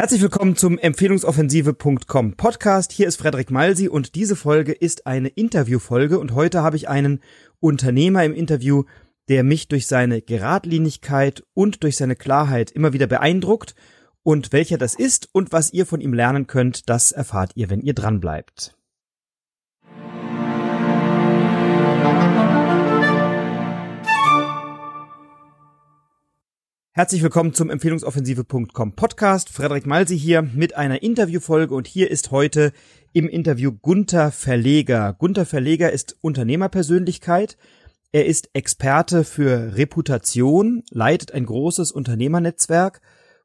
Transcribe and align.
Herzlich 0.00 0.22
willkommen 0.22 0.56
zum 0.56 0.78
Empfehlungsoffensive.com 0.78 2.32
Podcast. 2.38 2.90
Hier 2.90 3.06
ist 3.06 3.18
Frederik 3.18 3.50
Malsi 3.50 3.86
und 3.86 4.14
diese 4.14 4.34
Folge 4.34 4.72
ist 4.72 5.06
eine 5.06 5.28
Interviewfolge 5.28 6.18
und 6.18 6.32
heute 6.34 6.62
habe 6.62 6.78
ich 6.78 6.88
einen 6.88 7.20
Unternehmer 7.58 8.24
im 8.24 8.32
Interview, 8.32 8.84
der 9.28 9.44
mich 9.44 9.68
durch 9.68 9.86
seine 9.86 10.22
Geradlinigkeit 10.22 11.44
und 11.52 11.82
durch 11.82 11.98
seine 11.98 12.16
Klarheit 12.16 12.70
immer 12.70 12.94
wieder 12.94 13.08
beeindruckt 13.08 13.74
und 14.22 14.54
welcher 14.54 14.78
das 14.78 14.94
ist 14.94 15.28
und 15.32 15.52
was 15.52 15.70
ihr 15.74 15.84
von 15.84 16.00
ihm 16.00 16.14
lernen 16.14 16.46
könnt, 16.46 16.88
das 16.88 17.12
erfahrt 17.12 17.52
ihr, 17.56 17.68
wenn 17.68 17.82
ihr 17.82 17.92
dran 17.92 18.20
bleibt. 18.20 18.74
Herzlich 26.92 27.22
willkommen 27.22 27.54
zum 27.54 27.70
Empfehlungsoffensive.com 27.70 28.96
Podcast. 28.96 29.48
Frederik 29.48 29.86
Malsi 29.86 30.18
hier 30.18 30.42
mit 30.42 30.74
einer 30.74 31.04
Interviewfolge 31.04 31.72
und 31.72 31.86
hier 31.86 32.10
ist 32.10 32.32
heute 32.32 32.72
im 33.12 33.28
Interview 33.28 33.70
Gunther 33.70 34.32
Verleger. 34.32 35.14
Gunther 35.16 35.46
Verleger 35.46 35.92
ist 35.92 36.16
Unternehmerpersönlichkeit. 36.20 37.56
Er 38.10 38.26
ist 38.26 38.50
Experte 38.54 39.22
für 39.22 39.76
Reputation, 39.76 40.82
leitet 40.90 41.30
ein 41.30 41.46
großes 41.46 41.92
Unternehmernetzwerk 41.92 43.00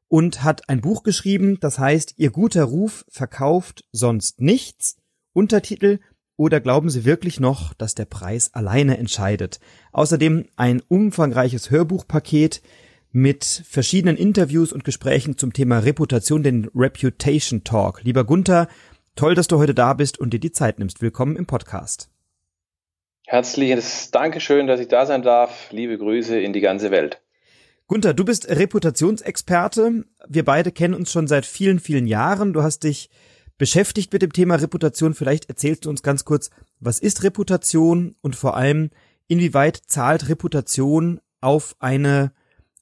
und 0.08 0.42
hat 0.42 0.68
ein 0.68 0.80
Buch 0.80 1.04
geschrieben, 1.04 1.58
das 1.60 1.78
heißt 1.78 2.14
Ihr 2.16 2.30
guter 2.30 2.64
Ruf 2.64 3.04
verkauft 3.08 3.84
sonst 3.92 4.40
nichts. 4.40 4.96
Untertitel 5.32 6.00
oder 6.36 6.60
glauben 6.60 6.90
Sie 6.90 7.04
wirklich 7.04 7.38
noch, 7.38 7.74
dass 7.74 7.94
der 7.94 8.06
Preis 8.06 8.54
alleine 8.54 8.98
entscheidet? 8.98 9.60
Außerdem 9.92 10.46
ein 10.56 10.82
umfangreiches 10.88 11.70
Hörbuchpaket, 11.70 12.60
mit 13.16 13.62
verschiedenen 13.66 14.18
Interviews 14.18 14.74
und 14.74 14.84
Gesprächen 14.84 15.38
zum 15.38 15.54
Thema 15.54 15.78
Reputation, 15.78 16.42
den 16.42 16.70
Reputation 16.74 17.64
Talk. 17.64 18.02
Lieber 18.02 18.24
Gunther, 18.24 18.68
toll, 19.14 19.34
dass 19.34 19.48
du 19.48 19.56
heute 19.56 19.72
da 19.72 19.94
bist 19.94 20.20
und 20.20 20.34
dir 20.34 20.38
die 20.38 20.52
Zeit 20.52 20.78
nimmst. 20.78 21.00
Willkommen 21.00 21.34
im 21.34 21.46
Podcast. 21.46 22.10
Herzliches 23.24 24.10
Dankeschön, 24.10 24.66
dass 24.66 24.80
ich 24.80 24.88
da 24.88 25.06
sein 25.06 25.22
darf. 25.22 25.72
Liebe 25.72 25.96
Grüße 25.96 26.38
in 26.38 26.52
die 26.52 26.60
ganze 26.60 26.90
Welt. 26.90 27.22
Gunther, 27.86 28.12
du 28.12 28.22
bist 28.22 28.50
Reputationsexperte. 28.50 30.04
Wir 30.28 30.44
beide 30.44 30.70
kennen 30.70 30.92
uns 30.92 31.10
schon 31.10 31.26
seit 31.26 31.46
vielen, 31.46 31.80
vielen 31.80 32.06
Jahren. 32.06 32.52
Du 32.52 32.62
hast 32.62 32.84
dich 32.84 33.08
beschäftigt 33.56 34.12
mit 34.12 34.20
dem 34.20 34.34
Thema 34.34 34.56
Reputation. 34.56 35.14
Vielleicht 35.14 35.48
erzählst 35.48 35.86
du 35.86 35.88
uns 35.88 36.02
ganz 36.02 36.26
kurz, 36.26 36.50
was 36.80 36.98
ist 36.98 37.22
Reputation 37.22 38.14
und 38.20 38.36
vor 38.36 38.58
allem, 38.58 38.90
inwieweit 39.26 39.80
zahlt 39.86 40.28
Reputation 40.28 41.18
auf 41.40 41.76
eine 41.78 42.32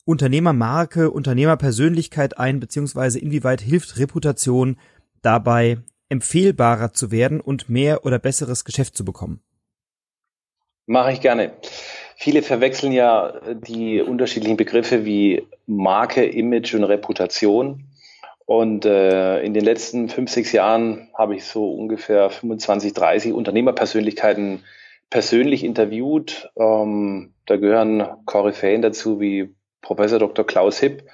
Unternehmermarke, 0.05 1.11
Unternehmerpersönlichkeit 1.11 2.39
ein, 2.39 2.61
beziehungsweise 2.61 3.19
inwieweit 3.19 3.61
hilft 3.61 3.99
Reputation 3.99 4.77
dabei, 5.23 5.79
empfehlbarer 6.11 6.93
zu 6.93 7.11
werden 7.11 7.41
und 7.41 7.69
mehr 7.69 8.05
oder 8.05 8.19
besseres 8.19 8.65
Geschäft 8.65 8.97
zu 8.97 9.05
bekommen? 9.05 9.41
Mache 10.87 11.13
ich 11.13 11.21
gerne. 11.21 11.53
Viele 12.17 12.43
verwechseln 12.43 12.93
ja 12.93 13.33
die 13.55 14.01
unterschiedlichen 14.01 14.57
Begriffe 14.57 15.05
wie 15.05 15.47
Marke, 15.67 16.25
Image 16.25 16.75
und 16.75 16.85
Reputation. 16.85 17.85
Und 18.47 18.85
äh, 18.85 19.41
in 19.43 19.55
den 19.55 19.65
letzten 19.65 20.11
fünf, 20.11 20.31
sechs 20.31 20.53
Jahren 20.53 21.09
habe 21.15 21.35
ich 21.35 21.45
so 21.45 21.73
ungefähr 21.73 22.29
25, 22.29 22.93
30 22.93 23.33
Unternehmerpersönlichkeiten 23.33 24.63
persönlich 25.09 25.65
interviewt. 25.65 26.51
Ähm, 26.57 27.33
da 27.47 27.57
gehören 27.57 28.07
Koryphäen 28.27 28.83
dazu 28.83 29.19
wie 29.19 29.55
Professor 29.85 30.19
Dr. 30.19 30.45
Klaus 30.45 30.79
Hipp 30.79 31.05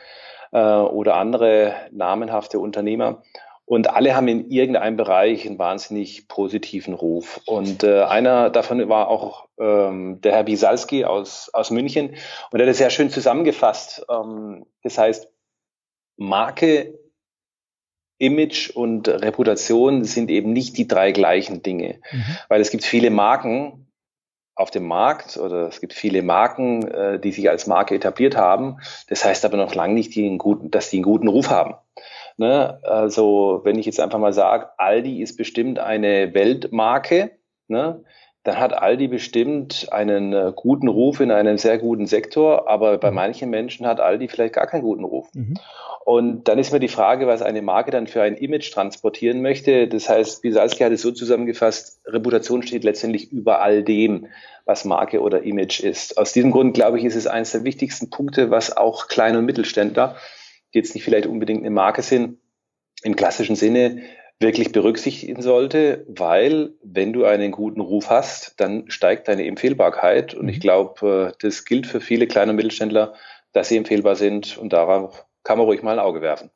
äh, 0.52 0.58
oder 0.58 1.16
andere 1.16 1.74
namenhafte 1.90 2.58
Unternehmer. 2.58 3.22
Und 3.66 3.88
alle 3.88 4.16
haben 4.16 4.26
in 4.26 4.50
irgendeinem 4.50 4.96
Bereich 4.96 5.46
einen 5.46 5.58
wahnsinnig 5.58 6.26
positiven 6.26 6.92
Ruf. 6.92 7.40
Und 7.46 7.84
äh, 7.84 8.02
einer 8.02 8.50
davon 8.50 8.88
war 8.88 9.06
auch 9.08 9.46
ähm, 9.58 10.20
der 10.22 10.32
Herr 10.32 10.44
Bisalski 10.44 11.04
aus, 11.04 11.50
aus 11.52 11.70
München. 11.70 12.16
Und 12.50 12.58
er 12.58 12.66
hat 12.66 12.72
es 12.72 12.78
sehr 12.78 12.90
schön 12.90 13.10
zusammengefasst. 13.10 14.04
Ähm, 14.10 14.66
das 14.82 14.98
heißt, 14.98 15.28
Marke, 16.16 16.98
Image 18.18 18.70
und 18.70 19.08
Reputation 19.08 20.04
sind 20.04 20.30
eben 20.30 20.52
nicht 20.52 20.76
die 20.76 20.88
drei 20.88 21.12
gleichen 21.12 21.62
Dinge. 21.62 22.00
Mhm. 22.10 22.36
Weil 22.48 22.60
es 22.60 22.70
gibt 22.70 22.84
viele 22.84 23.10
Marken, 23.10 23.89
auf 24.54 24.70
dem 24.70 24.86
Markt 24.86 25.36
oder 25.36 25.68
es 25.68 25.80
gibt 25.80 25.92
viele 25.92 26.22
Marken, 26.22 26.86
äh, 26.88 27.18
die 27.18 27.32
sich 27.32 27.48
als 27.48 27.66
Marke 27.66 27.94
etabliert 27.94 28.36
haben. 28.36 28.78
Das 29.08 29.24
heißt 29.24 29.44
aber 29.44 29.56
noch 29.56 29.74
lange 29.74 29.94
nicht, 29.94 30.14
die 30.14 30.26
einen 30.26 30.38
guten, 30.38 30.70
dass 30.70 30.90
die 30.90 30.96
einen 30.96 31.04
guten 31.04 31.28
Ruf 31.28 31.50
haben. 31.50 31.74
Ne? 32.36 32.78
Also 32.82 33.60
wenn 33.64 33.78
ich 33.78 33.86
jetzt 33.86 34.00
einfach 34.00 34.18
mal 34.18 34.32
sage, 34.32 34.70
Aldi 34.78 35.22
ist 35.22 35.36
bestimmt 35.36 35.78
eine 35.78 36.34
Weltmarke, 36.34 37.32
ne? 37.68 38.04
Dann 38.42 38.58
hat 38.58 38.72
Aldi 38.72 39.08
bestimmt 39.08 39.88
einen 39.92 40.32
äh, 40.32 40.52
guten 40.54 40.88
Ruf 40.88 41.20
in 41.20 41.30
einem 41.30 41.58
sehr 41.58 41.78
guten 41.78 42.06
Sektor, 42.06 42.68
aber 42.68 42.96
bei 42.98 43.10
mhm. 43.10 43.16
manchen 43.16 43.50
Menschen 43.50 43.86
hat 43.86 44.00
Aldi 44.00 44.28
vielleicht 44.28 44.54
gar 44.54 44.66
keinen 44.66 44.82
guten 44.82 45.04
Ruf. 45.04 45.28
Mhm. 45.34 45.58
Und 46.06 46.48
dann 46.48 46.58
ist 46.58 46.72
mir 46.72 46.80
die 46.80 46.88
Frage, 46.88 47.26
was 47.26 47.42
eine 47.42 47.60
Marke 47.60 47.90
dann 47.90 48.06
für 48.06 48.22
ein 48.22 48.36
Image 48.36 48.72
transportieren 48.72 49.42
möchte. 49.42 49.86
Das 49.86 50.08
heißt, 50.08 50.40
Bisalski 50.40 50.82
hat 50.82 50.92
es 50.92 51.02
so 51.02 51.12
zusammengefasst, 51.12 52.00
Reputation 52.06 52.62
steht 52.62 52.84
letztendlich 52.84 53.30
über 53.30 53.60
all 53.60 53.84
dem, 53.84 54.26
was 54.64 54.86
Marke 54.86 55.20
oder 55.20 55.42
Image 55.42 55.80
ist. 55.80 56.16
Aus 56.16 56.32
diesem 56.32 56.50
Grund, 56.50 56.72
glaube 56.74 56.98
ich, 56.98 57.04
ist 57.04 57.16
es 57.16 57.26
eines 57.26 57.52
der 57.52 57.64
wichtigsten 57.64 58.08
Punkte, 58.08 58.50
was 58.50 58.74
auch 58.74 59.08
kleine 59.08 59.38
und 59.38 59.44
Mittelständler, 59.44 60.16
die 60.72 60.78
jetzt 60.78 60.94
nicht 60.94 61.04
vielleicht 61.04 61.26
unbedingt 61.26 61.60
eine 61.60 61.70
Marke 61.70 62.00
sind, 62.00 62.38
im 63.02 63.16
klassischen 63.16 63.56
Sinne 63.56 64.02
wirklich 64.40 64.72
berücksichtigen 64.72 65.42
sollte, 65.42 66.04
weil 66.08 66.72
wenn 66.82 67.12
du 67.12 67.24
einen 67.24 67.52
guten 67.52 67.80
Ruf 67.80 68.08
hast, 68.08 68.54
dann 68.58 68.90
steigt 68.90 69.28
deine 69.28 69.46
Empfehlbarkeit. 69.46 70.34
Und 70.34 70.48
ich 70.48 70.56
mhm. 70.56 70.60
glaube, 70.60 71.32
äh, 71.32 71.36
das 71.40 71.66
gilt 71.66 71.86
für 71.86 72.00
viele 72.00 72.26
kleine 72.26 72.54
Mittelständler, 72.54 73.14
dass 73.52 73.68
sie 73.68 73.76
empfehlbar 73.76 74.16
sind 74.16 74.56
und 74.56 74.72
darauf 74.72 75.26
kann 75.44 75.58
man 75.58 75.66
ruhig 75.66 75.82
mal 75.82 75.98
ein 75.98 76.04
Auge 76.04 76.22
werfen. 76.22 76.50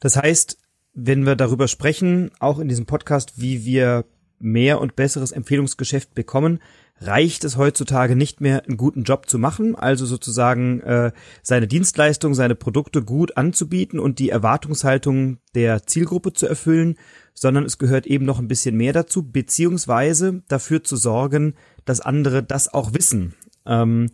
Das 0.00 0.16
heißt, 0.16 0.58
wenn 0.94 1.26
wir 1.26 1.36
darüber 1.36 1.68
sprechen, 1.68 2.30
auch 2.38 2.58
in 2.58 2.68
diesem 2.68 2.86
Podcast, 2.86 3.40
wie 3.40 3.64
wir 3.64 4.04
mehr 4.38 4.80
und 4.80 4.96
besseres 4.96 5.32
Empfehlungsgeschäft 5.32 6.14
bekommen, 6.14 6.60
reicht 7.00 7.44
es 7.44 7.56
heutzutage 7.56 8.16
nicht 8.16 8.40
mehr, 8.40 8.64
einen 8.64 8.76
guten 8.76 9.04
Job 9.04 9.28
zu 9.28 9.38
machen, 9.38 9.76
also 9.76 10.04
sozusagen 10.04 10.80
äh, 10.80 11.12
seine 11.42 11.68
Dienstleistung, 11.68 12.34
seine 12.34 12.54
Produkte 12.54 13.02
gut 13.02 13.36
anzubieten 13.36 14.00
und 14.00 14.18
die 14.18 14.30
Erwartungshaltung 14.30 15.38
der 15.54 15.86
Zielgruppe 15.86 16.32
zu 16.32 16.46
erfüllen, 16.46 16.96
sondern 17.34 17.64
es 17.64 17.78
gehört 17.78 18.06
eben 18.06 18.24
noch 18.24 18.38
ein 18.38 18.48
bisschen 18.48 18.76
mehr 18.76 18.92
dazu, 18.92 19.30
beziehungsweise 19.30 20.42
dafür 20.48 20.82
zu 20.82 20.96
sorgen, 20.96 21.54
dass 21.84 22.00
andere 22.00 22.42
das 22.42 22.72
auch 22.72 22.94
wissen. 22.94 23.34
Ähm, 23.64 24.10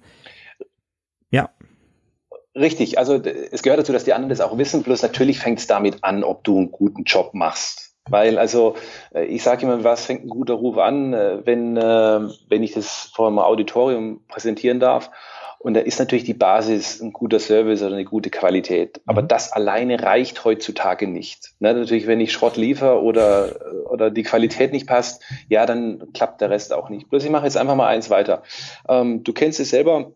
ja. 1.30 1.50
Richtig, 2.54 2.98
also 2.98 3.14
es 3.14 3.62
gehört 3.62 3.80
dazu, 3.80 3.92
dass 3.92 4.04
die 4.04 4.12
anderen 4.12 4.28
das 4.28 4.40
auch 4.40 4.56
wissen, 4.58 4.82
bloß 4.82 5.02
natürlich 5.02 5.38
fängt 5.38 5.58
es 5.58 5.66
damit 5.66 6.04
an, 6.04 6.22
ob 6.22 6.44
du 6.44 6.58
einen 6.58 6.70
guten 6.70 7.04
Job 7.04 7.34
machst. 7.34 7.93
Weil 8.08 8.38
also 8.38 8.76
äh, 9.14 9.24
ich 9.24 9.42
sage 9.42 9.62
immer, 9.62 9.82
was 9.82 10.04
fängt 10.04 10.24
ein 10.24 10.28
guter 10.28 10.54
Ruf 10.54 10.76
an, 10.76 11.14
äh, 11.14 11.38
wenn, 11.44 11.76
äh, 11.76 12.20
wenn 12.48 12.62
ich 12.62 12.72
das 12.72 13.10
vor 13.14 13.28
einem 13.28 13.38
Auditorium 13.38 14.20
präsentieren 14.28 14.80
darf. 14.80 15.10
Und 15.58 15.72
da 15.72 15.80
ist 15.80 15.98
natürlich 15.98 16.24
die 16.24 16.34
Basis 16.34 17.00
ein 17.00 17.14
guter 17.14 17.40
Service 17.40 17.80
oder 17.80 17.94
eine 17.94 18.04
gute 18.04 18.28
Qualität. 18.28 19.00
Aber 19.06 19.22
mhm. 19.22 19.28
das 19.28 19.50
alleine 19.50 20.02
reicht 20.02 20.44
heutzutage 20.44 21.06
nicht. 21.06 21.54
Ne, 21.58 21.72
natürlich, 21.72 22.06
wenn 22.06 22.20
ich 22.20 22.32
Schrott 22.32 22.58
liefere 22.58 23.00
oder, 23.00 23.56
oder 23.88 24.10
die 24.10 24.24
Qualität 24.24 24.72
nicht 24.72 24.86
passt, 24.86 25.22
ja, 25.48 25.64
dann 25.64 26.12
klappt 26.12 26.42
der 26.42 26.50
Rest 26.50 26.74
auch 26.74 26.90
nicht. 26.90 27.08
Bloß 27.08 27.24
ich 27.24 27.30
mache 27.30 27.46
jetzt 27.46 27.56
einfach 27.56 27.76
mal 27.76 27.88
eins 27.88 28.10
weiter. 28.10 28.42
Ähm, 28.86 29.24
du 29.24 29.32
kennst 29.32 29.58
es 29.58 29.70
selber, 29.70 30.12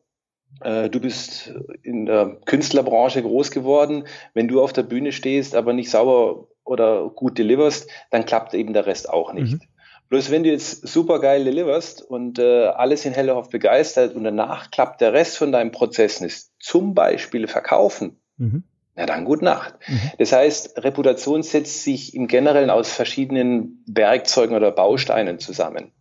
du 0.61 1.01
bist 1.01 1.53
in 1.83 2.07
der 2.07 2.39
Künstlerbranche 2.47 3.23
groß 3.23 3.51
geworden. 3.51 4.05
Wenn 4.33 4.49
du 4.49 4.63
auf 4.63 4.73
der 4.73 4.83
Bühne 4.83 5.13
stehst, 5.13 5.55
aber 5.55 5.75
nicht 5.75 5.91
sauber 5.91 6.49
oder 6.69 7.09
gut 7.09 7.39
deliverst, 7.39 7.91
dann 8.11 8.25
klappt 8.25 8.55
eben 8.55 8.73
der 8.73 8.87
Rest 8.87 9.09
auch 9.09 9.33
nicht. 9.33 9.55
Mhm. 9.55 9.61
Bloß 10.09 10.31
wenn 10.31 10.43
du 10.43 10.51
jetzt 10.51 10.87
super 10.89 11.21
geil 11.21 11.45
deliverst 11.45 12.01
und 12.03 12.39
äh, 12.39 12.67
alles 12.67 13.05
in 13.05 13.13
Hellerhoff 13.13 13.51
begeistert 13.51 14.15
und 14.15 14.25
danach 14.25 14.71
klappt 14.71 15.01
der 15.01 15.13
Rest 15.13 15.37
von 15.37 15.53
deinem 15.53 15.71
Prozess 15.71 16.21
nicht, 16.21 16.47
zum 16.59 16.95
Beispiel 16.95 17.47
verkaufen, 17.47 18.19
mhm. 18.39 18.65
na 18.97 19.05
dann 19.05 19.27
gut 19.27 19.43
Nacht. 19.43 19.75
Mhm. 19.87 20.01
Das 20.19 20.33
heißt, 20.33 20.83
Reputation 20.83 21.43
setzt 21.43 21.85
sich 21.85 22.15
im 22.15 22.27
Generellen 22.27 22.71
aus 22.71 22.91
verschiedenen 22.91 23.85
Werkzeugen 23.87 24.57
oder 24.57 24.71
Bausteinen 24.71 25.41
zusammen. 25.41 25.93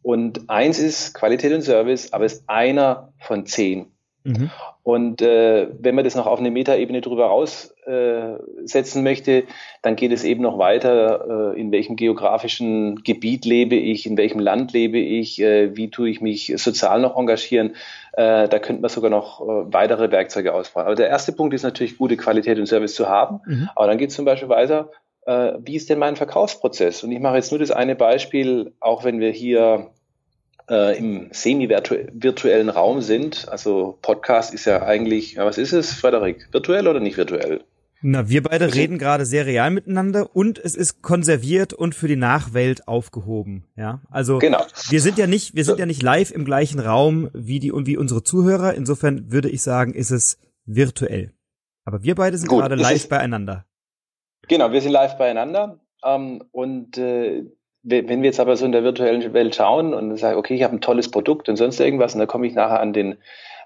Und 0.00 0.48
eins 0.48 0.78
ist 0.78 1.14
Qualität 1.14 1.52
und 1.52 1.62
Service, 1.62 2.12
aber 2.12 2.24
ist 2.24 2.44
einer 2.48 3.12
von 3.18 3.46
zehn. 3.46 3.91
Mhm. 4.24 4.50
Und 4.82 5.22
äh, 5.22 5.68
wenn 5.78 5.94
man 5.94 6.04
das 6.04 6.14
noch 6.14 6.26
auf 6.26 6.38
eine 6.38 6.50
Metaebene 6.50 7.00
drüber 7.00 7.26
raussetzen 7.26 9.00
äh, 9.00 9.02
möchte, 9.02 9.44
dann 9.82 9.96
geht 9.96 10.12
es 10.12 10.24
eben 10.24 10.42
noch 10.42 10.58
weiter, 10.58 11.54
äh, 11.54 11.60
in 11.60 11.70
welchem 11.70 11.96
geografischen 11.96 13.02
Gebiet 13.02 13.44
lebe 13.44 13.76
ich, 13.76 14.06
in 14.06 14.16
welchem 14.16 14.40
Land 14.40 14.72
lebe 14.72 14.98
ich, 14.98 15.40
äh, 15.40 15.76
wie 15.76 15.90
tue 15.90 16.10
ich 16.10 16.20
mich 16.20 16.52
sozial 16.56 17.00
noch 17.00 17.16
engagieren. 17.16 17.76
Äh, 18.12 18.48
da 18.48 18.58
könnte 18.58 18.82
man 18.82 18.90
sogar 18.90 19.10
noch 19.10 19.40
äh, 19.40 19.72
weitere 19.72 20.10
Werkzeuge 20.10 20.52
ausbauen. 20.52 20.86
Aber 20.86 20.94
der 20.94 21.08
erste 21.08 21.32
Punkt 21.32 21.54
ist 21.54 21.62
natürlich, 21.62 21.98
gute 21.98 22.16
Qualität 22.16 22.58
und 22.58 22.66
Service 22.66 22.94
zu 22.94 23.08
haben. 23.08 23.40
Mhm. 23.46 23.70
Aber 23.74 23.86
dann 23.86 23.98
geht 23.98 24.10
es 24.10 24.16
zum 24.16 24.24
Beispiel 24.24 24.48
weiter, 24.48 24.90
äh, 25.26 25.52
wie 25.60 25.76
ist 25.76 25.90
denn 25.90 25.98
mein 25.98 26.16
Verkaufsprozess? 26.16 27.04
Und 27.04 27.12
ich 27.12 27.20
mache 27.20 27.36
jetzt 27.36 27.52
nur 27.52 27.60
das 27.60 27.70
eine 27.70 27.94
Beispiel, 27.94 28.72
auch 28.80 29.04
wenn 29.04 29.20
wir 29.20 29.30
hier 29.30 29.90
äh, 30.68 30.96
im 30.98 31.28
semi-virtuellen 31.32 32.68
Raum 32.68 33.00
sind. 33.00 33.48
Also 33.48 33.98
Podcast 34.02 34.54
ist 34.54 34.64
ja 34.64 34.82
eigentlich, 34.82 35.34
ja, 35.34 35.44
was 35.44 35.58
ist 35.58 35.72
es, 35.72 35.92
Frederik? 35.92 36.48
Virtuell 36.52 36.88
oder 36.88 37.00
nicht 37.00 37.16
virtuell? 37.16 37.60
Na, 38.04 38.28
wir 38.28 38.42
beide 38.42 38.64
also, 38.64 38.76
reden 38.76 38.98
gerade 38.98 39.24
sehr 39.24 39.46
real 39.46 39.70
miteinander 39.70 40.34
und 40.34 40.58
es 40.58 40.74
ist 40.74 41.02
konserviert 41.02 41.72
und 41.72 41.94
für 41.94 42.08
die 42.08 42.16
Nachwelt 42.16 42.88
aufgehoben. 42.88 43.64
Ja, 43.76 44.02
also 44.10 44.38
genau. 44.38 44.64
wir 44.88 45.00
sind 45.00 45.18
ja 45.18 45.28
nicht, 45.28 45.54
wir 45.54 45.64
sind 45.64 45.78
ja 45.78 45.86
nicht 45.86 46.02
live 46.02 46.32
im 46.32 46.44
gleichen 46.44 46.80
Raum 46.80 47.30
wie 47.32 47.60
die 47.60 47.70
und 47.70 47.86
wie 47.86 47.96
unsere 47.96 48.24
Zuhörer. 48.24 48.74
Insofern 48.74 49.30
würde 49.30 49.48
ich 49.48 49.62
sagen, 49.62 49.94
ist 49.94 50.10
es 50.10 50.38
virtuell. 50.66 51.32
Aber 51.84 52.02
wir 52.02 52.16
beide 52.16 52.36
sind 52.38 52.48
Gut, 52.48 52.60
gerade 52.60 52.74
live 52.74 52.96
ist, 52.96 53.08
beieinander. 53.08 53.66
Genau, 54.48 54.72
wir 54.72 54.80
sind 54.80 54.92
live 54.92 55.16
beieinander 55.16 55.78
ähm, 56.04 56.42
und 56.50 56.98
äh, 56.98 57.44
wenn 57.82 58.22
wir 58.22 58.28
jetzt 58.28 58.40
aber 58.40 58.56
so 58.56 58.64
in 58.64 58.72
der 58.72 58.84
virtuellen 58.84 59.32
Welt 59.32 59.54
schauen 59.54 59.92
und 59.92 60.16
sagen, 60.16 60.38
okay, 60.38 60.54
ich 60.54 60.62
habe 60.62 60.76
ein 60.76 60.80
tolles 60.80 61.10
Produkt 61.10 61.48
und 61.48 61.56
sonst 61.56 61.80
irgendwas, 61.80 62.14
und 62.14 62.20
dann 62.20 62.28
komme 62.28 62.46
ich 62.46 62.54
nachher 62.54 62.80
an 62.80 62.92
den 62.92 63.18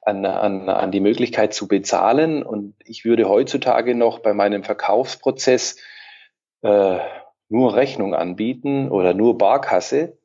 an, 0.07 0.25
an, 0.25 0.69
an 0.69 0.93
die 0.93 1.01
Möglichkeit 1.01 1.53
zu 1.53 1.67
bezahlen. 1.67 2.45
Und 2.45 2.75
ich 2.85 3.05
würde 3.05 3.29
heutzutage 3.29 3.95
noch 3.95 4.21
bei 4.21 4.35
meinem 4.35 4.63
Verkaufsprozess 4.63 5.79
äh, 6.63 6.99
nur 7.49 7.75
Rechnung 7.75 8.15
anbieten 8.15 8.89
oder 8.89 9.15
nur 9.15 9.37
Barkasse, 9.37 10.17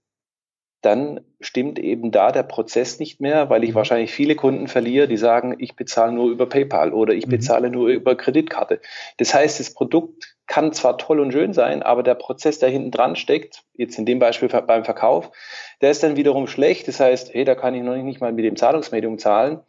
dann 0.82 1.22
stimmt 1.40 1.78
eben 1.78 2.12
da 2.12 2.32
der 2.32 2.44
Prozess 2.44 3.00
nicht 3.00 3.22
mehr, 3.22 3.50
weil 3.50 3.64
ich 3.64 3.76
wahrscheinlich 3.76 4.12
viele 4.12 4.36
Kunden 4.36 4.68
verliere, 4.68 5.08
die 5.08 5.18
sagen, 5.18 5.56
ich 5.60 5.76
bezahle 5.76 6.12
nur 6.12 6.32
über 6.32 6.48
PayPal 6.48 6.94
oder 6.94 7.14
ich 7.14 7.28
mhm. 7.28 7.32
bezahle 7.32 7.70
nur 7.70 7.90
über 7.90 8.16
Kreditkarte. 8.16 8.82
Das 9.18 9.34
heißt, 9.34 9.60
das 9.60 9.74
Produkt 9.74 10.36
kann 10.52 10.74
zwar 10.74 10.98
toll 10.98 11.22
und 11.22 11.32
schön 11.32 11.54
sein, 11.54 11.82
aber 11.82 12.04
der 12.04 12.14
Prozess, 12.14 12.60
der 12.60 12.68
hinten 12.68 12.92
dran 12.92 13.16
steckt, 13.16 13.64
jetzt 13.74 13.98
in 13.98 14.06
dem 14.06 14.20
Beispiel 14.20 14.50
beim 14.50 14.84
Verkauf, 14.84 15.32
der 15.80 15.92
ist 15.92 16.04
dann 16.04 16.18
wiederum 16.18 16.46
schlecht. 16.46 16.90
Das 16.90 17.00
heißt, 17.00 17.34
hey, 17.34 17.46
da 17.46 17.56
kann 17.56 17.74
ich 17.74 17.84
noch 17.84 17.96
nicht 17.96 18.20
mal 18.20 18.34
mit 18.34 18.44
dem 18.44 18.58
Zahlungsmedium 18.58 19.18
zahlen. 19.18 19.62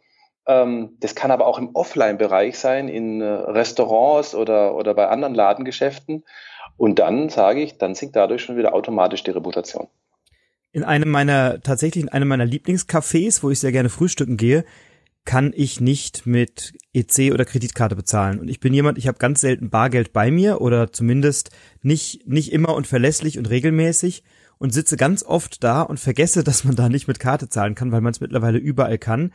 Ähm, 0.45 0.97
das 0.99 1.15
kann 1.15 1.31
aber 1.31 1.47
auch 1.47 1.57
im 1.57 1.73
Offline-Bereich 1.73 2.59
sein, 2.59 2.89
in 2.89 3.21
äh, 3.21 3.25
Restaurants 3.25 4.35
oder, 4.35 4.75
oder 4.75 4.93
bei 4.93 5.07
anderen 5.07 5.33
Ladengeschäften. 5.33 6.25
Und 6.75 6.99
dann 6.99 7.29
sage 7.29 7.61
ich, 7.61 7.77
dann 7.77 7.95
sinkt 7.95 8.17
dadurch 8.17 8.41
schon 8.41 8.57
wieder 8.57 8.73
automatisch 8.73 9.23
die 9.23 9.31
Reputation 9.31 9.87
in 10.73 10.83
einem 10.83 11.09
meiner, 11.09 11.61
tatsächlich 11.61 12.03
in 12.03 12.09
einem 12.09 12.27
meiner 12.27 12.45
Lieblingscafés, 12.45 13.43
wo 13.43 13.51
ich 13.51 13.59
sehr 13.59 13.71
gerne 13.71 13.89
frühstücken 13.89 14.37
gehe, 14.37 14.65
kann 15.25 15.53
ich 15.55 15.79
nicht 15.79 16.25
mit 16.25 16.73
EC 16.93 17.33
oder 17.33 17.45
Kreditkarte 17.45 17.95
bezahlen. 17.95 18.39
Und 18.39 18.49
ich 18.49 18.59
bin 18.59 18.73
jemand, 18.73 18.97
ich 18.97 19.07
habe 19.07 19.17
ganz 19.17 19.41
selten 19.41 19.69
Bargeld 19.69 20.13
bei 20.13 20.31
mir 20.31 20.61
oder 20.61 20.91
zumindest 20.91 21.51
nicht, 21.81 22.27
nicht 22.27 22.51
immer 22.51 22.75
und 22.75 22.87
verlässlich 22.87 23.37
und 23.37 23.49
regelmäßig 23.49 24.23
und 24.57 24.73
sitze 24.73 24.97
ganz 24.97 25.23
oft 25.23 25.63
da 25.63 25.81
und 25.81 25.99
vergesse, 25.99 26.43
dass 26.43 26.63
man 26.63 26.75
da 26.75 26.89
nicht 26.89 27.07
mit 27.07 27.19
Karte 27.19 27.49
zahlen 27.49 27.75
kann, 27.75 27.91
weil 27.91 28.01
man 28.01 28.11
es 28.11 28.21
mittlerweile 28.21 28.57
überall 28.57 28.97
kann. 28.97 29.31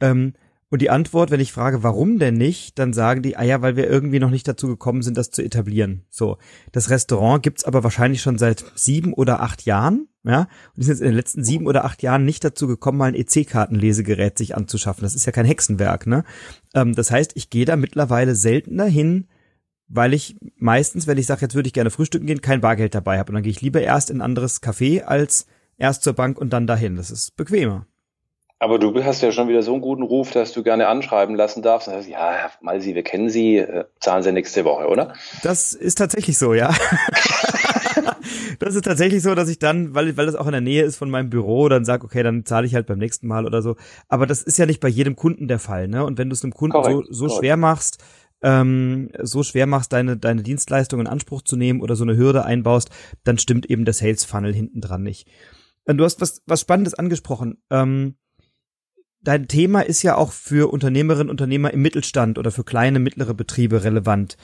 Ähm, 0.00 0.34
und 0.72 0.80
die 0.80 0.88
Antwort, 0.88 1.30
wenn 1.30 1.38
ich 1.38 1.52
frage, 1.52 1.82
warum 1.82 2.18
denn 2.18 2.38
nicht, 2.38 2.78
dann 2.78 2.94
sagen 2.94 3.20
die, 3.20 3.36
ah 3.36 3.42
ja, 3.42 3.60
weil 3.60 3.76
wir 3.76 3.90
irgendwie 3.90 4.20
noch 4.20 4.30
nicht 4.30 4.48
dazu 4.48 4.68
gekommen 4.68 5.02
sind, 5.02 5.18
das 5.18 5.30
zu 5.30 5.42
etablieren. 5.42 6.06
So, 6.08 6.38
das 6.72 6.88
Restaurant 6.88 7.42
gibt's 7.42 7.64
aber 7.64 7.84
wahrscheinlich 7.84 8.22
schon 8.22 8.38
seit 8.38 8.64
sieben 8.74 9.12
oder 9.12 9.42
acht 9.42 9.66
Jahren, 9.66 10.08
ja, 10.24 10.40
und 10.40 10.48
die 10.78 10.84
sind 10.84 10.94
jetzt 10.94 11.00
in 11.02 11.08
den 11.08 11.14
letzten 11.14 11.44
sieben 11.44 11.66
oder 11.66 11.84
acht 11.84 12.02
Jahren 12.02 12.24
nicht 12.24 12.42
dazu 12.42 12.66
gekommen, 12.66 12.96
mal 12.96 13.12
ein 13.12 13.14
EC-Kartenlesegerät 13.14 14.38
sich 14.38 14.56
anzuschaffen. 14.56 15.02
Das 15.02 15.14
ist 15.14 15.26
ja 15.26 15.32
kein 15.32 15.44
Hexenwerk, 15.44 16.06
ne? 16.06 16.24
Ähm, 16.72 16.94
das 16.94 17.10
heißt, 17.10 17.32
ich 17.34 17.50
gehe 17.50 17.66
da 17.66 17.76
mittlerweile 17.76 18.34
seltener 18.34 18.86
hin, 18.86 19.26
weil 19.88 20.14
ich 20.14 20.36
meistens, 20.56 21.06
wenn 21.06 21.18
ich 21.18 21.26
sage, 21.26 21.42
jetzt 21.42 21.54
würde 21.54 21.66
ich 21.66 21.74
gerne 21.74 21.90
frühstücken 21.90 22.24
gehen, 22.24 22.40
kein 22.40 22.62
Bargeld 22.62 22.94
dabei 22.94 23.18
habe. 23.18 23.28
Und 23.30 23.34
dann 23.34 23.42
gehe 23.42 23.52
ich 23.52 23.60
lieber 23.60 23.82
erst 23.82 24.08
in 24.08 24.18
ein 24.18 24.22
anderes 24.22 24.62
Café 24.62 25.02
als 25.02 25.44
erst 25.76 26.02
zur 26.02 26.14
Bank 26.14 26.38
und 26.38 26.54
dann 26.54 26.66
dahin. 26.66 26.96
Das 26.96 27.10
ist 27.10 27.36
bequemer. 27.36 27.86
Aber 28.62 28.78
du 28.78 29.02
hast 29.02 29.20
ja 29.22 29.32
schon 29.32 29.48
wieder 29.48 29.64
so 29.64 29.72
einen 29.72 29.80
guten 29.80 30.04
Ruf, 30.04 30.30
dass 30.30 30.52
du 30.52 30.62
gerne 30.62 30.86
anschreiben 30.86 31.34
lassen 31.34 31.62
darfst. 31.62 31.88
Das 31.88 31.94
heißt, 31.96 32.08
ja, 32.08 32.30
Herr 32.30 32.50
Malsi, 32.60 32.94
wir 32.94 33.02
kennen 33.02 33.28
Sie, 33.28 33.56
äh, 33.56 33.86
zahlen 33.98 34.22
Sie 34.22 34.30
nächste 34.30 34.64
Woche, 34.64 34.86
oder? 34.86 35.14
Das 35.42 35.72
ist 35.72 35.96
tatsächlich 35.96 36.38
so, 36.38 36.54
ja. 36.54 36.72
das 38.60 38.76
ist 38.76 38.84
tatsächlich 38.84 39.20
so, 39.20 39.34
dass 39.34 39.48
ich 39.48 39.58
dann, 39.58 39.96
weil, 39.96 40.16
weil 40.16 40.26
das 40.26 40.36
auch 40.36 40.46
in 40.46 40.52
der 40.52 40.60
Nähe 40.60 40.84
ist 40.84 40.94
von 40.94 41.10
meinem 41.10 41.28
Büro, 41.28 41.68
dann 41.68 41.84
sage, 41.84 42.04
okay, 42.04 42.22
dann 42.22 42.44
zahle 42.44 42.64
ich 42.64 42.76
halt 42.76 42.86
beim 42.86 43.00
nächsten 43.00 43.26
Mal 43.26 43.46
oder 43.46 43.62
so. 43.62 43.74
Aber 44.08 44.28
das 44.28 44.44
ist 44.44 44.58
ja 44.58 44.66
nicht 44.66 44.78
bei 44.78 44.86
jedem 44.86 45.16
Kunden 45.16 45.48
der 45.48 45.58
Fall, 45.58 45.88
ne? 45.88 46.04
Und 46.04 46.16
wenn 46.18 46.30
du 46.30 46.34
es 46.34 46.44
einem 46.44 46.52
Kunden 46.52 46.74
korrekt, 46.74 47.08
so, 47.10 47.26
so 47.26 47.40
schwer 47.40 47.56
machst, 47.56 47.98
ähm, 48.44 49.10
so 49.20 49.42
schwer 49.42 49.66
machst, 49.66 49.92
deine, 49.92 50.16
deine 50.16 50.44
Dienstleistung 50.44 51.00
in 51.00 51.08
Anspruch 51.08 51.42
zu 51.42 51.56
nehmen 51.56 51.80
oder 51.80 51.96
so 51.96 52.04
eine 52.04 52.16
Hürde 52.16 52.44
einbaust, 52.44 52.90
dann 53.24 53.38
stimmt 53.38 53.68
eben 53.68 53.84
der 53.84 53.94
Sales 53.94 54.24
Funnel 54.24 54.54
hinten 54.54 54.80
dran 54.80 55.02
nicht. 55.02 55.26
Und 55.84 55.98
du 55.98 56.04
hast 56.04 56.20
was, 56.20 56.42
was 56.46 56.60
Spannendes 56.60 56.94
angesprochen. 56.94 57.60
Ähm, 57.68 58.14
dein 59.22 59.48
Thema 59.48 59.80
ist 59.80 60.02
ja 60.02 60.16
auch 60.16 60.32
für 60.32 60.72
Unternehmerinnen 60.72 61.28
und 61.28 61.40
Unternehmer 61.40 61.72
im 61.72 61.82
Mittelstand 61.82 62.38
oder 62.38 62.50
für 62.50 62.64
kleine, 62.64 62.98
mittlere 62.98 63.34
Betriebe 63.34 63.84
relevant. 63.84 64.36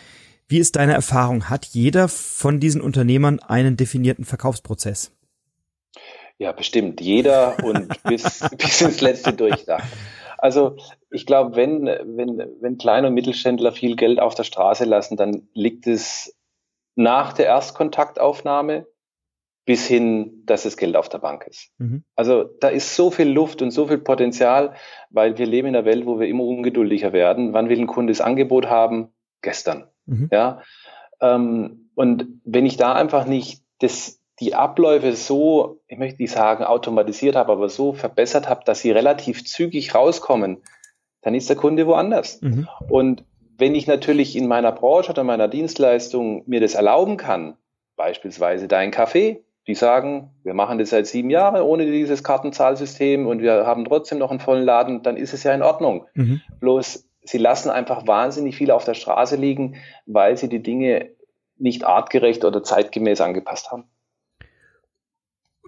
Wie 0.49 0.59
ist 0.59 0.77
deine 0.77 0.95
Erfahrung? 0.95 1.51
Hat 1.51 1.67
jeder 1.67 2.09
von 2.09 2.59
diesen 2.61 2.81
Unternehmern 2.81 3.41
einen 3.41 3.77
definierten 3.77 4.25
Verkaufsprozess? 4.25 5.13
Ja, 6.39 6.53
bestimmt. 6.53 7.01
Jeder 7.01 7.63
und 7.63 8.03
bis, 8.05 8.49
bis 8.57 8.81
ins 8.81 9.01
letzte 9.01 9.33
durchdacht. 9.33 9.85
Also 10.39 10.77
ich 11.11 11.27
glaube, 11.27 11.57
wenn, 11.57 11.87
wenn, 11.87 12.39
wenn 12.61 12.79
kleine 12.79 13.09
und 13.09 13.15
Mittelständler 13.15 13.73
viel 13.73 13.97
Geld 13.97 14.21
auf 14.21 14.35
der 14.35 14.45
Straße 14.45 14.85
lassen, 14.85 15.17
dann 15.17 15.49
liegt 15.53 15.87
es 15.87 16.35
nach 16.95 17.33
der 17.33 17.47
Erstkontaktaufnahme 17.47 18.87
bis 19.69 19.87
hin, 19.87 20.45
dass 20.47 20.63
das 20.63 20.79
Geld 20.79 20.97
auf 20.97 21.11
der 21.11 21.19
Bank 21.19 21.47
ist. 21.47 21.73
Mhm. 21.77 22.03
Also 22.17 22.45
da 22.45 22.69
ist 22.69 22.97
so 22.97 23.11
viel 23.11 23.29
Luft 23.29 23.61
und 23.61 23.71
so 23.71 23.87
viel 23.87 23.99
Potenzial, 23.99 24.73
weil 25.11 25.37
wir 25.37 25.45
leben 25.45 25.69
in 25.69 25.77
einer 25.77 25.85
Welt, 25.85 26.07
wo 26.07 26.19
wir 26.19 26.27
immer 26.27 26.45
ungeduldiger 26.45 27.13
werden. 27.13 27.53
Wann 27.53 27.69
will 27.69 27.79
ein 27.79 27.87
Kunde 27.87 28.11
das 28.11 28.23
Angebot 28.23 28.71
haben? 28.71 29.09
Gestern. 29.43 29.85
Mhm. 30.07 30.31
Ja. 30.33 30.63
Ähm, 31.21 31.91
und 31.95 32.29
wenn 32.45 32.65
ich 32.65 32.79
da 32.79 32.95
einfach 32.95 33.27
nicht 33.27 33.63
das, 33.81 34.23
die 34.41 34.55
Abläufe 34.55 35.13
so, 35.13 35.83
ich 35.87 35.99
möchte 35.99 36.23
nicht 36.23 36.33
sagen 36.33 36.65
automatisiert 36.65 37.37
habe, 37.37 37.53
aber 37.53 37.69
so 37.69 37.93
verbessert 37.93 38.49
habe, 38.49 38.63
dass 38.65 38.81
sie 38.81 38.91
relativ 38.91 39.45
zügig 39.45 39.95
rauskommen, 39.95 40.63
dann 41.21 41.35
ist 41.35 41.51
der 41.51 41.57
Kunde 41.57 41.87
woanders. 41.87 42.41
Mhm. 42.41 42.67
Und 42.89 43.23
wenn 43.59 43.75
ich 43.75 43.87
natürlich 43.87 44.35
in 44.35 44.47
meiner 44.47 44.73
Branche 44.73 45.11
oder 45.11 45.25
meiner 45.25 45.47
Dienstleistung 45.47 46.45
mir 46.47 46.63
das 46.63 46.75
erlauben 46.75 47.19
kann, 47.19 47.59
beispielsweise 47.97 48.67
dein 48.67 48.93
Kaffee, 48.93 49.45
die 49.69 49.75
sagen, 49.75 50.31
wir 50.43 50.55
machen 50.55 50.79
das 50.79 50.91
seit 50.91 51.07
sieben 51.07 51.29
Jahren 51.29 51.61
ohne 51.61 51.85
dieses 51.85 52.25
Kartenzahlsystem 52.25 53.27
und 53.27 53.43
wir 53.43 53.67
haben 53.67 53.85
trotzdem 53.85 54.19
noch 54.19 54.31
einen 54.31 54.41
vollen 54.41 54.65
Laden, 54.65 55.03
dann 55.03 55.19
ist 55.19 55.35
es 55.35 55.45
ja 55.45 55.53
in 55.53 55.63
Ordnung. 55.63 56.07
Mhm. 56.15 56.41
Bloß 56.59 57.07
sie 57.23 57.39
lassen 57.39 57.69
einfach 57.69 58.07
wahnsinnig 58.07 58.57
viel 58.57 58.71
auf 58.71 58.85
der 58.85 58.95
Straße 58.95 59.37
liegen, 59.37 59.77
weil 60.07 60.39
sie 60.39 60.49
die 60.49 60.63
Dinge 60.63 61.11
nicht 61.59 61.85
artgerecht 61.85 62.47
oder 62.47 62.63
zeitgemäß 62.63 63.21
angepasst 63.21 63.71
haben. 63.71 63.85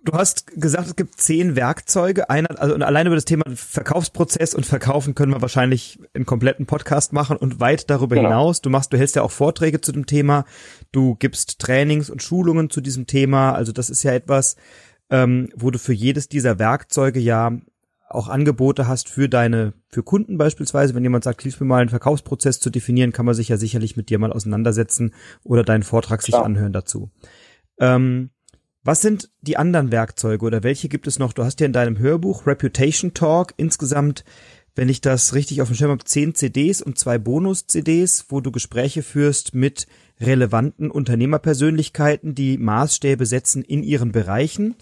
Du 0.05 0.13
hast 0.13 0.47
gesagt, 0.47 0.87
es 0.87 0.97
gibt 0.97 1.21
zehn 1.21 1.57
Werkzeuge. 1.57 2.31
Einer, 2.31 2.61
also 2.61 2.75
allein 2.75 3.07
über 3.07 3.17
das 3.17 3.27
Thema 3.27 3.45
Verkaufsprozess 3.55 4.55
und 4.55 4.65
Verkaufen 4.65 5.15
können 5.15 5.33
wir 5.33 5.43
wahrscheinlich 5.43 5.99
einen 6.15 6.27
kompletten 6.27 6.67
Podcast 6.67 7.13
machen 7.13 7.37
und 7.37 7.61
weit 7.61 7.91
darüber 7.91 8.17
genau. 8.17 8.29
hinaus. 8.29 8.63
Du 8.63 8.71
machst, 8.71 8.93
du 8.93 8.99
hältst 8.99 9.17
ja 9.17 9.23
auch 9.23 9.31
Vorträge 9.31 9.81
zu 9.81 9.93
dem 9.93 10.07
Thema. 10.07 10.47
Du 10.91 11.17
gibst 11.17 11.59
Trainings 11.59 12.09
und 12.09 12.23
Schulungen 12.23 12.71
zu 12.71 12.81
diesem 12.81 13.07
Thema. 13.07 13.53
Also 13.53 13.73
das 13.73 13.91
ist 13.91 14.03
ja 14.03 14.13
etwas, 14.13 14.57
ähm, 15.11 15.51
wo 15.55 15.71
du 15.71 15.79
für 15.79 15.93
jedes 15.93 16.29
dieser 16.29 16.59
Werkzeuge 16.59 17.21
ja 17.21 17.53
auch 18.09 18.29
Angebote 18.29 18.89
hast 18.89 19.09
für 19.09 19.29
deine, 19.29 19.73
für 19.87 20.03
Kunden 20.03 20.39
beispielsweise. 20.39 20.95
Wenn 20.95 21.05
jemand 21.05 21.25
sagt, 21.25 21.43
hilf 21.43 21.61
mir 21.61 21.67
mal 21.67 21.81
einen 21.81 21.91
Verkaufsprozess 21.91 22.59
zu 22.59 22.71
definieren, 22.71 23.13
kann 23.13 23.27
man 23.27 23.35
sich 23.35 23.49
ja 23.49 23.57
sicherlich 23.57 23.97
mit 23.97 24.09
dir 24.09 24.19
mal 24.19 24.33
auseinandersetzen 24.33 25.15
oder 25.45 25.63
deinen 25.63 25.85
Vortrag 25.85 26.23
sich 26.23 26.35
anhören 26.35 26.73
dazu. 26.73 27.11
Ähm, 27.79 28.31
was 28.83 29.03
sind 29.03 29.31
die 29.43 29.57
anderen 29.57 29.93
Werkzeuge 29.93 30.45
oder 30.45 30.63
welche 30.63 30.89
gibt 30.89 31.07
es 31.07 31.19
noch? 31.19 31.33
Du 31.33 31.45
hast 31.45 31.61
ja 31.61 31.67
in 31.67 31.73
deinem 31.73 31.99
Hörbuch 31.99 32.47
Reputation 32.47 33.13
Talk 33.13 33.53
insgesamt, 33.57 34.25
wenn 34.75 34.89
ich 34.89 35.01
das 35.01 35.35
richtig 35.35 35.61
auf 35.61 35.69
dem 35.69 35.75
Schirm 35.75 35.91
habe, 35.91 36.05
zehn 36.05 36.35
CDs 36.35 36.81
und 36.81 36.99
zwei 36.99 37.19
Bonus-CDs, 37.19 38.27
wo 38.29 38.41
du 38.41 38.51
Gespräche 38.51 39.03
führst 39.03 39.55
mit 39.55 39.87
relevanten 40.21 40.91
Unternehmerpersönlichkeiten, 40.91 42.35
die 42.35 42.57
Maßstäbe 42.57 43.27
setzen 43.27 43.63
in 43.63 43.83
ihren 43.83 44.13
Bereichen. 44.13 44.77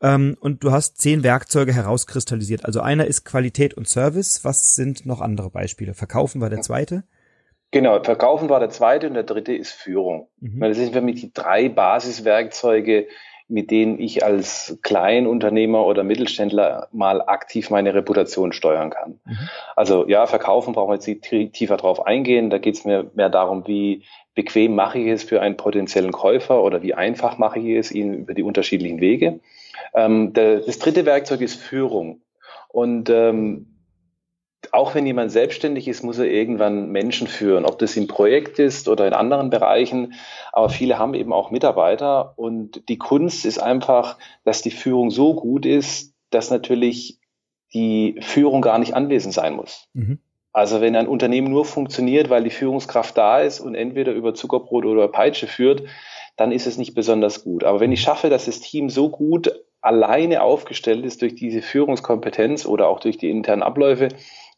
Ähm, 0.00 0.36
und 0.40 0.64
du 0.64 0.72
hast 0.72 1.00
zehn 1.00 1.22
Werkzeuge 1.22 1.74
herauskristallisiert. 1.74 2.64
Also 2.64 2.80
einer 2.80 3.06
ist 3.06 3.24
Qualität 3.24 3.74
und 3.74 3.88
Service. 3.88 4.44
Was 4.44 4.74
sind 4.74 5.06
noch 5.06 5.20
andere 5.20 5.50
Beispiele? 5.50 5.94
Verkaufen 5.94 6.40
war 6.40 6.50
der 6.50 6.62
zweite. 6.62 7.04
Genau, 7.70 8.02
Verkaufen 8.02 8.50
war 8.50 8.60
der 8.60 8.68
zweite 8.68 9.08
und 9.08 9.14
der 9.14 9.22
dritte 9.22 9.54
ist 9.54 9.72
Führung. 9.72 10.28
Mhm. 10.40 10.60
Das 10.60 10.76
sind 10.76 10.92
für 10.92 11.00
mich 11.00 11.20
die 11.20 11.32
drei 11.32 11.70
Basiswerkzeuge, 11.70 13.06
mit 13.52 13.70
denen 13.70 14.00
ich 14.00 14.24
als 14.24 14.78
Kleinunternehmer 14.82 15.84
oder 15.84 16.04
Mittelständler 16.04 16.88
mal 16.90 17.20
aktiv 17.20 17.68
meine 17.68 17.92
Reputation 17.92 18.52
steuern 18.52 18.88
kann. 18.88 19.20
Mhm. 19.26 19.48
Also 19.76 20.08
ja, 20.08 20.26
Verkaufen 20.26 20.72
brauchen 20.72 20.90
wir 20.90 20.94
jetzt 20.94 21.06
nicht 21.06 21.52
tiefer 21.52 21.76
drauf 21.76 22.06
eingehen. 22.06 22.48
Da 22.48 22.56
geht 22.56 22.76
es 22.76 22.84
mir 22.84 23.10
mehr 23.14 23.28
darum, 23.28 23.66
wie 23.66 24.04
bequem 24.34 24.74
mache 24.74 24.98
ich 24.98 25.08
es 25.08 25.22
für 25.22 25.42
einen 25.42 25.58
potenziellen 25.58 26.12
Käufer 26.12 26.62
oder 26.62 26.82
wie 26.82 26.94
einfach 26.94 27.36
mache 27.36 27.58
ich 27.58 27.76
es 27.76 27.92
ihnen 27.92 28.14
über 28.14 28.32
die 28.32 28.42
unterschiedlichen 28.42 29.00
Wege. 29.00 29.40
Ähm, 29.94 30.32
der, 30.32 30.60
das 30.60 30.78
dritte 30.78 31.04
Werkzeug 31.04 31.42
ist 31.42 31.60
Führung. 31.60 32.22
Und 32.68 33.10
ähm, 33.10 33.71
auch 34.70 34.94
wenn 34.94 35.06
jemand 35.06 35.32
selbstständig 35.32 35.88
ist, 35.88 36.04
muss 36.04 36.18
er 36.18 36.26
irgendwann 36.26 36.90
Menschen 36.90 37.26
führen, 37.26 37.64
ob 37.64 37.78
das 37.78 37.96
im 37.96 38.06
Projekt 38.06 38.58
ist 38.58 38.88
oder 38.88 39.06
in 39.06 39.12
anderen 39.12 39.50
Bereichen. 39.50 40.14
Aber 40.52 40.68
viele 40.68 40.98
haben 40.98 41.14
eben 41.14 41.32
auch 41.32 41.50
Mitarbeiter 41.50 42.34
und 42.36 42.88
die 42.88 42.98
Kunst 42.98 43.44
ist 43.44 43.58
einfach, 43.58 44.18
dass 44.44 44.62
die 44.62 44.70
Führung 44.70 45.10
so 45.10 45.34
gut 45.34 45.66
ist, 45.66 46.14
dass 46.30 46.50
natürlich 46.50 47.18
die 47.74 48.16
Führung 48.20 48.62
gar 48.62 48.78
nicht 48.78 48.94
anwesend 48.94 49.34
sein 49.34 49.54
muss. 49.54 49.88
Mhm. 49.94 50.18
Also 50.52 50.80
wenn 50.80 50.94
ein 50.96 51.08
Unternehmen 51.08 51.50
nur 51.50 51.64
funktioniert, 51.64 52.28
weil 52.28 52.44
die 52.44 52.50
Führungskraft 52.50 53.16
da 53.16 53.40
ist 53.40 53.60
und 53.60 53.74
entweder 53.74 54.12
über 54.12 54.34
Zuckerbrot 54.34 54.84
oder 54.84 55.08
Peitsche 55.08 55.46
führt, 55.46 55.84
dann 56.36 56.52
ist 56.52 56.66
es 56.66 56.76
nicht 56.76 56.94
besonders 56.94 57.42
gut. 57.42 57.64
Aber 57.64 57.80
wenn 57.80 57.92
ich 57.92 58.02
schaffe, 58.02 58.28
dass 58.28 58.44
das 58.44 58.60
Team 58.60 58.90
so 58.90 59.08
gut 59.08 59.50
alleine 59.80 60.42
aufgestellt 60.42 61.04
ist 61.04 61.22
durch 61.22 61.34
diese 61.34 61.62
Führungskompetenz 61.62 62.66
oder 62.66 62.88
auch 62.88 63.00
durch 63.00 63.16
die 63.16 63.30
internen 63.30 63.62
Abläufe, 63.62 64.08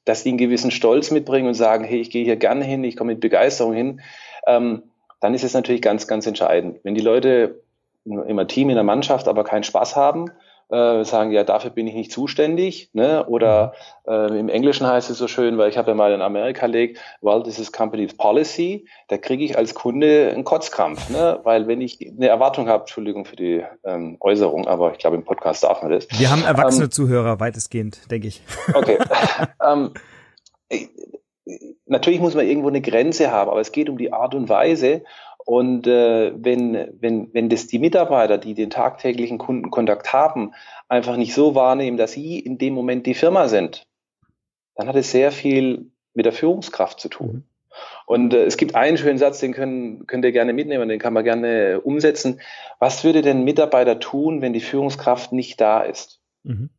dass 0.04 0.22
die 0.22 0.30
einen 0.30 0.38
gewissen 0.38 0.70
Stolz 0.70 1.10
mitbringen 1.10 1.48
und 1.48 1.54
sagen, 1.54 1.84
hey, 1.84 2.00
ich 2.00 2.10
gehe 2.10 2.24
hier 2.24 2.36
gerne 2.36 2.64
hin, 2.64 2.84
ich 2.84 2.96
komme 2.96 3.12
mit 3.12 3.20
Begeisterung 3.20 3.74
hin, 3.74 4.00
ähm, 4.46 4.82
dann 5.20 5.34
ist 5.34 5.44
es 5.44 5.54
natürlich 5.54 5.82
ganz, 5.82 6.06
ganz 6.06 6.26
entscheidend. 6.26 6.80
Wenn 6.82 6.94
die 6.94 7.00
Leute 7.00 7.62
im 8.04 8.48
Team, 8.48 8.68
in 8.68 8.74
der 8.74 8.84
Mannschaft 8.84 9.28
aber 9.28 9.44
keinen 9.44 9.62
Spaß 9.62 9.96
haben, 9.96 10.30
äh, 10.70 11.04
sagen, 11.04 11.30
ja, 11.30 11.44
dafür 11.44 11.70
bin 11.70 11.86
ich 11.86 11.94
nicht 11.94 12.12
zuständig. 12.12 12.90
Ne? 12.92 13.24
Oder 13.26 13.74
äh, 14.06 14.38
im 14.38 14.48
Englischen 14.48 14.86
heißt 14.86 15.10
es 15.10 15.18
so 15.18 15.28
schön, 15.28 15.58
weil 15.58 15.68
ich 15.68 15.78
habe 15.78 15.90
ja 15.90 15.94
mal 15.94 16.12
in 16.12 16.22
Amerika 16.22 16.66
legt, 16.66 16.98
well, 17.20 17.42
this 17.42 17.58
is 17.58 17.70
company's 17.72 18.16
policy, 18.16 18.86
da 19.08 19.18
kriege 19.18 19.44
ich 19.44 19.56
als 19.58 19.74
Kunde 19.74 20.30
einen 20.32 20.44
Kotzkrampf. 20.44 21.10
Ne? 21.10 21.40
Weil 21.44 21.66
wenn 21.66 21.80
ich 21.80 21.98
eine 22.00 22.28
Erwartung 22.28 22.68
habe, 22.68 22.80
Entschuldigung 22.80 23.24
für 23.24 23.36
die 23.36 23.62
ähm, 23.84 24.16
Äußerung, 24.20 24.66
aber 24.66 24.92
ich 24.92 24.98
glaube, 24.98 25.16
im 25.16 25.24
Podcast 25.24 25.62
darf 25.64 25.82
man 25.82 25.90
das. 25.90 26.08
Wir 26.10 26.30
haben 26.30 26.44
erwachsene 26.44 26.84
ähm, 26.84 26.90
Zuhörer, 26.90 27.40
weitestgehend, 27.40 28.10
denke 28.10 28.28
ich. 28.28 28.42
Okay. 28.74 28.98
ähm, 29.64 29.92
natürlich 31.86 32.20
muss 32.20 32.34
man 32.34 32.46
irgendwo 32.46 32.68
eine 32.68 32.80
Grenze 32.80 33.30
haben, 33.30 33.50
aber 33.50 33.60
es 33.60 33.72
geht 33.72 33.88
um 33.88 33.98
die 33.98 34.12
Art 34.12 34.34
und 34.34 34.48
Weise, 34.48 35.02
und 35.44 35.86
äh, 35.86 36.32
wenn, 36.36 36.88
wenn, 37.00 37.32
wenn 37.34 37.48
das 37.48 37.66
die 37.66 37.78
Mitarbeiter, 37.78 38.38
die 38.38 38.54
den 38.54 38.70
tagtäglichen 38.70 39.38
Kundenkontakt 39.38 40.12
haben, 40.12 40.52
einfach 40.88 41.16
nicht 41.16 41.34
so 41.34 41.54
wahrnehmen, 41.54 41.96
dass 41.96 42.12
sie 42.12 42.38
in 42.38 42.58
dem 42.58 42.74
Moment 42.74 43.06
die 43.06 43.14
Firma 43.14 43.48
sind, 43.48 43.86
dann 44.74 44.88
hat 44.88 44.96
es 44.96 45.10
sehr 45.10 45.32
viel 45.32 45.90
mit 46.14 46.24
der 46.24 46.32
Führungskraft 46.32 46.98
zu 46.98 47.08
tun. 47.08 47.32
Mhm. 47.32 47.44
Und 48.06 48.34
äh, 48.34 48.44
es 48.44 48.56
gibt 48.56 48.74
einen 48.74 48.96
schönen 48.96 49.18
Satz, 49.18 49.40
den 49.40 49.52
können, 49.52 50.06
könnt 50.06 50.24
ihr 50.24 50.32
gerne 50.32 50.52
mitnehmen, 50.52 50.88
den 50.88 50.98
kann 50.98 51.12
man 51.12 51.24
gerne 51.24 51.80
umsetzen. 51.80 52.40
Was 52.78 53.04
würde 53.04 53.22
denn 53.22 53.40
ein 53.40 53.44
Mitarbeiter 53.44 53.98
tun, 53.98 54.40
wenn 54.40 54.52
die 54.52 54.60
Führungskraft 54.60 55.32
nicht 55.32 55.60
da 55.60 55.82
ist? 55.82 56.20
Mhm. 56.42 56.70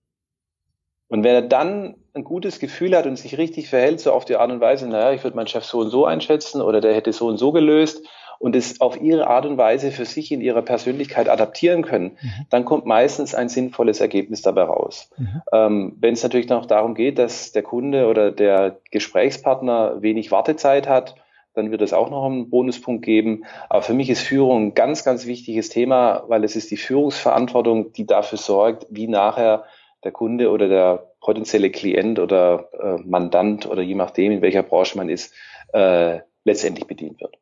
Und 1.08 1.24
wenn 1.24 1.36
er 1.36 1.42
dann 1.44 1.98
ein 2.14 2.24
gutes 2.24 2.60
Gefühl 2.60 2.96
hat 2.96 3.06
und 3.06 3.18
sich 3.18 3.38
richtig 3.38 3.70
verhält, 3.70 4.00
so 4.00 4.12
auf 4.12 4.26
die 4.26 4.38
Art 4.38 4.52
und 4.52 4.60
Weise, 4.60 4.88
naja, 4.88 5.12
ich 5.12 5.24
würde 5.24 5.36
meinen 5.36 5.48
Chef 5.48 5.64
so 5.64 5.80
und 5.80 5.90
so 5.90 6.06
einschätzen 6.06 6.62
oder 6.62 6.82
der 6.82 6.96
hätte 6.96 7.14
so 7.14 7.28
und 7.28 7.38
so 7.38 7.52
gelöst, 7.52 8.08
und 8.40 8.56
es 8.56 8.82
auf 8.82 9.02
ihre 9.02 9.28
Art 9.28 9.46
und 9.46 9.58
Weise 9.58 9.92
für 9.92 10.06
sich 10.06 10.32
in 10.32 10.42
ihrer 10.42 10.62
Persönlichkeit 10.62 11.30
adaptieren 11.30 11.84
können, 11.84 12.18
mhm. 12.22 12.46
dann 12.50 12.66
kommt 12.66 12.86
meistens 12.86 13.36
ein 13.36 13.50
sinnvolles 13.50 14.00
Ergebnis 14.00 14.42
dabei 14.42 14.64
raus. 14.64 15.10
Mhm. 15.18 15.42
Ähm, 15.52 15.98
Wenn 16.00 16.14
es 16.14 16.24
natürlich 16.24 16.50
noch 16.50 16.66
darum 16.66 16.96
geht, 16.96 17.18
dass 17.18 17.52
der 17.52 17.64
Kunde 17.64 18.08
oder 18.08 18.32
der 18.32 18.78
Gesprächspartner 18.92 20.02
wenig 20.02 20.32
Wartezeit 20.32 20.88
hat, 20.88 21.16
dann 21.54 21.72
wird 21.72 21.82
es 21.82 21.94
auch 21.94 22.10
noch 22.10 22.26
einen 22.26 22.50
Bonuspunkt 22.50 23.06
geben. 23.06 23.46
Aber 23.70 23.82
für 23.82 23.94
mich 23.94 24.10
ist 24.10 24.22
Führung 24.22 24.68
ein 24.68 24.74
ganz, 24.74 25.04
ganz 25.04 25.26
wichtiges 25.26 25.70
Thema, 25.70 26.24
weil 26.28 26.44
es 26.44 26.56
ist 26.56 26.70
die 26.72 26.78
Führungsverantwortung, 26.78 27.94
die 27.94 28.06
dafür 28.06 28.38
sorgt, 28.38 28.86
wie 28.90 29.08
nachher 29.08 29.64
der 30.04 30.12
Kunde 30.12 30.52
oder 30.52 30.68
der 30.68 31.12
potenzielle 31.20 31.72
Klient 31.72 32.20
oder 32.20 32.70
äh, 32.80 33.02
Mandant 33.04 33.66
oder 33.66 33.82
je 33.82 33.96
nachdem, 33.96 34.32
in 34.32 34.42
welcher 34.42 34.64
Branche 34.64 34.98
man 34.98 35.10
ist, 35.10 35.34
äh, 35.74 36.20
letztendlich 36.44 36.86
bedient 36.86 37.20
wird. 37.20 37.38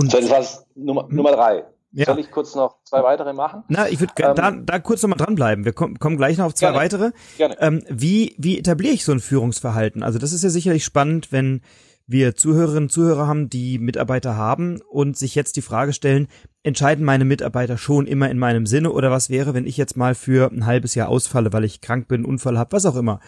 Und 0.00 0.10
so, 0.10 0.20
das 0.20 0.30
war 0.30 0.64
Nummer, 0.74 1.08
hm? 1.08 1.16
Nummer 1.16 1.32
drei. 1.32 1.64
Ja. 1.92 2.06
Soll 2.06 2.20
ich 2.20 2.30
kurz 2.30 2.54
noch 2.54 2.76
zwei 2.84 3.02
weitere 3.02 3.32
machen? 3.32 3.64
Na, 3.68 3.88
ich 3.88 3.98
würde 3.98 4.12
ähm, 4.18 4.34
da, 4.36 4.50
da 4.52 4.78
kurz 4.78 5.02
nochmal 5.02 5.18
dranbleiben. 5.18 5.64
Wir 5.64 5.72
kommen, 5.72 5.98
kommen 5.98 6.16
gleich 6.16 6.38
noch 6.38 6.46
auf 6.46 6.54
zwei 6.54 6.68
gerne, 6.68 6.78
weitere. 6.78 7.10
Gerne. 7.36 7.56
Ähm, 7.60 7.82
wie, 7.88 8.36
wie 8.38 8.58
etabliere 8.58 8.94
ich 8.94 9.04
so 9.04 9.10
ein 9.10 9.18
Führungsverhalten? 9.18 10.04
Also 10.04 10.20
das 10.20 10.32
ist 10.32 10.44
ja 10.44 10.50
sicherlich 10.50 10.84
spannend, 10.84 11.32
wenn 11.32 11.62
wir 12.06 12.34
Zuhörerinnen 12.34 12.84
und 12.84 12.92
Zuhörer 12.92 13.26
haben, 13.26 13.50
die 13.50 13.78
Mitarbeiter 13.78 14.36
haben 14.36 14.80
und 14.88 15.16
sich 15.16 15.34
jetzt 15.34 15.56
die 15.56 15.62
Frage 15.62 15.92
stellen, 15.92 16.28
entscheiden 16.62 17.04
meine 17.04 17.24
Mitarbeiter 17.24 17.76
schon 17.76 18.06
immer 18.06 18.30
in 18.30 18.38
meinem 18.38 18.66
Sinne 18.66 18.92
oder 18.92 19.10
was 19.10 19.30
wäre, 19.30 19.54
wenn 19.54 19.66
ich 19.66 19.76
jetzt 19.76 19.96
mal 19.96 20.14
für 20.14 20.50
ein 20.50 20.66
halbes 20.66 20.94
Jahr 20.94 21.08
ausfalle, 21.08 21.52
weil 21.52 21.64
ich 21.64 21.80
krank 21.80 22.08
bin, 22.08 22.24
Unfall 22.24 22.58
habe, 22.58 22.72
was 22.72 22.86
auch 22.86 22.96
immer. 22.96 23.20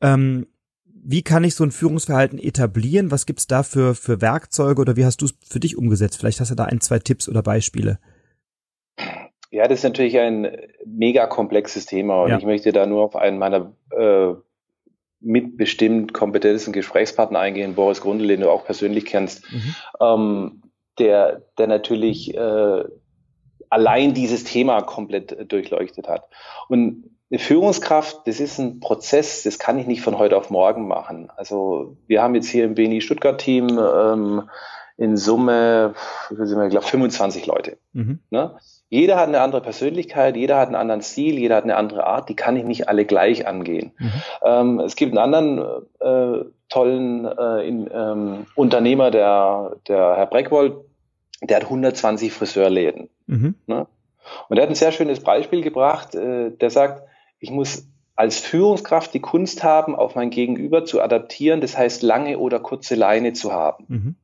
Ähm, 0.00 0.46
wie 1.04 1.22
kann 1.22 1.44
ich 1.44 1.54
so 1.54 1.64
ein 1.64 1.70
Führungsverhalten 1.70 2.38
etablieren? 2.38 3.10
Was 3.10 3.26
gibt's 3.26 3.46
da 3.46 3.62
für, 3.62 3.94
für 3.94 4.20
Werkzeuge 4.20 4.80
oder 4.80 4.96
wie 4.96 5.04
hast 5.04 5.20
du 5.20 5.26
es 5.26 5.34
für 5.46 5.60
dich 5.60 5.76
umgesetzt? 5.76 6.18
Vielleicht 6.18 6.40
hast 6.40 6.50
du 6.50 6.54
da 6.54 6.64
ein, 6.64 6.80
zwei 6.80 6.98
Tipps 6.98 7.28
oder 7.28 7.42
Beispiele. 7.42 7.98
Ja, 9.50 9.68
das 9.68 9.80
ist 9.80 9.84
natürlich 9.84 10.18
ein 10.18 10.50
mega 10.86 11.26
komplexes 11.26 11.86
Thema 11.86 12.22
und 12.22 12.30
ja. 12.30 12.38
ich 12.38 12.44
möchte 12.44 12.72
da 12.72 12.86
nur 12.86 13.02
auf 13.02 13.16
einen 13.16 13.38
meiner 13.38 13.72
äh, 13.90 14.34
mitbestimmt 15.20 16.12
kompetenten 16.12 16.72
Gesprächspartner 16.72 17.38
eingehen, 17.38 17.74
Boris 17.74 18.00
Grundl, 18.00 18.26
den 18.26 18.40
du 18.40 18.50
auch 18.50 18.64
persönlich 18.64 19.04
kennst, 19.04 19.44
mhm. 19.52 19.74
ähm, 20.00 20.62
der, 20.98 21.42
der 21.58 21.66
natürlich 21.66 22.34
äh, 22.34 22.84
allein 23.68 24.14
dieses 24.14 24.44
Thema 24.44 24.82
komplett 24.82 25.52
durchleuchtet 25.52 26.08
hat. 26.08 26.24
Und 26.68 27.13
eine 27.34 27.40
Führungskraft, 27.40 28.20
das 28.26 28.38
ist 28.38 28.58
ein 28.58 28.78
Prozess, 28.78 29.42
das 29.42 29.58
kann 29.58 29.76
ich 29.76 29.88
nicht 29.88 30.02
von 30.02 30.18
heute 30.18 30.36
auf 30.36 30.50
morgen 30.50 30.86
machen. 30.86 31.32
Also 31.36 31.96
wir 32.06 32.22
haben 32.22 32.36
jetzt 32.36 32.46
hier 32.46 32.64
im 32.64 32.76
BNI 32.76 33.00
Stuttgart 33.00 33.40
Team 33.40 33.76
ähm, 33.76 34.48
in 34.96 35.16
Summe, 35.16 35.94
ich 36.30 36.36
glaube, 36.36 36.86
25 36.86 37.46
Leute. 37.46 37.76
Mhm. 37.92 38.20
Ne? 38.30 38.54
Jeder 38.88 39.16
hat 39.16 39.26
eine 39.26 39.40
andere 39.40 39.62
Persönlichkeit, 39.62 40.36
jeder 40.36 40.58
hat 40.58 40.68
einen 40.68 40.76
anderen 40.76 41.02
Stil, 41.02 41.36
jeder 41.36 41.56
hat 41.56 41.64
eine 41.64 41.74
andere 41.74 42.06
Art, 42.06 42.28
die 42.28 42.36
kann 42.36 42.56
ich 42.56 42.62
nicht 42.62 42.88
alle 42.88 43.04
gleich 43.04 43.48
angehen. 43.48 43.90
Mhm. 43.98 44.12
Ähm, 44.44 44.80
es 44.80 44.94
gibt 44.94 45.18
einen 45.18 45.34
anderen 45.34 45.58
äh, 45.98 46.44
tollen 46.68 47.24
äh, 47.24 47.66
in, 47.66 47.90
ähm, 47.92 48.46
Unternehmer, 48.54 49.10
der, 49.10 49.72
der 49.88 50.16
Herr 50.16 50.26
Breckwold, 50.26 50.76
der 51.42 51.56
hat 51.56 51.64
120 51.64 52.32
Friseurläden. 52.32 53.08
Mhm. 53.26 53.56
Ne? 53.66 53.88
Und 54.48 54.56
er 54.56 54.62
hat 54.62 54.70
ein 54.70 54.76
sehr 54.76 54.92
schönes 54.92 55.18
Beispiel 55.18 55.62
gebracht, 55.62 56.14
äh, 56.14 56.52
der 56.52 56.70
sagt, 56.70 57.02
ich 57.44 57.50
muss 57.50 57.86
als 58.16 58.38
Führungskraft 58.38 59.12
die 59.12 59.20
Kunst 59.20 59.62
haben, 59.62 59.94
auf 59.94 60.14
mein 60.14 60.30
Gegenüber 60.30 60.86
zu 60.86 61.02
adaptieren, 61.02 61.60
das 61.60 61.76
heißt 61.76 62.02
lange 62.02 62.38
oder 62.38 62.58
kurze 62.58 62.94
Leine 62.94 63.34
zu 63.34 63.52
haben. 63.52 63.84
Mhm. 63.88 64.14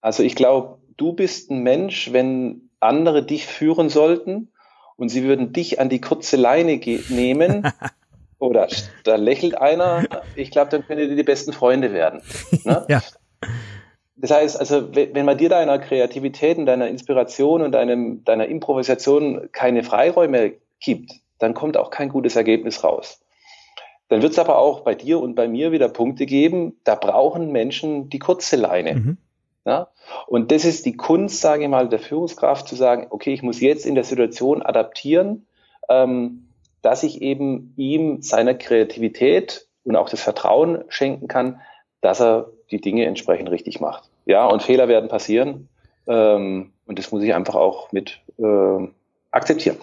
Also 0.00 0.22
ich 0.22 0.34
glaube, 0.34 0.78
du 0.96 1.12
bist 1.12 1.50
ein 1.50 1.62
Mensch, 1.62 2.14
wenn 2.14 2.70
andere 2.80 3.22
dich 3.22 3.46
führen 3.46 3.90
sollten 3.90 4.52
und 4.96 5.10
sie 5.10 5.24
würden 5.24 5.52
dich 5.52 5.80
an 5.80 5.90
die 5.90 6.00
kurze 6.00 6.36
Leine 6.36 6.80
nehmen, 7.10 7.70
oder 8.38 8.68
da 9.04 9.16
lächelt 9.16 9.58
einer, 9.58 10.04
ich 10.34 10.50
glaube, 10.50 10.70
dann 10.70 10.86
könnt 10.86 11.00
ihr 11.00 11.14
die 11.14 11.22
besten 11.22 11.52
Freunde 11.52 11.92
werden. 11.92 12.22
Ne? 12.64 12.86
ja. 12.88 13.02
Das 14.16 14.30
heißt, 14.30 14.58
also 14.58 14.94
wenn 14.94 15.26
man 15.26 15.36
dir 15.36 15.50
deiner 15.50 15.78
Kreativität 15.78 16.56
und 16.56 16.64
deiner 16.64 16.88
Inspiration 16.88 17.60
und 17.60 17.72
deinem, 17.72 18.24
deiner 18.24 18.46
Improvisation 18.46 19.50
keine 19.52 19.82
Freiräume 19.82 20.54
gibt, 20.80 21.23
dann 21.44 21.54
kommt 21.54 21.76
auch 21.76 21.90
kein 21.90 22.08
gutes 22.08 22.36
Ergebnis 22.36 22.82
raus. 22.82 23.20
Dann 24.08 24.22
wird 24.22 24.32
es 24.32 24.38
aber 24.38 24.58
auch 24.58 24.80
bei 24.80 24.94
dir 24.94 25.20
und 25.20 25.34
bei 25.34 25.46
mir 25.46 25.72
wieder 25.72 25.88
Punkte 25.88 26.26
geben, 26.26 26.78
da 26.84 26.94
brauchen 26.94 27.52
Menschen 27.52 28.08
die 28.08 28.18
kurze 28.18 28.56
Leine. 28.56 28.94
Mhm. 28.94 29.18
Ja? 29.64 29.88
Und 30.26 30.52
das 30.52 30.64
ist 30.64 30.86
die 30.86 30.96
Kunst, 30.96 31.40
sage 31.40 31.64
ich 31.64 31.68
mal, 31.68 31.88
der 31.88 31.98
Führungskraft 31.98 32.66
zu 32.66 32.76
sagen, 32.76 33.06
okay, 33.10 33.32
ich 33.32 33.42
muss 33.42 33.60
jetzt 33.60 33.86
in 33.86 33.94
der 33.94 34.04
Situation 34.04 34.62
adaptieren, 34.62 35.46
ähm, 35.88 36.48
dass 36.82 37.02
ich 37.02 37.22
eben 37.22 37.72
ihm 37.76 38.22
seiner 38.22 38.54
Kreativität 38.54 39.66
und 39.84 39.96
auch 39.96 40.08
das 40.08 40.20
Vertrauen 40.20 40.84
schenken 40.88 41.28
kann, 41.28 41.60
dass 42.00 42.20
er 42.20 42.50
die 42.70 42.80
Dinge 42.80 43.04
entsprechend 43.06 43.50
richtig 43.50 43.80
macht. 43.80 44.10
Ja, 44.26 44.46
und 44.46 44.62
Fehler 44.62 44.88
werden 44.88 45.08
passieren 45.08 45.68
ähm, 46.06 46.72
und 46.86 46.98
das 46.98 47.10
muss 47.10 47.22
ich 47.22 47.34
einfach 47.34 47.54
auch 47.54 47.92
mit 47.92 48.20
äh, 48.38 48.88
akzeptieren. 49.30 49.78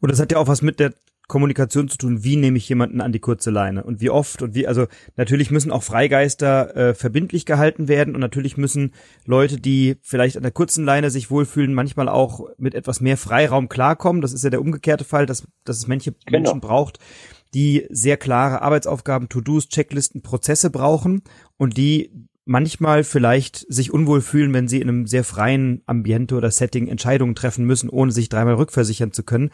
Und 0.00 0.10
das 0.10 0.20
hat 0.20 0.32
ja 0.32 0.38
auch 0.38 0.48
was 0.48 0.62
mit 0.62 0.80
der 0.80 0.92
Kommunikation 1.26 1.88
zu 1.88 1.96
tun, 1.96 2.22
wie 2.22 2.36
nehme 2.36 2.58
ich 2.58 2.68
jemanden 2.68 3.00
an 3.00 3.12
die 3.12 3.18
kurze 3.18 3.50
Leine 3.50 3.84
und 3.84 4.00
wie 4.00 4.10
oft 4.10 4.42
und 4.42 4.54
wie, 4.54 4.66
also 4.66 4.86
natürlich 5.16 5.50
müssen 5.50 5.70
auch 5.70 5.82
Freigeister 5.82 6.76
äh, 6.76 6.94
verbindlich 6.94 7.46
gehalten 7.46 7.88
werden 7.88 8.14
und 8.14 8.20
natürlich 8.20 8.56
müssen 8.56 8.92
Leute, 9.24 9.56
die 9.58 9.96
vielleicht 10.02 10.36
an 10.36 10.42
der 10.42 10.52
kurzen 10.52 10.84
Leine 10.84 11.10
sich 11.10 11.30
wohlfühlen, 11.30 11.72
manchmal 11.72 12.08
auch 12.08 12.48
mit 12.58 12.74
etwas 12.74 13.00
mehr 13.00 13.16
Freiraum 13.16 13.68
klarkommen. 13.68 14.20
Das 14.20 14.32
ist 14.32 14.44
ja 14.44 14.50
der 14.50 14.60
umgekehrte 14.60 15.04
Fall, 15.04 15.24
dass, 15.24 15.46
dass 15.64 15.78
es 15.78 15.86
manche 15.86 16.12
genau. 16.26 16.40
Menschen 16.40 16.60
braucht, 16.60 16.98
die 17.54 17.86
sehr 17.88 18.16
klare 18.16 18.60
Arbeitsaufgaben, 18.60 19.28
To-Dos, 19.28 19.68
Checklisten, 19.68 20.22
Prozesse 20.22 20.70
brauchen 20.70 21.22
und 21.56 21.78
die 21.78 22.10
manchmal 22.46 23.04
vielleicht 23.04 23.64
sich 23.72 23.92
unwohl 23.92 24.20
fühlen, 24.20 24.52
wenn 24.52 24.68
sie 24.68 24.80
in 24.80 24.88
einem 24.88 25.06
sehr 25.06 25.24
freien 25.24 25.82
Ambiente 25.86 26.34
oder 26.34 26.50
Setting 26.50 26.88
Entscheidungen 26.88 27.34
treffen 27.34 27.64
müssen, 27.64 27.88
ohne 27.88 28.12
sich 28.12 28.28
dreimal 28.28 28.54
rückversichern 28.54 29.12
zu 29.12 29.22
können. 29.22 29.50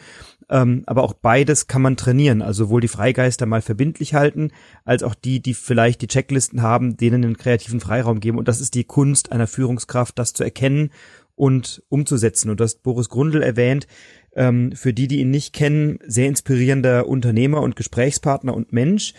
Ähm, 0.49 0.83
aber 0.87 1.05
auch 1.05 1.13
beides 1.13 1.69
kann 1.69 1.83
man 1.83 1.97
trainieren. 1.97 2.43
Also 2.43 2.65
sowohl 2.65 2.81
die 2.81 2.89
Freigeister 2.89 3.47
mal 3.47 3.63
verbindlich 3.63 4.15
halten, 4.15 4.51
als 4.85 5.03
auch 5.03 5.15
die, 5.15 5.41
die 5.41 5.55
vielleicht 5.55 6.03
die 6.03 6.09
Checklisten 6.09 6.63
haben, 6.63 6.97
denen 6.97 7.25
einen 7.25 7.37
kreativen 7.37 7.81
Freiraum 7.81 8.19
geben. 8.19 8.39
Und 8.39 8.49
das 8.49 8.61
ist 8.61 8.75
die 8.75 8.85
Kunst 8.85 9.31
einer 9.31 9.47
Führungskraft, 9.47 10.19
das 10.19 10.33
zu 10.33 10.43
erkennen 10.43 10.91
und 11.37 11.83
umzusetzen. 11.89 12.51
Und 12.51 12.61
das 12.61 12.75
Boris 12.75 13.09
Grundl 13.09 13.43
erwähnt, 13.43 13.87
ähm, 14.35 14.73
für 14.73 14.93
die, 14.93 15.07
die 15.07 15.21
ihn 15.21 15.31
nicht 15.31 15.53
kennen, 15.53 15.99
sehr 16.07 16.29
inspirierender 16.29 17.07
Unternehmer 17.07 17.63
und 17.63 17.77
Gesprächspartner 17.77 18.55
und 18.55 18.73
Mensch 18.73 19.15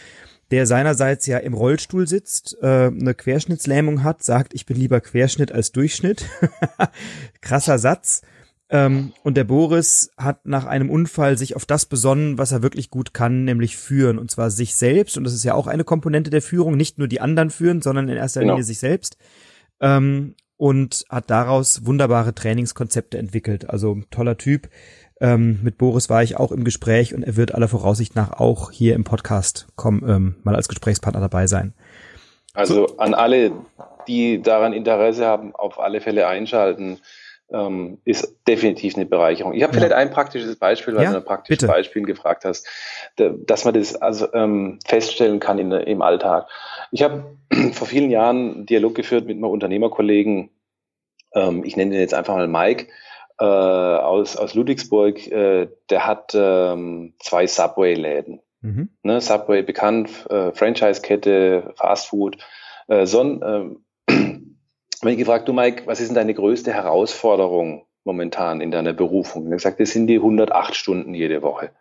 der 0.51 0.67
seinerseits 0.67 1.25
ja 1.25 1.37
im 1.37 1.53
Rollstuhl 1.53 2.07
sitzt, 2.07 2.57
äh, 2.61 2.87
eine 2.87 3.13
Querschnittslähmung 3.13 4.03
hat, 4.03 4.23
sagt, 4.23 4.53
ich 4.53 4.65
bin 4.65 4.77
lieber 4.77 4.99
Querschnitt 4.99 5.51
als 5.51 5.71
Durchschnitt. 5.71 6.25
Krasser 7.41 7.79
Satz. 7.79 8.21
Ähm, 8.69 9.13
und 9.23 9.35
der 9.35 9.45
Boris 9.45 10.11
hat 10.17 10.45
nach 10.45 10.65
einem 10.65 10.89
Unfall 10.89 11.37
sich 11.37 11.55
auf 11.55 11.65
das 11.65 11.85
besonnen, 11.85 12.37
was 12.37 12.51
er 12.51 12.63
wirklich 12.63 12.89
gut 12.89 13.13
kann, 13.13 13.45
nämlich 13.45 13.77
führen. 13.77 14.19
Und 14.19 14.29
zwar 14.29 14.51
sich 14.51 14.75
selbst. 14.75 15.17
Und 15.17 15.23
das 15.23 15.33
ist 15.33 15.43
ja 15.43 15.53
auch 15.53 15.67
eine 15.67 15.83
Komponente 15.85 16.29
der 16.29 16.41
Führung. 16.41 16.75
Nicht 16.75 16.97
nur 16.97 17.07
die 17.07 17.21
anderen 17.21 17.49
führen, 17.49 17.81
sondern 17.81 18.09
in 18.09 18.17
erster 18.17 18.41
genau. 18.41 18.53
Linie 18.53 18.63
sich 18.65 18.79
selbst. 18.79 19.17
Ähm, 19.79 20.35
und 20.57 21.05
hat 21.09 21.29
daraus 21.29 21.85
wunderbare 21.85 22.35
Trainingskonzepte 22.35 23.17
entwickelt. 23.17 23.69
Also 23.69 24.01
toller 24.11 24.37
Typ. 24.37 24.69
Ähm, 25.21 25.59
mit 25.61 25.77
Boris 25.77 26.09
war 26.09 26.23
ich 26.23 26.37
auch 26.37 26.51
im 26.51 26.63
Gespräch 26.63 27.13
und 27.13 27.21
er 27.21 27.37
wird 27.37 27.53
aller 27.53 27.67
Voraussicht 27.67 28.15
nach 28.15 28.33
auch 28.39 28.71
hier 28.71 28.95
im 28.95 29.03
Podcast 29.03 29.67
kommen, 29.75 30.03
ähm, 30.07 30.35
mal 30.43 30.55
als 30.55 30.67
Gesprächspartner 30.67 31.21
dabei 31.21 31.45
sein. 31.45 31.73
Also 32.55 32.87
so. 32.87 32.97
an 32.97 33.13
alle, 33.13 33.51
die 34.07 34.41
daran 34.41 34.73
Interesse 34.73 35.25
haben, 35.25 35.55
auf 35.55 35.79
alle 35.79 36.01
Fälle 36.01 36.27
einschalten. 36.27 36.99
Ähm, 37.53 37.97
ist 38.05 38.33
definitiv 38.47 38.95
eine 38.95 39.05
Bereicherung. 39.05 39.53
Ich 39.53 39.61
habe 39.61 39.73
ja. 39.73 39.79
vielleicht 39.79 39.93
ein 39.93 40.09
praktisches 40.09 40.55
Beispiel, 40.55 40.95
weil 40.95 41.03
ja, 41.03 41.11
du 41.11 41.17
ein 41.17 41.25
praktisches 41.25 41.57
bitte. 41.57 41.67
Beispiel 41.67 42.03
gefragt 42.03 42.45
hast, 42.45 42.65
dass 43.17 43.65
man 43.65 43.73
das 43.73 43.93
also 43.97 44.33
ähm, 44.33 44.79
feststellen 44.87 45.41
kann 45.41 45.59
in, 45.59 45.69
im 45.69 46.01
Alltag. 46.01 46.47
Ich 46.91 47.03
habe 47.03 47.35
vor 47.73 47.87
vielen 47.87 48.09
Jahren 48.09 48.53
einen 48.53 48.65
Dialog 48.67 48.95
geführt 48.95 49.25
mit 49.25 49.35
einem 49.35 49.43
Unternehmerkollegen, 49.43 50.49
ähm, 51.33 51.63
ich 51.65 51.75
nenne 51.75 51.93
ihn 51.93 51.99
jetzt 51.99 52.13
einfach 52.13 52.35
mal 52.35 52.47
Mike, 52.47 52.87
äh, 53.41 53.43
aus, 53.43 54.37
aus 54.37 54.53
Ludwigsburg, 54.53 55.27
äh, 55.27 55.67
der 55.89 56.05
hat 56.05 56.33
ähm, 56.35 57.13
zwei 57.19 57.47
Subway-Läden. 57.47 58.39
Mhm. 58.61 58.89
Ne, 59.01 59.19
Subway 59.19 59.63
bekannt, 59.63 60.27
äh, 60.29 60.51
Franchise-Kette, 60.51 61.73
Fastfood. 61.75 62.37
Äh, 62.87 63.07
Son, 63.07 63.41
äh, 63.41 64.13
wenn 65.01 65.11
ich 65.11 65.17
gefragt, 65.17 65.47
du 65.47 65.53
Mike, 65.53 65.87
was 65.87 65.99
ist 65.99 66.09
denn 66.09 66.15
deine 66.15 66.35
größte 66.35 66.71
Herausforderung 66.71 67.87
momentan 68.03 68.61
in 68.61 68.69
deiner 68.69 68.93
Berufung? 68.93 69.45
Und 69.45 69.51
er 69.51 69.57
gesagt, 69.57 69.79
das 69.79 69.89
sind 69.89 70.05
die 70.05 70.17
108 70.17 70.75
Stunden 70.75 71.15
jede 71.15 71.41
Woche. 71.41 71.71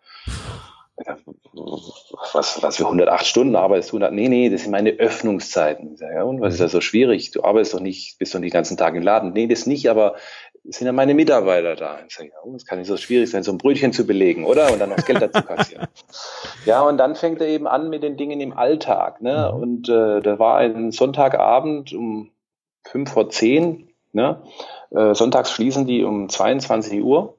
Was, 2.33 2.61
was 2.63 2.77
für 2.77 2.85
108 2.85 3.25
Stunden 3.25 3.55
arbeitest 3.55 3.91
du? 3.91 3.99
Nee, 3.99 4.29
nee, 4.29 4.49
das 4.49 4.63
sind 4.63 4.71
meine 4.71 4.91
Öffnungszeiten. 4.91 5.97
Ja, 5.99 6.23
und 6.23 6.41
was 6.41 6.53
ist 6.53 6.61
da 6.61 6.67
so 6.67 6.81
schwierig? 6.81 7.31
Du 7.31 7.43
arbeitest 7.43 7.73
doch 7.73 7.79
nicht, 7.79 8.17
bist 8.19 8.33
doch 8.33 8.39
nicht 8.39 8.53
den 8.53 8.57
ganzen 8.57 8.77
Tag 8.77 8.95
im 8.95 9.03
Laden. 9.03 9.33
Nee, 9.33 9.47
das 9.47 9.65
nicht, 9.65 9.89
aber 9.89 10.15
sind 10.63 10.85
ja 10.85 10.91
meine 10.91 11.13
Mitarbeiter 11.13 11.75
da. 11.75 11.99
Ich 12.07 12.15
sage, 12.15 12.29
ja, 12.29 12.35
oh, 12.43 12.55
es 12.55 12.65
kann 12.65 12.77
nicht 12.77 12.87
so 12.87 12.97
schwierig 12.97 13.29
sein, 13.29 13.43
so 13.43 13.51
ein 13.51 13.57
Brötchen 13.57 13.93
zu 13.93 14.05
belegen, 14.05 14.45
oder? 14.45 14.71
Und 14.71 14.79
dann 14.79 14.89
noch 14.89 14.97
das 14.97 15.05
Geld 15.05 15.21
dazu 15.21 15.41
kassieren. 15.41 15.87
ja, 16.65 16.81
und 16.81 16.97
dann 16.97 17.15
fängt 17.15 17.41
er 17.41 17.47
eben 17.47 17.67
an 17.67 17.89
mit 17.89 18.03
den 18.03 18.17
Dingen 18.17 18.39
im 18.41 18.53
Alltag. 18.53 19.21
Ne? 19.21 19.51
Mhm. 19.53 19.61
Und 19.61 19.89
äh, 19.89 20.21
da 20.21 20.39
war 20.39 20.57
ein 20.57 20.91
Sonntagabend 20.91 21.93
um 21.93 22.31
fünf 22.83 23.11
vor 23.11 23.29
zehn. 23.29 23.89
Ne? 24.13 24.41
Äh, 24.91 25.15
sonntags 25.15 25.51
schließen 25.51 25.87
die 25.87 26.03
um 26.03 26.29
22 26.29 27.01
Uhr. 27.01 27.35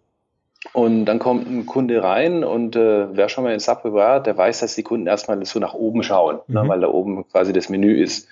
Und 0.73 1.07
dann 1.07 1.19
kommt 1.19 1.49
ein 1.49 1.67
Kunde 1.67 2.02
rein 2.02 2.45
und 2.45 2.76
äh, 2.76 3.16
wer 3.16 3.29
schon 3.29 3.42
mal 3.42 3.53
in 3.53 3.59
Subway 3.59 3.92
war, 3.92 4.20
der 4.20 4.37
weiß, 4.37 4.61
dass 4.61 4.77
die 4.77 4.85
Kunden 4.85 5.09
erstmal 5.09 5.44
so 5.44 5.59
nach 5.59 5.75
oben 5.75 6.05
schauen, 6.05 6.37
ne? 6.47 6.61
mhm. 6.61 6.66
ne, 6.66 6.68
weil 6.68 6.81
da 6.81 6.88
oben 6.88 7.29
quasi 7.29 7.53
das 7.53 7.68
Menü 7.68 8.01
ist. 8.01 8.29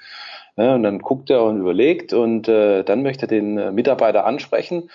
Ne, 0.57 0.75
und 0.75 0.83
dann 0.83 0.99
guckt 0.99 1.31
er 1.31 1.45
und 1.45 1.61
überlegt 1.61 2.13
und 2.13 2.49
äh, 2.49 2.83
dann 2.83 3.03
möchte 3.03 3.27
er 3.27 3.29
den 3.29 3.57
äh, 3.57 3.73
Mitarbeiter 3.73 4.27
ansprechen 4.27 4.91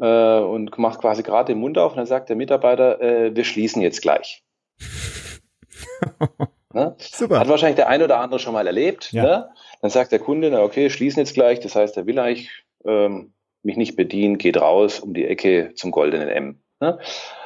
äh, 0.00 0.38
und 0.38 0.76
macht 0.78 1.00
quasi 1.00 1.22
gerade 1.22 1.52
den 1.52 1.60
Mund 1.60 1.78
auf 1.78 1.92
und 1.92 1.98
dann 1.98 2.06
sagt 2.06 2.28
der 2.28 2.36
Mitarbeiter, 2.36 3.00
äh, 3.00 3.34
wir 3.34 3.44
schließen 3.44 3.80
jetzt 3.82 4.02
gleich. 4.02 4.42
ne? 6.72 6.96
Super. 6.98 7.40
Hat 7.40 7.48
wahrscheinlich 7.48 7.76
der 7.76 7.88
ein 7.88 8.02
oder 8.02 8.18
andere 8.18 8.40
schon 8.40 8.54
mal 8.54 8.66
erlebt. 8.66 9.12
Ja. 9.12 9.22
Ne? 9.22 9.48
Dann 9.80 9.90
sagt 9.90 10.12
der 10.12 10.18
Kunde, 10.18 10.50
na 10.50 10.62
okay, 10.62 10.90
schließen 10.90 11.20
jetzt 11.20 11.34
gleich. 11.34 11.60
Das 11.60 11.74
heißt, 11.74 11.96
er 11.96 12.06
will 12.06 12.18
eigentlich 12.18 12.50
ähm, 12.84 13.32
mich 13.62 13.76
nicht 13.76 13.96
bedienen, 13.96 14.38
geht 14.38 14.60
raus 14.60 15.00
um 15.00 15.14
die 15.14 15.26
Ecke 15.26 15.72
zum 15.74 15.90
goldenen 15.90 16.28
M. 16.28 16.60
Ne? 16.80 16.98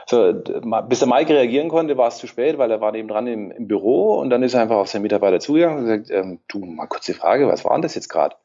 So, 0.07 0.33
bis 0.89 0.99
der 0.99 1.09
Mike 1.09 1.33
reagieren 1.33 1.69
konnte, 1.69 1.97
war 1.97 2.09
es 2.09 2.19
zu 2.19 2.27
spät, 2.27 2.59
weil 2.59 2.71
er 2.71 2.81
war 2.81 2.95
eben 2.95 3.09
dran 3.09 3.27
im, 3.27 3.51
im 3.51 3.67
Büro 3.67 4.19
und 4.19 4.31
dann 4.31 4.43
ist 4.43 4.53
er 4.53 4.61
einfach 4.61 4.77
auf 4.77 4.89
seinen 4.89 5.03
Mitarbeiter 5.03 5.41
zugegangen 5.41 5.79
und 5.79 5.85
gesagt, 5.85 6.11
ähm, 6.11 6.41
du, 6.49 6.59
mal 6.59 6.87
kurz 6.87 7.07
die 7.07 7.15
Frage, 7.15 7.47
was 7.47 7.65
war 7.65 7.73
denn 7.73 7.83
das 7.83 7.95
jetzt 7.95 8.09
gerade? 8.09 8.37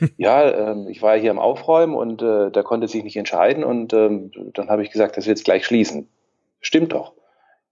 ja, 0.16 0.70
ähm, 0.70 0.88
ich 0.88 1.02
war 1.02 1.18
hier 1.18 1.30
am 1.30 1.38
Aufräumen 1.38 1.94
und 1.94 2.22
äh, 2.22 2.50
der 2.50 2.62
konnte 2.62 2.88
sich 2.88 3.04
nicht 3.04 3.16
entscheiden 3.16 3.64
und 3.64 3.92
ähm, 3.92 4.30
dann 4.54 4.70
habe 4.70 4.82
ich 4.82 4.90
gesagt, 4.90 5.16
dass 5.16 5.26
wir 5.26 5.32
jetzt 5.32 5.44
gleich 5.44 5.66
schließen. 5.66 6.08
Stimmt 6.60 6.92
doch. 6.92 7.12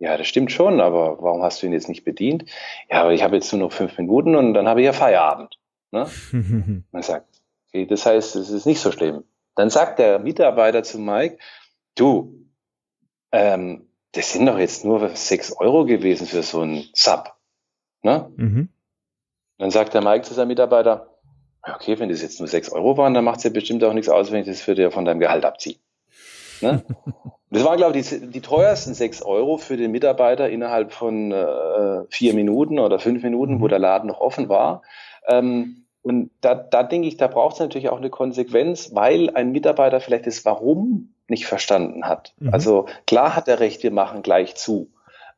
Ja, 0.01 0.17
das 0.17 0.29
stimmt 0.29 0.53
schon, 0.53 0.81
aber 0.81 1.23
warum 1.23 1.43
hast 1.43 1.63
du 1.63 1.67
ihn 1.67 1.73
jetzt 1.73 1.89
nicht 1.89 2.05
bedient? 2.05 2.45
Ja, 2.91 3.03
aber 3.03 3.13
ich 3.13 3.23
habe 3.23 3.37
jetzt 3.37 3.53
nur 3.53 3.63
noch 3.63 3.73
fünf 3.73 3.97
Minuten 3.99 4.37
und 4.37 4.55
dann 4.55 4.69
habe 4.69 4.81
ich 4.81 4.87
ja 4.87 4.93
Feierabend. 4.93 5.59
Ne? 5.91 6.07
Man 6.93 7.03
sagt, 7.03 7.41
okay, 7.69 7.87
das 7.87 8.07
heißt, 8.07 8.37
es 8.37 8.51
ist 8.51 8.67
nicht 8.67 8.81
so 8.81 8.93
schlimm. 8.93 9.25
Dann 9.55 9.71
sagt 9.71 9.99
der 9.99 10.19
Mitarbeiter 10.19 10.85
zu 10.85 10.99
Mike, 10.99 11.39
du, 11.97 12.48
ähm, 13.33 13.89
das 14.13 14.33
sind 14.33 14.47
doch 14.47 14.59
jetzt 14.59 14.85
nur 14.85 15.09
sechs 15.11 15.53
Euro 15.53 15.85
gewesen 15.85 16.27
für 16.27 16.43
so 16.43 16.61
einen 16.61 16.85
Sub. 16.95 17.35
Ne? 18.03 18.31
Mhm. 18.37 18.69
Dann 19.59 19.71
sagt 19.71 19.95
der 19.95 20.03
Mike 20.03 20.23
zu 20.23 20.35
seinem 20.35 20.49
Mitarbeiter, 20.49 21.19
okay, 21.63 21.99
wenn 21.99 22.09
das 22.09 22.23
jetzt 22.23 22.39
nur 22.39 22.49
sechs 22.49 22.71
Euro 22.71 22.97
waren, 22.97 23.15
dann 23.15 23.25
macht 23.25 23.39
es 23.39 23.45
ja 23.45 23.51
bestimmt 23.51 23.85
auch 23.85 23.93
nichts 23.93 24.09
aus, 24.09 24.31
wenn 24.31 24.41
ich 24.41 24.47
das 24.47 24.61
für 24.61 24.75
dir 24.75 24.91
von 24.91 25.05
deinem 25.05 25.21
Gehalt 25.21 25.45
abziehe. 25.45 25.77
Ne? 26.61 26.85
das 27.51 27.65
waren, 27.65 27.77
glaube 27.77 27.99
ich, 27.99 28.09
die, 28.09 28.27
die, 28.27 28.41
teuersten 28.41 28.95
sechs 28.95 29.23
Euro 29.23 29.59
für 29.59 29.77
den 29.77 29.91
Mitarbeiter 29.91 30.49
innerhalb 30.49 30.93
von 30.93 31.33
äh, 31.33 32.05
vier 32.09 32.35
Minuten 32.35 32.79
oder 32.79 32.99
fünf 32.99 33.23
Minuten, 33.23 33.61
wo 33.61 33.65
mhm. 33.65 33.71
der 33.71 33.79
Laden 33.79 34.09
noch 34.09 34.21
offen 34.21 34.49
war. 34.49 34.83
Ähm, 35.27 35.85
und 36.03 36.31
da, 36.41 36.55
da 36.55 36.83
denke 36.85 37.09
ich, 37.09 37.17
da 37.17 37.27
braucht 37.27 37.55
es 37.55 37.61
natürlich 37.61 37.91
auch 37.91 37.99
eine 37.99 38.11
Konsequenz, 38.11 38.95
weil 38.95 39.31
ein 39.31 39.53
Mitarbeiter 39.53 40.01
vielleicht 40.01 40.27
das 40.27 40.45
Warum 40.45 41.15
nicht 41.29 41.47
verstanden 41.47 42.05
hat. 42.07 42.35
Mhm. 42.39 42.53
Also 42.53 42.87
klar 43.07 43.35
hat 43.37 43.49
er 43.49 43.61
recht, 43.61 43.83
wir 43.83 43.91
machen 43.91 44.23
gleich 44.23 44.55
zu. 44.55 44.91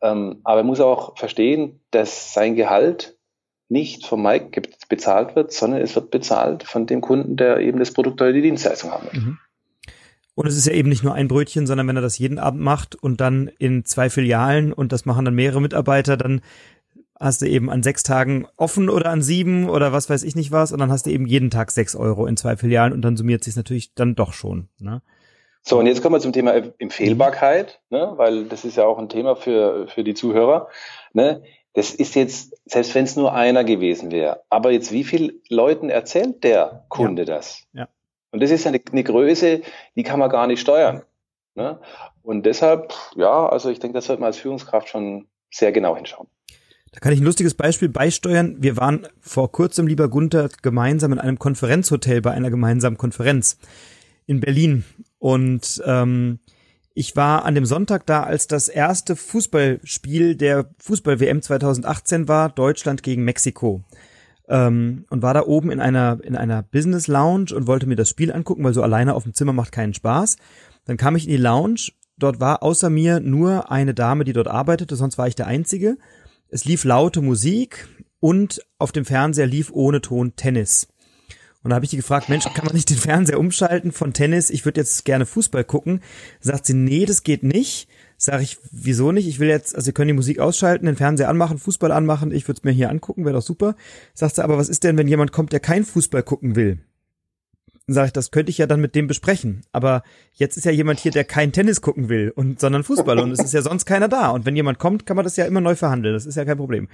Ähm, 0.03 0.41
aber 0.45 0.61
er 0.61 0.65
muss 0.65 0.81
auch 0.81 1.17
verstehen, 1.19 1.81
dass 1.91 2.33
sein 2.33 2.55
Gehalt 2.55 3.17
nicht 3.69 4.07
vom 4.07 4.23
Mike 4.23 4.63
bezahlt 4.89 5.37
wird, 5.37 5.53
sondern 5.53 5.81
es 5.81 5.95
wird 5.95 6.11
bezahlt 6.11 6.65
von 6.65 6.87
dem 6.87 7.01
Kunden, 7.01 7.37
der 7.37 7.59
eben 7.59 7.79
das 7.79 7.93
Produkt 7.93 8.21
oder 8.21 8.33
die 8.33 8.43
Dienstleistung 8.43 8.91
haben 8.91 9.05
möchte. 9.05 9.21
Mhm. 9.21 9.39
Und 10.35 10.47
es 10.47 10.57
ist 10.57 10.67
ja 10.67 10.73
eben 10.73 10.89
nicht 10.89 11.05
nur 11.05 11.15
ein 11.15 11.29
Brötchen, 11.29 11.67
sondern 11.67 11.87
wenn 11.87 11.97
er 11.97 12.03
das 12.03 12.19
jeden 12.19 12.39
Abend 12.39 12.63
macht 12.63 12.95
und 12.95 13.21
dann 13.21 13.51
in 13.59 13.85
zwei 13.85 14.09
Filialen 14.09 14.73
und 14.73 14.91
das 14.91 15.05
machen 15.05 15.25
dann 15.25 15.35
mehrere 15.35 15.61
Mitarbeiter, 15.61 16.17
dann 16.17 16.41
hast 17.19 17.43
du 17.43 17.47
eben 17.47 17.69
an 17.69 17.83
sechs 17.83 18.03
Tagen 18.03 18.47
offen 18.57 18.89
oder 18.89 19.11
an 19.11 19.21
sieben 19.21 19.69
oder 19.69 19.93
was 19.93 20.09
weiß 20.09 20.23
ich 20.23 20.35
nicht 20.35 20.51
was 20.51 20.73
und 20.73 20.79
dann 20.79 20.91
hast 20.91 21.05
du 21.05 21.11
eben 21.11 21.27
jeden 21.27 21.51
Tag 21.51 21.71
sechs 21.71 21.95
Euro 21.95 22.27
in 22.27 22.39
zwei 22.39 22.57
Filialen 22.57 22.95
und 22.95 23.03
dann 23.03 23.17
summiert 23.19 23.45
sich 23.45 23.55
natürlich 23.55 23.95
dann 23.95 24.15
doch 24.15 24.33
schon. 24.33 24.69
Ne? 24.79 25.03
So, 25.63 25.79
und 25.79 25.87
jetzt 25.87 26.03
kommen 26.03 26.15
wir 26.15 26.21
zum 26.21 26.33
Thema 26.33 26.55
Empfehlbarkeit, 26.79 27.81
ne? 27.91 28.13
weil 28.17 28.47
das 28.47 28.65
ist 28.65 28.77
ja 28.77 28.87
auch 28.87 28.99
ein 28.99 29.09
Thema 29.09 29.37
für, 29.37 29.89
für 29.89 30.05
die 30.05 30.15
Zuhörer. 30.15 30.69
Ne? 31.13 31.43
Das 31.75 31.95
ist 31.95 32.15
jetzt, 32.15 32.57
selbst 32.65 32.95
wenn 32.95 33.05
es 33.05 33.17
nur 33.17 33.35
einer 33.35 33.63
gewesen 33.63 34.11
wäre, 34.11 34.43
aber 34.49 34.73
jetzt 34.73 34.91
wie 34.91 35.05
viel 35.05 35.41
Leuten 35.49 35.91
erzählt 35.91 36.43
der 36.45 36.85
Kunde 36.89 37.23
ja. 37.23 37.37
das? 37.37 37.65
Ja. 37.73 37.89
Und 38.33 38.43
das 38.43 38.51
ist 38.51 38.67
eine, 38.67 38.81
eine 38.91 39.05
Größe, 39.05 39.63
die 39.97 40.03
kann 40.03 40.19
man 40.19 40.31
gar 40.31 40.47
nicht 40.47 40.61
steuern. 40.61 41.03
Ne? 41.55 41.79
Und 42.23 42.47
deshalb, 42.47 42.95
ja, 43.17 43.49
also 43.49 43.71
ich 43.71 43.81
denke, 43.81 43.95
das 43.95 44.07
sollte 44.07 44.21
man 44.21 44.29
als 44.29 44.39
Führungskraft 44.39 44.89
schon 44.89 45.27
sehr 45.51 45.73
genau 45.73 45.97
hinschauen. 45.97 46.29
Da 46.93 46.99
kann 46.99 47.13
ich 47.13 47.21
ein 47.21 47.25
lustiges 47.25 47.55
Beispiel 47.55 47.89
beisteuern. 47.89 48.57
Wir 48.59 48.77
waren 48.77 49.07
vor 49.21 49.53
kurzem, 49.53 49.87
lieber 49.87 50.09
Gunther, 50.09 50.49
gemeinsam 50.63 51.13
in 51.13 51.21
einem 51.21 51.39
Konferenzhotel 51.39 52.21
bei 52.21 52.33
einer 52.33 52.51
gemeinsamen 52.51 52.99
Konferenz 52.99 53.59
in 54.27 54.41
Berlin. 54.41 54.85
Und 55.21 55.81
ähm, 55.87 56.41
Ich 56.95 57.15
war 57.15 57.45
an 57.45 57.55
dem 57.55 57.67
Sonntag 57.67 58.05
da, 58.07 58.25
als 58.25 58.49
das 58.49 58.69
erste 58.69 59.15
Fußballspiel 59.15 60.35
der 60.35 60.69
Fußball-WM 60.79 61.41
2018 61.41 62.27
war, 62.27 62.49
Deutschland 62.49 63.05
gegen 63.05 63.23
Mexiko. 63.25 63.85
Ähm, 64.49 65.05
und 65.09 65.23
war 65.23 65.33
da 65.33 65.47
oben 65.47 65.71
in 65.71 65.79
einer, 65.81 66.19
in 66.25 66.35
einer 66.35 66.63
Business 66.65 67.07
Lounge 67.07 67.55
und 67.55 67.69
wollte 67.69 67.87
mir 67.87 67.95
das 67.95 68.09
Spiel 68.09 68.33
angucken, 68.33 68.65
weil 68.65 68.75
so 68.75 68.83
alleine 68.83 69.15
auf 69.15 69.23
dem 69.23 69.35
Zimmer 69.35 69.53
macht 69.53 69.71
keinen 69.71 69.95
Spaß. 69.95 70.37
Dann 70.87 70.97
kam 70.97 71.15
ich 71.15 71.27
in 71.27 71.31
die 71.31 71.37
Lounge. 71.37 71.93
Dort 72.19 72.41
war 72.41 72.63
außer 72.63 72.91
mir 72.91 73.21
nur 73.21 73.71
eine 73.71 73.95
Dame, 73.95 74.25
die 74.25 74.33
dort 74.33 74.49
arbeitete, 74.49 74.97
sonst 74.97 75.17
war 75.17 75.29
ich 75.29 75.37
der 75.37 75.47
Einzige. 75.47 75.97
Es 76.49 76.65
lief 76.65 76.85
laute 76.85 77.23
Musik 77.23 77.89
und 78.19 78.61
auf 78.79 78.91
dem 78.91 79.05
Fernseher 79.05 79.47
lief 79.47 79.71
ohne 79.73 80.01
Ton 80.01 80.35
Tennis. 80.35 80.89
Und 81.63 81.71
da 81.71 81.75
habe 81.77 81.85
ich 81.85 81.91
die 81.91 81.99
gefragt, 81.99 82.29
Mensch, 82.29 82.45
kann 82.55 82.65
man 82.65 82.75
nicht 82.75 82.89
den 82.89 82.97
Fernseher 82.97 83.39
umschalten 83.39 83.93
von 83.93 84.15
Tennis? 84.15 84.49
Ich 84.49 84.65
würde 84.65 84.81
jetzt 84.81 85.05
gerne 85.05 85.27
Fußball 85.27 85.65
gucken. 85.65 86.01
Sagt 86.41 86.65
sie, 86.65 86.75
nee, 86.75 87.05
das 87.05 87.23
geht 87.23 87.43
nicht. 87.43 87.87
Sag 88.17 88.41
ich, 88.43 88.59
wieso 88.71 89.13
nicht? 89.13 89.29
Ich 89.29 89.41
will 89.41 89.49
jetzt, 89.49 89.75
also 89.75 89.87
Sie 89.87 89.93
können 89.93 90.09
die 90.09 90.15
Musik 90.15 90.41
ausschalten, 90.41 90.87
den 90.87 90.97
Fernseher 90.97 91.29
anmachen, 91.29 91.59
Fußball 91.59 91.93
anmachen, 91.93 92.33
ich 92.33 92.47
würde 92.49 92.59
es 92.59 92.65
mir 92.65 92.71
hier 92.71 92.91
angucken, 92.91 93.25
wäre 93.25 93.35
doch 93.35 93.43
super. 93.43 93.77
Sagt 94.15 94.37
sie, 94.37 94.45
aber 94.45 94.59
was 94.59 94.69
ist 94.69 94.85
denn, 94.85 94.99
wenn 94.99 95.09
jemand 95.09 95.33
kommt, 95.33 95.53
der 95.53 95.61
kein 95.61 95.85
Fußball 95.85 96.23
gucken 96.23 96.55
will? 96.55 96.81
Sage 97.87 98.09
ich, 98.09 98.13
das 98.13 98.31
könnte 98.31 98.51
ich 98.51 98.59
ja 98.59 98.67
dann 98.67 98.81
mit 98.81 98.95
dem 98.95 99.07
besprechen. 99.07 99.63
Aber 99.73 100.03
jetzt 100.33 100.57
ist 100.57 100.65
ja 100.65 100.71
jemand 100.71 101.01
hier, 101.01 101.13
der 101.13 101.25
kein 101.25 101.53
Tennis 101.53 101.81
gucken 101.81 102.09
will, 102.09 102.31
und, 102.35 102.61
sondern 102.61 102.85
Fußball 102.85 103.19
und 103.19 103.33
es 103.33 103.41
ist 103.41 103.55
ja 103.55 103.63
sonst 103.63 103.85
keiner 103.85 104.09
da. 104.09 104.31
Und 104.31 104.47
wenn 104.47 104.57
jemand 104.57 104.79
kommt, 104.79 105.07
kann 105.07 105.17
man 105.17 105.25
das 105.25 105.37
ja 105.37 105.47
immer 105.47 105.61
neu 105.61 105.75
verhandeln. 105.75 106.15
Das 106.15 106.27
ist 106.27 106.37
ja 106.37 106.45
kein 106.45 106.59
Problem. 106.59 106.89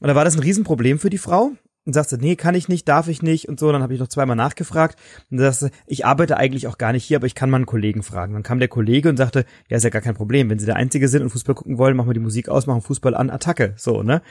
Und 0.00 0.08
da 0.08 0.14
war 0.14 0.24
das 0.24 0.36
ein 0.36 0.40
Riesenproblem 0.40 0.98
für 0.98 1.10
die 1.10 1.18
Frau 1.18 1.52
und 1.86 1.92
sagte, 1.92 2.18
nee, 2.18 2.36
kann 2.36 2.54
ich 2.54 2.68
nicht, 2.68 2.88
darf 2.88 3.08
ich 3.08 3.22
nicht 3.22 3.48
und 3.48 3.58
so. 3.58 3.72
Dann 3.72 3.82
habe 3.82 3.94
ich 3.94 4.00
noch 4.00 4.08
zweimal 4.08 4.36
nachgefragt 4.36 4.98
und 5.30 5.38
sagte, 5.38 5.70
ich 5.86 6.04
arbeite 6.04 6.36
eigentlich 6.36 6.66
auch 6.66 6.78
gar 6.78 6.92
nicht 6.92 7.04
hier, 7.04 7.16
aber 7.16 7.26
ich 7.26 7.34
kann 7.34 7.50
mal 7.50 7.56
einen 7.56 7.66
Kollegen 7.66 8.02
fragen. 8.02 8.34
Dann 8.34 8.42
kam 8.42 8.58
der 8.58 8.68
Kollege 8.68 9.08
und 9.08 9.16
sagte, 9.16 9.44
ja, 9.68 9.76
ist 9.76 9.84
ja 9.84 9.90
gar 9.90 10.02
kein 10.02 10.14
Problem. 10.14 10.50
Wenn 10.50 10.58
Sie 10.58 10.66
der 10.66 10.76
Einzige 10.76 11.08
sind 11.08 11.22
und 11.22 11.30
Fußball 11.30 11.54
gucken 11.54 11.78
wollen, 11.78 11.96
machen 11.96 12.08
wir 12.08 12.14
die 12.14 12.20
Musik 12.20 12.48
aus, 12.48 12.66
machen 12.66 12.82
Fußball 12.82 13.14
an, 13.14 13.30
Attacke. 13.30 13.74
So, 13.76 14.02
ne? 14.02 14.22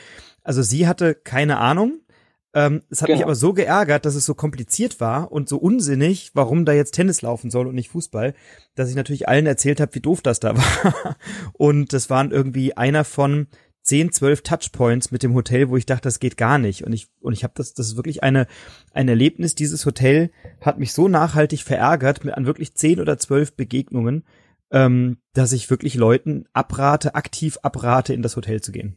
Also 0.43 0.61
sie 0.61 0.87
hatte 0.87 1.15
keine 1.15 1.57
Ahnung. 1.57 1.99
Ähm, 2.53 2.81
es 2.89 3.01
hat 3.01 3.07
genau. 3.07 3.17
mich 3.17 3.25
aber 3.25 3.35
so 3.35 3.53
geärgert, 3.53 4.05
dass 4.05 4.15
es 4.15 4.25
so 4.25 4.33
kompliziert 4.33 4.99
war 4.99 5.31
und 5.31 5.47
so 5.47 5.57
unsinnig, 5.57 6.31
warum 6.33 6.65
da 6.65 6.73
jetzt 6.73 6.95
Tennis 6.95 7.21
laufen 7.21 7.51
soll 7.51 7.67
und 7.67 7.75
nicht 7.75 7.89
Fußball, 7.89 8.33
dass 8.73 8.89
ich 8.89 8.95
natürlich 8.95 9.27
allen 9.27 9.45
erzählt 9.45 9.79
habe, 9.79 9.93
wie 9.93 9.99
doof 9.99 10.21
das 10.21 10.39
da 10.39 10.57
war. 10.57 11.15
und 11.53 11.93
das 11.93 12.09
waren 12.09 12.31
irgendwie 12.31 12.75
einer 12.75 13.03
von 13.03 13.47
10, 13.89 14.11
12 14.11 14.43
Touchpoints 14.43 15.09
mit 15.09 15.23
dem 15.23 15.33
Hotel, 15.33 15.69
wo 15.69 15.75
ich 15.75 15.87
dachte, 15.87 16.03
das 16.03 16.19
geht 16.19 16.37
gar 16.37 16.59
nicht. 16.59 16.83
Und 16.83 16.93
ich, 16.93 17.07
und 17.21 17.33
ich 17.33 17.43
habe 17.43 17.53
das, 17.55 17.73
das 17.73 17.87
ist 17.87 17.95
wirklich 17.95 18.21
eine, 18.21 18.45
ein 18.93 19.09
Erlebnis. 19.09 19.55
Dieses 19.55 19.83
Hotel 19.87 20.29
hat 20.61 20.77
mich 20.77 20.93
so 20.93 21.07
nachhaltig 21.07 21.61
verärgert 21.61 22.23
mit 22.23 22.35
an 22.35 22.45
wirklich 22.45 22.75
10 22.75 23.01
oder 23.01 23.17
12 23.17 23.55
Begegnungen, 23.55 24.25
ähm, 24.71 25.17
dass 25.33 25.53
ich 25.53 25.71
wirklich 25.71 25.95
Leuten 25.95 26.45
abrate, 26.53 27.15
aktiv 27.15 27.57
abrate, 27.63 28.13
in 28.13 28.21
das 28.21 28.35
Hotel 28.35 28.61
zu 28.61 28.71
gehen. 28.71 28.95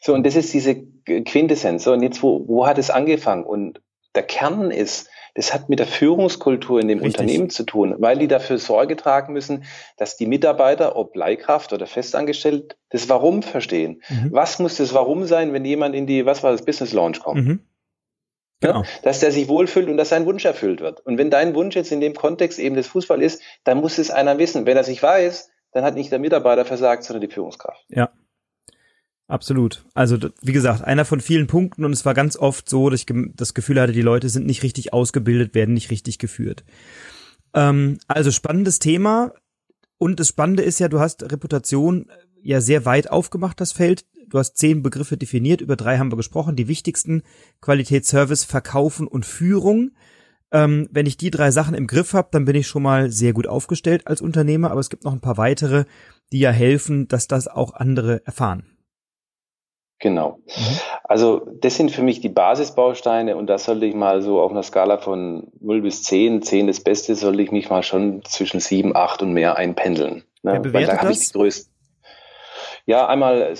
So, 0.00 0.12
und 0.12 0.26
das 0.26 0.34
ist 0.34 0.52
diese 0.52 0.74
Quintessenz. 1.04 1.84
So, 1.84 1.92
und 1.92 2.02
jetzt, 2.02 2.20
wo, 2.20 2.48
wo 2.48 2.66
hat 2.66 2.78
es 2.78 2.90
angefangen? 2.90 3.44
Und 3.44 3.80
der 4.16 4.24
Kern 4.24 4.72
ist, 4.72 5.08
das 5.34 5.54
hat 5.54 5.68
mit 5.68 5.78
der 5.78 5.86
Führungskultur 5.86 6.80
in 6.80 6.88
dem 6.88 6.98
Richtig. 6.98 7.20
Unternehmen 7.20 7.50
zu 7.50 7.64
tun, 7.64 7.94
weil 7.98 8.18
die 8.18 8.28
dafür 8.28 8.58
Sorge 8.58 8.96
tragen 8.96 9.32
müssen, 9.32 9.64
dass 9.96 10.16
die 10.16 10.26
Mitarbeiter, 10.26 10.96
ob 10.96 11.14
Leihkraft 11.16 11.72
oder 11.72 11.86
festangestellt, 11.86 12.76
das 12.90 13.08
Warum 13.08 13.42
verstehen. 13.42 14.02
Mhm. 14.08 14.28
Was 14.32 14.58
muss 14.58 14.76
das 14.76 14.94
Warum 14.94 15.24
sein, 15.24 15.52
wenn 15.52 15.64
jemand 15.64 15.94
in 15.94 16.06
die, 16.06 16.26
was 16.26 16.42
war 16.42 16.52
das, 16.52 16.64
Business 16.64 16.92
Launch 16.92 17.20
kommt? 17.20 17.46
Mhm. 17.46 17.60
Genau. 18.60 18.82
Ja, 18.82 18.88
dass 19.02 19.20
der 19.20 19.32
sich 19.32 19.48
wohlfühlt 19.48 19.88
und 19.88 19.96
dass 19.96 20.10
sein 20.10 20.26
Wunsch 20.26 20.44
erfüllt 20.44 20.80
wird. 20.80 21.00
Und 21.00 21.16
wenn 21.16 21.30
dein 21.30 21.54
Wunsch 21.54 21.74
jetzt 21.74 21.92
in 21.92 22.00
dem 22.00 22.14
Kontext 22.14 22.58
eben 22.58 22.76
das 22.76 22.88
Fußball 22.88 23.22
ist, 23.22 23.42
dann 23.64 23.78
muss 23.78 23.96
es 23.96 24.10
einer 24.10 24.38
wissen. 24.38 24.66
Wenn 24.66 24.76
er 24.76 24.84
sich 24.84 25.02
weiß, 25.02 25.50
dann 25.72 25.84
hat 25.84 25.94
nicht 25.94 26.12
der 26.12 26.18
Mitarbeiter 26.18 26.66
versagt, 26.66 27.04
sondern 27.04 27.22
die 27.22 27.32
Führungskraft. 27.32 27.84
Ja. 27.88 28.10
Absolut. 29.30 29.84
Also 29.94 30.18
wie 30.42 30.52
gesagt, 30.52 30.82
einer 30.82 31.04
von 31.04 31.20
vielen 31.20 31.46
Punkten 31.46 31.84
und 31.84 31.92
es 31.92 32.04
war 32.04 32.14
ganz 32.14 32.36
oft 32.36 32.68
so, 32.68 32.90
dass 32.90 33.00
ich 33.00 33.06
das 33.36 33.54
Gefühl 33.54 33.80
hatte, 33.80 33.92
die 33.92 34.02
Leute 34.02 34.28
sind 34.28 34.44
nicht 34.44 34.64
richtig 34.64 34.92
ausgebildet, 34.92 35.54
werden 35.54 35.72
nicht 35.72 35.92
richtig 35.92 36.18
geführt. 36.18 36.64
Ähm, 37.54 37.98
also 38.08 38.32
spannendes 38.32 38.80
Thema 38.80 39.32
und 39.98 40.18
das 40.18 40.28
Spannende 40.28 40.64
ist 40.64 40.80
ja, 40.80 40.88
du 40.88 40.98
hast 40.98 41.30
Reputation 41.30 42.08
äh, 42.08 42.12
ja 42.42 42.60
sehr 42.60 42.84
weit 42.86 43.08
aufgemacht, 43.08 43.60
das 43.60 43.70
Feld. 43.70 44.04
Du 44.26 44.36
hast 44.36 44.56
zehn 44.56 44.82
Begriffe 44.82 45.16
definiert, 45.16 45.60
über 45.60 45.76
drei 45.76 45.98
haben 45.98 46.10
wir 46.10 46.16
gesprochen. 46.16 46.56
Die 46.56 46.66
wichtigsten 46.66 47.22
Qualität, 47.60 48.06
Service, 48.06 48.42
Verkaufen 48.42 49.06
und 49.06 49.24
Führung. 49.24 49.92
Ähm, 50.50 50.88
wenn 50.90 51.06
ich 51.06 51.18
die 51.18 51.30
drei 51.30 51.52
Sachen 51.52 51.74
im 51.76 51.86
Griff 51.86 52.14
habe, 52.14 52.30
dann 52.32 52.46
bin 52.46 52.56
ich 52.56 52.66
schon 52.66 52.82
mal 52.82 53.12
sehr 53.12 53.32
gut 53.32 53.46
aufgestellt 53.46 54.08
als 54.08 54.20
Unternehmer, 54.22 54.72
aber 54.72 54.80
es 54.80 54.90
gibt 54.90 55.04
noch 55.04 55.12
ein 55.12 55.20
paar 55.20 55.36
weitere, 55.36 55.84
die 56.32 56.40
ja 56.40 56.50
helfen, 56.50 57.06
dass 57.06 57.28
das 57.28 57.46
auch 57.46 57.74
andere 57.74 58.26
erfahren. 58.26 58.64
Genau. 60.00 60.38
Mhm. 60.46 60.80
Also 61.04 61.46
das 61.60 61.76
sind 61.76 61.90
für 61.90 62.02
mich 62.02 62.20
die 62.20 62.30
Basisbausteine 62.30 63.36
und 63.36 63.46
da 63.46 63.58
sollte 63.58 63.84
ich 63.84 63.94
mal 63.94 64.22
so 64.22 64.40
auf 64.40 64.50
einer 64.50 64.62
Skala 64.62 64.96
von 64.96 65.48
0 65.60 65.82
bis 65.82 66.02
10, 66.02 66.42
10 66.42 66.66
das 66.66 66.80
Beste, 66.80 67.14
sollte 67.14 67.42
ich 67.42 67.52
mich 67.52 67.68
mal 67.68 67.82
schon 67.82 68.24
zwischen 68.24 68.60
7, 68.60 68.96
8 68.96 69.22
und 69.22 69.34
mehr 69.34 69.56
einpendeln. 69.56 70.24
Ne? 70.42 70.54
Wer 70.54 70.60
bewertet 70.60 70.88
Weil 70.88 70.96
da 70.96 71.02
das? 71.08 71.20
Ich 71.20 71.26
die 71.28 71.38
größten. 71.38 71.72
Ja, 72.86 73.06
einmal 73.08 73.42
äh, 73.42 73.54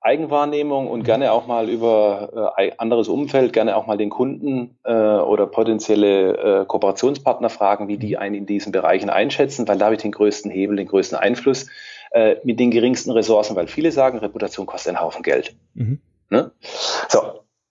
Eigenwahrnehmung 0.00 0.88
und 0.88 1.00
mhm. 1.00 1.04
gerne 1.04 1.32
auch 1.32 1.46
mal 1.46 1.68
über 1.68 2.52
äh, 2.56 2.72
anderes 2.78 3.06
Umfeld, 3.06 3.52
gerne 3.52 3.76
auch 3.76 3.86
mal 3.86 3.96
den 3.96 4.10
Kunden 4.10 4.76
äh, 4.82 4.92
oder 4.92 5.46
potenzielle 5.46 6.62
äh, 6.62 6.64
Kooperationspartner 6.64 7.48
fragen, 7.48 7.86
wie 7.86 7.96
die 7.96 8.16
mhm. 8.16 8.22
einen 8.22 8.34
in 8.34 8.46
diesen 8.46 8.72
Bereichen 8.72 9.08
einschätzen, 9.08 9.68
weil 9.68 9.78
da 9.78 9.86
habe 9.86 9.94
ich 9.94 10.02
den 10.02 10.12
größten 10.12 10.50
Hebel, 10.50 10.76
den 10.76 10.88
größten 10.88 11.16
Einfluss 11.16 11.66
äh, 12.16 12.40
mit 12.44 12.58
den 12.58 12.70
geringsten 12.70 13.10
Ressourcen, 13.10 13.56
weil 13.56 13.66
viele 13.66 13.92
sagen, 13.92 14.16
Reputation 14.18 14.64
kostet 14.64 14.94
einen 14.94 15.04
Haufen 15.04 15.22
Geld. 15.22 15.54
Mhm. 15.74 16.00
Ne? 16.30 16.50
So, 17.10 17.20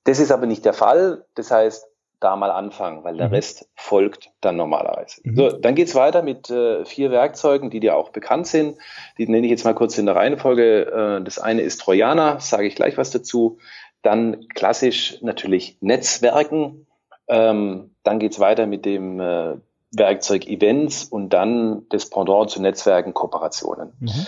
das 0.04 0.20
ist 0.20 0.32
aber 0.32 0.46
nicht 0.46 0.64
der 0.66 0.74
Fall. 0.74 1.26
Das 1.34 1.50
heißt, 1.50 1.88
da 2.20 2.36
mal 2.36 2.52
anfangen, 2.52 3.04
weil 3.04 3.18
der 3.18 3.30
mhm. 3.30 3.34
Rest 3.34 3.68
folgt 3.76 4.30
dann 4.42 4.56
normalerweise. 4.56 5.22
Mhm. 5.24 5.36
So, 5.36 5.50
dann 5.50 5.74
geht's 5.74 5.96
weiter 5.96 6.22
mit 6.22 6.52
äh, 6.52 6.86
vier 6.86 7.10
Werkzeugen, 7.10 7.72
die 7.72 7.80
dir 7.80 7.96
auch 7.96 8.10
bekannt 8.10 8.46
sind. 8.46 8.78
Die 9.18 9.28
nenne 9.28 9.48
ich 9.48 9.52
jetzt 9.52 9.66
mal 9.66 9.74
kurz 9.74 9.98
in 9.98 10.06
der 10.06 10.16
Reihenfolge. 10.16 11.20
Äh, 11.20 11.24
das 11.24 11.40
eine 11.40 11.64
ist 11.64 11.82
Trojaner, 11.82 12.40
sage 12.40 12.68
ich 12.68 12.76
gleich 12.76 12.98
was 13.00 13.10
dazu. 13.10 13.58
Dann 14.04 14.48
klassisch 14.50 15.18
natürlich 15.24 15.80
Netzwerken. 15.82 16.86
Ähm, 17.28 17.96
dann 18.04 18.20
geht's 18.20 18.40
weiter 18.40 18.68
mit 18.68 18.86
dem 18.86 19.20
äh, 19.20 19.56
Werkzeug 19.98 20.48
Events 20.48 21.04
und 21.06 21.30
dann 21.30 21.88
das 21.90 22.10
Pendant 22.10 22.50
zu 22.50 22.62
Netzwerken, 22.62 23.14
Kooperationen. 23.14 23.94
Mhm. 24.00 24.28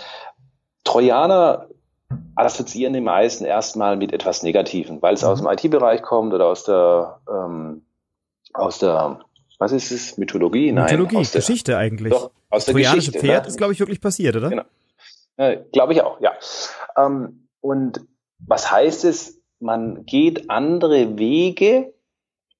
Trojaner 0.84 1.68
assoziieren 2.36 2.94
die 2.94 3.02
meisten 3.02 3.46
erstmal 3.46 3.98
mit 3.98 4.14
etwas 4.14 4.44
Negativen, 4.44 5.02
weil 5.02 5.16
es 5.16 5.24
mhm. 5.24 5.28
aus 5.30 5.42
dem 5.42 5.48
IT-Bereich 5.48 6.02
kommt 6.02 6.34
oder 6.34 6.46
aus 6.46 6.64
der, 6.64 7.20
ähm, 7.30 7.84
aus 8.54 8.80
der, 8.80 9.20
was 9.60 9.72
ist 9.72 9.92
es, 9.92 10.18
Mythologie? 10.18 10.72
Nein, 10.72 10.86
Mythologie, 10.86 11.18
aus 11.18 11.32
der, 11.32 11.42
Geschichte 11.42 11.78
eigentlich. 11.78 12.14
Doch, 12.14 12.32
aus 12.50 12.66
das 12.66 12.66
der 12.66 12.74
Trojanische 12.74 13.12
Geschichte, 13.12 13.20
Pferd 13.20 13.44
ne? 13.44 13.48
ist, 13.50 13.58
glaube 13.58 13.74
ich, 13.74 13.80
wirklich 13.80 14.02
passiert, 14.02 14.36
oder? 14.36 14.50
Genau. 14.50 14.64
Äh, 15.38 15.58
glaube 15.72 15.94
ich 15.94 16.02
auch, 16.02 16.20
ja. 16.22 16.34
Ähm, 16.96 17.48
und 17.62 18.02
was 18.40 18.72
heißt 18.72 19.06
es? 19.06 19.42
Man 19.60 20.06
geht 20.06 20.50
andere 20.50 21.18
Wege, 21.18 21.94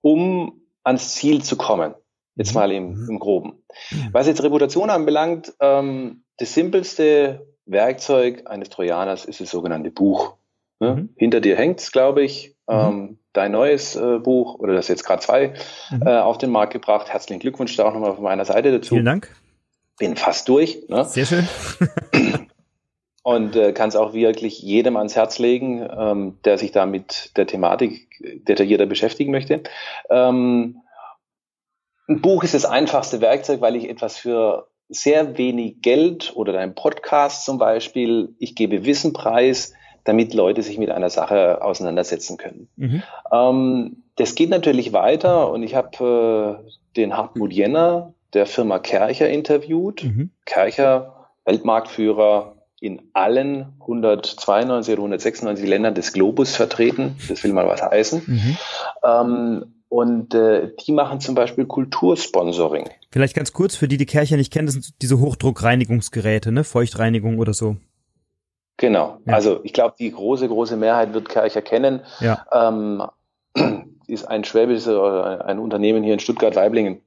um 0.02 0.62
ans 0.84 1.14
Ziel 1.14 1.44
zu 1.44 1.56
kommen. 1.56 1.94
Jetzt 2.38 2.54
mhm. 2.54 2.60
mal 2.60 2.72
im, 2.72 2.94
mhm. 2.94 3.10
im 3.10 3.20
Groben. 3.20 3.64
Mhm. 3.92 4.10
Was 4.12 4.28
jetzt 4.28 4.44
Reputation 4.44 4.90
anbelangt, 4.90 5.54
ähm, 5.60 6.24
das 6.38 6.54
simpelste 6.54 7.48
Werkzeug 7.66 8.44
eines 8.46 8.70
Trojaners 8.70 9.26
ist 9.26 9.42
das 9.42 9.50
sogenannte 9.50 9.92
Buch. 9.92 10.38
Ne? 10.80 10.96
Mhm. 10.96 11.10
Hinter 11.16 11.42
dir 11.42 11.58
hängt's, 11.58 11.92
glaube 11.92 12.24
ich, 12.24 12.56
ähm, 12.70 13.18
dein 13.34 13.52
neues 13.52 13.96
äh, 13.96 14.20
Buch 14.20 14.56
oder 14.60 14.74
das 14.74 14.88
jetzt 14.88 15.04
gerade 15.04 15.22
zwei 15.22 15.54
mhm. 15.92 16.06
äh, 16.06 16.20
auf 16.20 16.38
den 16.38 16.52
Markt 16.52 16.74
gebracht. 16.74 17.10
Herzlichen 17.10 17.40
Glückwunsch 17.40 17.76
da 17.76 17.86
auch 17.86 17.94
nochmal 17.94 18.16
von 18.16 18.24
meiner 18.24 18.46
Seite 18.46 18.72
dazu. 18.72 18.96
Vielen 18.96 19.06
Dank. 19.06 19.36
Bin 19.98 20.16
fast 20.16 20.48
durch. 20.48 20.84
Ne? 20.90 21.06
Sehr 21.06 21.26
schön. 21.26 21.48
und 23.24 23.56
äh, 23.56 23.74
kann 23.74 23.90
es 23.90 23.96
auch 23.96 24.14
wirklich 24.14 24.62
jedem 24.62 24.96
ans 24.96 25.16
Herz 25.16 25.40
legen, 25.40 25.88
ähm, 25.98 26.38
der 26.46 26.58
sich 26.58 26.72
da 26.72 26.86
mit 26.86 27.36
der 27.36 27.48
Thematik 27.48 28.08
detaillierter 28.48 28.86
beschäftigen 28.86 29.32
möchte. 29.32 29.64
Ähm, 30.10 30.82
ein 32.08 32.22
Buch 32.22 32.44
ist 32.44 32.54
das 32.54 32.66
einfachste 32.66 33.22
Werkzeug, 33.22 33.62
weil 33.62 33.76
ich 33.76 33.90
etwas 33.90 34.18
für 34.18 34.68
sehr 34.90 35.38
wenig 35.38 35.82
Geld 35.82 36.32
oder 36.36 36.54
dein 36.54 36.74
Podcast 36.74 37.46
zum 37.46 37.58
Beispiel, 37.58 38.36
ich 38.40 38.56
gebe 38.56 38.86
Wissen 38.86 39.14
preis, 39.14 39.74
damit 40.06 40.34
Leute 40.34 40.64
sich 40.64 40.78
mit 40.78 40.90
einer 40.90 41.10
Sache 41.10 41.62
auseinandersetzen 41.62 42.38
können. 42.38 42.70
Mhm. 42.78 43.04
Ähm, 43.32 44.04
das 44.16 44.36
geht 44.36 44.50
natürlich 44.50 44.94
weiter 44.94 45.52
und 45.52 45.64
ich 45.64 45.76
habe 45.76 46.62
äh, 46.64 46.72
den 46.96 47.18
Hartmut 47.18 47.52
Jenner 47.52 48.14
der 48.34 48.46
Firma 48.46 48.80
Kercher 48.80 49.30
interviewt. 49.30 50.06
Mhm. 50.06 50.32
Kercher, 50.46 51.30
Weltmarktführer 51.44 52.56
in 52.80 53.10
allen 53.14 53.74
192 53.82 54.94
oder 54.94 55.02
196 55.02 55.68
Ländern 55.68 55.96
des 55.96 56.14
Globus 56.14 56.56
vertreten. 56.56 57.18
Das 57.28 57.44
will 57.44 57.52
mal 57.52 57.68
was 57.68 57.82
heißen. 57.82 58.22
Mhm. 58.26 58.58
Ähm, 59.04 59.74
und 59.90 60.34
äh, 60.34 60.72
die 60.86 60.92
machen 60.92 61.20
zum 61.20 61.36
Beispiel 61.36 61.66
Kultursponsoring. 61.66 62.90
Vielleicht 63.12 63.36
ganz 63.36 63.54
kurz, 63.54 63.76
für 63.76 63.88
die 63.88 63.98
die 63.98 64.06
Kirche 64.06 64.36
nicht 64.36 64.52
kennen, 64.52 64.68
das 64.68 64.76
sind 64.76 65.02
diese 65.02 65.20
Hochdruckreinigungsgeräte, 65.20 66.52
ne? 66.52 66.64
Feuchtreinigung 66.64 67.40
oder 67.40 67.54
so. 67.54 67.78
Genau. 68.78 69.18
Ja. 69.26 69.34
Also 69.34 69.62
ich 69.64 69.74
glaube, 69.74 69.96
die 69.98 70.12
große, 70.12 70.48
große 70.48 70.78
Mehrheit 70.78 71.14
wird 71.14 71.30
Kercher 71.30 71.62
kennen. 71.62 72.02
Ja. 72.20 72.46
Ähm, 72.52 73.04
ist 74.08 74.26
ein 74.26 74.44
schwäbisches 74.44 74.88
oder 74.88 75.46
ein 75.46 75.60
Unternehmen 75.60 76.04
hier 76.04 76.14
in 76.14 76.20
Stuttgart-Weiblingen. 76.20 77.02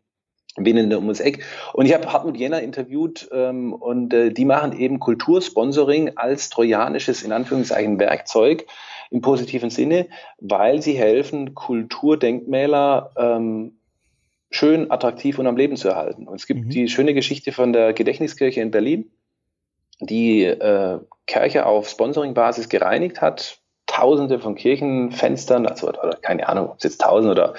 Binnen 0.56 0.92
um 0.94 1.06
das 1.06 1.20
Eck. 1.20 1.44
Und 1.74 1.86
ich 1.86 1.94
habe 1.94 2.12
Hartmut 2.12 2.36
Jenner 2.36 2.60
interviewt 2.60 3.28
ähm, 3.32 3.72
und 3.72 4.12
äh, 4.12 4.30
die 4.30 4.44
machen 4.44 4.72
eben 4.76 4.98
Kultursponsoring 4.98 6.16
als 6.16 6.50
trojanisches, 6.50 7.22
in 7.22 7.30
Anführungszeichen, 7.30 8.00
Werkzeug 8.00 8.66
im 9.10 9.20
positiven 9.20 9.70
Sinne, 9.70 10.08
weil 10.38 10.82
sie 10.82 10.94
helfen, 10.94 11.54
Kulturdenkmäler 11.54 13.12
ähm, 13.16 13.72
schön, 14.50 14.90
attraktiv 14.90 15.38
und 15.38 15.46
am 15.46 15.56
Leben 15.56 15.76
zu 15.76 15.88
erhalten. 15.88 16.26
Und 16.26 16.36
es 16.36 16.46
gibt 16.46 16.66
mhm. 16.66 16.70
die 16.70 16.88
schöne 16.88 17.14
Geschichte 17.14 17.52
von 17.52 17.72
der 17.72 17.92
Gedächtniskirche 17.92 18.60
in 18.60 18.70
Berlin, 18.70 19.10
die 20.00 20.44
äh, 20.44 20.98
Kirche 21.26 21.66
auf 21.66 21.88
Sponsoring-Basis 21.88 22.68
gereinigt 22.68 23.20
hat, 23.20 23.58
Tausende 23.86 24.38
von 24.38 24.54
Kirchenfenstern, 24.54 25.66
also 25.66 25.88
oder, 25.88 26.16
keine 26.22 26.48
Ahnung, 26.48 26.70
ob 26.70 26.76
es 26.78 26.84
jetzt 26.84 27.00
tausend 27.00 27.32
oder 27.32 27.54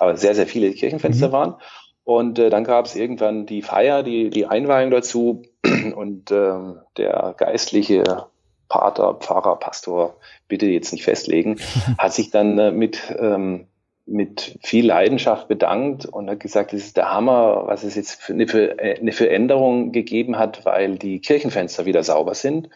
aber 0.00 0.16
sehr, 0.16 0.34
sehr 0.34 0.48
viele 0.48 0.72
Kirchenfenster 0.72 1.28
mhm. 1.28 1.32
waren. 1.32 1.54
Und 2.02 2.38
äh, 2.40 2.50
dann 2.50 2.64
gab 2.64 2.86
es 2.86 2.96
irgendwann 2.96 3.46
die 3.46 3.62
Feier, 3.62 4.02
die, 4.02 4.30
die 4.30 4.46
Einweihung 4.46 4.90
dazu. 4.90 5.42
Und 5.94 6.32
ähm, 6.32 6.80
der 6.96 7.34
geistliche 7.36 8.26
Pater, 8.68 9.14
Pfarrer, 9.14 9.56
Pastor, 9.56 10.16
bitte 10.48 10.66
jetzt 10.66 10.92
nicht 10.92 11.04
festlegen, 11.04 11.58
hat 11.98 12.12
sich 12.12 12.30
dann 12.30 12.58
äh, 12.58 12.70
mit, 12.70 13.14
ähm, 13.18 13.66
mit 14.06 14.58
viel 14.62 14.86
Leidenschaft 14.86 15.48
bedankt 15.48 16.06
und 16.06 16.30
hat 16.30 16.40
gesagt, 16.40 16.72
das 16.72 16.80
ist 16.80 16.96
der 16.96 17.12
Hammer, 17.12 17.64
was 17.66 17.84
es 17.84 17.94
jetzt 17.94 18.20
für 18.20 18.32
eine, 18.32 18.46
für 18.48 18.78
äh, 18.78 18.98
eine 18.98 19.12
Veränderung 19.12 19.92
gegeben 19.92 20.38
hat, 20.38 20.64
weil 20.64 20.98
die 20.98 21.20
Kirchenfenster 21.20 21.86
wieder 21.86 22.02
sauber 22.02 22.34
sind. 22.34 22.68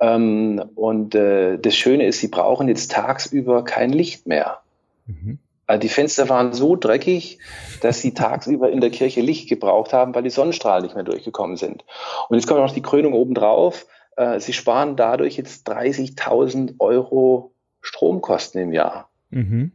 Ähm, 0.00 0.62
und 0.74 1.14
äh, 1.14 1.58
das 1.58 1.74
Schöne 1.74 2.06
ist, 2.06 2.20
sie 2.20 2.28
brauchen 2.28 2.68
jetzt 2.68 2.92
tagsüber 2.92 3.64
kein 3.64 3.90
Licht 3.90 4.26
mehr. 4.26 4.60
Mhm. 5.06 5.38
Also 5.66 5.80
die 5.80 5.88
Fenster 5.90 6.30
waren 6.30 6.54
so 6.54 6.76
dreckig, 6.76 7.38
dass 7.82 8.00
sie 8.00 8.14
tagsüber 8.14 8.70
in 8.70 8.80
der 8.80 8.88
Kirche 8.90 9.20
Licht 9.20 9.50
gebraucht 9.50 9.92
haben, 9.92 10.14
weil 10.14 10.22
die 10.22 10.30
Sonnenstrahlen 10.30 10.84
nicht 10.84 10.94
mehr 10.94 11.04
durchgekommen 11.04 11.56
sind. 11.56 11.84
Und 12.28 12.36
jetzt 12.36 12.46
kommt 12.46 12.60
noch 12.60 12.72
die 12.72 12.80
Krönung 12.80 13.12
obendrauf. 13.12 13.86
Äh, 14.18 14.40
sie 14.40 14.52
sparen 14.52 14.96
dadurch 14.96 15.36
jetzt 15.36 15.70
30.000 15.70 16.74
Euro 16.80 17.52
Stromkosten 17.80 18.60
im 18.60 18.72
Jahr. 18.72 19.08
Mhm. 19.30 19.70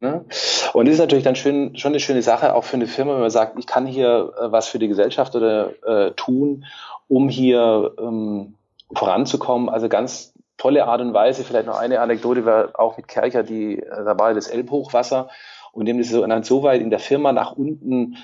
Ne? 0.00 0.24
Und 0.72 0.86
das 0.86 0.94
ist 0.94 1.00
natürlich 1.00 1.24
dann 1.24 1.36
schön, 1.36 1.76
schon 1.76 1.92
eine 1.92 2.00
schöne 2.00 2.22
Sache, 2.22 2.54
auch 2.54 2.64
für 2.64 2.76
eine 2.76 2.86
Firma, 2.86 3.12
wenn 3.12 3.20
man 3.20 3.30
sagt, 3.30 3.58
ich 3.58 3.66
kann 3.66 3.86
hier 3.86 4.32
äh, 4.40 4.50
was 4.50 4.68
für 4.68 4.78
die 4.78 4.88
Gesellschaft 4.88 5.36
oder 5.36 5.72
äh, 5.84 6.12
tun, 6.12 6.64
um 7.06 7.28
hier 7.28 7.92
ähm, 7.98 8.54
voranzukommen. 8.94 9.68
Also 9.68 9.90
ganz 9.90 10.32
tolle 10.56 10.86
Art 10.86 11.02
und 11.02 11.12
Weise. 11.12 11.44
Vielleicht 11.44 11.66
noch 11.66 11.78
eine 11.78 12.00
Anekdote 12.00 12.46
war 12.46 12.70
auch 12.80 12.96
mit 12.96 13.08
Kercher, 13.08 13.42
die, 13.42 13.78
äh, 13.78 14.04
da 14.04 14.18
war 14.18 14.32
das 14.32 14.48
Elbhochwasser 14.48 15.28
und 15.72 15.84
dem 15.84 15.98
ist 15.98 16.10
es 16.10 16.18
dann 16.18 16.42
so 16.44 16.62
weit 16.62 16.80
in 16.80 16.88
der 16.88 16.98
Firma 16.98 17.32
nach 17.32 17.52
unten 17.52 18.16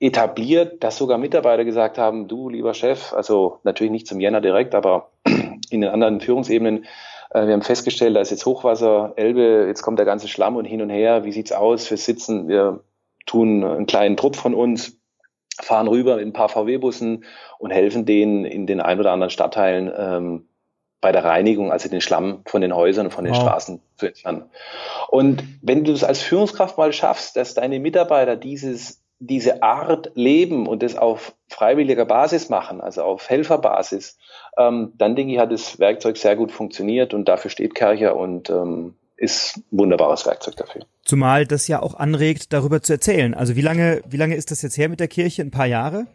etabliert, 0.00 0.82
dass 0.82 0.96
sogar 0.96 1.18
Mitarbeiter 1.18 1.64
gesagt 1.64 1.98
haben, 1.98 2.28
du 2.28 2.48
lieber 2.48 2.74
Chef, 2.74 3.12
also 3.12 3.60
natürlich 3.62 3.92
nicht 3.92 4.06
zum 4.06 4.20
Jänner 4.20 4.40
direkt, 4.40 4.74
aber 4.74 5.10
in 5.70 5.80
den 5.80 5.90
anderen 5.90 6.20
Führungsebenen, 6.20 6.84
äh, 7.30 7.46
wir 7.46 7.52
haben 7.52 7.62
festgestellt, 7.62 8.16
da 8.16 8.20
ist 8.20 8.30
jetzt 8.30 8.46
Hochwasser, 8.46 9.12
Elbe, 9.16 9.66
jetzt 9.66 9.82
kommt 9.82 9.98
der 9.98 10.06
ganze 10.06 10.28
Schlamm 10.28 10.56
und 10.56 10.64
hin 10.64 10.82
und 10.82 10.90
her, 10.90 11.24
wie 11.24 11.32
sieht's 11.32 11.52
aus? 11.52 11.90
Wir 11.90 11.96
sitzen, 11.96 12.48
wir 12.48 12.80
tun 13.26 13.62
einen 13.64 13.86
kleinen 13.86 14.16
Trupp 14.16 14.36
von 14.36 14.54
uns, 14.54 14.98
fahren 15.60 15.88
rüber 15.88 16.20
in 16.20 16.28
ein 16.28 16.32
paar 16.32 16.48
VW-Bussen 16.48 17.24
und 17.58 17.70
helfen 17.70 18.04
denen 18.04 18.44
in 18.44 18.66
den 18.66 18.80
ein 18.80 18.98
oder 18.98 19.12
anderen 19.12 19.30
Stadtteilen 19.30 19.92
ähm, 19.96 20.48
bei 21.00 21.12
der 21.12 21.24
Reinigung, 21.24 21.70
also 21.70 21.88
den 21.88 22.00
Schlamm 22.00 22.42
von 22.46 22.60
den 22.60 22.74
Häusern 22.74 23.06
und 23.06 23.12
von 23.12 23.24
den 23.24 23.34
wow. 23.34 23.42
Straßen 23.42 23.80
zu 23.96 24.06
entfernen. 24.06 24.50
Und 25.08 25.44
wenn 25.62 25.84
du 25.84 25.92
es 25.92 26.02
als 26.02 26.22
Führungskraft 26.22 26.76
mal 26.76 26.92
schaffst, 26.92 27.36
dass 27.36 27.54
deine 27.54 27.78
Mitarbeiter 27.78 28.36
dieses, 28.36 29.00
diese 29.20 29.62
Art 29.62 30.12
leben 30.14 30.66
und 30.66 30.82
das 30.82 30.96
auf 30.96 31.34
freiwilliger 31.48 32.04
Basis 32.04 32.48
machen, 32.48 32.80
also 32.80 33.02
auf 33.02 33.28
Helferbasis, 33.28 34.16
ähm, 34.56 34.92
dann 34.96 35.16
denke 35.16 35.32
ich, 35.32 35.38
hat 35.38 35.52
das 35.52 35.78
Werkzeug 35.78 36.16
sehr 36.16 36.36
gut 36.36 36.52
funktioniert 36.52 37.14
und 37.14 37.26
dafür 37.26 37.50
steht 37.50 37.74
Kercher 37.74 38.16
und 38.16 38.50
ähm, 38.50 38.94
ist 39.16 39.56
ein 39.56 39.64
wunderbares 39.72 40.26
Werkzeug 40.26 40.56
dafür. 40.56 40.82
Zumal 41.04 41.46
das 41.46 41.66
ja 41.66 41.82
auch 41.82 41.94
anregt, 41.94 42.52
darüber 42.52 42.82
zu 42.82 42.92
erzählen. 42.92 43.34
Also 43.34 43.56
wie 43.56 43.60
lange, 43.60 44.02
wie 44.08 44.16
lange 44.16 44.36
ist 44.36 44.50
das 44.52 44.62
jetzt 44.62 44.78
her 44.78 44.88
mit 44.88 45.00
der 45.00 45.08
Kirche? 45.08 45.42
Ein 45.42 45.50
paar 45.50 45.66
Jahre? 45.66 46.06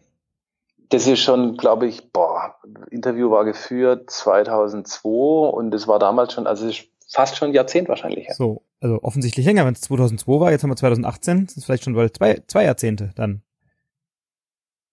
Das 0.90 1.08
ist 1.08 1.20
schon, 1.20 1.58
glaube 1.58 1.88
ich, 1.88 2.12
boah, 2.12 2.56
Interview 2.92 3.32
war 3.32 3.46
geführt 3.46 4.10
2002 4.12 5.10
und 5.10 5.74
es 5.74 5.88
war 5.88 6.00
damals 6.00 6.34
schon, 6.34 6.48
also 6.48 6.70
fast 7.14 7.38
schon 7.38 7.50
ein 7.50 7.54
Jahrzehnt 7.54 7.88
wahrscheinlich. 7.88 8.28
Ja. 8.28 8.34
So, 8.34 8.64
also 8.82 9.00
offensichtlich 9.04 9.46
länger, 9.46 9.66
wenn 9.66 9.74
es 9.74 9.82
2002 9.82 10.40
war, 10.40 10.52
jetzt 10.52 10.64
haben 10.64 10.72
wir 10.72 10.76
2018, 10.76 11.46
das 11.46 11.58
ist 11.58 11.66
vielleicht 11.66 11.84
schon 11.84 11.94
bald 11.94 12.18
zwei, 12.18 12.42
zwei 12.48 12.66
Jahrzehnte 12.66 13.12
dann. 13.16 13.44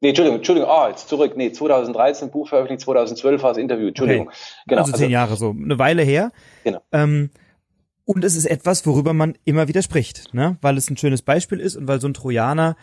Nee, 0.02 0.10
Entschuldigung, 0.10 0.38
Entschuldigung, 0.38 0.70
ah, 0.70 0.86
oh, 0.86 0.88
jetzt 0.88 1.08
zurück. 1.08 1.36
Nee, 1.36 1.52
2013 1.52 2.30
Buch 2.30 2.48
veröffentlicht, 2.48 2.82
2012 2.82 3.42
war 3.42 3.50
das 3.50 3.58
Interview, 3.58 3.88
Entschuldigung. 3.88 4.28
Okay. 4.28 4.36
Genau. 4.66 4.80
Also 4.82 4.92
zehn 4.92 5.04
also, 5.04 5.12
Jahre, 5.12 5.36
so 5.36 5.50
eine 5.50 5.78
Weile 5.78 6.02
her. 6.02 6.32
Genau. 6.64 6.80
Ähm, 6.92 7.30
und 8.04 8.24
es 8.24 8.34
ist 8.34 8.46
etwas, 8.46 8.86
worüber 8.86 9.12
man 9.12 9.36
immer 9.44 9.68
wieder 9.68 9.82
spricht, 9.82 10.32
ne? 10.32 10.56
weil 10.62 10.78
es 10.78 10.88
ein 10.88 10.96
schönes 10.96 11.22
Beispiel 11.22 11.60
ist 11.60 11.76
und 11.76 11.86
weil 11.86 12.00
so 12.00 12.08
ein 12.08 12.14
Trojaner 12.14 12.76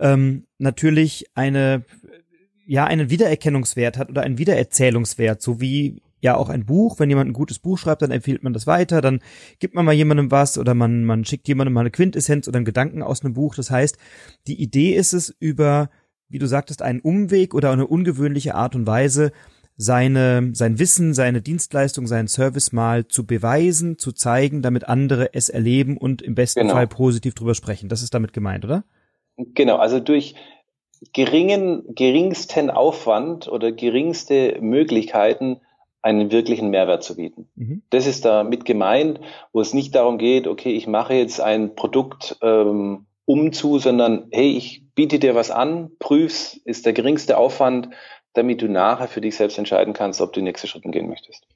ähm, 0.00 0.46
natürlich 0.58 1.26
eine 1.34 1.84
ja 2.66 2.84
einen 2.84 3.10
Wiedererkennungswert 3.10 3.98
hat 3.98 4.10
oder 4.10 4.22
einen 4.22 4.38
Wiedererzählungswert, 4.38 5.42
so 5.42 5.60
wie 5.60 6.02
ja 6.24 6.36
auch 6.36 6.48
ein 6.48 6.64
Buch, 6.64 6.98
wenn 6.98 7.10
jemand 7.10 7.30
ein 7.30 7.34
gutes 7.34 7.58
Buch 7.58 7.78
schreibt, 7.78 8.00
dann 8.00 8.10
empfiehlt 8.10 8.42
man 8.42 8.54
das 8.54 8.66
weiter, 8.66 9.02
dann 9.02 9.20
gibt 9.58 9.74
man 9.74 9.84
mal 9.84 9.92
jemandem 9.92 10.30
was 10.30 10.56
oder 10.58 10.74
man, 10.74 11.04
man 11.04 11.24
schickt 11.24 11.46
jemandem 11.46 11.74
mal 11.74 11.80
eine 11.80 11.90
Quintessenz 11.90 12.48
oder 12.48 12.56
einen 12.56 12.64
Gedanken 12.64 13.02
aus 13.02 13.22
einem 13.22 13.34
Buch. 13.34 13.54
Das 13.54 13.70
heißt, 13.70 13.98
die 14.46 14.60
Idee 14.60 14.94
ist 14.94 15.12
es, 15.12 15.28
über, 15.38 15.90
wie 16.28 16.38
du 16.38 16.46
sagtest, 16.46 16.80
einen 16.80 17.00
Umweg 17.00 17.54
oder 17.54 17.70
eine 17.70 17.86
ungewöhnliche 17.86 18.54
Art 18.54 18.74
und 18.74 18.86
Weise 18.86 19.32
seine, 19.76 20.50
sein 20.54 20.78
Wissen, 20.78 21.12
seine 21.12 21.42
Dienstleistung, 21.42 22.06
seinen 22.06 22.28
Service 22.28 22.72
mal 22.72 23.06
zu 23.06 23.26
beweisen, 23.26 23.98
zu 23.98 24.12
zeigen, 24.12 24.62
damit 24.62 24.88
andere 24.88 25.34
es 25.34 25.50
erleben 25.50 25.98
und 25.98 26.22
im 26.22 26.34
besten 26.34 26.60
genau. 26.60 26.74
Fall 26.74 26.86
positiv 26.86 27.34
drüber 27.34 27.54
sprechen. 27.54 27.90
Das 27.90 28.02
ist 28.02 28.14
damit 28.14 28.32
gemeint, 28.32 28.64
oder? 28.64 28.84
Genau, 29.36 29.76
also 29.76 30.00
durch, 30.00 30.36
geringen, 31.12 31.82
geringsten 31.94 32.70
Aufwand 32.70 33.48
oder 33.48 33.72
geringste 33.72 34.56
Möglichkeiten 34.60 35.60
einen 36.04 36.30
wirklichen 36.30 36.68
Mehrwert 36.68 37.02
zu 37.02 37.16
bieten. 37.16 37.48
Mhm. 37.56 37.82
Das 37.88 38.06
ist 38.06 38.26
damit 38.26 38.66
gemeint, 38.66 39.20
wo 39.54 39.62
es 39.62 39.72
nicht 39.72 39.94
darum 39.94 40.18
geht, 40.18 40.46
okay, 40.46 40.72
ich 40.72 40.86
mache 40.86 41.14
jetzt 41.14 41.40
ein 41.40 41.74
Produkt 41.74 42.36
ähm, 42.42 43.06
umzu, 43.24 43.78
sondern 43.78 44.26
hey, 44.30 44.50
ich 44.50 44.84
biete 44.94 45.18
dir 45.18 45.34
was 45.34 45.50
an, 45.50 45.92
prüf's, 45.98 46.60
ist 46.66 46.84
der 46.84 46.92
geringste 46.92 47.38
Aufwand, 47.38 47.88
damit 48.34 48.60
du 48.60 48.68
nachher 48.68 49.08
für 49.08 49.22
dich 49.22 49.36
selbst 49.36 49.56
entscheiden 49.56 49.94
kannst, 49.94 50.20
ob 50.20 50.34
du 50.34 50.40
die 50.40 50.44
nächste 50.44 50.66
Schritte 50.66 50.90
gehen 50.90 51.08
möchtest. 51.08 51.46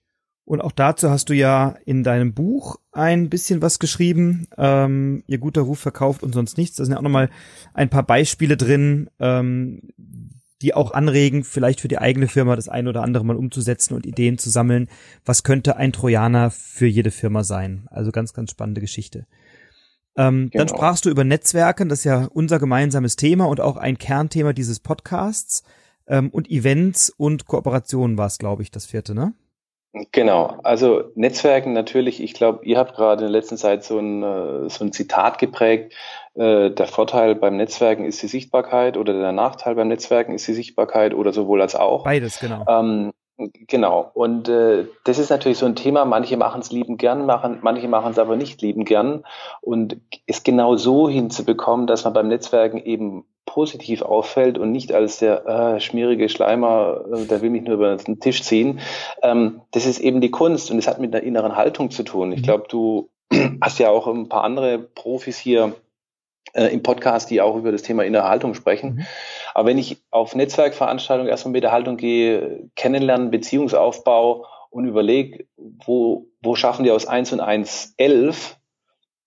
Und 0.47 0.63
auch 0.63 0.73
dazu 0.73 1.11
hast 1.11 1.29
du 1.29 1.35
ja 1.35 1.75
in 1.85 2.03
deinem 2.03 2.33
Buch 2.33 2.77
ein 2.91 3.29
bisschen 3.29 3.61
was 3.61 3.79
geschrieben. 3.79 4.47
Ähm, 4.57 5.23
Ihr 5.27 5.37
guter 5.37 5.61
Ruf 5.61 5.79
verkauft 5.79 6.23
und 6.23 6.33
sonst 6.33 6.57
nichts. 6.57 6.77
Da 6.77 6.87
sind 6.87 6.93
ja 6.93 6.99
auch 6.99 7.03
nochmal 7.03 7.29
ein 7.75 7.91
paar 7.91 8.03
Beispiele 8.03 8.57
drin, 8.57 9.11
ähm, 9.21 9.91
die 10.63 10.75
auch 10.75 10.93
anregen, 10.93 11.45
vielleicht 11.45 11.81
für 11.81 11.89
die 11.89 11.99
eigene 11.99 12.29
Firma 12.29 12.57
das 12.57 12.69
eine 12.69 12.89
oder 12.89 13.03
andere 13.03 13.25
mal 13.25 13.37
umzusetzen 13.37 13.95
und 13.95 14.07
Ideen 14.07 14.39
zu 14.39 14.51
sammeln. 14.51 14.89
Was 15.25 15.43
könnte 15.43 15.77
ein 15.77 15.93
Trojaner 15.93 16.51
für 16.51 16.87
jede 16.87 17.11
Firma 17.11 17.45
sein? 17.45 17.87
Also 17.91 18.11
ganz, 18.11 18.33
ganz 18.33 18.51
spannende 18.51 18.81
Geschichte. 18.81 19.27
Ähm, 20.17 20.51
genau. 20.51 20.65
Dann 20.65 20.77
sprachst 20.77 21.05
du 21.05 21.11
über 21.11 21.23
Netzwerken, 21.23 21.89
das 21.89 22.01
ist 22.01 22.05
ja 22.05 22.25
unser 22.25 22.59
gemeinsames 22.59 23.15
Thema 23.15 23.47
und 23.47 23.61
auch 23.61 23.77
ein 23.77 23.99
Kernthema 23.99 24.53
dieses 24.53 24.81
Podcasts. 24.81 25.63
Ähm, 26.09 26.31
und 26.31 26.51
Events 26.51 27.11
und 27.11 27.47
Kooperationen 27.47 28.19
war 28.19 28.27
es, 28.27 28.39
glaube 28.39 28.63
ich, 28.63 28.71
das 28.71 28.87
vierte, 28.87 29.15
ne? 29.15 29.35
Genau, 30.13 30.59
also 30.63 31.05
Netzwerken 31.15 31.73
natürlich, 31.73 32.23
ich 32.23 32.35
glaube, 32.35 32.65
ihr 32.65 32.79
habt 32.79 32.95
gerade 32.95 33.25
in 33.25 33.33
der 33.33 33.41
letzten 33.41 33.57
Zeit 33.57 33.85
so 33.85 33.99
ein, 33.99 34.23
äh, 34.23 34.69
so 34.69 34.85
ein 34.85 34.93
Zitat 34.93 35.39
geprägt, 35.39 35.95
äh, 36.35 36.71
der 36.71 36.87
Vorteil 36.87 37.35
beim 37.35 37.57
Netzwerken 37.57 38.05
ist 38.05 38.23
die 38.23 38.29
Sichtbarkeit 38.29 38.97
oder 38.97 39.13
der 39.13 39.33
Nachteil 39.33 39.75
beim 39.75 39.89
Netzwerken 39.89 40.35
ist 40.35 40.47
die 40.47 40.55
Sichtbarkeit 40.55 41.15
oder 41.15 41.33
sowohl 41.33 41.63
als 41.63 41.75
auch. 41.75 42.05
Beides, 42.05 42.39
genau. 42.39 42.65
Ähm, 42.69 43.13
genau, 43.67 44.11
und 44.15 44.49
äh, 44.49 44.87
das 45.05 45.19
ist 45.19 45.31
natürlich 45.31 45.59
so 45.59 45.67
ein 45.67 45.77
Thema, 45.77 46.05
manche 46.05 46.37
machen 46.37 46.61
es 46.61 46.71
lieben 46.71 46.97
gern, 46.97 47.27
machen, 47.27 47.59
manche 47.63 47.89
machen 47.89 48.13
es 48.13 48.19
aber 48.19 48.37
nicht 48.37 48.61
lieben 48.63 48.85
gern 48.85 49.25
und 49.61 49.97
es 50.27 50.43
genau 50.43 50.77
so 50.77 51.09
hinzubekommen, 51.09 51.87
dass 51.87 52.05
man 52.05 52.13
beim 52.13 52.29
Netzwerken 52.29 52.79
eben 52.79 53.25
positiv 53.49 54.03
auffällt 54.03 54.59
und 54.59 54.73
nicht 54.73 54.93
als 54.93 55.19
der 55.19 55.47
äh, 55.47 55.81
schmierige 55.81 56.29
Schleimer, 56.29 57.05
äh, 57.13 57.25
der 57.25 57.41
will 57.41 57.51
mich 57.51 57.63
nur 57.63 57.75
über 57.75 57.97
den 57.97 58.21
Tisch 58.21 58.43
ziehen. 58.43 58.81
Ähm, 59.23 59.63
das 59.71 59.87
ist 59.87 60.01
eben 60.01 60.21
die 60.21 60.31
Kunst 60.31 60.71
und 60.71 60.79
es 60.79 60.87
hat 60.87 61.01
mit 61.01 61.15
einer 61.15 61.25
inneren 61.25 61.57
Haltung 61.57 61.91
zu 61.91 62.03
tun. 62.03 62.33
Ich 62.33 62.41
mhm. 62.41 62.45
glaube, 62.45 62.67
du 62.69 63.09
hast 63.63 63.79
ja 63.79 63.89
auch 63.89 64.07
ein 64.07 64.29
paar 64.29 64.45
andere 64.45 64.79
Profis 64.79 65.39
hier 65.39 65.75
äh, 66.53 66.67
im 66.67 66.83
Podcast, 66.83 67.31
die 67.31 67.41
auch 67.41 67.57
über 67.57 67.73
das 67.73 67.83
Thema 67.83 68.05
innere 68.05 68.29
Haltung 68.29 68.53
sprechen. 68.55 68.97
Mhm. 68.97 69.07
Aber 69.55 69.69
wenn 69.69 69.79
ich 69.79 69.97
auf 70.11 70.35
Netzwerkveranstaltungen 70.35 71.31
erstmal 71.31 71.53
mit 71.53 71.63
der 71.63 71.73
Haltung 71.73 71.97
gehe, 71.97 72.69
kennenlernen, 72.77 73.31
Beziehungsaufbau 73.31 74.45
und 74.71 74.85
überlege, 74.85 75.47
wo, 75.57 76.27
wo 76.43 76.55
schaffen 76.55 76.85
die 76.85 76.91
aus 76.91 77.07
1 77.07 77.33
und 77.33 77.41
1 77.41 77.95
11 77.97 78.59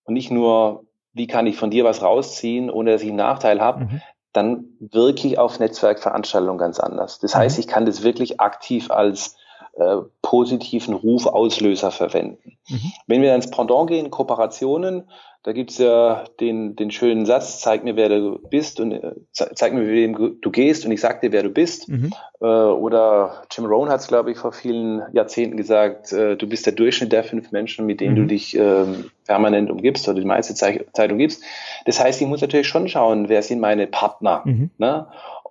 und 0.04 0.14
nicht 0.14 0.30
nur, 0.30 0.86
wie 1.14 1.28
kann 1.28 1.48
ich 1.48 1.58
von 1.58 1.72
dir 1.72 1.84
was 1.84 2.02
rausziehen, 2.02 2.70
ohne 2.70 2.92
dass 2.92 3.02
ich 3.02 3.10
einen 3.10 3.18
Nachteil 3.18 3.62
habe, 3.62 3.86
mhm. 3.86 4.02
dann 4.34 4.66
wirke 4.80 5.28
ich 5.28 5.38
auf 5.38 5.60
Netzwerkveranstaltungen 5.60 6.58
ganz 6.58 6.80
anders. 6.80 7.20
Das 7.20 7.36
heißt, 7.36 7.58
mhm. 7.58 7.62
ich 7.62 7.68
kann 7.68 7.86
das 7.86 8.04
wirklich 8.04 8.40
aktiv 8.40 8.92
als 8.92 9.36
äh, 9.74 9.98
positiven 10.22 10.94
Rufauslöser 10.94 11.92
verwenden. 11.92 12.58
Mhm. 12.68 12.92
Wenn 13.08 13.22
wir 13.22 13.36
ins 13.36 13.50
Pendant 13.50 13.90
gehen, 13.90 14.12
Kooperationen, 14.12 15.10
da 15.44 15.54
gibt's 15.54 15.80
ja 15.80 16.26
den, 16.40 16.76
den 16.76 16.92
schönen 16.92 17.26
Satz, 17.26 17.62
zeig 17.62 17.84
mir, 17.84 17.96
wer 17.96 18.10
du 18.10 18.38
bist 18.50 18.80
und 18.80 18.92
äh, 18.92 19.16
zeig 19.34 19.74
mir, 19.74 19.88
wem 19.88 20.40
du 20.40 20.52
gehst 20.52 20.86
und 20.86 20.92
ich 20.92 21.02
sag 21.02 21.22
dir, 21.22 21.32
wer 21.32 21.42
du 21.42 21.50
bist. 21.50 21.90
Mhm. 21.90 22.14
Äh, 22.40 22.46
oder 22.46 23.44
Jim 23.50 23.66
Rohn 23.66 23.90
hat 23.90 24.02
es, 24.02 24.08
glaube 24.08 24.32
ich, 24.32 24.38
vor 24.38 24.52
vielen 24.52 25.02
Jahrzehnten 25.14 25.58
gesagt, 25.58 26.12
äh, 26.14 26.36
du 26.38 26.48
bist 26.48 26.68
der 26.68 26.74
Durchschnitt 26.74 27.12
der 27.12 27.24
fünf 27.24 27.52
Menschen, 27.52 27.88
mit 27.88 28.02
denen 28.02 28.14
mhm. 28.14 28.22
du 28.22 28.26
dich 28.28 28.56
äh, 28.56 28.86
permanent 29.26 29.72
umgibst 29.72 30.08
oder 30.08 30.20
die 30.20 30.28
meiste 30.28 30.54
Zeit, 30.54 30.86
Zeit 30.94 31.12
umgibst. 31.12 31.44
Das 31.86 32.00
heißt, 32.00 32.22
ich 32.22 32.28
muss 32.28 32.42
natürlich 32.42 32.68
schon 32.68 32.88
schauen, 32.88 33.28
wer 33.28 33.42
sind 33.42 33.60
meine 33.60 33.88
Partner. 33.88 34.44
Mhm. 34.46 34.70
Ne? 34.78 35.08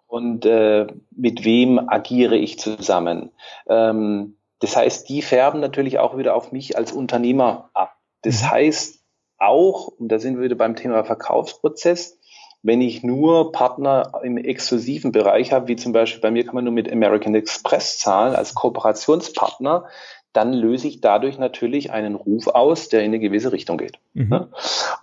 Und 0.07 0.46
äh, 0.46 0.87
mit 1.11 1.44
wem 1.44 1.88
agiere 1.88 2.37
ich 2.37 2.61
zusammen. 2.61 3.31
Ähm, 3.68 4.37
das 4.61 4.76
heißt, 4.76 5.09
die 5.09 5.22
färben 5.22 5.61
natürlich 5.61 5.98
auch 5.98 6.16
wieder 6.16 6.37
auf 6.37 6.53
mich 6.53 6.76
als 6.76 6.92
Unternehmer 6.92 7.70
ab. 7.74 7.96
Das 8.22 8.42
mhm. 8.42 8.50
heißt, 8.50 9.00
auch, 9.40 9.88
und 9.88 10.09
da 10.09 10.18
sind 10.18 10.37
wir 10.37 10.44
wieder 10.44 10.57
beim 10.57 10.76
Thema 10.76 11.05
Verkaufsprozess, 11.05 12.18
wenn 12.62 12.81
ich 12.83 13.03
nur 13.03 13.53
Partner 13.53 14.12
im 14.22 14.37
exklusiven 14.37 15.12
Bereich 15.12 15.53
habe, 15.53 15.68
wie 15.68 15.76
zum 15.76 15.92
Beispiel 15.92 16.20
bei 16.20 16.31
mir 16.31 16.44
kann 16.44 16.55
man 16.55 16.64
nur 16.64 16.74
mit 16.74 16.92
American 16.92 17.35
Express 17.35 17.98
zahlen 17.98 18.35
als 18.35 18.55
Kooperationspartner, 18.55 19.87
dann 20.33 20.53
löse 20.53 20.87
ich 20.87 21.00
dadurch 21.00 21.38
natürlich 21.38 21.90
einen 21.90 22.14
Ruf 22.14 22.48
aus, 22.48 22.88
der 22.88 23.00
in 23.00 23.07
eine 23.07 23.18
gewisse 23.18 23.53
Richtung 23.53 23.79
geht. 23.79 23.98
Mhm. 24.12 24.48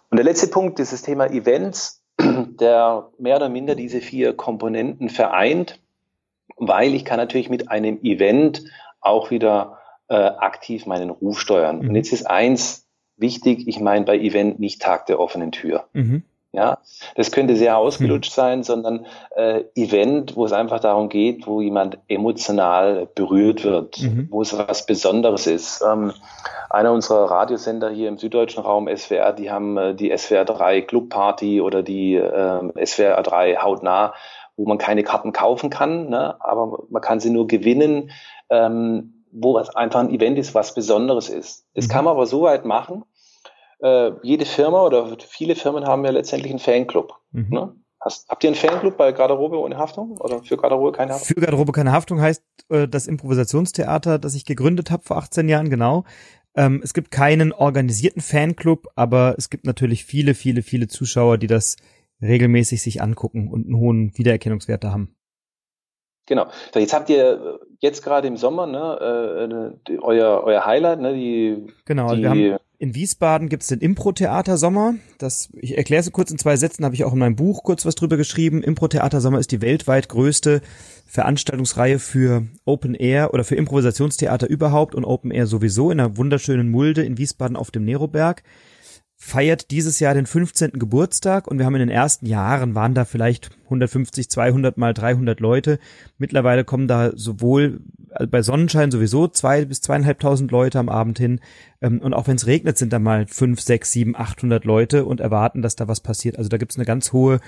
Und 0.10 0.17
der 0.17 0.23
letzte 0.23 0.47
Punkt, 0.47 0.80
dieses 0.80 1.02
Thema 1.02 1.28
Events, 1.28 2.04
der 2.19 3.10
mehr 3.17 3.36
oder 3.38 3.50
minder 3.50 3.76
diese 3.76 4.02
vier 4.02 4.34
Komponenten 4.34 5.10
vereint, 5.10 5.80
weil 6.56 6.93
ich 6.93 7.06
kann 7.06 7.17
natürlich 7.17 7.50
mit 7.50 7.69
einem 7.69 8.00
Event 8.04 8.63
auch 9.02 9.32
wieder 9.32 9.80
äh, 10.08 10.15
aktiv 10.15 10.86
meinen 10.86 11.10
Ruf 11.10 11.39
steuern. 11.39 11.80
Mhm. 11.80 11.89
Und 11.89 11.95
jetzt 11.95 12.13
ist 12.13 12.30
eins 12.30 12.87
wichtig, 13.18 13.68
ich 13.68 13.80
meine 13.80 14.06
bei 14.06 14.18
Event 14.18 14.60
nicht 14.60 14.82
Tag 14.82 15.06
der 15.08 15.20
offenen 15.20 15.52
Tür. 15.52 15.86
Mhm. 15.94 16.24
Ja, 16.54 16.80
das 17.16 17.32
könnte 17.32 17.56
sehr 17.56 17.78
ausgelutscht 17.78 18.32
mhm. 18.32 18.42
sein, 18.42 18.64
sondern 18.64 19.06
äh, 19.36 19.66
Event, 19.76 20.36
wo 20.36 20.46
es 20.46 20.54
einfach 20.54 20.80
darum 20.80 21.10
geht, 21.10 21.46
wo 21.46 21.62
jemand 21.62 22.00
emotional 22.08 23.08
berührt 23.14 23.64
wird, 23.64 24.02
mhm. 24.02 24.28
wo 24.32 24.42
es 24.42 24.58
was 24.58 24.86
Besonderes 24.86 25.46
ist. 25.46 25.84
Ähm, 25.88 26.14
einer 26.70 26.94
unserer 26.94 27.30
Radiosender 27.30 27.90
hier 27.90 28.08
im 28.08 28.18
süddeutschen 28.18 28.64
Raum, 28.64 28.90
SWR, 28.94 29.34
die 29.34 29.52
haben 29.52 29.78
äh, 29.78 29.94
die 29.94 30.16
SWR 30.18 30.46
3 30.46 30.82
Club 30.82 31.10
Party 31.10 31.62
oder 31.62 31.84
die 31.84 32.16
äh, 32.16 32.86
SWR 32.86 33.22
3 33.22 33.58
Hautnah, 33.58 34.14
wo 34.56 34.66
man 34.66 34.78
keine 34.78 35.04
Karten 35.04 35.34
kaufen 35.34 35.70
kann, 35.70 36.10
ne, 36.10 36.38
aber 36.40 36.86
man 36.90 37.02
kann 37.02 37.20
sie 37.20 37.30
nur 37.30 37.48
gewinnen. 37.48 38.10
Ähm, 38.50 39.17
wo 39.32 39.54
was 39.54 39.76
einfach 39.76 40.00
ein 40.00 40.10
Event 40.10 40.38
ist, 40.38 40.56
was 40.56 40.74
Besonderes 40.74 41.30
ist. 41.30 41.66
Das 41.74 41.88
mhm. 41.88 41.92
kann 41.92 42.06
man 42.06 42.13
aber 42.13 42.26
so 42.26 42.44
weit 42.44 42.66
machen. 42.66 43.04
Äh, 43.80 44.12
jede 44.24 44.46
Firma 44.46 44.84
oder 44.84 45.18
viele 45.20 45.56
Firmen 45.56 45.86
haben 45.86 46.04
ja 46.06 46.12
letztendlich 46.12 46.52
einen 46.52 46.60
Fanclub. 46.60 47.13
Mhm. 47.32 47.48
Ne? 47.50 47.76
Hast, 48.00 48.30
habt 48.30 48.44
ihr 48.44 48.50
einen 48.50 48.56
Fanclub 48.56 48.98
bei 48.98 49.12
Garderobe 49.12 49.60
ohne 49.60 49.78
Haftung 49.78 50.18
oder 50.20 50.44
für 50.44 50.58
Garderobe 50.58 50.92
keine 50.92 51.13
Haftung? 51.13 51.28
Für 51.28 51.42
Garderobe 51.42 51.72
keine 51.72 51.92
Haftung 51.92 52.22
heißt 52.22 52.44
äh, 52.70 52.88
das 52.88 53.08
Improvisationstheater, 53.08 54.20
das 54.20 54.36
ich 54.36 54.46
gegründet 54.46 54.92
habe 54.92 55.04
vor 55.04 55.18
18 55.18 55.50
Jahren, 55.50 55.70
genau. 55.70 56.06
Ähm, 56.56 56.82
es 56.84 56.94
gibt 56.94 57.12
keinen 57.12 57.52
organisierten 57.52 58.22
Fanclub, 58.22 58.88
aber 58.96 59.36
es 59.38 59.50
gibt 59.50 59.66
natürlich 59.66 60.06
viele, 60.06 60.34
viele, 60.36 60.63
viele 60.63 60.88
Zuschauer, 60.88 61.38
die 61.38 61.48
das 61.48 61.76
regelmäßig 62.22 62.82
sich 62.82 63.02
angucken 63.02 63.48
und 63.52 63.66
einen 63.66 63.78
hohen 63.78 64.18
Wiedererkennungswert 64.18 64.86
haben. 64.86 65.17
Genau. 66.28 66.48
So, 66.74 66.80
jetzt 66.80 66.94
habt 66.94 67.10
ihr 67.10 67.60
äh, 67.62 67.66
jetzt 67.80 68.04
gerade 68.04 68.28
im 68.28 68.38
Sommer 68.38 68.68
ne, 68.68 69.80
äh, 69.88 69.98
euer, 69.98 70.44
euer 70.44 70.66
Highlight, 70.66 71.00
ne, 71.00 71.13
die. 71.13 71.66
Genau, 71.86 72.13
die, 72.13 72.22
wir 72.22 72.30
haben 72.30 72.58
in 72.80 72.94
Wiesbaden 72.94 73.50
gibt's 73.50 73.68
den 73.68 73.80
Impro-Theater 73.80 74.56
Sommer. 74.56 74.96
Das, 75.18 75.50
ich 75.54 75.76
erkläre 75.76 76.02
es 76.02 76.12
kurz 76.12 76.30
in 76.30 76.38
zwei 76.38 76.58
Sätzen, 76.58 76.86
habe 76.86 76.94
ich 76.94 77.06
auch 77.06 77.13
in 77.13 77.18
meinem 77.18 77.36
Buch 77.36 77.63
kurz 77.63 77.88
was 77.88 77.96
drüber 77.96 78.18
geschrieben. 78.18 78.62
Impro-Theater 78.62 79.20
Sommer 79.20 79.40
ist 79.40 79.52
die 79.52 79.62
weltweit 79.62 80.10
größte 80.10 80.62
Veranstaltungsreihe 81.08 81.98
für 81.98 82.46
Open 82.66 82.94
Air 82.94 83.34
oder 83.34 83.44
für 83.44 83.56
Improvisationstheater 83.56 84.48
überhaupt 84.48 84.94
und 84.94 85.06
Open 85.06 85.32
Air 85.32 85.48
sowieso 85.48 85.90
in 85.90 86.00
einer 86.00 86.18
wunderschönen 86.18 86.70
Mulde 86.70 87.02
in 87.02 87.18
Wiesbaden 87.18 87.58
auf 87.58 87.72
dem 87.72 87.84
Neroberg 87.84 88.44
feiert 89.20 89.72
dieses 89.72 90.00
Jahr 90.00 90.14
den 90.14 90.28
15. 90.28 90.74
Geburtstag 90.74 91.48
und 91.48 91.58
wir 91.58 91.66
haben 91.66 91.74
in 91.74 91.80
den 91.80 91.90
ersten 91.90 92.28
Jahren 92.28 92.76
waren 92.76 92.94
da 92.94 93.04
vielleicht 93.04 93.50
150, 93.66 94.30
200 94.30 94.78
mal 94.78 94.94
300 94.94 95.40
Leute. 95.40 95.80
Mittlerweile 96.20 96.64
kommen 96.64 96.88
da 96.88 97.12
sowohl 97.16 97.82
also 98.12 98.30
bei 98.30 98.44
Sonnenschein 98.44 98.92
sowieso 98.92 99.28
zwei 99.28 99.66
bis 99.66 99.82
zweieinhalbtausend 99.82 100.52
Leute 100.52 100.78
am 100.78 100.88
Abend 100.88 101.18
hin 101.18 101.42
ähm, 101.82 102.00
und 102.00 102.14
auch 102.14 102.28
wenn 102.28 102.36
es 102.36 102.46
regnet, 102.46 102.78
sind 102.78 102.94
da 102.94 103.00
mal 103.00 103.26
fünf, 103.28 103.60
sechs, 103.60 103.92
sieben, 103.92 104.16
achthundert 104.16 104.66
Leute 104.66 105.04
und 105.06 105.20
erwarten, 105.20 105.64
dass 105.64 105.76
da 105.76 105.88
was 105.88 106.00
passiert. 106.00 106.38
Also 106.38 106.50
da 106.50 106.58
gibt 106.58 106.72
es 106.72 106.78
eine 106.78 106.86
ganz 106.86 107.12
hohe 107.12 107.40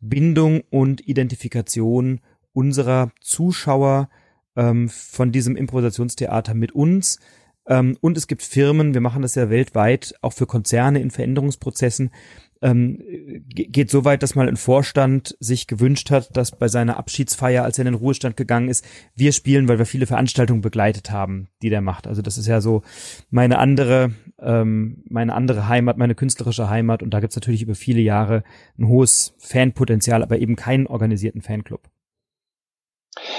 Bindung 0.00 0.62
und 0.70 1.06
Identifikation 1.06 2.20
unserer 2.54 3.10
Zuschauer 3.20 4.08
ähm, 4.56 4.88
von 4.88 5.30
diesem 5.30 5.56
Improvisationstheater 5.56 6.54
mit 6.54 6.72
uns 6.72 7.20
und 8.00 8.16
es 8.16 8.26
gibt 8.26 8.42
Firmen, 8.42 8.94
wir 8.94 9.00
machen 9.00 9.22
das 9.22 9.34
ja 9.34 9.50
weltweit, 9.50 10.14
auch 10.22 10.32
für 10.32 10.46
Konzerne 10.46 11.00
in 11.00 11.10
Veränderungsprozessen, 11.10 12.10
ähm, 12.60 12.98
geht 13.48 13.90
so 13.90 14.04
weit, 14.04 14.22
dass 14.22 14.34
mal 14.34 14.48
ein 14.48 14.56
Vorstand 14.56 15.36
sich 15.38 15.66
gewünscht 15.66 16.10
hat, 16.10 16.36
dass 16.36 16.56
bei 16.56 16.68
seiner 16.68 16.96
Abschiedsfeier, 16.96 17.62
als 17.62 17.78
er 17.78 17.82
in 17.82 17.92
den 17.92 18.00
Ruhestand 18.00 18.36
gegangen 18.36 18.68
ist, 18.68 18.84
wir 19.14 19.32
spielen, 19.32 19.68
weil 19.68 19.78
wir 19.78 19.86
viele 19.86 20.06
Veranstaltungen 20.06 20.60
begleitet 20.60 21.10
haben, 21.10 21.48
die 21.62 21.70
der 21.70 21.80
macht. 21.80 22.06
Also 22.06 22.22
das 22.22 22.38
ist 22.38 22.46
ja 22.46 22.60
so 22.60 22.82
meine 23.30 23.58
andere, 23.58 24.12
ähm, 24.40 25.04
meine 25.08 25.34
andere 25.34 25.68
Heimat, 25.68 25.98
meine 25.98 26.14
künstlerische 26.14 26.68
Heimat. 26.68 27.02
Und 27.02 27.10
da 27.10 27.20
gibt's 27.20 27.36
natürlich 27.36 27.62
über 27.62 27.74
viele 27.74 28.00
Jahre 28.00 28.42
ein 28.76 28.88
hohes 28.88 29.34
Fanpotenzial, 29.38 30.22
aber 30.22 30.38
eben 30.38 30.56
keinen 30.56 30.86
organisierten 30.86 31.42
Fanclub. 31.42 31.88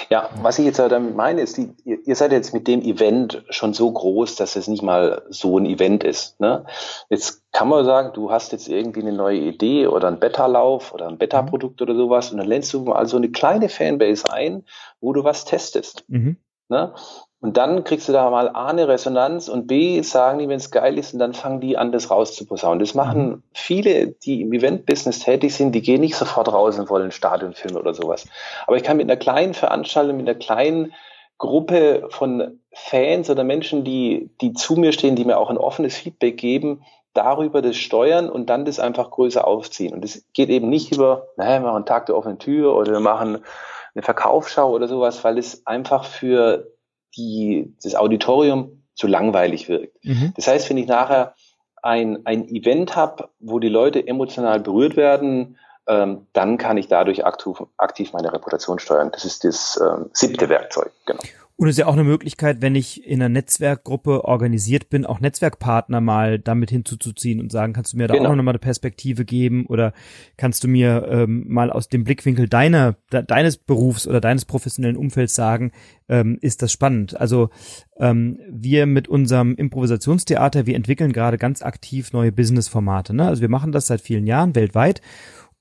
Ja, 0.09 0.29
was 0.41 0.59
ich 0.59 0.65
jetzt 0.65 0.79
damit 0.79 1.15
meine, 1.15 1.41
ist, 1.41 1.57
die, 1.57 1.73
ihr 1.83 2.15
seid 2.15 2.31
jetzt 2.31 2.53
mit 2.53 2.67
dem 2.67 2.81
Event 2.81 3.43
schon 3.49 3.73
so 3.73 3.91
groß, 3.91 4.35
dass 4.35 4.55
es 4.55 4.67
nicht 4.67 4.83
mal 4.83 5.23
so 5.29 5.57
ein 5.57 5.65
Event 5.65 6.03
ist. 6.03 6.39
Ne? 6.39 6.65
Jetzt 7.09 7.43
kann 7.51 7.69
man 7.69 7.85
sagen, 7.85 8.11
du 8.13 8.31
hast 8.31 8.51
jetzt 8.51 8.67
irgendwie 8.67 9.01
eine 9.01 9.13
neue 9.13 9.39
Idee 9.39 9.87
oder 9.87 10.07
einen 10.07 10.19
Beta-Lauf 10.19 10.93
oder 10.93 11.07
ein 11.07 11.17
Beta-Produkt 11.17 11.81
oder 11.81 11.95
sowas 11.95 12.31
und 12.31 12.37
dann 12.37 12.47
lernst 12.47 12.73
du 12.73 12.81
mal 12.81 13.05
so 13.07 13.17
eine 13.17 13.29
kleine 13.29 13.69
Fanbase 13.69 14.31
ein, 14.31 14.63
wo 15.01 15.13
du 15.13 15.23
was 15.23 15.45
testest. 15.45 16.03
Mhm. 16.07 16.37
Ne? 16.69 16.93
Und 17.41 17.55
dann 17.55 17.85
kriegst 17.85 18.09
du 18.09 18.11
da 18.11 18.29
mal 18.29 18.49
A 18.49 18.67
eine 18.67 18.89
Resonanz 18.89 19.47
und 19.47 19.67
B 19.67 20.01
sagen 20.01 20.39
die, 20.39 20.49
wenn 20.49 20.57
es 20.57 20.71
geil 20.71 20.97
ist, 20.97 21.13
und 21.13 21.19
dann 21.19 21.33
fangen 21.33 21.61
die 21.61 21.77
an, 21.77 21.93
das 21.93 22.11
rauszuposaunen. 22.11 22.79
Das 22.79 22.95
machen 22.95 23.29
mhm. 23.29 23.43
viele, 23.53 24.07
die 24.07 24.41
im 24.41 24.51
Event-Business 24.51 25.19
tätig 25.19 25.55
sind, 25.55 25.73
die 25.73 25.81
gehen 25.81 26.01
nicht 26.01 26.15
sofort 26.15 26.51
raus 26.51 26.77
und 26.77 26.89
wollen 26.89 27.11
Stadionfilm 27.11 27.77
oder 27.77 27.93
sowas. 27.93 28.25
Aber 28.67 28.75
ich 28.75 28.83
kann 28.83 28.97
mit 28.97 29.09
einer 29.09 29.17
kleinen 29.17 29.53
Veranstaltung, 29.53 30.17
mit 30.17 30.27
einer 30.27 30.37
kleinen 30.37 30.93
Gruppe 31.37 32.07
von 32.09 32.59
Fans 32.73 33.29
oder 33.29 33.45
Menschen, 33.45 33.85
die, 33.85 34.29
die 34.41 34.51
zu 34.51 34.75
mir 34.75 34.91
stehen, 34.91 35.15
die 35.15 35.23
mir 35.23 35.37
auch 35.37 35.49
ein 35.49 35.57
offenes 35.57 35.95
Feedback 35.95 36.37
geben, 36.37 36.83
darüber 37.13 37.61
das 37.61 37.77
steuern 37.77 38.29
und 38.29 38.49
dann 38.49 38.65
das 38.65 38.79
einfach 38.79 39.11
größer 39.11 39.47
aufziehen. 39.47 39.93
Und 39.93 40.03
das 40.03 40.23
geht 40.33 40.49
eben 40.49 40.69
nicht 40.69 40.93
über, 40.93 41.27
naja, 41.37 41.59
wir 41.59 41.67
machen 41.67 41.77
einen 41.77 41.85
Tag 41.85 42.05
der 42.07 42.17
offenen 42.17 42.39
Tür 42.39 42.75
oder 42.75 42.91
wir 42.91 42.99
machen 42.99 43.39
eine 43.95 44.03
Verkaufsschau 44.03 44.69
oder 44.71 44.89
sowas, 44.89 45.23
weil 45.23 45.37
es 45.37 45.65
einfach 45.65 46.03
für 46.03 46.67
die, 47.19 47.75
das 47.83 47.95
Auditorium 47.95 48.83
zu 48.95 49.07
langweilig 49.07 49.69
wirkt. 49.69 50.03
Mhm. 50.03 50.33
Das 50.35 50.47
heißt, 50.47 50.69
wenn 50.69 50.77
ich 50.77 50.87
nachher 50.87 51.35
ein, 51.81 52.25
ein 52.25 52.47
Event 52.49 52.95
habe, 52.95 53.29
wo 53.39 53.59
die 53.59 53.69
Leute 53.69 54.05
emotional 54.05 54.59
berührt 54.59 54.97
werden, 54.97 55.57
ähm, 55.87 56.27
dann 56.33 56.57
kann 56.57 56.77
ich 56.77 56.87
dadurch 56.87 57.25
aktiv, 57.25 57.57
aktiv 57.77 58.13
meine 58.13 58.31
Reputation 58.31 58.79
steuern. 58.79 59.11
Das 59.11 59.25
ist 59.25 59.43
das 59.43 59.79
ähm, 59.81 60.09
siebte 60.13 60.49
Werkzeug, 60.49 60.91
genau. 61.05 61.21
Und 61.59 61.67
es 61.67 61.73
ist 61.73 61.79
ja 61.79 61.87
auch 61.87 61.93
eine 61.93 62.05
Möglichkeit, 62.05 62.61
wenn 62.61 62.73
ich 62.73 63.05
in 63.05 63.21
einer 63.21 63.27
Netzwerkgruppe 63.27 64.23
organisiert 64.23 64.89
bin, 64.89 65.05
auch 65.05 65.19
Netzwerkpartner 65.19 65.99
mal 65.99 66.39
damit 66.39 66.69
hinzuzuziehen 66.69 67.41
und 67.41 67.51
sagen, 67.51 67.73
kannst 67.73 67.91
du 67.91 67.97
mir 67.97 68.07
da 68.07 68.13
genau. 68.13 68.29
auch 68.29 68.35
noch 68.35 68.43
mal 68.43 68.51
eine 68.51 68.59
Perspektive 68.59 69.25
geben 69.25 69.65
oder 69.65 69.91
kannst 70.37 70.63
du 70.63 70.69
mir 70.69 71.05
ähm, 71.11 71.43
mal 71.49 71.69
aus 71.69 71.89
dem 71.89 72.05
Blickwinkel 72.05 72.47
deiner, 72.47 72.95
de, 73.11 73.23
deines 73.23 73.57
Berufs 73.57 74.07
oder 74.07 74.21
deines 74.21 74.45
professionellen 74.45 74.95
Umfelds 74.95 75.35
sagen, 75.35 75.73
ähm, 76.07 76.37
ist 76.39 76.61
das 76.61 76.71
spannend. 76.71 77.19
Also 77.19 77.49
ähm, 77.97 78.39
wir 78.49 78.85
mit 78.85 79.09
unserem 79.09 79.53
Improvisationstheater, 79.55 80.65
wir 80.65 80.77
entwickeln 80.77 81.11
gerade 81.11 81.37
ganz 81.37 81.61
aktiv 81.61 82.13
neue 82.13 82.31
Businessformate. 82.31 83.13
Ne? 83.13 83.27
Also 83.27 83.41
wir 83.41 83.49
machen 83.49 83.73
das 83.73 83.87
seit 83.87 83.99
vielen 83.99 84.27
Jahren 84.27 84.55
weltweit 84.55 85.01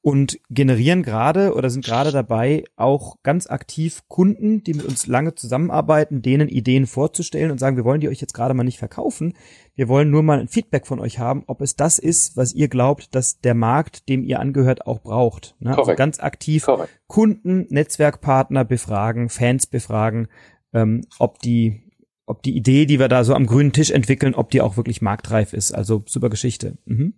und 0.09 0.41
generieren 0.49 1.03
gerade 1.03 1.53
oder 1.53 1.69
sind 1.69 1.85
gerade 1.85 2.13
dabei, 2.13 2.65
auch 2.77 3.17
ganz 3.23 3.47
aktiv 3.47 4.05
Kunden, 4.09 4.65
die 4.65 4.73
mit 4.73 4.87
uns 4.87 5.07
lange 5.07 5.35
zusammenarbeiten, 5.35 6.23
denen 6.23 6.49
Ideen 6.49 6.87
vorzustellen 6.87 7.51
und 7.51 7.61
sagen, 7.61 7.77
wir 7.77 7.85
wollen 7.85 8.01
die 8.01 8.09
euch 8.09 8.19
jetzt 8.19 8.33
gerade 8.33 8.55
mal 8.55 8.65
nicht 8.65 8.79
verkaufen. 8.79 9.35
Wir 9.75 9.87
wollen 9.87 10.11
nur 10.11 10.23
mal 10.23 10.41
ein 10.41 10.49
Feedback 10.49 10.87
von 10.87 10.99
euch 10.99 11.19
haben, 11.19 11.45
ob 11.47 11.61
es 11.61 11.77
das 11.77 11.99
ist, 11.99 12.39
was 12.39 12.55
ihr 12.55 12.69
glaubt, 12.69 13.15
dass 13.15 13.43
der 13.43 13.53
Markt, 13.53 14.09
dem 14.09 14.25
ihr 14.25 14.41
angehört, 14.41 14.87
auch 14.87 15.01
braucht. 15.01 15.57
Ne? 15.61 15.77
Also 15.77 15.95
ganz 15.95 16.21
aktiv 16.21 16.65
Correct. 16.65 16.89
Kunden, 17.07 17.67
Netzwerkpartner 17.69 18.65
befragen, 18.65 19.29
Fans 19.29 19.67
befragen, 19.67 20.29
ähm, 20.73 21.03
ob 21.19 21.39
die 21.41 21.83
ob 22.25 22.43
die 22.43 22.57
Idee, 22.57 22.87
die 22.87 22.99
wir 22.99 23.09
da 23.09 23.25
so 23.25 23.35
am 23.35 23.45
grünen 23.45 23.73
Tisch 23.73 23.91
entwickeln, 23.91 24.35
ob 24.35 24.51
die 24.51 24.63
auch 24.63 24.79
wirklich 24.79 25.03
marktreif 25.03 25.53
ist. 25.53 25.73
Also 25.73 26.03
super 26.07 26.31
Geschichte. 26.31 26.79
Mhm. 26.87 27.13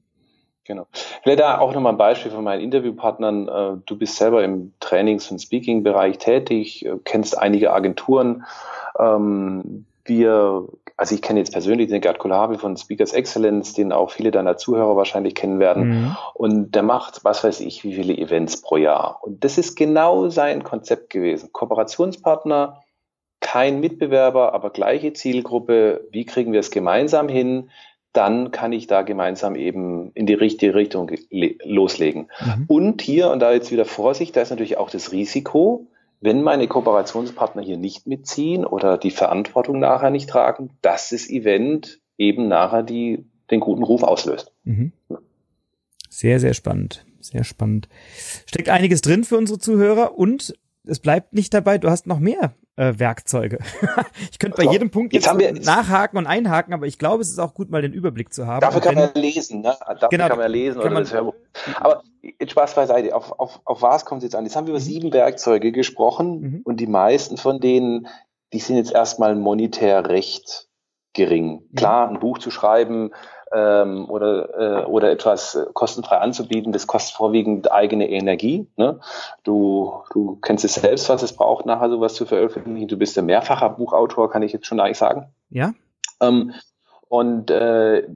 Genau. 0.71 0.87
Vielleicht 1.25 1.41
da 1.41 1.59
auch 1.59 1.75
nochmal 1.75 1.95
ein 1.95 1.99
Beispiel 1.99 2.31
von 2.31 2.45
meinen 2.45 2.61
Interviewpartnern. 2.61 3.49
Äh, 3.49 3.81
du 3.87 3.99
bist 3.99 4.14
selber 4.14 4.45
im 4.45 4.73
Trainings- 4.79 5.29
und 5.29 5.41
Speaking-Bereich 5.41 6.18
tätig, 6.18 6.87
äh, 6.87 6.97
kennst 7.03 7.37
einige 7.37 7.73
Agenturen. 7.73 8.45
Ähm, 8.97 9.85
wir, 10.05 10.68
also 10.97 11.12
ich 11.12 11.23
kenne 11.23 11.41
jetzt 11.41 11.51
persönlich 11.51 11.89
den 11.89 12.01
Gerd 12.01 12.21
Kulabi 12.21 12.57
von 12.57 12.77
Speakers 12.77 13.12
Excellence, 13.12 13.73
den 13.73 13.91
auch 13.91 14.12
viele 14.12 14.31
deiner 14.31 14.59
Zuhörer 14.59 14.95
wahrscheinlich 14.95 15.35
kennen 15.35 15.59
werden. 15.59 15.89
Mhm. 15.89 16.16
Und 16.35 16.75
der 16.77 16.85
macht, 16.85 17.25
was 17.25 17.43
weiß 17.43 17.59
ich, 17.62 17.83
wie 17.83 17.97
viele 17.97 18.16
Events 18.16 18.62
pro 18.62 18.77
Jahr. 18.77 19.18
Und 19.23 19.43
das 19.43 19.59
ist 19.59 19.75
genau 19.75 20.29
sein 20.29 20.62
Konzept 20.62 21.11
gewesen. 21.11 21.51
Kooperationspartner, 21.53 22.81
kein 23.41 23.81
Mitbewerber, 23.81 24.55
aber 24.55 24.71
gleiche 24.71 25.14
Zielgruppe. 25.14 26.07
Wie 26.12 26.27
kriegen 26.27 26.53
wir 26.53 26.61
es 26.61 26.71
gemeinsam 26.71 27.29
hin? 27.29 27.71
Dann 28.13 28.51
kann 28.51 28.73
ich 28.73 28.87
da 28.87 29.03
gemeinsam 29.03 29.55
eben 29.55 30.11
in 30.15 30.27
die 30.27 30.35
richtige 30.35 30.75
Richtung 30.75 31.11
loslegen. 31.65 32.29
Mhm. 32.41 32.65
Und 32.67 33.03
hier, 33.03 33.31
und 33.31 33.41
da 33.41 33.53
jetzt 33.53 33.71
wieder 33.71 33.85
Vorsicht, 33.85 34.37
da 34.37 34.41
ist 34.41 34.51
natürlich 34.51 34.79
auch 34.79 34.91
das 34.91 35.13
Risiko, 35.13 35.87
wenn 36.21 36.43
meine 36.43 36.69
Kooperationspartner 36.69 37.63
hier 37.63 37.79
nicht 37.79 38.07
mitziehen 38.07 38.67
oder 38.67 38.99
die 38.99 39.11
Verantwortung 39.11 39.79
nachher 39.79 40.11
nicht 40.11 40.29
tragen, 40.29 40.71
dass 40.83 41.11
das 41.11 41.31
Event 41.31 42.01
eben 42.19 42.49
nachher 42.49 42.83
die, 42.83 43.25
den 43.51 43.61
guten 43.61 43.83
Ruf 43.83 44.03
auslöst. 44.03 44.53
Mhm. 44.65 44.93
Sehr, 46.09 46.41
sehr 46.41 46.55
spannend. 46.55 47.07
Sehr 47.21 47.45
spannend. 47.45 47.89
Steckt 48.47 48.69
einiges 48.69 49.03
drin 49.03 49.25
für 49.25 49.37
unsere 49.37 49.59
Zuhörer 49.59 50.19
und 50.19 50.55
es 50.85 50.99
bleibt 50.99 51.33
nicht 51.33 51.55
dabei, 51.55 51.79
du 51.79 51.91
hast 51.91 52.07
noch 52.07 52.19
mehr 52.19 52.55
äh, 52.81 52.99
Werkzeuge. 52.99 53.59
ich 54.31 54.39
könnte 54.39 54.57
bei 54.57 54.70
jedem 54.70 54.91
Punkt 54.91 55.12
jetzt, 55.12 55.31
jetzt 55.39 55.66
nachhaken 55.66 56.16
und 56.16 56.26
einhaken, 56.26 56.72
aber 56.72 56.87
ich 56.87 56.99
glaube, 56.99 57.20
es 57.20 57.28
ist 57.28 57.39
auch 57.39 57.53
gut, 57.53 57.70
mal 57.70 57.83
den 57.83 57.93
Überblick 57.93 58.33
zu 58.33 58.47
haben. 58.47 58.62
Dafür 58.62 58.81
kann 58.81 58.97
wenn, 58.97 59.11
man 59.12 59.14
lesen, 59.14 59.61
ne? 59.61 59.76
Dafür 59.87 60.09
genau, 60.09 60.28
kann 60.28 60.39
man 60.39 60.51
lesen 60.51 60.81
kann 60.81 60.97
oder 60.97 61.22
man, 61.22 61.33
Aber 61.76 62.03
jetzt 62.39 62.53
Spaß 62.53 62.74
beiseite, 62.74 63.14
auf, 63.14 63.39
auf, 63.39 63.61
auf 63.64 63.83
was 63.83 64.07
kommt 64.07 64.20
es 64.20 64.24
jetzt 64.24 64.35
an? 64.35 64.45
Jetzt 64.45 64.57
haben 64.57 64.66
wir 64.66 64.72
über 64.72 64.81
mhm. 64.81 64.85
sieben 64.85 65.12
Werkzeuge 65.12 65.72
gesprochen 65.72 66.41
mhm. 66.41 66.61
und 66.64 66.81
die 66.81 66.87
meisten 66.87 67.37
von 67.37 67.61
denen, 67.61 68.09
die 68.55 68.61
sind 68.61 68.76
jetzt 68.76 68.93
erstmal 68.93 69.37
monetär 69.37 70.09
recht 70.09 70.68
gering. 71.12 71.64
Mhm. 71.70 71.76
Klar, 71.76 72.09
ein 72.09 72.18
Buch 72.18 72.39
zu 72.39 72.51
schreiben, 72.51 73.11
ähm, 73.53 74.09
oder, 74.09 74.83
äh, 74.83 74.85
oder 74.85 75.11
etwas 75.11 75.59
kostenfrei 75.75 76.19
anzubieten, 76.19 76.73
das 76.73 76.87
kostet 76.87 77.17
vorwiegend 77.17 77.73
eigene 77.73 78.09
Energie. 78.09 78.69
Ne? 78.77 79.01
Du, 79.43 80.03
du 80.13 80.37
kennst 80.37 80.65
es 80.65 80.75
selbst, 80.75 81.09
was 81.09 81.23
es 81.23 81.33
braucht, 81.33 81.67
nachher 81.67 81.91
sowas 81.91 82.15
zu 82.15 82.27
veröffentlichen. 82.27 82.89
Du 82.89 82.97
bist 82.97 83.19
ein 83.19 83.27
mehrfacher 83.27 83.71
Buchautor, 83.71 84.31
kann 84.31 84.43
ich 84.43 84.53
jetzt 84.53 84.67
schon 84.67 84.81
eigentlich 84.81 84.99
sagen. 84.99 85.33
Ja. 85.51 85.73
Ähm, 86.21 86.53
und 87.09 87.51
äh, 87.51 88.07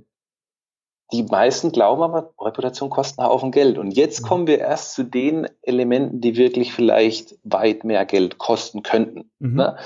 die 1.13 1.23
meisten 1.25 1.71
glauben 1.71 2.03
aber, 2.03 2.33
Reputation 2.41 2.91
kostet 2.91 3.19
einen 3.19 3.29
Haufen 3.29 3.53
Geld. 3.53 3.79
Und 3.79 3.93
jetzt 3.93 4.23
kommen 4.23 4.47
wir 4.47 4.59
erst 4.59 4.95
zu 4.95 5.05
den 5.05 5.47
Elementen, 5.63 6.21
die 6.21 6.37
wirklich 6.37 6.73
vielleicht 6.73 7.37
weit 7.45 7.85
mehr 7.85 8.05
Geld 8.05 8.39
kosten 8.39 8.83
könnten. 8.83 9.31
Mhm. 9.39 9.55
Ne? 9.57 9.77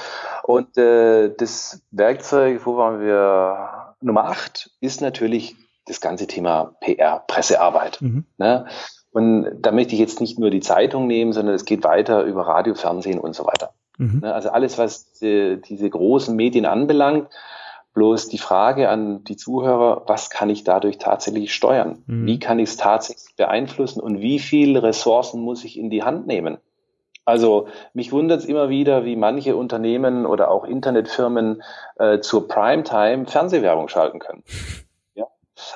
Und 0.44 0.76
äh, 0.78 1.34
das 1.34 1.82
Werkzeug, 1.90 2.64
wo 2.64 2.76
waren 2.76 3.00
wir? 3.00 3.87
Nummer 4.00 4.24
acht 4.24 4.70
ist 4.80 5.00
natürlich 5.00 5.56
das 5.86 6.00
ganze 6.00 6.26
Thema 6.26 6.76
PR, 6.80 7.24
Pressearbeit. 7.26 8.00
Mhm. 8.00 8.24
Ne? 8.36 8.66
Und 9.10 9.60
da 9.60 9.72
möchte 9.72 9.94
ich 9.94 10.00
jetzt 10.00 10.20
nicht 10.20 10.38
nur 10.38 10.50
die 10.50 10.60
Zeitung 10.60 11.06
nehmen, 11.06 11.32
sondern 11.32 11.54
es 11.54 11.64
geht 11.64 11.82
weiter 11.82 12.22
über 12.24 12.46
Radio, 12.46 12.74
Fernsehen 12.74 13.18
und 13.18 13.34
so 13.34 13.46
weiter. 13.46 13.72
Mhm. 13.96 14.20
Ne? 14.20 14.34
Also 14.34 14.50
alles, 14.50 14.78
was 14.78 15.12
die, 15.14 15.60
diese 15.66 15.88
großen 15.88 16.36
Medien 16.36 16.66
anbelangt, 16.66 17.28
bloß 17.94 18.28
die 18.28 18.38
Frage 18.38 18.90
an 18.90 19.24
die 19.24 19.36
Zuhörer, 19.36 20.04
was 20.06 20.30
kann 20.30 20.50
ich 20.50 20.62
dadurch 20.62 20.98
tatsächlich 20.98 21.52
steuern? 21.52 22.04
Mhm. 22.06 22.26
Wie 22.26 22.38
kann 22.38 22.58
ich 22.58 22.70
es 22.70 22.76
tatsächlich 22.76 23.34
beeinflussen 23.36 24.00
und 24.00 24.20
wie 24.20 24.38
viele 24.38 24.82
Ressourcen 24.82 25.40
muss 25.40 25.64
ich 25.64 25.78
in 25.78 25.90
die 25.90 26.04
Hand 26.04 26.26
nehmen? 26.26 26.58
Also 27.28 27.68
mich 27.92 28.10
wundert 28.10 28.40
es 28.40 28.46
immer 28.46 28.70
wieder, 28.70 29.04
wie 29.04 29.14
manche 29.14 29.54
Unternehmen 29.54 30.24
oder 30.24 30.50
auch 30.50 30.64
Internetfirmen 30.64 31.62
äh, 31.98 32.20
zur 32.20 32.48
Primetime 32.48 33.26
Fernsehwerbung 33.26 33.88
schalten 33.88 34.18
können. 34.18 34.42
Ja. 35.14 35.26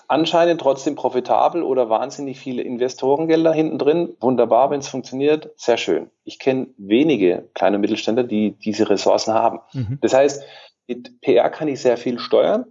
Anscheinend 0.07 0.61
trotzdem 0.61 0.95
profitabel 0.95 1.65
oder 1.65 1.91
wahnsinnig 1.91 2.39
viele 2.39 2.63
Investorengelder 2.63 3.53
hinten 3.53 3.77
drin. 3.77 4.17
Wunderbar, 4.21 4.71
wenn 4.71 4.79
es 4.79 4.87
funktioniert, 4.87 5.51
sehr 5.57 5.77
schön. 5.77 6.11
Ich 6.23 6.39
kenne 6.39 6.69
wenige 6.79 7.49
kleine 7.53 7.79
Mittelständler, 7.79 8.23
die 8.23 8.53
diese 8.53 8.89
Ressourcen 8.89 9.35
haben. 9.35 9.59
Mhm. 9.73 9.99
Das 10.01 10.15
heißt, 10.15 10.45
mit 10.87 11.21
PR 11.21 11.51
kann 11.51 11.67
ich 11.67 11.83
sehr 11.83 11.97
viel 11.97 12.21
steuern 12.21 12.67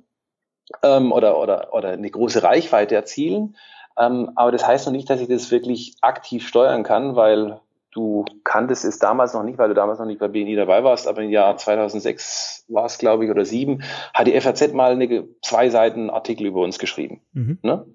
ähm, 0.81 1.11
oder, 1.11 1.37
oder, 1.37 1.73
oder 1.73 1.89
eine 1.89 2.09
große 2.09 2.41
Reichweite 2.41 2.95
erzielen. 2.95 3.57
Ähm, 3.97 4.31
aber 4.35 4.53
das 4.53 4.65
heißt 4.65 4.85
noch 4.85 4.93
nicht, 4.93 5.09
dass 5.09 5.19
ich 5.19 5.27
das 5.27 5.51
wirklich 5.51 5.97
aktiv 5.99 6.47
steuern 6.47 6.83
kann, 6.83 7.17
weil 7.17 7.59
Du 7.91 8.23
kanntest 8.45 8.85
es 8.85 8.99
damals 8.99 9.33
noch 9.33 9.43
nicht, 9.43 9.57
weil 9.57 9.67
du 9.67 9.75
damals 9.75 9.99
noch 9.99 10.05
nicht 10.05 10.19
bei 10.19 10.29
BNI 10.29 10.55
dabei 10.55 10.83
warst, 10.83 11.07
aber 11.07 11.21
im 11.21 11.29
Jahr 11.29 11.57
2006 11.57 12.65
war 12.69 12.85
es, 12.85 12.97
glaube 12.97 13.25
ich, 13.25 13.31
oder 13.31 13.43
sieben, 13.43 13.83
hat 14.13 14.27
die 14.27 14.39
FAZ 14.39 14.73
mal 14.73 14.91
eine, 14.91 15.27
zwei 15.41 15.69
Seiten 15.69 16.09
Artikel 16.09 16.45
über 16.45 16.61
uns 16.61 16.79
geschrieben. 16.79 17.21
Mhm. 17.33 17.59
Ne? 17.61 17.85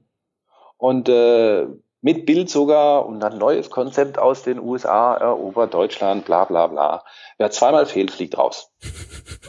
Und 0.76 1.08
äh, 1.08 1.66
mit 2.02 2.26
Bild 2.26 2.50
sogar 2.50 3.06
und 3.06 3.24
ein 3.24 3.38
neues 3.38 3.70
Konzept 3.70 4.18
aus 4.18 4.42
den 4.42 4.60
USA 4.60 5.14
erobert 5.14 5.72
Deutschland, 5.72 6.26
bla 6.26 6.44
bla 6.44 6.66
bla. 6.66 7.04
Wer 7.38 7.50
zweimal 7.50 7.86
fehlt, 7.86 8.10
fliegt 8.10 8.36
raus. 8.36 8.72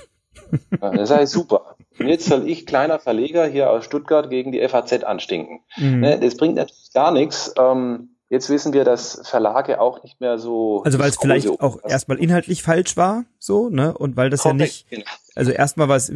das 0.80 1.12
heißt 1.12 1.34
super. 1.34 1.76
Und 2.00 2.08
jetzt 2.08 2.26
soll 2.26 2.48
ich, 2.48 2.66
kleiner 2.66 3.00
Verleger 3.00 3.46
hier 3.46 3.70
aus 3.70 3.86
Stuttgart, 3.86 4.30
gegen 4.30 4.52
die 4.52 4.66
FAZ 4.68 5.04
anstinken. 5.04 5.62
Mhm. 5.76 6.00
Ne, 6.00 6.20
das 6.20 6.38
bringt 6.38 6.56
natürlich 6.56 6.94
gar 6.94 7.12
nichts. 7.12 7.54
Ähm, 7.58 8.17
Jetzt 8.30 8.50
wissen 8.50 8.74
wir, 8.74 8.84
dass 8.84 9.22
Verlage 9.24 9.80
auch 9.80 10.04
nicht 10.04 10.20
mehr 10.20 10.38
so. 10.38 10.84
Also 10.84 11.00
weil 11.00 11.10
es 11.10 11.18
vielleicht 11.18 11.48
auch 11.48 11.80
erstmal 11.88 12.18
inhaltlich 12.18 12.62
falsch 12.62 12.98
war, 12.98 13.24
so, 13.40 13.70
ne? 13.70 13.98
Und 13.98 14.18
weil 14.18 14.30
das 14.30 14.44
ja 14.44 14.54
nicht, 14.54 14.90
genau. 14.90 15.06
also 15.36 15.52
erstmal 15.52 15.88
war 15.88 15.96
es, 15.96 16.12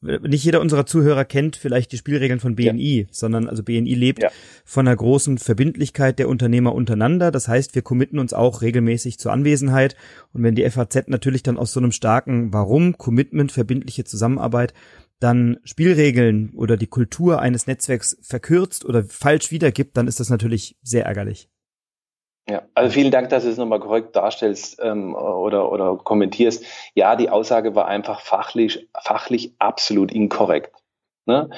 nicht 0.00 0.44
jeder 0.44 0.60
unserer 0.60 0.86
Zuhörer 0.86 1.24
kennt 1.24 1.56
vielleicht 1.56 1.90
die 1.90 1.96
Spielregeln 1.96 2.38
von 2.38 2.54
BNI, 2.54 3.00
ja. 3.00 3.06
sondern 3.10 3.48
also 3.48 3.62
BNI 3.62 3.94
lebt 3.94 4.22
ja. 4.22 4.30
von 4.64 4.86
einer 4.86 4.96
großen 4.96 5.38
Verbindlichkeit 5.38 6.18
der 6.18 6.28
Unternehmer 6.28 6.74
untereinander. 6.74 7.30
Das 7.30 7.48
heißt, 7.48 7.74
wir 7.74 7.82
committen 7.82 8.18
uns 8.18 8.32
auch 8.32 8.62
regelmäßig 8.62 9.18
zur 9.18 9.32
Anwesenheit. 9.32 9.96
Und 10.32 10.42
wenn 10.42 10.54
die 10.54 10.68
FAZ 10.68 11.08
natürlich 11.08 11.42
dann 11.42 11.58
aus 11.58 11.72
so 11.72 11.80
einem 11.80 11.92
starken 11.92 12.52
Warum, 12.52 12.98
Commitment, 12.98 13.52
verbindliche 13.52 14.04
Zusammenarbeit 14.04 14.74
dann 15.18 15.56
Spielregeln 15.64 16.52
oder 16.54 16.76
die 16.76 16.88
Kultur 16.88 17.40
eines 17.40 17.66
Netzwerks 17.66 18.18
verkürzt 18.20 18.84
oder 18.84 19.02
falsch 19.02 19.50
wiedergibt, 19.50 19.96
dann 19.96 20.08
ist 20.08 20.20
das 20.20 20.28
natürlich 20.28 20.76
sehr 20.82 21.06
ärgerlich. 21.06 21.48
Ja, 22.48 22.62
also 22.74 22.92
vielen 22.92 23.10
Dank, 23.10 23.28
dass 23.30 23.42
du 23.42 23.50
es 23.50 23.58
nochmal 23.58 23.80
korrekt 23.80 24.14
darstellst 24.14 24.78
ähm, 24.80 25.16
oder, 25.16 25.72
oder 25.72 25.96
kommentierst. 25.96 26.64
Ja, 26.94 27.16
die 27.16 27.28
Aussage 27.28 27.74
war 27.74 27.86
einfach 27.88 28.20
fachlich, 28.20 28.88
fachlich 29.02 29.54
absolut 29.58 30.12
inkorrekt. 30.12 30.72
Ne? 31.26 31.50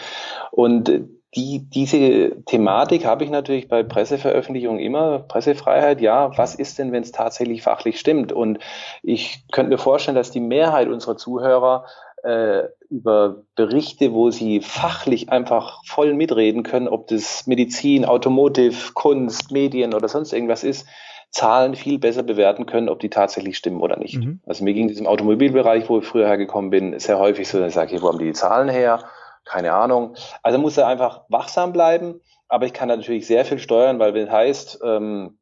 Und 0.51 0.89
die, 1.37 1.69
diese 1.69 2.43
Thematik 2.47 3.05
habe 3.05 3.23
ich 3.23 3.29
natürlich 3.31 3.69
bei 3.69 3.83
Presseveröffentlichungen 3.83 4.81
immer. 4.81 5.19
Pressefreiheit, 5.19 6.01
ja, 6.01 6.37
was 6.39 6.55
ist 6.55 6.79
denn, 6.79 6.91
wenn 6.91 7.03
es 7.03 7.13
tatsächlich 7.13 7.63
fachlich 7.63 8.01
stimmt? 8.01 8.33
Und 8.33 8.59
ich 9.03 9.45
könnte 9.53 9.71
mir 9.71 9.79
vorstellen, 9.79 10.17
dass 10.17 10.31
die 10.31 10.41
Mehrheit 10.41 10.89
unserer 10.89 11.19
Zuhörer 11.19 11.85
äh, 12.25 12.65
über 12.91 13.43
Berichte, 13.55 14.13
wo 14.13 14.31
sie 14.31 14.61
fachlich 14.61 15.31
einfach 15.31 15.83
voll 15.85 16.15
mitreden 16.15 16.63
können, 16.63 16.89
ob 16.89 17.07
das 17.09 17.47
Medizin, 17.47 18.05
Automotive, 18.05 18.93
Kunst, 18.95 19.51
Medien 19.51 19.95
oder 19.95 20.09
sonst 20.09 20.33
irgendwas 20.33 20.65
ist, 20.65 20.87
Zahlen 21.31 21.75
viel 21.75 21.99
besser 21.99 22.23
bewerten 22.23 22.65
können, 22.65 22.89
ob 22.89 23.01
die 23.01 23.11
tatsächlich 23.11 23.59
stimmen 23.59 23.83
oder 23.83 23.99
nicht. 23.99 24.17
Mhm. 24.17 24.41
Also 24.47 24.65
mir 24.65 24.73
ging 24.73 24.89
es 24.89 24.99
im 24.99 25.07
Automobilbereich, 25.07 25.89
wo 25.89 25.99
ich 25.99 26.07
früher 26.07 26.27
hergekommen 26.27 26.71
bin, 26.71 26.99
sehr 26.99 27.19
häufig 27.19 27.49
so, 27.49 27.59
dass 27.59 27.69
ich 27.69 27.75
sage, 27.75 27.91
hier, 27.91 28.03
wo 28.03 28.09
haben 28.09 28.19
die, 28.19 28.27
die 28.27 28.33
Zahlen 28.33 28.69
her? 28.69 29.05
Keine 29.45 29.73
Ahnung. 29.73 30.15
Also 30.43 30.59
muss 30.59 30.79
er 30.79 30.87
einfach 30.87 31.25
wachsam 31.29 31.73
bleiben, 31.73 32.21
aber 32.49 32.67
ich 32.67 32.73
kann 32.73 32.89
natürlich 32.89 33.27
sehr 33.27 33.45
viel 33.45 33.59
steuern, 33.59 33.99
weil 33.99 34.15
wenn 34.15 34.27
es 34.27 34.33
heißt, 34.33 34.81
ähm, 34.85 35.39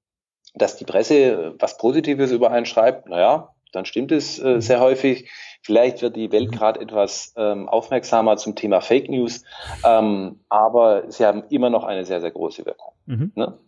dass 0.54 0.76
die 0.76 0.84
Presse 0.84 1.54
was 1.58 1.78
Positives 1.78 2.32
über 2.32 2.50
einen 2.50 2.66
schreibt, 2.66 3.08
naja, 3.08 3.54
dann 3.72 3.84
stimmt 3.84 4.10
es 4.10 4.38
äh, 4.38 4.54
mhm. 4.54 4.60
sehr 4.60 4.80
häufig. 4.80 5.30
Vielleicht 5.66 6.00
wird 6.00 6.14
die 6.14 6.30
Welt 6.30 6.52
mhm. 6.52 6.54
gerade 6.54 6.80
etwas 6.80 7.34
ähm, 7.36 7.68
aufmerksamer 7.68 8.36
zum 8.36 8.54
Thema 8.54 8.80
Fake 8.80 9.10
News, 9.10 9.42
ähm, 9.84 10.38
aber 10.48 11.02
sie 11.08 11.26
haben 11.26 11.42
immer 11.50 11.70
noch 11.70 11.82
eine 11.82 12.04
sehr, 12.04 12.20
sehr 12.20 12.30
große 12.30 12.64
Wirkung. 12.64 12.92
Mhm. 13.06 13.32
Ne? 13.34 13.58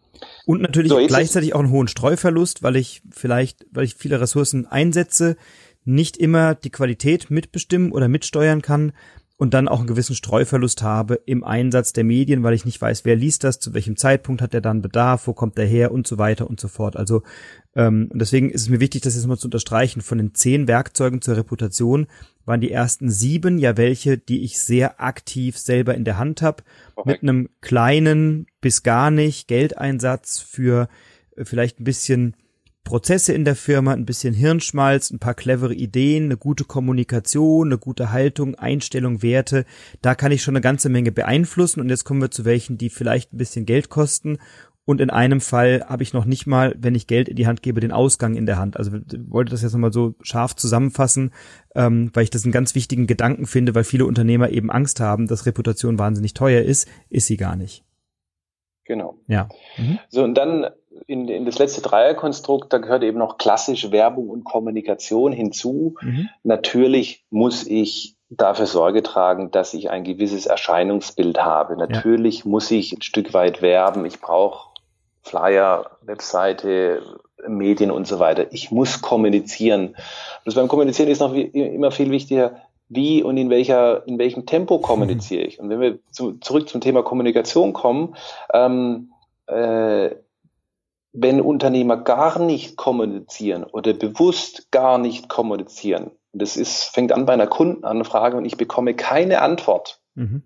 Und 0.47 0.63
natürlich 0.63 0.93
so, 0.93 1.05
gleichzeitig 1.05 1.57
auch 1.57 1.59
einen 1.59 1.71
hohen 1.71 1.89
Streuverlust, 1.89 2.63
weil 2.63 2.77
ich 2.77 3.03
vielleicht, 3.11 3.67
weil 3.73 3.83
ich 3.83 3.97
viele 3.97 4.21
Ressourcen 4.21 4.67
einsetze, 4.67 5.37
nicht 5.85 6.17
immer 6.17 6.55
die 6.55 6.71
Qualität 6.71 7.31
mitbestimmen 7.31 7.91
oder 7.91 8.07
mitsteuern 8.07 8.63
kann 8.63 8.93
und 9.39 9.55
dann 9.55 9.69
auch 9.69 9.79
einen 9.79 9.87
gewissen 9.87 10.17
Streuverlust 10.17 10.83
habe 10.83 11.21
im 11.25 11.45
Einsatz 11.45 11.93
der 11.93 12.03
Medien, 12.03 12.43
weil 12.43 12.55
ich 12.55 12.65
nicht 12.65 12.81
weiß, 12.81 13.05
wer 13.05 13.15
liest 13.15 13.45
das, 13.45 13.61
zu 13.61 13.73
welchem 13.73 13.97
Zeitpunkt 13.97 14.43
hat 14.43 14.53
er 14.53 14.61
dann 14.61 14.83
Bedarf, 14.83 15.29
wo 15.29 15.33
kommt 15.33 15.57
er 15.59 15.65
her 15.65 15.93
und 15.93 16.09
so 16.09 16.19
weiter 16.19 16.51
und 16.51 16.59
so 16.59 16.67
fort. 16.67 16.97
Also 16.97 17.23
ähm, 17.77 18.09
und 18.13 18.19
deswegen 18.19 18.51
ist 18.51 18.63
es 18.63 18.69
mir 18.69 18.81
wichtig, 18.81 19.03
das 19.03 19.15
jetzt 19.15 19.27
mal 19.27 19.39
zu 19.39 19.47
unterstreichen. 19.47 20.03
Von 20.03 20.19
den 20.19 20.35
zehn 20.35 20.67
Werkzeugen 20.67 21.23
zur 21.23 21.37
Reputation 21.37 22.09
waren 22.45 22.61
die 22.61 22.73
ersten 22.73 23.11
sieben 23.11 23.59
ja 23.59 23.77
welche, 23.77 24.19
die 24.19 24.43
ich 24.43 24.59
sehr 24.61 25.01
aktiv 25.01 25.57
selber 25.57 25.95
in 25.95 26.05
der 26.05 26.19
Hand 26.19 26.43
habe, 26.43 26.65
mit 27.05 27.23
einem 27.23 27.49
kleinen 27.61 28.49
bis 28.61 28.83
gar 28.83 29.13
nicht 29.13 29.47
Geldeinsatz 29.47 30.41
für 30.41 30.89
äh, 31.37 31.45
vielleicht 31.45 31.79
ein 31.79 31.85
bisschen 31.85 32.35
Prozesse 32.89 33.35
in 33.35 33.45
der 33.45 33.55
Firma, 33.55 33.93
ein 33.93 34.07
bisschen 34.07 34.33
Hirnschmalz, 34.33 35.11
ein 35.11 35.19
paar 35.19 35.35
clevere 35.35 35.75
Ideen, 35.75 36.25
eine 36.25 36.39
gute 36.39 36.65
Kommunikation, 36.65 37.69
eine 37.69 37.77
gute 37.77 38.13
Haltung, 38.13 38.55
Einstellung, 38.55 39.23
Werte. 39.23 39.67
Da 40.01 40.15
kann 40.15 40.33
ich 40.33 40.43
schon 40.43 40.57
eine 40.57 40.63
ganze 40.63 40.89
Menge 40.89 41.13
beeinflussen. 41.13 41.83
Und 41.83 41.91
jetzt 41.91 42.05
kommen 42.05 42.23
wir 42.23 42.31
zu 42.31 42.47
welchen, 42.47 42.79
die 42.79 42.89
vielleicht 42.89 43.35
ein 43.35 43.37
bisschen 43.37 43.67
Geld 43.67 43.91
kosten. 43.91 44.39
Und 44.87 45.03
in 45.03 45.11
einem 45.11 45.43
Fall 45.43 45.85
habe 45.87 46.03
ich 46.03 46.15
noch 46.15 46.25
nicht 46.25 46.47
mal, 46.47 46.75
wenn 46.79 46.95
ich 46.95 47.07
Geld 47.07 47.29
in 47.29 47.37
die 47.37 47.47
Hand 47.47 47.61
gebe, 47.61 47.81
den 47.81 47.93
Ausgang 47.93 48.37
in 48.37 48.47
der 48.47 48.57
Hand. 48.57 48.79
Also 48.79 48.91
wollte 48.91 49.51
das 49.51 49.61
jetzt 49.61 49.75
nochmal 49.75 49.93
so 49.93 50.15
scharf 50.23 50.57
zusammenfassen, 50.57 51.35
ähm, 51.75 52.11
weil 52.15 52.25
ich 52.25 52.31
das 52.31 52.45
einen 52.45 52.53
ganz 52.53 52.75
wichtigen 52.75 53.07
Gedanken 53.07 53.45
finde, 53.45 53.75
weil 53.75 53.85
viele 53.85 54.07
Unternehmer 54.07 54.49
eben 54.49 54.71
Angst 54.71 54.99
haben, 54.99 55.27
dass 55.27 55.45
Reputation 55.45 55.99
wahnsinnig 55.99 56.33
teuer 56.33 56.63
ist. 56.63 56.89
Ist 57.11 57.27
sie 57.27 57.37
gar 57.37 57.55
nicht. 57.55 57.85
Genau. 58.87 59.19
Ja. 59.27 59.51
Mhm. 59.77 59.99
So, 60.09 60.25
und 60.25 60.33
dann 60.37 60.65
in, 61.07 61.29
in 61.29 61.45
das 61.45 61.59
letzte 61.59 61.83
Dreierkonstrukt, 61.83 62.73
da 62.73 62.79
gehört 62.79 63.03
eben 63.03 63.19
noch 63.19 63.39
klassische 63.39 63.93
Werbung 63.93 64.29
und 64.29 64.45
Kommunikation 64.45 65.33
hinzu. 65.33 65.97
Mhm. 66.01 66.29
Natürlich 66.43 67.25
muss 67.31 67.67
ich 67.67 68.17
dafür 68.31 68.67
Sorge 68.67 69.03
tragen, 69.03 69.51
dass 69.51 69.75
ich 69.75 69.91
ein 69.91 70.05
gewisses 70.05 70.47
Erscheinungsbild 70.47 71.39
habe. 71.39 71.77
Natürlich 71.77 72.41
ja. 72.41 72.51
muss 72.51 72.71
ich 72.71 72.93
ein 72.93 73.03
Stück 73.03 73.33
weit 73.33 73.63
werben. 73.63 74.05
Ich 74.05 74.21
brauche 74.21 74.69
Flyer, 75.23 75.91
Webseite, 76.03 77.03
Medien 77.47 77.91
und 77.91 78.07
so 78.07 78.19
weiter. 78.19 78.53
Ich 78.53 78.71
muss 78.71 79.01
kommunizieren. 79.01 79.97
Das 80.45 80.55
beim 80.55 80.69
Kommunizieren 80.69 81.11
ist 81.11 81.21
noch 81.21 81.33
wie, 81.33 81.43
immer 81.43 81.91
viel 81.91 82.11
wichtiger, 82.11 82.63
wie 82.89 83.23
und 83.23 83.37
in 83.37 83.51
welcher, 83.51 84.07
in 84.07 84.19
welchem 84.19 84.47
Tempo 84.47 84.79
kommuniziere 84.79 85.45
ich. 85.45 85.61
Und 85.61 85.69
wenn 85.69 85.81
wir 85.81 85.99
zu, 86.11 86.33
zurück 86.39 86.69
zum 86.69 86.81
Thema 86.81 87.03
Kommunikation 87.03 87.73
kommen, 87.73 88.17
ähm, 88.53 89.13
äh, 89.47 90.11
wenn 91.21 91.41
Unternehmer 91.41 91.97
gar 91.97 92.39
nicht 92.39 92.77
kommunizieren 92.77 93.65
oder 93.65 93.93
bewusst 93.93 94.71
gar 94.71 94.99
nicht 94.99 95.29
kommunizieren, 95.29 96.13
das 96.33 96.57
ist, 96.57 96.85
fängt 96.85 97.13
an 97.13 97.27
bei 97.27 97.33
einer 97.33 97.47
Kundenanfrage 97.47 98.37
und 98.37 98.45
ich 98.45 98.57
bekomme 98.57 98.95
keine 98.95 99.43
Antwort. 99.43 100.01
Mhm. 100.15 100.43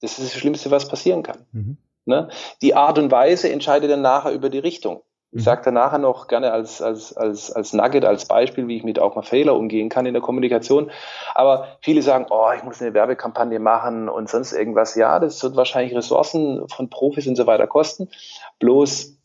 Das 0.00 0.18
ist 0.18 0.34
das 0.34 0.40
Schlimmste, 0.40 0.70
was 0.70 0.88
passieren 0.88 1.22
kann. 1.22 1.46
Mhm. 1.52 1.76
Ne? 2.06 2.28
Die 2.62 2.74
Art 2.74 2.98
und 2.98 3.10
Weise 3.10 3.50
entscheidet 3.50 3.90
dann 3.90 4.02
nachher 4.02 4.32
über 4.32 4.48
die 4.48 4.58
Richtung. 4.58 5.02
Ich 5.32 5.40
mhm. 5.40 5.44
sage 5.44 5.62
dann 5.66 5.74
nachher 5.74 5.98
noch 5.98 6.26
gerne 6.26 6.50
als, 6.52 6.82
als, 6.82 7.16
als, 7.16 7.52
als 7.52 7.72
Nugget, 7.72 8.04
als 8.04 8.24
Beispiel, 8.24 8.66
wie 8.66 8.78
ich 8.78 8.82
mit 8.82 8.98
auch 8.98 9.14
mal 9.14 9.22
Fehler 9.22 9.54
umgehen 9.54 9.88
kann 9.88 10.06
in 10.06 10.14
der 10.14 10.22
Kommunikation. 10.22 10.90
Aber 11.34 11.68
viele 11.82 12.02
sagen, 12.02 12.26
oh, 12.30 12.48
ich 12.56 12.64
muss 12.64 12.80
eine 12.80 12.94
Werbekampagne 12.94 13.60
machen 13.60 14.08
und 14.08 14.28
sonst 14.28 14.52
irgendwas. 14.52 14.96
Ja, 14.96 15.20
das 15.20 15.40
wird 15.42 15.54
wahrscheinlich 15.54 15.94
Ressourcen 15.94 16.66
von 16.68 16.90
Profis 16.90 17.28
und 17.28 17.36
so 17.36 17.46
weiter 17.46 17.68
kosten. 17.68 18.08
Bloß 18.58 19.19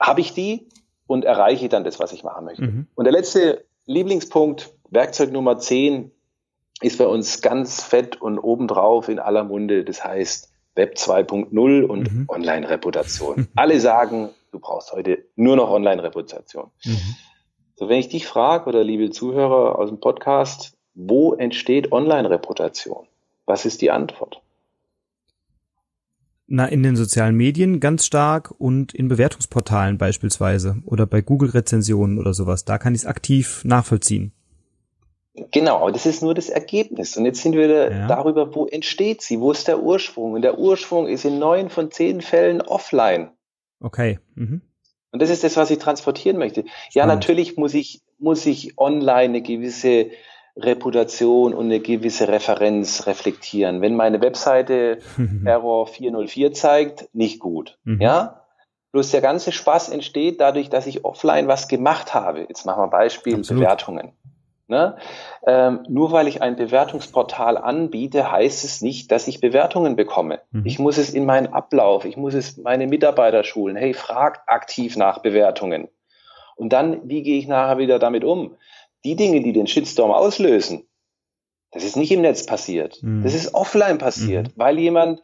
habe 0.00 0.20
ich 0.20 0.34
die 0.34 0.68
und 1.06 1.24
erreiche 1.24 1.68
dann 1.68 1.84
das, 1.84 1.98
was 1.98 2.12
ich 2.12 2.24
machen 2.24 2.44
möchte. 2.44 2.62
Mhm. 2.62 2.86
Und 2.94 3.04
der 3.04 3.12
letzte 3.12 3.64
Lieblingspunkt, 3.86 4.72
Werkzeug 4.90 5.32
Nummer 5.32 5.58
10, 5.58 6.10
ist 6.82 6.98
bei 6.98 7.06
uns 7.06 7.40
ganz 7.40 7.82
fett 7.82 8.20
und 8.20 8.38
obendrauf 8.38 9.08
in 9.08 9.18
aller 9.18 9.44
Munde. 9.44 9.84
Das 9.84 10.04
heißt 10.04 10.52
Web 10.74 10.94
2.0 10.96 11.84
und 11.84 12.12
mhm. 12.12 12.24
Online-Reputation. 12.28 13.48
Alle 13.54 13.80
sagen, 13.80 14.30
du 14.52 14.58
brauchst 14.58 14.92
heute 14.92 15.24
nur 15.36 15.56
noch 15.56 15.70
Online-Reputation. 15.70 16.70
Mhm. 16.84 17.16
So, 17.76 17.88
wenn 17.88 17.98
ich 17.98 18.08
dich 18.08 18.26
frage 18.26 18.68
oder 18.68 18.84
liebe 18.84 19.10
Zuhörer 19.10 19.78
aus 19.78 19.88
dem 19.88 20.00
Podcast, 20.00 20.76
wo 20.94 21.34
entsteht 21.34 21.92
Online-Reputation? 21.92 23.06
Was 23.46 23.64
ist 23.64 23.82
die 23.82 23.90
Antwort? 23.90 24.42
Na, 26.48 26.66
in 26.66 26.84
den 26.84 26.94
sozialen 26.94 27.34
Medien 27.34 27.80
ganz 27.80 28.06
stark 28.06 28.54
und 28.56 28.94
in 28.94 29.08
Bewertungsportalen 29.08 29.98
beispielsweise 29.98 30.76
oder 30.84 31.04
bei 31.04 31.20
Google-Rezensionen 31.20 32.18
oder 32.18 32.34
sowas. 32.34 32.64
Da 32.64 32.78
kann 32.78 32.94
ich 32.94 33.00
es 33.00 33.06
aktiv 33.06 33.62
nachvollziehen. 33.64 34.32
Genau, 35.50 35.78
aber 35.80 35.92
das 35.92 36.06
ist 36.06 36.22
nur 36.22 36.34
das 36.34 36.48
Ergebnis. 36.48 37.16
Und 37.16 37.26
jetzt 37.26 37.42
sind 37.42 37.54
wir 37.54 37.68
ja. 37.68 38.06
darüber, 38.06 38.54
wo 38.54 38.66
entsteht 38.66 39.22
sie? 39.22 39.40
Wo 39.40 39.50
ist 39.50 39.68
der 39.68 39.82
Ursprung? 39.82 40.32
Und 40.32 40.42
der 40.42 40.58
Ursprung 40.58 41.08
ist 41.08 41.24
in 41.24 41.38
neun 41.38 41.68
von 41.68 41.90
zehn 41.90 42.20
Fällen 42.22 42.62
offline. 42.62 43.30
Okay. 43.80 44.18
Mhm. 44.34 44.62
Und 45.12 45.22
das 45.22 45.30
ist 45.30 45.44
das, 45.44 45.56
was 45.56 45.70
ich 45.70 45.78
transportieren 45.78 46.38
möchte. 46.38 46.60
Spannend. 46.60 46.94
Ja, 46.94 47.06
natürlich 47.06 47.56
muss 47.56 47.74
ich, 47.74 48.02
muss 48.18 48.46
ich 48.46 48.78
online 48.78 49.24
eine 49.24 49.42
gewisse 49.42 50.10
Reputation 50.56 51.52
und 51.52 51.66
eine 51.66 51.80
gewisse 51.80 52.28
Referenz 52.28 53.06
reflektieren. 53.06 53.82
Wenn 53.82 53.94
meine 53.94 54.20
Webseite 54.20 54.98
Error 55.44 55.86
404 55.86 56.52
zeigt, 56.52 57.08
nicht 57.12 57.40
gut. 57.40 57.78
Mhm. 57.84 58.00
Ja? 58.00 58.42
Bloß 58.92 59.10
der 59.10 59.20
ganze 59.20 59.52
Spaß 59.52 59.90
entsteht 59.90 60.40
dadurch, 60.40 60.70
dass 60.70 60.86
ich 60.86 61.04
offline 61.04 61.48
was 61.48 61.68
gemacht 61.68 62.14
habe. 62.14 62.46
Jetzt 62.48 62.64
machen 62.64 62.82
wir 62.82 62.88
Beispiel 62.88 63.34
Absolut. 63.34 63.62
Bewertungen. 63.62 64.12
Ne? 64.68 64.96
Ähm, 65.46 65.84
nur 65.88 66.10
weil 66.10 66.26
ich 66.26 66.42
ein 66.42 66.56
Bewertungsportal 66.56 67.56
anbiete, 67.56 68.32
heißt 68.32 68.64
es 68.64 68.82
nicht, 68.82 69.12
dass 69.12 69.28
ich 69.28 69.40
Bewertungen 69.40 69.94
bekomme. 69.94 70.40
Mhm. 70.50 70.62
Ich 70.64 70.78
muss 70.78 70.98
es 70.98 71.10
in 71.10 71.24
meinen 71.24 71.52
Ablauf, 71.52 72.04
ich 72.04 72.16
muss 72.16 72.34
es 72.34 72.56
meine 72.56 72.88
Mitarbeiter 72.88 73.44
schulen. 73.44 73.76
Hey, 73.76 73.94
fragt 73.94 74.48
aktiv 74.48 74.96
nach 74.96 75.18
Bewertungen. 75.18 75.88
Und 76.56 76.72
dann, 76.72 77.08
wie 77.08 77.22
gehe 77.22 77.38
ich 77.38 77.46
nachher 77.46 77.78
wieder 77.78 77.98
damit 77.98 78.24
um? 78.24 78.56
Die 79.04 79.16
Dinge, 79.16 79.40
die 79.42 79.52
den 79.52 79.66
Shitstorm 79.66 80.10
auslösen, 80.10 80.86
das 81.70 81.84
ist 81.84 81.96
nicht 81.96 82.12
im 82.12 82.22
Netz 82.22 82.46
passiert. 82.46 83.02
Mhm. 83.02 83.22
Das 83.22 83.34
ist 83.34 83.54
offline 83.54 83.98
passiert, 83.98 84.48
mhm. 84.48 84.52
weil 84.56 84.78
jemand 84.78 85.22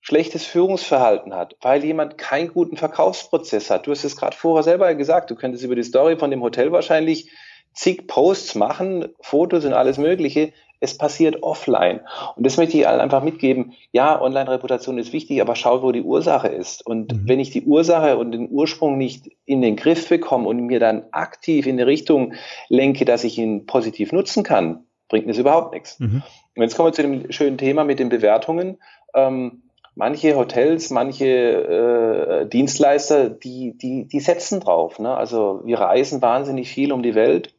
schlechtes 0.00 0.44
Führungsverhalten 0.44 1.34
hat, 1.34 1.56
weil 1.60 1.84
jemand 1.84 2.16
keinen 2.16 2.52
guten 2.52 2.76
Verkaufsprozess 2.76 3.68
hat. 3.68 3.86
Du 3.86 3.90
hast 3.90 4.04
es 4.04 4.16
gerade 4.16 4.36
vorher 4.36 4.62
selber 4.62 4.94
gesagt, 4.94 5.30
du 5.30 5.34
könntest 5.34 5.64
über 5.64 5.74
die 5.74 5.82
Story 5.82 6.16
von 6.16 6.30
dem 6.30 6.42
Hotel 6.42 6.72
wahrscheinlich 6.72 7.30
zig 7.74 8.06
Posts 8.06 8.54
machen, 8.54 9.08
Fotos 9.20 9.64
und 9.64 9.72
alles 9.72 9.98
Mögliche 9.98 10.52
es 10.80 10.96
passiert 10.96 11.42
offline. 11.42 12.00
Und 12.36 12.46
das 12.46 12.56
möchte 12.56 12.76
ich 12.76 12.86
allen 12.86 13.00
einfach 13.00 13.22
mitgeben. 13.22 13.72
Ja, 13.92 14.20
Online-Reputation 14.20 14.98
ist 14.98 15.12
wichtig, 15.12 15.40
aber 15.40 15.56
schaut, 15.56 15.82
wo 15.82 15.92
die 15.92 16.02
Ursache 16.02 16.48
ist. 16.48 16.86
Und 16.86 17.12
mhm. 17.12 17.28
wenn 17.28 17.40
ich 17.40 17.50
die 17.50 17.64
Ursache 17.64 18.16
und 18.16 18.32
den 18.32 18.48
Ursprung 18.50 18.98
nicht 18.98 19.30
in 19.44 19.62
den 19.62 19.76
Griff 19.76 20.08
bekomme 20.08 20.48
und 20.48 20.66
mir 20.66 20.80
dann 20.80 21.04
aktiv 21.10 21.66
in 21.66 21.76
die 21.76 21.82
Richtung 21.82 22.34
lenke, 22.68 23.04
dass 23.04 23.24
ich 23.24 23.38
ihn 23.38 23.66
positiv 23.66 24.12
nutzen 24.12 24.44
kann, 24.44 24.84
bringt 25.08 25.26
mir 25.26 25.32
das 25.32 25.40
überhaupt 25.40 25.72
nichts. 25.72 25.98
Mhm. 25.98 26.22
Und 26.56 26.62
jetzt 26.62 26.76
kommen 26.76 26.88
wir 26.88 26.92
zu 26.92 27.02
dem 27.02 27.32
schönen 27.32 27.58
Thema 27.58 27.84
mit 27.84 27.98
den 27.98 28.08
Bewertungen. 28.08 28.78
Ähm, 29.14 29.62
manche 29.94 30.36
Hotels, 30.36 30.90
manche 30.90 31.26
äh, 31.26 32.48
Dienstleister, 32.48 33.28
die, 33.30 33.76
die, 33.76 34.06
die 34.06 34.20
setzen 34.20 34.60
drauf. 34.60 34.98
Ne? 34.98 35.14
Also 35.14 35.62
wir 35.64 35.80
reisen 35.80 36.22
wahnsinnig 36.22 36.68
viel 36.68 36.92
um 36.92 37.02
die 37.02 37.14
Welt 37.14 37.54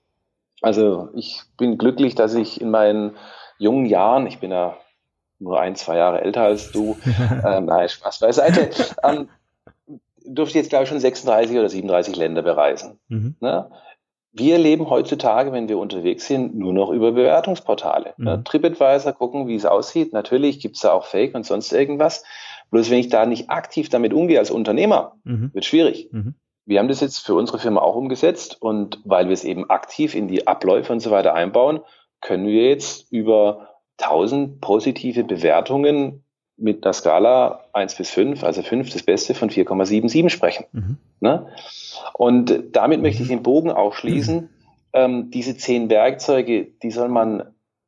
also 0.62 1.10
ich 1.14 1.42
bin 1.58 1.78
glücklich, 1.78 2.16
dass 2.16 2.34
ich 2.34 2.62
in 2.62 2.72
meinen 2.72 3.16
jungen 3.58 3.86
Jahren, 3.86 4.28
ich 4.28 4.40
bin 4.40 4.52
ja 4.52 4.78
nur 5.40 5.60
ein, 5.60 5.76
zwei 5.76 5.98
Jahre 5.98 6.22
älter 6.22 6.44
als 6.44 6.72
du, 6.72 6.98
ähm, 7.46 7.66
nein, 7.66 7.90
Spaß 7.90 8.20
beiseite, 8.20 8.70
ähm, 9.04 9.30
durfte 10.26 10.58
jetzt, 10.58 10.70
glaube 10.70 10.84
ich, 10.84 10.90
schon 10.90 11.00
36 11.00 11.58
oder 11.58 11.70
37 11.70 12.16
Länder 12.16 12.42
bereisen. 12.42 13.00
Mhm. 13.08 13.36
Ne? 13.40 13.70
Wir 14.32 14.58
leben 14.60 14.90
heutzutage, 14.90 15.52
wenn 15.52 15.70
wir 15.70 15.80
unterwegs 15.80 16.28
sind, 16.28 16.56
nur 16.56 16.74
noch 16.74 16.92
über 16.92 17.14
Bewertungsportale. 17.14 18.14
Mhm. 18.18 18.26
Ne? 18.26 18.44
TripAdvisor 18.44 19.14
gucken, 19.14 19.48
wie 19.48 19.56
es 19.56 19.66
aussieht. 19.66 20.14
Natürlich 20.14 20.60
gibt's 20.60 20.82
da 20.82 20.92
auch 20.92 21.06
Fake 21.06 21.34
und 21.36 21.46
sonst 21.46 21.72
irgendwas. 21.72 22.24
Bloß 22.70 22.92
wenn 22.92 23.00
ich 23.00 23.10
da 23.10 23.26
nicht 23.26 23.50
aktiv 23.50 23.90
damit 23.90 24.14
umgehe 24.14 24.38
als 24.38 24.52
Unternehmer, 24.52 25.16
mhm. 25.24 25.52
wird 25.54 25.66
schwierig. 25.66 26.10
Mhm 26.12 26.36
wir 26.70 26.78
haben 26.78 26.88
das 26.88 27.02
jetzt 27.02 27.26
für 27.26 27.34
unsere 27.34 27.58
Firma 27.58 27.82
auch 27.82 27.96
umgesetzt 27.96 28.62
und 28.62 29.02
weil 29.04 29.26
wir 29.26 29.34
es 29.34 29.44
eben 29.44 29.72
aktiv 29.72 30.14
in 30.14 30.28
die 30.28 30.46
Abläufe 30.46 30.94
und 30.94 31.00
so 31.00 31.10
weiter 31.10 31.34
einbauen, 31.34 31.80
können 32.22 32.46
wir 32.46 32.70
jetzt 32.70 33.12
über 33.12 33.70
1000 33.98 34.62
positive 34.62 35.24
Bewertungen 35.24 36.24
mit 36.58 36.86
einer 36.86 36.94
Skala 36.94 37.66
1 37.74 37.96
bis 37.96 38.12
5, 38.12 38.44
also 38.44 38.62
5 38.62 38.92
das 38.92 39.02
Beste 39.02 39.34
von 39.34 39.50
4,77 39.50 40.30
sprechen. 40.30 40.66
Mhm. 40.72 40.98
Ne? 41.22 41.48
Und 42.14 42.54
damit 42.74 43.02
möchte 43.02 43.24
ich 43.24 43.30
den 43.30 43.42
Bogen 43.42 43.72
auch 43.72 43.96
schließen. 43.96 44.50
Ähm, 44.94 45.32
diese 45.32 45.58
zehn 45.58 45.90
Werkzeuge, 45.90 46.66
die 46.84 46.92
soll 46.92 47.10
man 47.10 47.46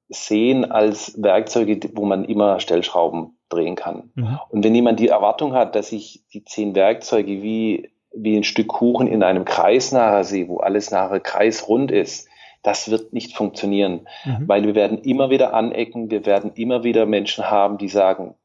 sehen 0.10 0.66
als 0.66 1.22
Werkzeuge, 1.22 1.80
wo 1.94 2.06
man 2.06 2.26
immer 2.26 2.60
Stellschrauben 2.60 3.38
drehen 3.50 3.76
kann. 3.76 4.10
Mhm. 4.16 4.40
Und 4.50 4.64
wenn 4.64 4.74
jemand 4.74 5.00
die 5.00 5.10
Erwartung 5.10 5.54
hat, 5.54 5.76
dass 5.76 5.92
ich 5.92 6.24
die 6.34 6.44
zehn 6.44 6.74
Werkzeuge 6.74 7.44
wie, 7.44 7.91
wie 8.14 8.38
ein 8.38 8.44
Stück 8.44 8.68
Kuchen 8.68 9.08
in 9.08 9.24
einem 9.24 9.46
Kreis 9.46 9.92
nachher 9.92 10.24
sehe, 10.24 10.48
wo 10.48 10.58
alles 10.58 10.92
nachher 10.92 11.20
kreisrund 11.20 11.92
ist, 11.92 12.28
das 12.64 12.92
wird 12.92 13.14
nicht 13.14 13.36
funktionieren, 13.36 14.08
mhm. 14.24 14.48
weil 14.48 14.64
wir 14.64 14.76
werden 14.76 15.00
immer 15.00 15.30
wieder 15.30 15.54
anecken, 15.54 16.12
wir 16.12 16.26
werden 16.26 16.52
immer 16.56 16.84
wieder 16.84 17.06
Menschen 17.06 17.50
haben, 17.50 17.78
die 17.78 17.88
sagen, 17.88 18.36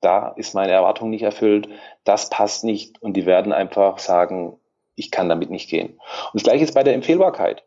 da 0.00 0.28
ist 0.28 0.54
meine 0.54 0.72
Erwartung 0.72 1.10
nicht 1.10 1.22
erfüllt, 1.22 1.68
das 2.04 2.30
passt 2.30 2.64
nicht 2.64 3.02
und 3.02 3.14
die 3.16 3.26
werden 3.26 3.52
einfach 3.52 3.98
sagen, 3.98 4.56
ich 4.94 5.10
kann 5.10 5.28
damit 5.28 5.50
nicht 5.50 5.68
gehen. 5.68 5.88
Und 6.32 6.34
das 6.34 6.44
gleiche 6.44 6.64
ist 6.64 6.74
bei 6.74 6.82
der 6.82 6.94
Empfehlbarkeit. 6.94 7.64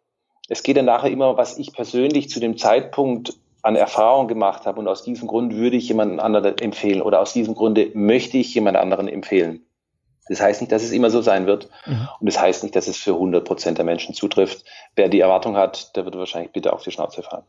Es 0.49 0.63
geht 0.63 0.77
dann 0.77 0.85
nachher 0.85 1.11
immer, 1.11 1.37
was 1.37 1.57
ich 1.57 1.73
persönlich 1.73 2.29
zu 2.29 2.39
dem 2.39 2.57
Zeitpunkt 2.57 3.33
an 3.61 3.75
Erfahrung 3.75 4.27
gemacht 4.27 4.65
habe 4.65 4.79
und 4.79 4.87
aus 4.87 5.03
diesem 5.03 5.27
Grund 5.27 5.55
würde 5.55 5.77
ich 5.77 5.87
jemanden 5.87 6.19
anderen 6.19 6.57
empfehlen 6.57 7.01
oder 7.01 7.21
aus 7.21 7.33
diesem 7.33 7.55
Grunde 7.55 7.91
möchte 7.93 8.37
ich 8.37 8.53
jemand 8.53 8.77
anderen 8.77 9.07
empfehlen. 9.07 9.65
Das 10.27 10.41
heißt 10.41 10.61
nicht, 10.61 10.71
dass 10.71 10.83
es 10.83 10.91
immer 10.91 11.09
so 11.09 11.21
sein 11.21 11.45
wird 11.45 11.69
mhm. 11.85 12.07
und 12.19 12.25
das 12.25 12.39
heißt 12.39 12.63
nicht, 12.63 12.75
dass 12.75 12.87
es 12.87 12.97
für 12.97 13.13
100 13.13 13.43
Prozent 13.45 13.77
der 13.77 13.85
Menschen 13.85 14.15
zutrifft. 14.15 14.63
Wer 14.95 15.09
die 15.09 15.19
Erwartung 15.19 15.57
hat, 15.57 15.95
der 15.95 16.05
wird 16.05 16.15
wahrscheinlich 16.15 16.51
bitte 16.51 16.73
auf 16.73 16.83
die 16.83 16.91
Schnauze 16.91 17.23
fallen. 17.23 17.43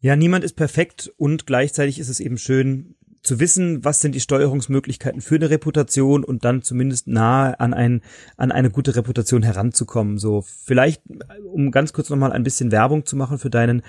Ja, 0.00 0.16
niemand 0.16 0.44
ist 0.44 0.54
perfekt 0.54 1.10
und 1.16 1.46
gleichzeitig 1.46 1.98
ist 1.98 2.10
es 2.10 2.20
eben 2.20 2.36
schön, 2.36 2.94
zu 3.24 3.40
wissen, 3.40 3.84
was 3.84 4.00
sind 4.00 4.14
die 4.14 4.20
Steuerungsmöglichkeiten 4.20 5.22
für 5.22 5.36
eine 5.36 5.48
Reputation 5.48 6.24
und 6.24 6.44
dann 6.44 6.62
zumindest 6.62 7.08
nahe 7.08 7.58
an 7.58 7.72
ein 7.72 8.02
an 8.36 8.52
eine 8.52 8.70
gute 8.70 8.94
Reputation 8.94 9.42
heranzukommen. 9.42 10.18
So 10.18 10.42
vielleicht, 10.42 11.02
um 11.50 11.70
ganz 11.70 11.94
kurz 11.94 12.10
nochmal 12.10 12.32
ein 12.32 12.44
bisschen 12.44 12.70
Werbung 12.70 13.06
zu 13.06 13.16
machen 13.16 13.38
für 13.38 13.50
deinen 13.50 13.82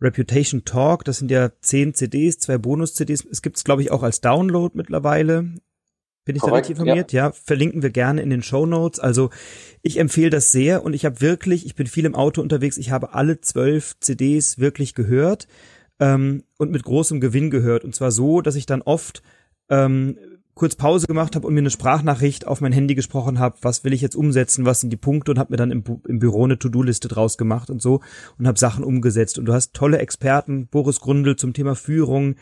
Reputation 0.00 0.64
Talk. 0.64 1.04
Das 1.04 1.18
sind 1.18 1.30
ja 1.30 1.52
zehn 1.60 1.94
CDs, 1.94 2.38
zwei 2.38 2.58
Bonus-CDs. 2.58 3.24
Es 3.30 3.40
gibt 3.40 3.56
es, 3.56 3.64
glaube 3.64 3.82
ich, 3.82 3.92
auch 3.92 4.02
als 4.02 4.20
Download 4.20 4.76
mittlerweile. 4.76 5.54
Bin 6.24 6.36
ich 6.36 6.42
Korrekt, 6.42 6.54
da 6.54 6.58
richtig 6.58 6.78
informiert? 6.78 7.12
Ja. 7.12 7.26
ja. 7.26 7.32
verlinken 7.32 7.82
wir 7.82 7.90
gerne 7.90 8.22
in 8.22 8.30
den 8.30 8.42
Show 8.42 8.66
Notes. 8.66 9.00
Also 9.00 9.30
ich 9.82 9.98
empfehle 9.98 10.30
das 10.30 10.52
sehr 10.52 10.84
und 10.84 10.94
ich 10.94 11.04
habe 11.04 11.20
wirklich, 11.20 11.66
ich 11.66 11.74
bin 11.74 11.86
viel 11.86 12.04
im 12.04 12.14
Auto 12.14 12.40
unterwegs, 12.40 12.76
ich 12.76 12.90
habe 12.90 13.14
alle 13.14 13.40
zwölf 13.40 13.96
CDs 14.00 14.58
wirklich 14.58 14.94
gehört 14.94 15.48
ähm, 15.98 16.44
und 16.58 16.70
mit 16.70 16.84
großem 16.84 17.20
Gewinn 17.20 17.50
gehört. 17.50 17.84
Und 17.84 17.94
zwar 17.94 18.12
so, 18.12 18.40
dass 18.40 18.54
ich 18.54 18.66
dann 18.66 18.82
oft 18.82 19.22
ähm, 19.68 20.16
kurz 20.54 20.76
Pause 20.76 21.06
gemacht 21.06 21.34
habe 21.34 21.46
und 21.46 21.54
mir 21.54 21.60
eine 21.60 21.70
Sprachnachricht 21.70 22.46
auf 22.46 22.60
mein 22.60 22.72
Handy 22.72 22.94
gesprochen 22.94 23.38
habe, 23.38 23.56
was 23.62 23.84
will 23.84 23.92
ich 23.92 24.02
jetzt 24.02 24.14
umsetzen, 24.14 24.66
was 24.66 24.80
sind 24.80 24.90
die 24.90 24.98
Punkte 24.98 25.30
und 25.32 25.38
habe 25.38 25.52
mir 25.52 25.56
dann 25.56 25.70
im, 25.70 25.82
Bu 25.82 26.00
im 26.06 26.18
Büro 26.18 26.44
eine 26.44 26.58
To-Do-Liste 26.58 27.08
draus 27.08 27.38
gemacht 27.38 27.70
und 27.70 27.80
so 27.80 28.00
und 28.38 28.46
habe 28.46 28.58
Sachen 28.58 28.84
umgesetzt. 28.84 29.38
Und 29.38 29.46
du 29.46 29.54
hast 29.54 29.72
tolle 29.74 29.98
Experten, 29.98 30.66
Boris 30.66 31.00
Grundl 31.00 31.36
zum 31.36 31.54
Thema 31.54 31.74
Führung, 31.74 32.36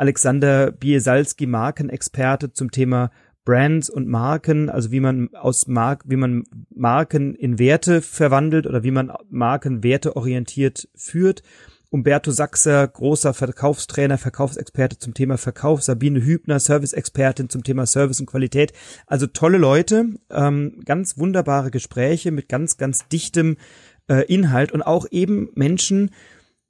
Alexander 0.00 0.72
Biesalski, 0.72 1.46
Markenexperte 1.46 2.54
zum 2.54 2.70
Thema 2.70 3.10
Brands 3.44 3.90
und 3.90 4.08
Marken, 4.08 4.70
also 4.70 4.92
wie 4.92 5.00
man 5.00 5.28
aus 5.34 5.66
Mark, 5.66 6.04
wie 6.06 6.16
man 6.16 6.44
Marken 6.74 7.34
in 7.34 7.58
Werte 7.58 8.00
verwandelt 8.00 8.66
oder 8.66 8.82
wie 8.82 8.92
man 8.92 9.12
Marken 9.28 9.82
werteorientiert 9.82 10.88
führt. 10.94 11.42
Umberto 11.90 12.30
Sachser, 12.30 12.88
großer 12.88 13.34
Verkaufstrainer, 13.34 14.16
Verkaufsexperte 14.16 14.98
zum 14.98 15.12
Thema 15.12 15.36
Verkauf, 15.36 15.82
Sabine 15.82 16.24
Hübner, 16.24 16.60
Service-Expertin 16.60 17.50
zum 17.50 17.62
Thema 17.62 17.84
Service 17.84 18.20
und 18.20 18.26
Qualität. 18.26 18.72
Also 19.06 19.26
tolle 19.26 19.58
Leute, 19.58 20.14
ähm, 20.30 20.80
ganz 20.86 21.18
wunderbare 21.18 21.70
Gespräche 21.70 22.30
mit 22.30 22.48
ganz, 22.48 22.78
ganz 22.78 23.06
dichtem 23.08 23.58
äh, 24.08 24.24
Inhalt 24.32 24.72
und 24.72 24.80
auch 24.80 25.04
eben 25.10 25.50
Menschen, 25.54 26.10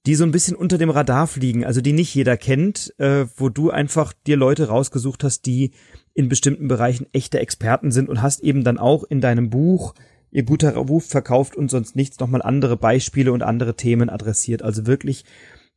die 0.07 0.14
so 0.14 0.24
ein 0.24 0.32
bisschen 0.32 0.57
unter 0.57 0.78
dem 0.78 0.90
Radar 0.90 1.26
fliegen, 1.26 1.64
also 1.64 1.80
die 1.80 1.92
nicht 1.92 2.14
jeder 2.14 2.36
kennt, 2.36 2.94
äh, 2.98 3.26
wo 3.36 3.48
du 3.48 3.70
einfach 3.70 4.12
dir 4.26 4.36
Leute 4.36 4.68
rausgesucht 4.68 5.24
hast, 5.24 5.46
die 5.46 5.72
in 6.14 6.28
bestimmten 6.28 6.68
Bereichen 6.68 7.07
echte 7.12 7.38
Experten 7.38 7.90
sind 7.90 8.09
und 8.09 8.22
hast 8.22 8.40
eben 8.40 8.64
dann 8.64 8.78
auch 8.78 9.05
in 9.05 9.20
deinem 9.20 9.51
Buch 9.51 9.94
ihr 10.30 10.44
guter 10.44 10.74
Ruf 10.74 11.07
verkauft 11.07 11.57
und 11.57 11.70
sonst 11.70 11.96
nichts 11.96 12.18
nochmal 12.20 12.42
andere 12.42 12.76
Beispiele 12.76 13.32
und 13.32 13.42
andere 13.42 13.74
Themen 13.74 14.09
adressiert. 14.09 14.62
Also 14.62 14.86
wirklich 14.86 15.24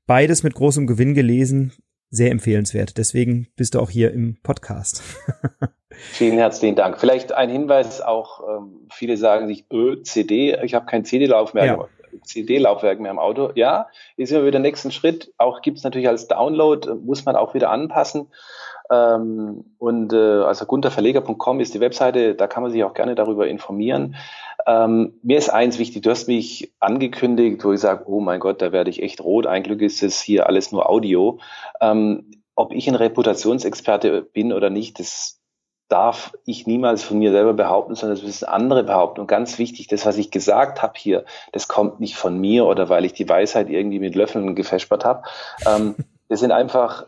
beides 0.05 0.43
mit 0.43 0.53
großem 0.53 0.87
Gewinn 0.87 1.15
gelesen, 1.15 1.73
sehr 2.09 2.31
empfehlenswert. 2.31 2.97
Deswegen 2.97 3.47
bist 3.55 3.75
du 3.75 3.79
auch 3.79 3.89
hier 3.89 4.11
im 4.11 4.37
Podcast. 4.43 5.01
Vielen 5.89 6.37
herzlichen 6.37 6.75
Dank. 6.75 6.99
Vielleicht 6.99 7.33
ein 7.33 7.49
Hinweis 7.49 8.01
auch, 8.01 8.41
ähm, 8.47 8.87
viele 8.91 9.17
sagen 9.17 9.47
sich, 9.47 9.65
öh, 9.71 10.01
CD, 10.03 10.57
ich 10.63 10.73
habe 10.73 10.85
kein 10.85 11.05
CD-Laufwerk. 11.05 11.65
Ja. 11.65 11.87
CD-Laufwerk 12.21 12.99
mehr 12.99 13.11
im 13.11 13.19
Auto. 13.19 13.51
Ja, 13.55 13.87
ist 14.17 14.31
immer 14.31 14.41
wieder 14.41 14.51
der 14.51 14.61
nächste 14.61 14.91
Schritt. 14.91 15.33
Auch 15.37 15.61
gibt 15.61 15.77
es 15.77 15.83
natürlich 15.83 16.07
als 16.07 16.27
Download, 16.27 16.93
muss 17.03 17.25
man 17.25 17.35
auch 17.35 17.53
wieder 17.53 17.71
anpassen. 17.71 18.27
Ähm, 18.91 19.65
und 19.77 20.13
äh, 20.13 20.43
also 20.43 20.65
gunterverleger.com 20.65 21.59
ist 21.59 21.73
die 21.73 21.79
Webseite, 21.79 22.35
da 22.35 22.47
kann 22.47 22.63
man 22.63 22.71
sich 22.71 22.83
auch 22.83 22.93
gerne 22.93 23.15
darüber 23.15 23.47
informieren. 23.47 24.15
Ähm, 24.65 25.19
mir 25.23 25.37
ist 25.37 25.49
eins 25.49 25.79
wichtig, 25.79 26.01
du 26.03 26.09
hast 26.09 26.27
mich 26.27 26.73
angekündigt, 26.79 27.63
wo 27.63 27.73
ich 27.73 27.79
sage, 27.79 28.03
oh 28.07 28.19
mein 28.19 28.39
Gott, 28.39 28.61
da 28.61 28.71
werde 28.71 28.89
ich 28.89 29.01
echt 29.01 29.21
rot. 29.21 29.47
Ein 29.47 29.63
Glück 29.63 29.81
ist 29.81 30.03
es 30.03 30.21
hier 30.21 30.47
alles 30.47 30.71
nur 30.71 30.89
Audio. 30.89 31.39
Ähm, 31.81 32.31
ob 32.55 32.73
ich 32.73 32.87
ein 32.87 32.95
Reputationsexperte 32.95 34.21
bin 34.21 34.53
oder 34.53 34.69
nicht, 34.69 34.99
das 34.99 35.42
darf 35.89 36.33
ich 36.45 36.65
niemals 36.65 37.03
von 37.03 37.19
mir 37.19 37.31
selber 37.31 37.53
behaupten, 37.53 37.95
sondern 37.95 38.17
das 38.17 38.25
müssen 38.25 38.45
andere 38.45 38.83
behaupten. 38.83 39.21
Und 39.21 39.27
ganz 39.27 39.59
wichtig, 39.59 39.87
das, 39.87 40.05
was 40.05 40.17
ich 40.17 40.31
gesagt 40.31 40.81
habe 40.81 40.93
hier, 40.95 41.25
das 41.51 41.67
kommt 41.67 41.99
nicht 41.99 42.15
von 42.15 42.39
mir 42.39 42.65
oder 42.65 42.89
weil 42.89 43.05
ich 43.05 43.13
die 43.13 43.29
Weisheit 43.29 43.69
irgendwie 43.69 43.99
mit 43.99 44.15
Löffeln 44.15 44.55
gefespert 44.55 45.05
habe. 45.05 45.23
Ähm, 45.67 45.95
das 46.29 46.39
sind 46.39 46.51
einfach 46.51 47.05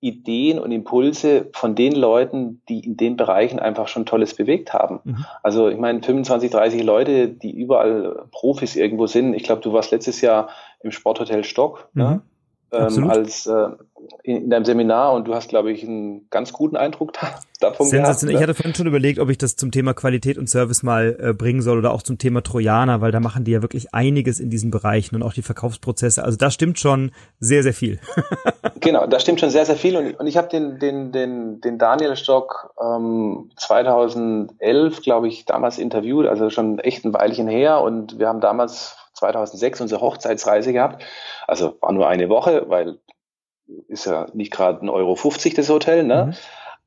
Ideen 0.00 0.58
und 0.58 0.72
Impulse 0.72 1.48
von 1.52 1.74
den 1.74 1.92
Leuten, 1.92 2.62
die 2.68 2.80
in 2.80 2.96
den 2.96 3.16
Bereichen 3.16 3.58
einfach 3.58 3.88
schon 3.88 4.06
Tolles 4.06 4.34
bewegt 4.34 4.72
haben. 4.74 5.00
Mhm. 5.04 5.24
Also 5.42 5.68
ich 5.68 5.78
meine, 5.78 6.02
25, 6.02 6.50
30 6.50 6.82
Leute, 6.84 7.28
die 7.28 7.50
überall 7.50 8.26
Profis 8.30 8.76
irgendwo 8.76 9.06
sind. 9.06 9.34
Ich 9.34 9.42
glaube, 9.42 9.62
du 9.62 9.72
warst 9.72 9.90
letztes 9.90 10.20
Jahr 10.20 10.50
im 10.80 10.92
Sporthotel 10.92 11.44
Stock. 11.44 11.88
Ne? 11.94 12.04
Mhm. 12.04 12.10
Ne? 12.10 12.20
Ähm, 12.72 13.10
als 13.10 13.46
äh, 13.46 13.68
in, 14.22 14.44
in 14.44 14.50
deinem 14.50 14.64
Seminar 14.64 15.12
und 15.14 15.26
du 15.28 15.34
hast, 15.34 15.48
glaube 15.48 15.70
ich, 15.70 15.84
einen 15.84 16.28
ganz 16.30 16.52
guten 16.52 16.76
Eindruck 16.76 17.12
davon 17.60 17.90
gehabt. 17.90 18.22
Ich 18.22 18.40
hatte 18.40 18.54
vorhin 18.54 18.74
schon 18.74 18.86
überlegt, 18.86 19.18
ob 19.18 19.30
ich 19.30 19.38
das 19.38 19.56
zum 19.56 19.70
Thema 19.70 19.94
Qualität 19.94 20.36
und 20.36 20.48
Service 20.48 20.82
mal 20.82 21.16
äh, 21.20 21.32
bringen 21.32 21.62
soll 21.62 21.78
oder 21.78 21.92
auch 21.92 22.02
zum 22.02 22.18
Thema 22.18 22.42
Trojaner, 22.42 23.00
weil 23.00 23.12
da 23.12 23.20
machen 23.20 23.44
die 23.44 23.52
ja 23.52 23.62
wirklich 23.62 23.94
einiges 23.94 24.40
in 24.40 24.50
diesen 24.50 24.70
Bereichen 24.70 25.14
und 25.14 25.22
auch 25.22 25.32
die 25.32 25.42
Verkaufsprozesse. 25.42 26.24
Also 26.24 26.36
da 26.36 26.50
stimmt 26.50 26.78
schon 26.78 27.12
sehr, 27.38 27.62
sehr 27.62 27.74
viel. 27.74 28.00
genau, 28.80 29.06
da 29.06 29.20
stimmt 29.20 29.40
schon 29.40 29.50
sehr, 29.50 29.64
sehr 29.64 29.76
viel. 29.76 29.96
Und, 29.96 30.18
und 30.18 30.26
ich 30.26 30.36
habe 30.36 30.48
den, 30.48 30.78
den, 30.78 31.12
den, 31.12 31.60
den 31.60 31.78
Daniel 31.78 32.16
Stock 32.16 32.74
ähm, 32.82 33.50
2011, 33.56 35.02
glaube 35.02 35.28
ich, 35.28 35.44
damals 35.44 35.78
interviewt, 35.78 36.26
also 36.26 36.50
schon 36.50 36.78
echt 36.80 37.04
ein 37.04 37.14
Weilchen 37.14 37.48
her. 37.48 37.80
Und 37.80 38.18
wir 38.18 38.28
haben 38.28 38.40
damals 38.40 38.96
2006 39.16 39.80
unsere 39.80 40.00
Hochzeitsreise 40.00 40.72
gehabt. 40.72 41.02
Also 41.46 41.76
war 41.80 41.92
nur 41.92 42.08
eine 42.08 42.28
Woche, 42.28 42.68
weil 42.68 42.98
ist 43.88 44.06
ja 44.06 44.26
nicht 44.32 44.52
gerade 44.52 44.84
ein 44.84 44.88
Euro 44.88 45.16
50 45.16 45.54
das 45.54 45.68
Hotel, 45.68 46.04
ne? 46.04 46.26
Mhm. 46.26 46.34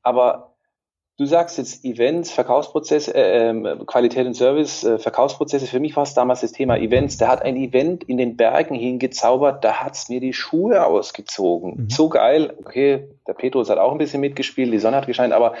Aber 0.02 0.54
du 1.18 1.26
sagst 1.26 1.58
jetzt 1.58 1.84
Events, 1.84 2.30
Verkaufsprozesse, 2.30 3.14
äh, 3.14 3.50
ähm, 3.50 3.84
Qualität 3.86 4.26
und 4.26 4.34
Service, 4.34 4.84
äh, 4.84 4.98
Verkaufsprozesse. 4.98 5.66
Für 5.66 5.80
mich 5.80 5.94
war 5.94 6.04
es 6.04 6.14
damals 6.14 6.40
das 6.40 6.52
Thema 6.52 6.78
Events. 6.78 7.18
Der 7.18 7.28
hat 7.28 7.42
ein 7.42 7.56
Event 7.56 8.04
in 8.04 8.16
den 8.16 8.36
Bergen 8.36 8.74
hingezaubert, 8.74 9.62
da 9.62 9.74
hat's 9.82 10.08
mir 10.08 10.20
die 10.20 10.32
Schuhe 10.32 10.86
ausgezogen. 10.86 11.82
Mhm. 11.82 11.90
So 11.90 12.08
geil. 12.08 12.54
Okay, 12.58 13.08
der 13.26 13.34
Petrus 13.34 13.68
hat 13.68 13.78
auch 13.78 13.92
ein 13.92 13.98
bisschen 13.98 14.22
mitgespielt, 14.22 14.72
die 14.72 14.78
Sonne 14.78 14.96
hat 14.96 15.06
gescheint, 15.06 15.34
aber 15.34 15.54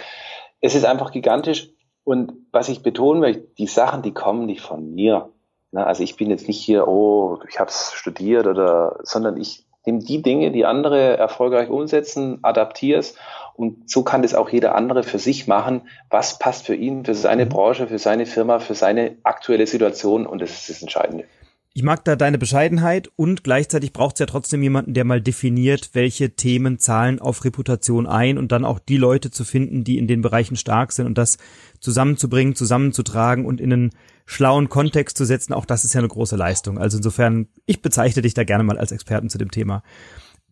es 0.62 0.74
ist 0.74 0.86
einfach 0.86 1.12
gigantisch. 1.12 1.68
Und 2.04 2.32
was 2.50 2.70
ich 2.70 2.82
betonen 2.82 3.20
möchte, 3.20 3.42
die 3.58 3.66
Sachen, 3.66 4.02
die 4.02 4.12
kommen 4.12 4.46
nicht 4.46 4.62
von 4.62 4.94
mir. 4.94 5.30
Na, 5.72 5.84
also 5.84 6.02
ich 6.02 6.16
bin 6.16 6.30
jetzt 6.30 6.48
nicht 6.48 6.60
hier, 6.60 6.88
oh, 6.88 7.38
ich 7.48 7.60
habe 7.60 7.70
es 7.70 7.92
studiert 7.92 8.46
oder, 8.46 8.98
sondern 9.02 9.36
ich 9.36 9.64
nehme 9.86 10.00
die 10.00 10.22
Dinge, 10.22 10.50
die 10.50 10.64
andere 10.64 11.16
erfolgreich 11.16 11.70
umsetzen, 11.70 12.38
adaptiere 12.42 12.98
es 12.98 13.14
und 13.54 13.88
so 13.88 14.02
kann 14.02 14.22
das 14.22 14.34
auch 14.34 14.48
jeder 14.50 14.74
andere 14.74 15.02
für 15.02 15.18
sich 15.18 15.46
machen. 15.46 15.82
Was 16.08 16.38
passt 16.38 16.66
für 16.66 16.74
ihn, 16.74 17.04
für 17.04 17.14
seine 17.14 17.44
mhm. 17.44 17.50
Branche, 17.50 17.86
für 17.86 17.98
seine 17.98 18.26
Firma, 18.26 18.58
für 18.58 18.74
seine 18.74 19.16
aktuelle 19.22 19.66
Situation 19.66 20.26
und 20.26 20.40
das 20.40 20.50
ist 20.50 20.70
das 20.70 20.82
Entscheidende. 20.82 21.24
ich 21.72 21.82
mag 21.84 22.04
da 22.04 22.16
deine 22.16 22.36
Bescheidenheit 22.36 23.10
und 23.16 23.44
gleichzeitig 23.44 23.92
braucht 23.92 24.16
es 24.16 24.20
ja 24.20 24.26
trotzdem 24.26 24.62
jemanden, 24.62 24.92
der 24.92 25.04
mal 25.04 25.20
definiert, 25.20 25.90
welche 25.92 26.30
Themen 26.30 26.78
zahlen 26.78 27.20
auf 27.20 27.44
Reputation 27.44 28.08
ein 28.08 28.38
und 28.38 28.50
dann 28.50 28.64
auch 28.64 28.80
die 28.80 28.96
Leute 28.96 29.30
zu 29.30 29.44
finden, 29.44 29.84
die 29.84 29.98
in 29.98 30.08
den 30.08 30.20
Bereichen 30.20 30.56
stark 30.56 30.90
sind 30.90 31.06
und 31.06 31.16
das 31.16 31.38
zusammenzubringen, 31.78 32.56
zusammenzutragen 32.56 33.46
und 33.46 33.60
in 33.60 33.72
einen 33.72 33.90
schlauen 34.30 34.68
Kontext 34.68 35.16
zu 35.18 35.24
setzen. 35.24 35.52
Auch 35.52 35.64
das 35.64 35.84
ist 35.84 35.92
ja 35.92 35.98
eine 35.98 36.06
große 36.06 36.36
Leistung. 36.36 36.78
Also 36.78 36.98
insofern, 36.98 37.48
ich 37.66 37.82
bezeichne 37.82 38.22
dich 38.22 38.32
da 38.32 38.44
gerne 38.44 38.62
mal 38.62 38.78
als 38.78 38.92
Experten 38.92 39.28
zu 39.28 39.38
dem 39.38 39.50
Thema. 39.50 39.82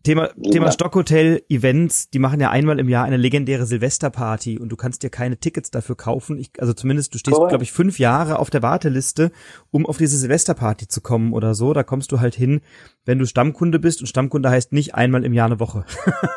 Thema, 0.03 0.29
ja. 0.37 0.51
Thema 0.51 0.71
Stockhotel 0.71 1.43
Events, 1.49 2.09
die 2.09 2.19
machen 2.19 2.39
ja 2.39 2.49
einmal 2.49 2.79
im 2.79 2.87
Jahr 2.87 3.05
eine 3.05 3.17
legendäre 3.17 3.65
Silvesterparty 3.65 4.57
und 4.57 4.69
du 4.69 4.77
kannst 4.77 5.03
dir 5.03 5.09
keine 5.09 5.37
Tickets 5.37 5.71
dafür 5.71 5.97
kaufen. 5.97 6.37
Ich, 6.37 6.51
also 6.59 6.73
zumindest, 6.73 7.13
du 7.13 7.17
stehst, 7.17 7.37
glaube 7.37 7.63
ich, 7.63 7.71
fünf 7.71 7.99
Jahre 7.99 8.39
auf 8.39 8.49
der 8.49 8.61
Warteliste, 8.61 9.31
um 9.71 9.85
auf 9.85 9.97
diese 9.97 10.17
Silvesterparty 10.17 10.87
zu 10.87 11.01
kommen 11.01 11.33
oder 11.33 11.53
so. 11.53 11.73
Da 11.73 11.83
kommst 11.83 12.11
du 12.13 12.21
halt 12.21 12.33
hin, 12.33 12.61
wenn 13.03 13.19
du 13.19 13.25
Stammkunde 13.25 13.79
bist 13.79 13.99
und 13.99 14.07
Stammkunde 14.07 14.49
heißt 14.49 14.71
nicht 14.71 14.95
einmal 14.95 15.25
im 15.25 15.33
Jahr 15.33 15.47
eine 15.47 15.59
Woche, 15.59 15.83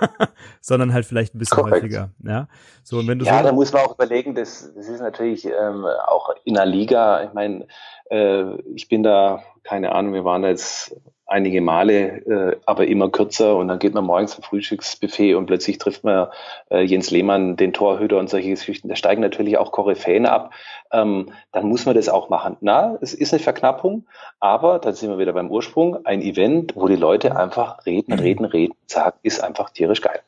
sondern 0.61 0.93
halt 0.93 1.07
vielleicht 1.07 1.35
ein 1.35 1.39
bisschen 1.39 1.59
Korrekt. 1.59 1.77
häufiger. 1.77 2.11
Ja, 2.25 2.49
so, 2.83 2.99
und 2.99 3.07
wenn 3.07 3.21
du 3.21 3.25
ja 3.25 3.39
so 3.39 3.45
da 3.45 3.53
muss 3.53 3.73
man 3.73 3.83
auch 3.83 3.95
überlegen, 3.95 4.35
das, 4.35 4.73
das 4.75 4.89
ist 4.89 5.01
natürlich 5.01 5.45
ähm, 5.45 5.85
auch 6.07 6.31
in 6.45 6.55
der 6.55 6.67
Liga, 6.67 7.23
ich 7.25 7.33
meine, 7.33 7.67
äh, 8.11 8.57
ich 8.75 8.89
bin 8.89 9.05
da, 9.05 9.43
keine 9.63 9.93
Ahnung, 9.93 10.15
wir 10.15 10.25
waren 10.25 10.43
da 10.43 10.49
jetzt 10.49 10.97
einige 11.33 11.61
Male, 11.61 12.19
äh, 12.27 12.57
aber 12.67 12.87
immer 12.87 13.11
kürzer 13.11 13.57
und 13.57 13.69
dann 13.69 13.79
geht 13.79 13.95
man 13.95 14.05
morgens 14.05 14.33
zum 14.33 14.45
Frühstücksbuffet 14.45 15.35
und 15.35 15.47
plötzlich 15.47 15.79
trifft 15.79 16.05
man 16.05 16.29
äh, 16.71 16.83
Jens 16.83 17.11
Lehmann, 17.11 17.57
den 17.57 17.73
Torhüter 17.73 18.19
und 18.19 18.29
solche 18.29 18.51
Geschichten. 18.51 18.89
Da 18.89 18.97
steigen 18.97 19.23
natürlich 19.23 19.57
auch 19.57 19.73
Koryphäen 19.73 20.27
ab. 20.27 20.53
Ähm, 20.93 21.31
dann 21.51 21.67
muss 21.67 21.87
man 21.87 21.95
das 21.95 22.09
auch 22.09 22.29
machen. 22.29 22.57
Na, 22.61 22.99
es 23.01 23.15
ist 23.15 23.33
eine 23.33 23.43
Verknappung, 23.43 24.07
aber 24.41 24.79
dann 24.79 24.95
sind 24.95 25.09
wir 25.09 25.19
wieder 25.19 25.33
beim 25.33 25.51
Ursprung. 25.51 26.05
Ein 26.05 26.21
Event, 26.21 26.77
wo 26.77 26.87
die 26.87 26.97
Leute 26.97 27.35
einfach 27.37 27.87
reden, 27.87 28.13
reden, 28.13 28.45
reden, 28.45 28.75
sagen, 28.87 29.17
ist 29.23 29.43
einfach 29.43 29.71
tierisch 29.71 30.03
geil. 30.03 30.21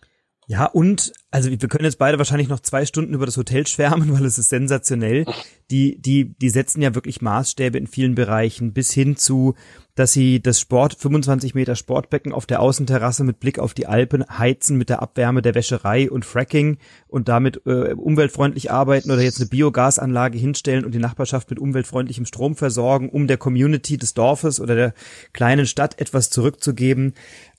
Ja, 0.47 0.67
und, 0.67 1.13
also 1.31 1.51
wir 1.51 1.57
können 1.57 1.85
jetzt 1.85 1.99
beide 1.99 2.19
wahrscheinlich 2.19 2.49
noch 2.49 2.61
zwei 2.61 2.85
Stunden 2.85 3.15
über 3.15 3.25
das 3.25 3.37
Hotel 3.37 3.67
schwärmen, 3.67 4.13
weil 4.19 4.27
es 4.27 4.39
ist 4.39 4.51
sensationell. 4.51 5.25
Die, 5.71 6.01
die, 6.01 6.35
die 6.39 6.51
setzen 6.51 6.83
ja 6.83 6.95
wirklich 6.95 7.23
Maßstäbe 7.23 7.79
in 7.79 7.87
vielen 7.87 8.15
Bereichen 8.15 8.73
bis 8.73 8.93
hin 8.93 9.17
zu, 9.17 9.55
dass 9.95 10.13
sie 10.13 10.41
das 10.41 10.59
Sport, 10.59 10.97
25 10.99 11.55
Meter 11.55 11.77
Sportbecken 11.77 12.33
auf 12.33 12.47
der 12.47 12.61
Außenterrasse 12.61 13.23
mit 13.23 13.39
Blick 13.39 13.59
auf 13.59 13.75
die 13.75 13.87
Alpen 13.87 14.25
heizen 14.29 14.77
mit 14.77 14.89
der 14.89 15.03
Abwärme 15.03 15.41
der 15.41 15.55
Wäscherei 15.55 16.11
und 16.11 16.25
Fracking 16.25 16.79
und 17.07 17.29
damit 17.29 17.63
äh, 17.67 17.93
umweltfreundlich 17.95 18.73
arbeiten 18.73 19.11
oder 19.11 19.23
jetzt 19.23 19.41
eine 19.41 19.49
Biogasanlage 19.49 20.37
hinstellen 20.37 20.85
und 20.85 20.95
die 20.95 20.99
Nachbarschaft 20.99 21.49
mit 21.51 21.59
umweltfreundlichem 21.59 22.27
Strom 22.27 22.57
versorgen, 22.57 23.09
um 23.09 23.29
der 23.29 23.37
Community 23.37 23.97
des 23.97 24.15
Dorfes 24.15 24.61
oder 24.61 24.75
der 24.75 24.95
kleinen 25.33 25.67
Stadt 25.67 26.01
etwas 26.01 26.31
zurückzugeben. 26.31 27.15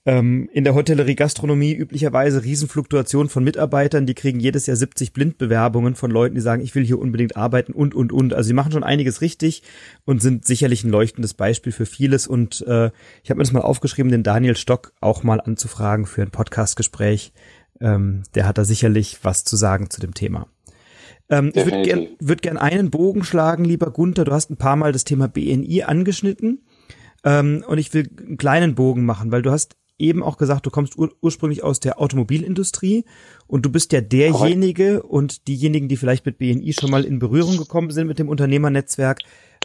Ähm, 0.06 0.48
in 0.52 0.62
der 0.62 0.76
Hotellerie 0.76 1.16
Gastronomie 1.16 1.74
üblicherweise 1.74 2.44
Riesenfluktuation 2.44 3.28
von 3.28 3.42
Mitarbeitern, 3.42 4.06
die 4.06 4.14
kriegen 4.14 4.38
jedes 4.38 4.66
Jahr 4.66 4.76
70 4.76 5.12
Blindbewerbungen 5.12 5.96
von 5.96 6.12
Leuten, 6.12 6.36
die 6.36 6.40
sagen, 6.40 6.62
ich 6.62 6.76
will 6.76 6.84
hier 6.84 7.00
unbedingt 7.00 7.36
arbeiten 7.36 7.72
und, 7.72 7.92
und, 7.92 8.12
und. 8.12 8.32
Also 8.32 8.46
sie 8.46 8.54
machen 8.54 8.70
schon 8.70 8.84
einiges 8.84 9.20
richtig 9.20 9.64
und 10.04 10.22
sind 10.22 10.44
sicherlich 10.44 10.84
ein 10.84 10.90
leuchtendes 10.90 11.34
Beispiel 11.34 11.72
für 11.72 11.86
vieles. 11.86 12.25
Und 12.28 12.62
äh, 12.66 12.90
ich 13.22 13.30
habe 13.30 13.38
mir 13.38 13.44
das 13.44 13.52
mal 13.52 13.60
aufgeschrieben, 13.60 14.10
den 14.10 14.22
Daniel 14.22 14.56
Stock 14.56 14.92
auch 15.00 15.22
mal 15.22 15.40
anzufragen 15.40 16.06
für 16.06 16.22
ein 16.22 16.30
Podcastgespräch. 16.30 17.32
Ähm, 17.80 18.22
der 18.34 18.46
hat 18.46 18.58
da 18.58 18.64
sicherlich 18.64 19.18
was 19.22 19.44
zu 19.44 19.56
sagen 19.56 19.90
zu 19.90 20.00
dem 20.00 20.14
Thema. 20.14 20.48
Ähm, 21.28 21.52
ich 21.54 21.64
würde 21.64 21.82
gern, 21.82 22.06
würd 22.20 22.42
gern 22.42 22.56
einen 22.56 22.90
Bogen 22.90 23.24
schlagen, 23.24 23.64
lieber 23.64 23.90
Gunther. 23.90 24.24
Du 24.24 24.32
hast 24.32 24.50
ein 24.50 24.56
paar 24.56 24.76
Mal 24.76 24.92
das 24.92 25.04
Thema 25.04 25.28
BNI 25.28 25.82
angeschnitten. 25.84 26.64
Ähm, 27.24 27.64
und 27.66 27.78
ich 27.78 27.92
will 27.92 28.08
einen 28.18 28.36
kleinen 28.36 28.74
Bogen 28.74 29.04
machen, 29.04 29.32
weil 29.32 29.42
du 29.42 29.50
hast 29.50 29.76
eben 29.98 30.22
auch 30.22 30.36
gesagt, 30.36 30.66
du 30.66 30.70
kommst 30.70 30.96
ur 30.98 31.12
ursprünglich 31.20 31.64
aus 31.64 31.80
der 31.80 32.00
Automobilindustrie 32.00 33.04
und 33.46 33.64
du 33.64 33.70
bist 33.70 33.92
ja 33.92 34.00
derjenige 34.00 35.02
und 35.02 35.48
diejenigen, 35.48 35.88
die 35.88 35.96
vielleicht 35.96 36.26
mit 36.26 36.38
BNI 36.38 36.72
schon 36.74 36.90
mal 36.90 37.04
in 37.04 37.18
Berührung 37.18 37.56
gekommen 37.56 37.90
sind 37.90 38.06
mit 38.06 38.18
dem 38.18 38.28
Unternehmernetzwerk, 38.28 39.20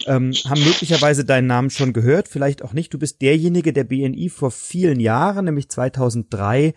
ähm, 0.07 0.31
haben 0.45 0.63
möglicherweise 0.63 1.25
deinen 1.25 1.47
Namen 1.47 1.69
schon 1.69 1.93
gehört, 1.93 2.27
vielleicht 2.27 2.63
auch 2.63 2.73
nicht. 2.73 2.93
Du 2.93 2.99
bist 2.99 3.21
derjenige, 3.21 3.73
der 3.73 3.83
BNI 3.83 4.29
vor 4.29 4.51
vielen 4.51 4.99
Jahren, 4.99 5.45
nämlich 5.45 5.69
2003, 5.69 6.73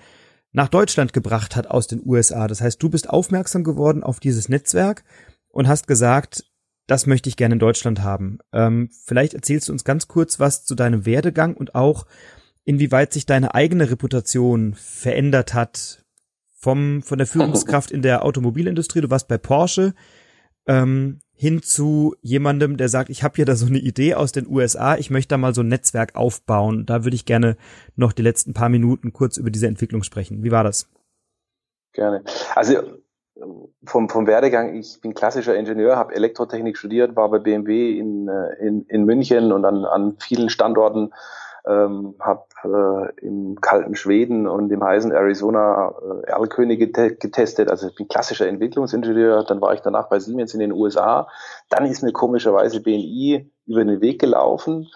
nach 0.53 0.69
Deutschland 0.69 1.13
gebracht 1.13 1.57
hat 1.57 1.67
aus 1.67 1.87
den 1.87 2.01
USA. 2.05 2.47
Das 2.47 2.61
heißt, 2.61 2.83
du 2.83 2.89
bist 2.89 3.11
aufmerksam 3.11 3.65
geworden 3.65 4.03
auf 4.03 4.21
dieses 4.21 4.49
Netzwerk 4.49 5.05
und 5.49 5.69
hast 5.69 5.87
gesagt, 5.87 6.45
das 6.87 7.07
möchte 7.07 7.29
ich 7.29 7.37
gerne 7.37 7.55
in 7.55 7.59
Deutschland 7.59 8.03
haben. 8.03 8.39
Ähm, 8.53 8.91
vielleicht 9.05 9.35
erzählst 9.35 9.69
du 9.69 9.73
uns 9.73 9.85
ganz 9.85 10.07
kurz 10.07 10.39
was 10.39 10.65
zu 10.65 10.75
deinem 10.75 11.07
Werdegang 11.07 11.55
und 11.55 11.75
auch, 11.75 12.07
inwieweit 12.65 13.13
sich 13.13 13.27
deine 13.27 13.55
eigene 13.55 13.91
Reputation 13.91 14.75
verändert 14.75 15.55
hat 15.55 16.05
vom 16.57 17.03
von 17.03 17.19
der 17.19 17.27
Führungskraft 17.29 17.91
in 17.91 18.03
der 18.03 18.25
Automobilindustrie. 18.25 19.01
Du 19.01 19.11
warst 19.11 19.29
bei 19.29 19.39
Porsche 19.39 19.95
ähm, 20.67 21.21
hin 21.37 21.63
zu 21.63 22.15
jemandem, 22.23 22.77
der 22.77 22.89
sagt, 22.89 23.11
ich 23.11 23.23
habe 23.23 23.37
hier 23.37 23.45
da 23.45 23.55
so 23.55 23.67
eine 23.67 23.79
Idee 23.79 24.15
aus 24.15 24.33
den 24.33 24.47
USA, 24.47 24.97
ich 24.97 25.11
möchte 25.11 25.31
da 25.31 25.39
mal 25.39 25.55
so 25.55 25.63
ein 25.63 25.69
Netzwerk 25.69 26.15
aufbauen. 26.15 26.87
Da 26.87 27.05
würde 27.05 27.17
ich 27.17 27.27
gerne 27.27 27.57
noch 27.97 28.13
die 28.13 28.23
letzten 28.23 28.55
paar 28.55 28.69
Minuten 28.69 29.13
kurz 29.13 29.37
über 29.37 29.51
diese 29.51 29.67
Entwicklung 29.67 30.03
sprechen. 30.03 30.45
Wie 30.45 30.53
war 30.53 30.65
das? 30.65 30.89
Gerne. 31.93 32.23
Also 32.55 32.83
vom, 33.85 34.09
vom 34.09 34.27
Werdegang, 34.27 34.77
ich 34.77 35.01
bin 35.01 35.15
klassischer 35.15 35.57
Ingenieur, 35.57 35.97
habe 35.97 36.15
Elektrotechnik 36.15 36.77
studiert, 36.77 37.17
war 37.17 37.31
bei 37.31 37.39
BMW 37.39 37.99
in, 37.99 38.29
äh, 38.29 38.67
in, 38.67 38.87
in 38.89 39.05
München 39.05 39.53
und 39.53 39.65
an, 39.65 39.85
an 39.85 40.17
vielen 40.19 40.49
Standorten 40.49 41.13
ähm, 41.67 42.15
habe 42.21 42.45
äh, 42.65 43.27
im 43.27 43.61
kalten 43.61 43.97
Schweden 43.97 44.47
und 44.47 44.71
im 44.71 44.85
heißen 44.85 45.13
Arizona 45.13 45.95
äh, 46.25 46.31
Erlkönige 46.31 46.91
getestet. 46.91 47.71
Also 47.71 47.89
ich 47.89 47.95
bin 47.95 48.09
klassischer 48.09 48.47
Entwicklungsingenieur. 48.47 49.45
Dann 49.45 49.61
war 49.61 49.73
ich 49.73 49.81
danach 49.81 50.09
bei 50.09 50.19
Siemens 50.19 50.53
in 50.53 50.61
den 50.61 50.73
USA. 50.73 51.29
Dann 51.71 51.87
ist 51.87 52.03
mir 52.03 52.13
komischerweise 52.13 52.81
BNI 52.81 53.51
über 53.67 53.85
den 53.85 54.01
Weg 54.03 54.21
gelaufen. 54.21 54.89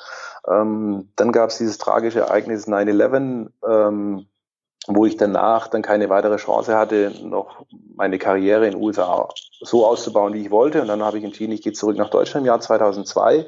Ähm, 0.47 1.09
dann 1.17 1.33
gab 1.33 1.51
es 1.51 1.59
dieses 1.59 1.79
tragische 1.79 2.21
Ereignis 2.21 2.69
9-11, 2.69 3.49
ähm, 3.67 4.27
wo 4.87 5.07
ich 5.07 5.17
danach 5.17 5.69
dann 5.69 5.83
keine 5.83 6.11
weitere 6.11 6.37
Chance 6.37 6.77
hatte, 6.77 7.13
noch 7.23 7.65
meine 7.95 8.19
Karriere 8.19 8.67
in 8.67 8.73
den 8.73 8.83
USA 8.83 9.29
so 9.61 9.87
auszubauen, 9.87 10.35
wie 10.35 10.43
ich 10.43 10.51
wollte. 10.51 10.83
Und 10.83 10.89
dann 10.89 11.03
habe 11.03 11.19
ich 11.19 11.25
entschieden, 11.25 11.53
ich 11.53 11.63
gehe 11.63 11.73
zurück 11.73 11.97
nach 11.97 12.11
Deutschland 12.11 12.45
im 12.45 12.49
Jahr 12.49 12.61
2002 12.61 13.47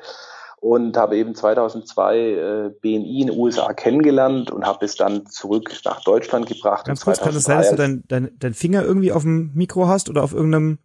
und 0.61 0.96
habe 0.96 1.16
eben 1.16 1.34
2002 1.34 2.18
äh, 2.18 2.70
BNI 2.80 3.22
in 3.22 3.26
den 3.28 3.38
USA 3.38 3.72
kennengelernt 3.72 4.50
und 4.50 4.66
habe 4.66 4.84
es 4.84 4.94
dann 4.94 5.26
zurück 5.26 5.72
nach 5.84 6.02
Deutschland 6.04 6.46
gebracht. 6.46 6.86
Ganz 6.86 7.04
kurz, 7.04 7.20
kann 7.20 7.34
es 7.34 7.44
sein, 7.44 7.58
dass 7.58 7.70
du 7.70 7.76
dein, 7.76 8.04
dein, 8.06 8.30
dein 8.38 8.54
Finger 8.54 8.82
irgendwie 8.82 9.12
auf 9.12 9.22
dem 9.22 9.52
Mikro 9.54 9.88
hast 9.88 10.11
oder 10.11 10.22
auf 10.22 10.32
irgendeinem, 10.32 10.78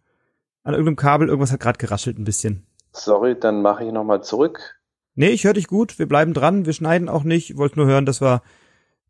an 0.64 0.72
irgendeinem 0.72 0.96
Kabel? 0.96 1.28
Irgendwas 1.28 1.52
hat 1.52 1.60
gerade 1.60 1.78
geraschelt 1.78 2.18
ein 2.18 2.24
bisschen. 2.24 2.66
Sorry, 2.92 3.38
dann 3.38 3.60
mache 3.60 3.84
ich 3.84 3.92
nochmal 3.92 4.22
zurück. 4.22 4.80
Nee, 5.14 5.28
ich 5.28 5.44
höre 5.44 5.52
dich 5.52 5.66
gut. 5.66 5.98
Wir 5.98 6.08
bleiben 6.08 6.34
dran. 6.34 6.66
Wir 6.66 6.72
schneiden 6.72 7.08
auch 7.08 7.24
nicht. 7.24 7.50
Ich 7.50 7.56
wollte 7.56 7.78
nur 7.78 7.86
hören, 7.86 8.06
dass 8.06 8.20
wir, 8.20 8.42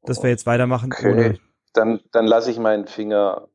dass 0.02 0.22
wir 0.22 0.30
jetzt 0.30 0.46
weitermachen. 0.46 0.92
Okay. 0.92 1.12
Ohne 1.12 1.38
dann, 1.76 2.00
dann 2.12 2.26
lasse 2.26 2.50
ich 2.50 2.58
meinen 2.58 2.86
Finger 2.86 3.48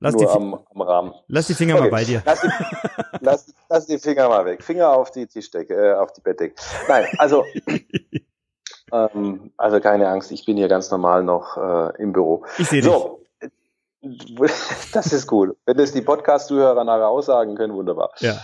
Lass 0.00 0.14
Nur 0.14 0.22
die, 0.22 0.28
am, 0.28 0.58
am 0.74 0.80
Rahmen. 0.80 1.14
Lass 1.26 1.48
die 1.48 1.54
Finger 1.54 1.74
okay. 1.74 1.84
mal 1.84 1.90
bei 1.90 2.04
dir. 2.04 2.22
Lass 2.24 2.40
die, 2.40 2.48
lass, 3.20 3.54
lass 3.68 3.86
die, 3.86 3.98
Finger 3.98 4.28
mal 4.28 4.44
weg. 4.44 4.62
Finger 4.62 4.90
auf 4.90 5.10
die 5.10 5.26
Tischdecke, 5.26 5.74
äh, 5.74 5.94
auf 5.94 6.12
die 6.12 6.20
Bettdecke. 6.20 6.54
Nein, 6.88 7.06
also, 7.18 7.44
ähm, 8.92 9.52
also 9.56 9.80
keine 9.80 10.08
Angst, 10.08 10.30
ich 10.30 10.44
bin 10.44 10.56
hier 10.56 10.68
ganz 10.68 10.90
normal 10.90 11.24
noch 11.24 11.56
äh, 11.56 12.02
im 12.02 12.12
Büro. 12.12 12.44
Ich 12.58 12.68
sehe 12.68 12.82
so. 12.82 13.24
das 14.92 15.12
ist 15.12 15.32
cool. 15.32 15.56
Wenn 15.66 15.76
das 15.76 15.92
die 15.92 16.02
Podcast-Zuhörer 16.02 16.84
nachher 16.84 17.08
aussagen 17.08 17.56
können, 17.56 17.74
wunderbar. 17.74 18.12
Ja. 18.20 18.36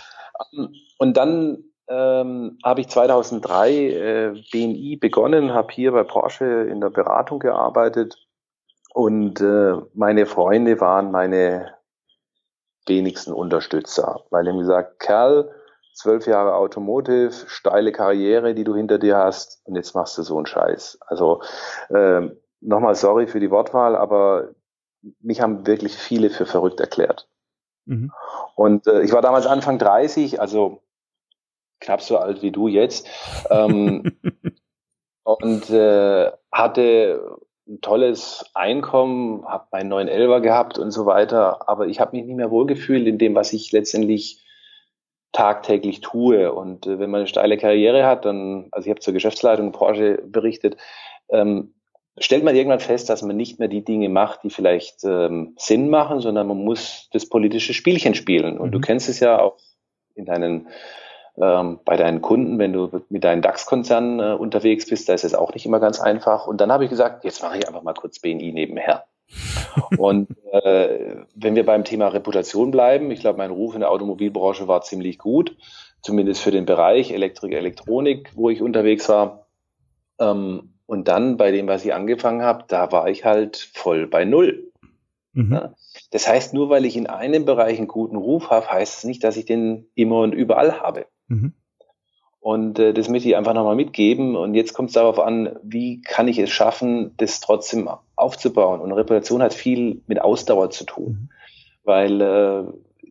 Ähm, 0.52 0.74
und 0.98 1.16
dann 1.16 1.64
ähm, 1.88 2.58
habe 2.64 2.80
ich 2.80 2.88
2003 2.88 3.72
äh, 3.72 4.42
BNI 4.50 4.96
begonnen, 4.96 5.52
habe 5.52 5.72
hier 5.72 5.92
bei 5.92 6.02
Porsche 6.02 6.44
in 6.44 6.80
der 6.80 6.90
Beratung 6.90 7.38
gearbeitet 7.38 8.16
und 8.94 9.40
äh, 9.40 9.74
meine 9.94 10.24
Freunde 10.24 10.80
waren 10.80 11.10
meine 11.10 11.74
wenigsten 12.86 13.32
Unterstützer, 13.32 14.22
weil 14.30 14.44
die 14.44 14.50
haben 14.50 14.58
gesagt, 14.58 15.00
Kerl, 15.00 15.52
zwölf 15.94 16.28
Jahre 16.28 16.54
Automotive, 16.54 17.32
steile 17.48 17.90
Karriere, 17.90 18.54
die 18.54 18.62
du 18.62 18.76
hinter 18.76 18.98
dir 18.98 19.16
hast, 19.16 19.60
und 19.64 19.74
jetzt 19.74 19.96
machst 19.96 20.16
du 20.16 20.22
so 20.22 20.36
einen 20.36 20.46
Scheiß. 20.46 20.98
Also 21.08 21.42
äh, 21.88 22.28
nochmal 22.60 22.94
sorry 22.94 23.26
für 23.26 23.40
die 23.40 23.50
Wortwahl, 23.50 23.96
aber 23.96 24.50
mich 25.18 25.40
haben 25.40 25.66
wirklich 25.66 25.96
viele 25.96 26.30
für 26.30 26.46
verrückt 26.46 26.78
erklärt. 26.78 27.28
Mhm. 27.86 28.12
Und 28.54 28.86
äh, 28.86 29.02
ich 29.02 29.12
war 29.12 29.22
damals 29.22 29.46
Anfang 29.46 29.78
30, 29.80 30.40
also 30.40 30.82
knapp 31.80 32.00
so 32.00 32.16
alt 32.18 32.42
wie 32.42 32.52
du 32.52 32.68
jetzt, 32.68 33.08
ähm, 33.50 34.04
und 35.24 35.68
äh, 35.70 36.30
hatte 36.52 37.38
ein 37.66 37.80
tolles 37.80 38.50
Einkommen, 38.54 39.44
habe 39.46 39.66
meinen 39.72 39.88
neuen 39.88 40.08
Elber 40.08 40.40
gehabt 40.40 40.78
und 40.78 40.90
so 40.90 41.06
weiter, 41.06 41.68
aber 41.68 41.86
ich 41.86 42.00
habe 42.00 42.16
mich 42.16 42.26
nicht 42.26 42.36
mehr 42.36 42.50
wohlgefühlt 42.50 43.06
in 43.06 43.18
dem, 43.18 43.34
was 43.34 43.52
ich 43.52 43.72
letztendlich 43.72 44.44
tagtäglich 45.32 46.00
tue. 46.00 46.52
Und 46.52 46.86
äh, 46.86 46.98
wenn 46.98 47.10
man 47.10 47.20
eine 47.20 47.26
steile 47.26 47.56
Karriere 47.56 48.06
hat, 48.06 48.24
dann, 48.24 48.68
also 48.70 48.86
ich 48.86 48.90
habe 48.90 49.00
zur 49.00 49.14
Geschäftsleitung 49.14 49.72
Porsche 49.72 50.22
berichtet, 50.24 50.76
ähm, 51.28 51.74
stellt 52.18 52.44
man 52.44 52.54
irgendwann 52.54 52.80
fest, 52.80 53.10
dass 53.10 53.22
man 53.22 53.36
nicht 53.36 53.58
mehr 53.58 53.68
die 53.68 53.84
Dinge 53.84 54.08
macht, 54.08 54.44
die 54.44 54.50
vielleicht 54.50 55.02
ähm, 55.04 55.54
Sinn 55.58 55.90
machen, 55.90 56.20
sondern 56.20 56.46
man 56.46 56.58
muss 56.58 57.08
das 57.12 57.28
politische 57.28 57.74
Spielchen 57.74 58.14
spielen. 58.14 58.58
Und 58.58 58.68
mhm. 58.68 58.72
du 58.72 58.80
kennst 58.80 59.08
es 59.08 59.20
ja 59.20 59.40
auch 59.40 59.56
in 60.14 60.24
deinen 60.24 60.68
ähm, 61.40 61.80
bei 61.84 61.96
deinen 61.96 62.22
Kunden, 62.22 62.58
wenn 62.58 62.72
du 62.72 63.02
mit 63.08 63.24
deinen 63.24 63.42
DAX-Konzernen 63.42 64.20
äh, 64.20 64.34
unterwegs 64.34 64.88
bist, 64.88 65.08
da 65.08 65.14
ist 65.14 65.24
es 65.24 65.34
auch 65.34 65.52
nicht 65.54 65.66
immer 65.66 65.80
ganz 65.80 66.00
einfach. 66.00 66.46
Und 66.46 66.60
dann 66.60 66.70
habe 66.70 66.84
ich 66.84 66.90
gesagt, 66.90 67.24
jetzt 67.24 67.42
mache 67.42 67.58
ich 67.58 67.66
einfach 67.66 67.82
mal 67.82 67.94
kurz 67.94 68.20
BNI 68.20 68.52
nebenher. 68.52 69.04
und 69.98 70.28
äh, 70.52 71.16
wenn 71.34 71.56
wir 71.56 71.66
beim 71.66 71.84
Thema 71.84 72.08
Reputation 72.08 72.70
bleiben, 72.70 73.10
ich 73.10 73.20
glaube, 73.20 73.38
mein 73.38 73.50
Ruf 73.50 73.74
in 73.74 73.80
der 73.80 73.90
Automobilbranche 73.90 74.68
war 74.68 74.82
ziemlich 74.82 75.18
gut, 75.18 75.56
zumindest 76.02 76.42
für 76.42 76.50
den 76.50 76.66
Bereich 76.66 77.10
Elektrik, 77.10 77.52
Elektronik, 77.52 78.30
wo 78.34 78.50
ich 78.50 78.62
unterwegs 78.62 79.08
war. 79.08 79.46
Ähm, 80.20 80.74
und 80.86 81.08
dann 81.08 81.36
bei 81.36 81.50
dem, 81.50 81.66
was 81.66 81.84
ich 81.84 81.94
angefangen 81.94 82.42
habe, 82.42 82.64
da 82.68 82.92
war 82.92 83.08
ich 83.08 83.24
halt 83.24 83.56
voll 83.72 84.06
bei 84.06 84.24
Null. 84.24 84.70
Mhm. 85.32 85.52
Ja? 85.52 85.74
Das 86.10 86.28
heißt, 86.28 86.54
nur 86.54 86.68
weil 86.70 86.84
ich 86.84 86.96
in 86.96 87.06
einem 87.06 87.44
Bereich 87.44 87.78
einen 87.78 87.88
guten 87.88 88.16
Ruf 88.16 88.50
habe, 88.50 88.70
heißt 88.70 88.98
es 88.98 89.04
nicht, 89.04 89.24
dass 89.24 89.36
ich 89.36 89.46
den 89.46 89.88
immer 89.94 90.20
und 90.20 90.32
überall 90.32 90.80
habe. 90.80 91.06
Mhm. 91.28 91.54
Und 92.40 92.78
äh, 92.78 92.92
das 92.92 93.08
möchte 93.08 93.28
ich 93.28 93.36
einfach 93.36 93.54
nochmal 93.54 93.74
mitgeben. 93.74 94.36
Und 94.36 94.54
jetzt 94.54 94.74
kommt 94.74 94.90
es 94.90 94.94
darauf 94.94 95.18
an, 95.18 95.56
wie 95.62 96.02
kann 96.02 96.28
ich 96.28 96.38
es 96.38 96.50
schaffen, 96.50 97.14
das 97.16 97.40
trotzdem 97.40 97.88
aufzubauen. 98.16 98.80
Und 98.80 98.92
Reputation 98.92 99.42
hat 99.42 99.54
viel 99.54 100.02
mit 100.06 100.20
Ausdauer 100.20 100.68
zu 100.68 100.84
tun. 100.84 101.06
Mhm. 101.06 101.28
Weil 101.84 102.20
äh, 102.20 102.64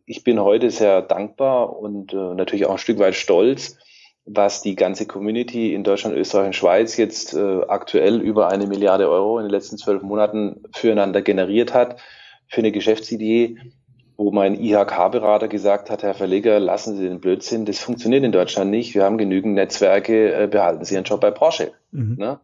ich 0.06 0.22
bin 0.22 0.40
heute 0.40 0.70
sehr 0.70 1.02
dankbar 1.02 1.76
und 1.76 2.12
äh, 2.12 2.34
natürlich 2.34 2.66
auch 2.66 2.72
ein 2.72 2.78
Stück 2.78 2.98
weit 2.98 3.16
stolz, 3.16 3.76
was 4.24 4.62
die 4.62 4.76
ganze 4.76 5.06
Community 5.06 5.74
in 5.74 5.84
Deutschland, 5.84 6.16
Österreich 6.16 6.46
und 6.46 6.56
Schweiz 6.56 6.96
jetzt 6.96 7.34
äh, 7.34 7.62
aktuell 7.66 8.20
über 8.20 8.48
eine 8.48 8.66
Milliarde 8.66 9.10
Euro 9.10 9.38
in 9.38 9.46
den 9.46 9.50
letzten 9.50 9.78
zwölf 9.78 10.02
Monaten 10.02 10.62
füreinander 10.72 11.22
generiert 11.22 11.74
hat, 11.74 12.00
für 12.46 12.60
eine 12.60 12.72
Geschäftsidee, 12.72 13.58
wo 14.16 14.30
mein 14.30 14.54
IHK-Berater 14.54 15.48
gesagt 15.48 15.90
hat, 15.90 16.02
Herr 16.02 16.14
Verleger, 16.14 16.60
lassen 16.60 16.96
Sie 16.96 17.08
den 17.08 17.20
Blödsinn, 17.20 17.64
das 17.64 17.78
funktioniert 17.78 18.24
in 18.24 18.32
Deutschland 18.32 18.70
nicht, 18.70 18.94
wir 18.94 19.04
haben 19.04 19.18
genügend 19.18 19.54
Netzwerke, 19.54 20.32
äh, 20.32 20.46
behalten 20.46 20.84
Sie 20.84 20.94
Ihren 20.94 21.04
Job 21.04 21.20
bei 21.20 21.30
Porsche. 21.30 21.72
Mhm. 21.90 22.16
Ne? 22.18 22.38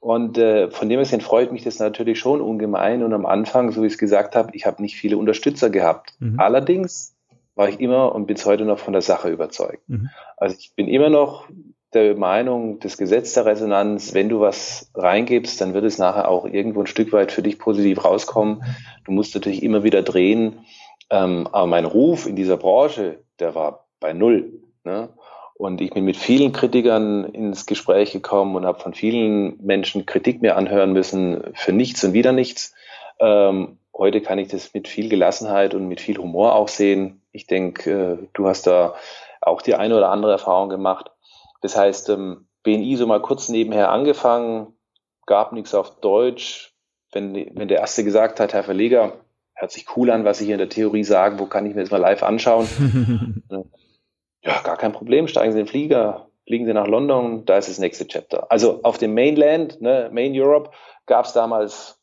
Und 0.00 0.38
äh, 0.38 0.70
von 0.70 0.88
dem 0.88 1.02
her 1.02 1.20
freut 1.20 1.50
mich 1.50 1.64
das 1.64 1.80
natürlich 1.80 2.20
schon 2.20 2.40
ungemein. 2.40 3.02
Und 3.02 3.12
am 3.12 3.26
Anfang, 3.26 3.72
so 3.72 3.82
wie 3.82 3.86
ich 3.86 3.94
es 3.94 3.98
gesagt 3.98 4.36
habe, 4.36 4.50
ich 4.54 4.64
habe 4.64 4.80
nicht 4.80 4.96
viele 4.96 5.18
Unterstützer 5.18 5.70
gehabt. 5.70 6.12
Mhm. 6.20 6.38
Allerdings 6.38 7.16
war 7.56 7.68
ich 7.68 7.80
immer 7.80 8.14
und 8.14 8.26
bis 8.26 8.46
heute 8.46 8.64
noch 8.64 8.78
von 8.78 8.92
der 8.92 9.02
Sache 9.02 9.28
überzeugt. 9.28 9.88
Mhm. 9.88 10.10
Also 10.36 10.56
ich 10.58 10.72
bin 10.76 10.86
immer 10.86 11.10
noch 11.10 11.48
der 11.94 12.16
Meinung, 12.16 12.78
das 12.80 12.98
Gesetz 12.98 13.32
der 13.32 13.46
Resonanz, 13.46 14.14
wenn 14.14 14.28
du 14.28 14.40
was 14.40 14.90
reingibst, 14.94 15.60
dann 15.60 15.74
wird 15.74 15.84
es 15.84 15.98
nachher 15.98 16.28
auch 16.28 16.44
irgendwo 16.44 16.80
ein 16.80 16.86
Stück 16.86 17.12
weit 17.12 17.32
für 17.32 17.42
dich 17.42 17.58
positiv 17.58 18.04
rauskommen. 18.04 18.62
Du 19.04 19.12
musst 19.12 19.34
natürlich 19.34 19.62
immer 19.62 19.82
wieder 19.82 20.02
drehen. 20.02 20.60
Ähm, 21.10 21.48
aber 21.52 21.66
mein 21.66 21.84
Ruf 21.84 22.26
in 22.26 22.36
dieser 22.36 22.56
Branche, 22.56 23.18
der 23.38 23.54
war 23.54 23.86
bei 24.00 24.12
null. 24.12 24.52
Ne? 24.84 25.08
Und 25.54 25.80
ich 25.80 25.90
bin 25.90 26.04
mit 26.04 26.16
vielen 26.16 26.52
Kritikern 26.52 27.24
ins 27.24 27.66
Gespräch 27.66 28.12
gekommen 28.12 28.54
und 28.54 28.64
habe 28.64 28.78
von 28.78 28.94
vielen 28.94 29.58
Menschen 29.64 30.06
Kritik 30.06 30.40
mir 30.40 30.56
anhören 30.56 30.92
müssen 30.92 31.42
für 31.54 31.72
nichts 31.72 32.04
und 32.04 32.12
wieder 32.12 32.32
nichts. 32.32 32.74
Ähm, 33.18 33.78
heute 33.96 34.20
kann 34.20 34.38
ich 34.38 34.48
das 34.48 34.72
mit 34.72 34.86
viel 34.86 35.08
Gelassenheit 35.08 35.74
und 35.74 35.88
mit 35.88 36.00
viel 36.00 36.18
Humor 36.18 36.54
auch 36.54 36.68
sehen. 36.68 37.22
Ich 37.32 37.46
denke, 37.46 37.90
äh, 37.90 38.28
du 38.34 38.46
hast 38.46 38.66
da 38.66 38.94
auch 39.40 39.62
die 39.62 39.74
eine 39.74 39.96
oder 39.96 40.10
andere 40.10 40.32
Erfahrung 40.32 40.68
gemacht. 40.68 41.10
Das 41.60 41.76
heißt, 41.76 42.08
ähm, 42.10 42.46
BNI 42.62 42.96
so 42.96 43.06
mal 43.06 43.20
kurz 43.20 43.48
nebenher 43.48 43.90
angefangen, 43.90 44.74
gab 45.26 45.52
nichts 45.52 45.74
auf 45.74 46.00
Deutsch. 46.00 46.72
Wenn, 47.10 47.34
wenn 47.34 47.68
der 47.68 47.80
Erste 47.80 48.04
gesagt 48.04 48.38
hat, 48.38 48.52
Herr 48.52 48.62
Verleger, 48.62 49.12
hört 49.58 49.72
sich 49.72 49.86
cool 49.96 50.10
an, 50.10 50.24
was 50.24 50.38
Sie 50.38 50.44
hier 50.46 50.54
in 50.54 50.60
der 50.60 50.68
Theorie 50.68 51.04
sagen, 51.04 51.38
wo 51.38 51.46
kann 51.46 51.66
ich 51.66 51.74
mir 51.74 51.82
das 51.82 51.90
mal 51.90 51.98
live 51.98 52.22
anschauen? 52.22 53.42
ja, 54.42 54.60
gar 54.62 54.76
kein 54.76 54.92
Problem, 54.92 55.26
steigen 55.26 55.52
Sie 55.52 55.58
in 55.58 55.66
den 55.66 55.70
Flieger, 55.70 56.28
fliegen 56.46 56.64
Sie 56.64 56.72
nach 56.72 56.86
London, 56.86 57.44
da 57.44 57.58
ist 57.58 57.68
das 57.68 57.78
nächste 57.78 58.06
Chapter. 58.06 58.50
Also 58.50 58.80
auf 58.84 58.98
dem 58.98 59.14
Mainland, 59.14 59.80
ne, 59.82 60.10
Main 60.12 60.32
Europe, 60.34 60.70
gab 61.06 61.26
es 61.26 61.32
damals 61.32 62.00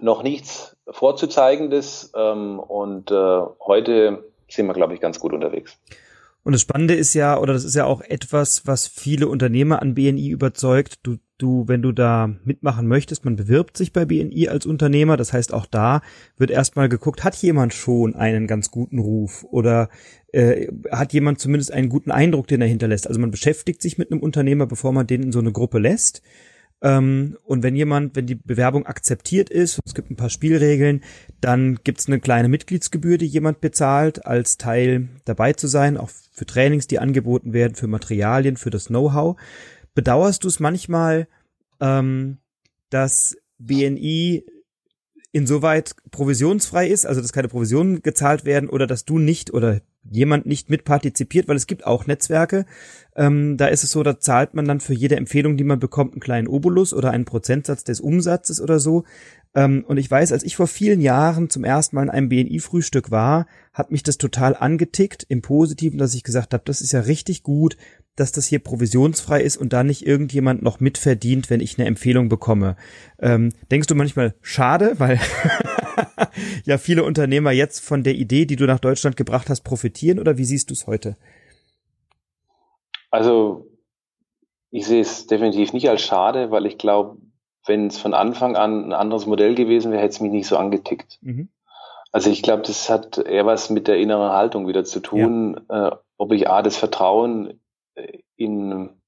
noch 0.00 0.22
nichts 0.22 0.76
vorzuzeigendes 0.88 2.12
ähm, 2.16 2.58
und 2.58 3.10
äh, 3.10 3.40
heute 3.60 4.24
sind 4.48 4.66
wir, 4.66 4.72
glaube 4.72 4.94
ich, 4.94 5.00
ganz 5.00 5.20
gut 5.20 5.34
unterwegs. 5.34 5.78
Und 6.42 6.52
das 6.52 6.62
Spannende 6.62 6.94
ist 6.94 7.12
ja, 7.14 7.38
oder 7.38 7.52
das 7.52 7.64
ist 7.64 7.74
ja 7.74 7.84
auch 7.84 8.00
etwas, 8.00 8.66
was 8.66 8.86
viele 8.86 9.28
Unternehmer 9.28 9.82
an 9.82 9.94
BNI 9.94 10.30
überzeugt. 10.30 11.00
Du, 11.02 11.18
du, 11.36 11.68
wenn 11.68 11.82
du 11.82 11.92
da 11.92 12.34
mitmachen 12.44 12.86
möchtest, 12.86 13.24
man 13.26 13.36
bewirbt 13.36 13.76
sich 13.76 13.92
bei 13.92 14.06
BNI 14.06 14.48
als 14.48 14.64
Unternehmer. 14.64 15.18
Das 15.18 15.34
heißt, 15.34 15.52
auch 15.52 15.66
da 15.66 16.00
wird 16.38 16.50
erstmal 16.50 16.88
geguckt, 16.88 17.24
hat 17.24 17.36
jemand 17.36 17.74
schon 17.74 18.14
einen 18.14 18.46
ganz 18.46 18.70
guten 18.70 18.98
Ruf 18.98 19.44
oder 19.50 19.90
äh, 20.32 20.68
hat 20.90 21.12
jemand 21.12 21.40
zumindest 21.40 21.72
einen 21.72 21.90
guten 21.90 22.10
Eindruck, 22.10 22.46
den 22.46 22.62
er 22.62 22.68
hinterlässt. 22.68 23.06
Also 23.06 23.20
man 23.20 23.30
beschäftigt 23.30 23.82
sich 23.82 23.98
mit 23.98 24.10
einem 24.10 24.22
Unternehmer, 24.22 24.66
bevor 24.66 24.92
man 24.92 25.06
den 25.06 25.22
in 25.24 25.32
so 25.32 25.40
eine 25.40 25.52
Gruppe 25.52 25.78
lässt. 25.78 26.22
Ähm, 26.82 27.36
und 27.44 27.62
wenn 27.62 27.76
jemand, 27.76 28.16
wenn 28.16 28.26
die 28.26 28.34
Bewerbung 28.34 28.86
akzeptiert 28.86 29.50
ist, 29.50 29.80
es 29.84 29.94
gibt 29.94 30.10
ein 30.10 30.16
paar 30.16 30.30
Spielregeln, 30.30 31.02
dann 31.40 31.78
gibt 31.84 32.00
es 32.00 32.06
eine 32.06 32.20
kleine 32.20 32.48
Mitgliedsgebühr, 32.48 33.18
die 33.18 33.26
jemand 33.26 33.60
bezahlt, 33.60 34.24
als 34.24 34.56
Teil 34.56 35.08
dabei 35.24 35.52
zu 35.52 35.66
sein, 35.66 35.96
auch 35.96 36.10
für 36.32 36.46
Trainings, 36.46 36.86
die 36.86 36.98
angeboten 36.98 37.52
werden, 37.52 37.74
für 37.74 37.86
Materialien, 37.86 38.56
für 38.56 38.70
das 38.70 38.86
Know-how. 38.86 39.36
Bedauerst 39.94 40.44
du 40.44 40.48
es 40.48 40.60
manchmal, 40.60 41.28
ähm, 41.80 42.38
dass 42.88 43.36
BNI 43.58 44.44
insoweit 45.32 45.94
provisionsfrei 46.10 46.88
ist, 46.88 47.06
also 47.06 47.20
dass 47.20 47.32
keine 47.32 47.48
Provisionen 47.48 48.02
gezahlt 48.02 48.44
werden 48.44 48.68
oder 48.68 48.86
dass 48.86 49.04
du 49.04 49.18
nicht 49.18 49.52
oder 49.52 49.80
jemand 50.02 50.46
nicht 50.46 50.70
mitpartizipiert, 50.70 51.46
weil 51.46 51.56
es 51.56 51.66
gibt 51.66 51.86
auch 51.86 52.06
Netzwerke. 52.06 52.64
Ähm, 53.20 53.58
da 53.58 53.66
ist 53.66 53.84
es 53.84 53.90
so, 53.90 54.02
da 54.02 54.18
zahlt 54.18 54.54
man 54.54 54.64
dann 54.64 54.80
für 54.80 54.94
jede 54.94 55.16
Empfehlung, 55.16 55.58
die 55.58 55.64
man 55.64 55.78
bekommt, 55.78 56.14
einen 56.14 56.22
kleinen 56.22 56.48
Obolus 56.48 56.94
oder 56.94 57.10
einen 57.10 57.26
Prozentsatz 57.26 57.84
des 57.84 58.00
Umsatzes 58.00 58.62
oder 58.62 58.80
so. 58.80 59.04
Ähm, 59.54 59.84
und 59.86 59.98
ich 59.98 60.10
weiß, 60.10 60.32
als 60.32 60.42
ich 60.42 60.56
vor 60.56 60.66
vielen 60.66 61.02
Jahren 61.02 61.50
zum 61.50 61.62
ersten 61.62 61.96
Mal 61.96 62.04
in 62.04 62.08
einem 62.08 62.30
BNI-Frühstück 62.30 63.10
war, 63.10 63.46
hat 63.74 63.90
mich 63.90 64.02
das 64.02 64.16
total 64.16 64.56
angetickt 64.56 65.26
im 65.28 65.42
Positiven, 65.42 65.98
dass 65.98 66.14
ich 66.14 66.22
gesagt 66.22 66.54
habe, 66.54 66.62
das 66.64 66.80
ist 66.80 66.92
ja 66.92 67.00
richtig 67.00 67.42
gut, 67.42 67.76
dass 68.16 68.32
das 68.32 68.46
hier 68.46 68.60
provisionsfrei 68.60 69.42
ist 69.42 69.58
und 69.58 69.74
da 69.74 69.84
nicht 69.84 70.06
irgendjemand 70.06 70.62
noch 70.62 70.80
mitverdient, 70.80 71.50
wenn 71.50 71.60
ich 71.60 71.78
eine 71.78 71.88
Empfehlung 71.88 72.30
bekomme. 72.30 72.76
Ähm, 73.18 73.52
denkst 73.70 73.86
du 73.88 73.94
manchmal 73.94 74.34
schade, 74.40 74.94
weil 74.96 75.20
ja 76.64 76.78
viele 76.78 77.04
Unternehmer 77.04 77.52
jetzt 77.52 77.80
von 77.80 78.02
der 78.02 78.14
Idee, 78.14 78.46
die 78.46 78.56
du 78.56 78.64
nach 78.64 78.80
Deutschland 78.80 79.18
gebracht 79.18 79.50
hast, 79.50 79.60
profitieren 79.60 80.18
oder 80.18 80.38
wie 80.38 80.46
siehst 80.46 80.70
du 80.70 80.74
es 80.74 80.86
heute? 80.86 81.18
Also 83.10 83.66
ich 84.70 84.86
sehe 84.86 85.00
es 85.00 85.26
definitiv 85.26 85.72
nicht 85.72 85.88
als 85.88 86.02
schade, 86.02 86.50
weil 86.50 86.66
ich 86.66 86.78
glaube, 86.78 87.18
wenn 87.66 87.88
es 87.88 87.98
von 87.98 88.14
Anfang 88.14 88.56
an 88.56 88.86
ein 88.86 88.92
anderes 88.92 89.26
Modell 89.26 89.54
gewesen 89.54 89.92
wäre, 89.92 90.02
hätte 90.02 90.14
es 90.14 90.20
mich 90.20 90.32
nicht 90.32 90.46
so 90.46 90.56
angetickt. 90.56 91.18
Mhm. 91.22 91.48
Also 92.12 92.30
ich 92.30 92.42
glaube, 92.42 92.62
das 92.62 92.88
hat 92.88 93.18
eher 93.18 93.46
was 93.46 93.70
mit 93.70 93.86
der 93.86 93.98
inneren 93.98 94.32
Haltung 94.32 94.66
wieder 94.66 94.84
zu 94.84 95.00
tun, 95.00 95.60
ja. 95.68 95.88
äh, 95.88 95.96
ob 96.16 96.32
ich 96.32 96.48
A, 96.48 96.62
das 96.62 96.76
Vertrauen 96.76 97.60
in 98.36 99.00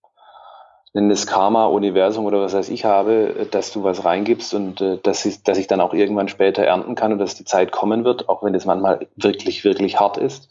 nennen 0.95 1.11
es 1.11 1.27
Karma, 1.27 1.67
Universum 1.67 2.27
oder 2.27 2.41
was 2.41 2.53
weiß 2.53 2.69
ich 2.69 2.85
habe, 2.85 3.47
dass 3.51 3.73
du 3.73 3.83
was 3.83 4.05
reingibst 4.05 4.53
und 4.53 4.81
äh, 4.81 4.99
dass, 5.03 5.25
ich, 5.25 5.43
dass 5.43 5.59
ich 5.59 5.67
dann 5.67 5.81
auch 5.81 5.95
irgendwann 5.95 6.29
später 6.29 6.65
ernten 6.65 6.95
kann 6.95 7.13
und 7.13 7.19
dass 7.19 7.35
die 7.35 7.45
Zeit 7.45 7.73
kommen 7.73 8.05
wird, 8.05 8.29
auch 8.29 8.43
wenn 8.43 8.55
es 8.55 8.67
manchmal 8.67 9.07
wirklich, 9.17 9.65
wirklich 9.65 9.99
hart 9.99 10.19
ist 10.19 10.51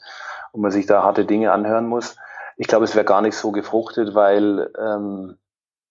und 0.51 0.61
man 0.61 0.71
sich 0.71 0.87
da 0.87 1.03
harte 1.03 1.25
Dinge 1.25 1.51
anhören 1.51 1.85
muss. 1.85 2.15
Ich 2.61 2.67
glaube, 2.67 2.85
es 2.85 2.93
wäre 2.93 3.05
gar 3.05 3.23
nicht 3.23 3.33
so 3.33 3.51
gefruchtet, 3.51 4.13
weil 4.13 4.69
ähm, 4.79 5.35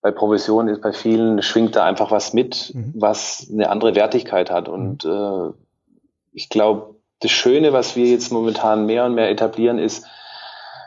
bei 0.02 0.12
Provision 0.12 0.68
ist 0.68 0.80
bei 0.80 0.92
vielen 0.92 1.42
schwingt 1.42 1.74
da 1.74 1.84
einfach 1.84 2.12
was 2.12 2.32
mit, 2.32 2.70
mhm. 2.72 2.92
was 2.94 3.48
eine 3.52 3.70
andere 3.70 3.96
Wertigkeit 3.96 4.52
hat. 4.52 4.68
Und 4.68 5.04
mhm. 5.04 5.10
äh, 5.10 5.52
ich 6.30 6.48
glaube, 6.48 6.94
das 7.18 7.32
Schöne, 7.32 7.72
was 7.72 7.96
wir 7.96 8.06
jetzt 8.06 8.30
momentan 8.30 8.86
mehr 8.86 9.04
und 9.04 9.16
mehr 9.16 9.30
etablieren, 9.30 9.80
ist, 9.80 10.06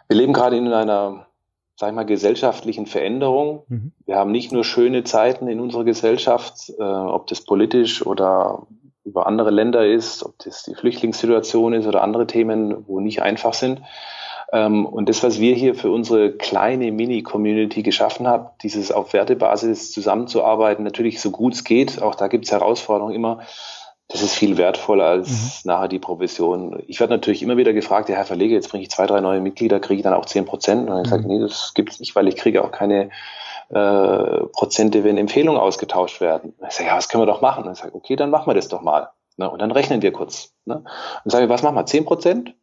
wir 0.08 0.16
leben 0.16 0.32
gerade 0.32 0.56
in 0.56 0.72
einer 0.72 1.28
sag 1.76 1.90
ich 1.90 1.96
mal, 1.96 2.06
gesellschaftlichen 2.06 2.86
Veränderung. 2.86 3.64
Mhm. 3.68 3.92
Wir 4.06 4.16
haben 4.16 4.32
nicht 4.32 4.54
nur 4.54 4.64
schöne 4.64 5.04
Zeiten 5.04 5.50
in 5.50 5.60
unserer 5.60 5.84
Gesellschaft, 5.84 6.72
äh, 6.80 6.82
ob 6.82 7.28
das 7.28 7.42
politisch 7.42 8.06
oder 8.06 8.68
über 9.04 9.28
andere 9.28 9.52
Länder 9.52 9.86
ist, 9.86 10.24
ob 10.24 10.40
das 10.40 10.64
die 10.64 10.76
Flüchtlingssituation 10.76 11.74
ist 11.74 11.88
oder 11.88 12.04
andere 12.04 12.26
Themen, 12.26 12.88
wo 12.88 13.02
nicht 13.02 13.22
einfach 13.22 13.54
sind. 13.54 13.82
Ähm, 14.54 14.86
und 14.86 15.10
das, 15.10 15.24
was 15.24 15.40
wir 15.40 15.56
hier 15.56 15.74
für 15.74 15.90
unsere 15.90 16.32
kleine 16.32 16.92
Mini-Community 16.92 17.82
geschaffen 17.82 18.28
haben, 18.28 18.50
dieses 18.62 18.92
auf 18.92 19.12
Wertebasis 19.12 19.92
zusammenzuarbeiten, 19.92 20.84
natürlich 20.84 21.20
so 21.20 21.32
gut 21.32 21.56
es 21.56 21.64
geht, 21.64 22.02
auch 22.02 22.14
da 22.14 22.28
gibt 22.28 22.46
es 22.46 22.52
Herausforderungen 22.52 23.16
immer, 23.16 23.40
das 24.10 24.22
ist 24.22 24.36
viel 24.36 24.58
wertvoller 24.58 25.06
als 25.06 25.30
mhm. 25.30 25.72
nachher 25.72 25.88
die 25.88 25.98
Provision. 25.98 26.84
Ich 26.88 27.00
werde 27.00 27.14
natürlich 27.14 27.42
immer 27.42 27.58
wieder 27.58 27.74
gefragt, 27.74 28.10
ja, 28.10 28.16
Herr 28.16 28.26
Verleger, 28.26 28.54
jetzt 28.54 28.70
bringe 28.70 28.84
ich 28.84 28.92
zwei, 28.92 29.08
drei 29.08 29.22
neue 29.22 29.42
Mitglieder, 29.42 29.80
kriege 29.80 29.98
ich 29.98 30.04
dann 30.04 30.14
auch 30.14 30.26
zehn 30.26 30.46
Prozent? 30.46 30.82
Und 30.82 30.88
dann 30.88 31.00
mhm. 31.00 31.04
gesagt, 31.04 31.26
nee, 31.26 31.40
das 31.40 31.74
gibt's 31.74 32.00
nicht, 32.00 32.16
weil 32.16 32.28
ich 32.28 32.36
kriege 32.36 32.64
auch 32.64 32.72
keine 32.72 33.10
äh, 33.70 34.46
Prozente, 34.52 35.04
wenn 35.04 35.18
Empfehlungen 35.18 35.60
ausgetauscht 35.60 36.22
werden. 36.22 36.54
Ich 36.68 36.76
sage, 36.76 36.90
ja, 36.90 36.96
was 36.96 37.10
können 37.10 37.24
wir 37.24 37.28
doch 37.28 37.42
machen? 37.42 37.64
Und 37.64 37.72
ich 37.72 37.80
sage, 37.80 37.96
okay, 37.96 38.16
dann 38.16 38.30
machen 38.30 38.46
wir 38.46 38.54
das 38.54 38.68
doch 38.68 38.84
mal. 38.84 39.10
Ne? 39.38 39.50
Und 39.50 39.60
dann 39.64 39.72
rechnen 39.72 40.04
wir 40.04 40.12
kurz. 40.12 40.54
Ne? 40.66 40.84
Und 41.24 41.32
sage, 41.32 41.50
was 41.50 41.64
machen 41.64 41.76
wir? 41.76 41.88
Zehn 41.88 42.06
Prozent 42.06 42.54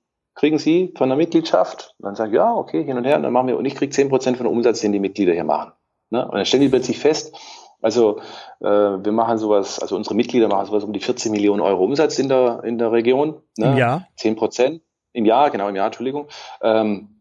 kriegen 0.40 0.58
Sie 0.58 0.94
von 0.96 1.10
der 1.10 1.18
Mitgliedschaft? 1.18 1.94
Und 1.98 2.06
dann 2.06 2.14
sage 2.14 2.30
ich, 2.30 2.36
ja, 2.36 2.54
okay, 2.54 2.82
hin 2.82 2.96
und 2.96 3.04
her. 3.04 3.16
Und 3.16 3.24
dann 3.24 3.32
machen 3.32 3.48
wir, 3.48 3.58
und 3.58 3.66
ich 3.66 3.74
kriege 3.74 3.92
zehn 3.92 4.08
Prozent 4.08 4.38
von 4.38 4.46
dem 4.46 4.52
Umsatz, 4.52 4.80
den 4.80 4.90
die 4.90 4.98
Mitglieder 4.98 5.34
hier 5.34 5.44
machen. 5.44 5.72
Ne? 6.08 6.24
Und 6.24 6.34
dann 6.34 6.46
stellen 6.46 6.62
die 6.62 6.70
plötzlich 6.70 6.98
fest, 6.98 7.36
also 7.82 8.20
äh, 8.60 8.66
wir 8.66 9.12
machen 9.12 9.36
sowas, 9.36 9.78
also 9.80 9.96
unsere 9.96 10.14
Mitglieder 10.14 10.48
machen 10.48 10.64
sowas 10.64 10.82
um 10.82 10.94
die 10.94 11.00
40 11.00 11.30
Millionen 11.30 11.60
Euro 11.60 11.84
Umsatz 11.84 12.18
in 12.18 12.30
der, 12.30 12.62
in 12.64 12.78
der 12.78 12.90
Region. 12.90 13.42
Ne? 13.58 13.72
Im 13.72 13.76
Jahr? 13.76 14.08
10 14.16 14.36
Prozent. 14.36 14.82
Im 15.12 15.26
Jahr, 15.26 15.50
genau, 15.50 15.68
im 15.68 15.76
Jahr, 15.76 15.86
Entschuldigung. 15.86 16.28
Ähm, 16.62 17.20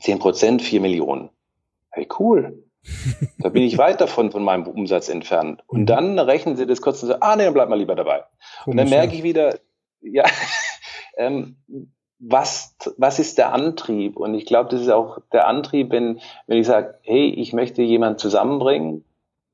10 0.00 0.20
Prozent, 0.20 0.62
4 0.62 0.80
Millionen. 0.80 1.30
Hey, 1.90 2.06
cool. 2.20 2.62
da 3.40 3.48
bin 3.48 3.64
ich 3.64 3.78
weit 3.78 4.00
davon 4.00 4.30
von 4.30 4.44
meinem 4.44 4.68
Umsatz 4.68 5.08
entfernt. 5.08 5.64
Und 5.66 5.80
mhm. 5.80 5.86
dann 5.86 6.18
rechnen 6.20 6.56
sie 6.56 6.66
das 6.66 6.80
kurz 6.80 7.02
und 7.02 7.08
sagen, 7.08 7.22
ah 7.22 7.34
nee, 7.34 7.44
dann 7.44 7.54
bleib 7.54 7.68
mal 7.68 7.78
lieber 7.78 7.96
dabei. 7.96 8.22
Komisch, 8.62 8.66
und 8.66 8.76
dann 8.76 8.88
merke 8.88 9.16
ich 9.16 9.24
wieder, 9.24 9.58
ja, 10.02 10.24
ähm, 11.16 11.56
was, 12.20 12.76
was 12.98 13.18
ist 13.18 13.38
der 13.38 13.52
Antrieb? 13.52 14.16
Und 14.16 14.34
ich 14.34 14.44
glaube, 14.46 14.68
das 14.68 14.82
ist 14.82 14.90
auch 14.90 15.18
der 15.32 15.48
Antrieb, 15.48 15.90
wenn, 15.90 16.20
wenn 16.46 16.58
ich 16.58 16.66
sage, 16.66 16.98
hey, 17.02 17.30
ich 17.30 17.52
möchte 17.52 17.82
jemanden 17.82 18.18
zusammenbringen, 18.18 19.04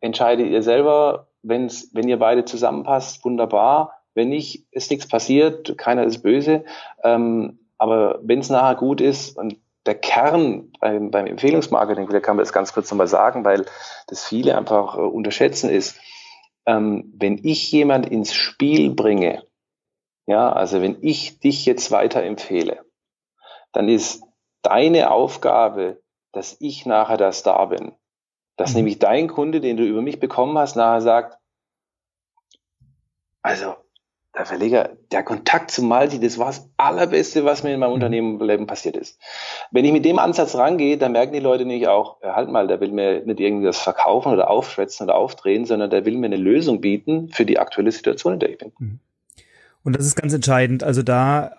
entscheidet 0.00 0.48
ihr 0.50 0.62
selber, 0.62 1.28
wenn's, 1.42 1.90
wenn 1.92 2.08
ihr 2.08 2.18
beide 2.18 2.44
zusammenpasst, 2.44 3.24
wunderbar. 3.24 4.02
Wenn 4.14 4.30
nicht, 4.30 4.66
ist 4.72 4.90
nichts 4.90 5.06
passiert, 5.06 5.78
keiner 5.78 6.04
ist 6.04 6.22
böse. 6.22 6.64
Ähm, 7.04 7.60
aber 7.78 8.18
wenn 8.22 8.40
es 8.40 8.50
nachher 8.50 8.74
gut 8.74 9.00
ist 9.00 9.36
und 9.36 9.56
der 9.84 9.94
Kern 9.94 10.72
beim, 10.80 11.10
beim 11.10 11.26
Empfehlungsmarketing, 11.26 12.08
vielleicht 12.08 12.24
kann 12.24 12.36
man 12.36 12.44
das 12.44 12.52
ganz 12.52 12.72
kurz 12.72 12.90
nochmal 12.90 13.06
sagen, 13.06 13.44
weil 13.44 13.66
das 14.08 14.24
viele 14.24 14.58
einfach 14.58 14.96
äh, 14.96 15.02
unterschätzen 15.02 15.70
ist, 15.70 16.00
ähm, 16.66 17.12
wenn 17.16 17.38
ich 17.44 17.70
jemand 17.70 18.06
ins 18.06 18.34
Spiel 18.34 18.90
bringe, 18.90 19.44
ja, 20.26 20.52
also 20.52 20.82
wenn 20.82 20.98
ich 21.02 21.38
dich 21.38 21.64
jetzt 21.66 21.90
weiterempfehle, 21.90 22.84
dann 23.72 23.88
ist 23.88 24.22
deine 24.62 25.10
Aufgabe, 25.10 26.02
dass 26.32 26.56
ich 26.60 26.86
nachher 26.86 27.16
der 27.16 27.32
Star 27.32 27.68
bin. 27.68 27.92
Dass 28.56 28.70
mhm. 28.70 28.76
nämlich 28.76 28.98
dein 28.98 29.28
Kunde, 29.28 29.60
den 29.60 29.76
du 29.76 29.84
über 29.84 30.02
mich 30.02 30.18
bekommen 30.18 30.58
hast, 30.58 30.76
nachher 30.76 31.00
sagt, 31.00 31.38
also 33.42 33.76
der 34.36 34.44
Verleger, 34.44 34.90
der 35.12 35.22
Kontakt 35.22 35.70
zu 35.70 35.82
Malti, 35.82 36.20
das 36.20 36.38
war 36.38 36.48
das 36.48 36.68
Allerbeste, 36.76 37.44
was 37.44 37.62
mir 37.62 37.72
in 37.72 37.80
meinem 37.80 37.90
mhm. 37.90 37.94
Unternehmen 37.94 38.66
passiert 38.66 38.96
ist. 38.96 39.18
Wenn 39.70 39.84
ich 39.84 39.92
mit 39.92 40.04
dem 40.04 40.18
Ansatz 40.18 40.56
rangehe, 40.56 40.98
dann 40.98 41.12
merken 41.12 41.32
die 41.32 41.40
Leute 41.40 41.64
nicht 41.64 41.86
auch, 41.86 42.20
ja, 42.22 42.34
halt 42.34 42.50
mal, 42.50 42.66
der 42.66 42.80
will 42.80 42.92
mir 42.92 43.24
nicht 43.24 43.40
irgendwas 43.40 43.78
verkaufen 43.78 44.32
oder 44.32 44.50
aufschwätzen 44.50 45.04
oder 45.04 45.16
aufdrehen, 45.16 45.64
sondern 45.64 45.90
der 45.90 46.04
will 46.04 46.18
mir 46.18 46.26
eine 46.26 46.36
Lösung 46.36 46.80
bieten 46.80 47.28
für 47.28 47.46
die 47.46 47.58
aktuelle 47.58 47.92
Situation, 47.92 48.34
in 48.34 48.40
der 48.40 48.50
ich 48.50 48.58
bin. 48.58 48.72
Mhm. 48.78 49.00
Und 49.86 49.94
das 49.94 50.04
ist 50.04 50.16
ganz 50.16 50.32
entscheidend. 50.32 50.82
Also 50.82 51.04
da 51.04 51.52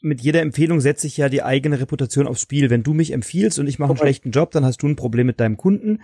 mit 0.00 0.20
jeder 0.20 0.40
Empfehlung 0.40 0.80
setze 0.80 1.08
ich 1.08 1.16
ja 1.16 1.28
die 1.28 1.42
eigene 1.42 1.80
Reputation 1.80 2.28
aufs 2.28 2.42
Spiel. 2.42 2.70
Wenn 2.70 2.84
du 2.84 2.94
mich 2.94 3.12
empfiehlst 3.12 3.58
und 3.58 3.66
ich 3.66 3.80
mache 3.80 3.90
einen 3.90 3.98
schlechten 3.98 4.30
Job, 4.30 4.52
dann 4.52 4.64
hast 4.64 4.84
du 4.84 4.86
ein 4.86 4.94
Problem 4.94 5.26
mit 5.26 5.40
deinem 5.40 5.56
Kunden. 5.56 5.98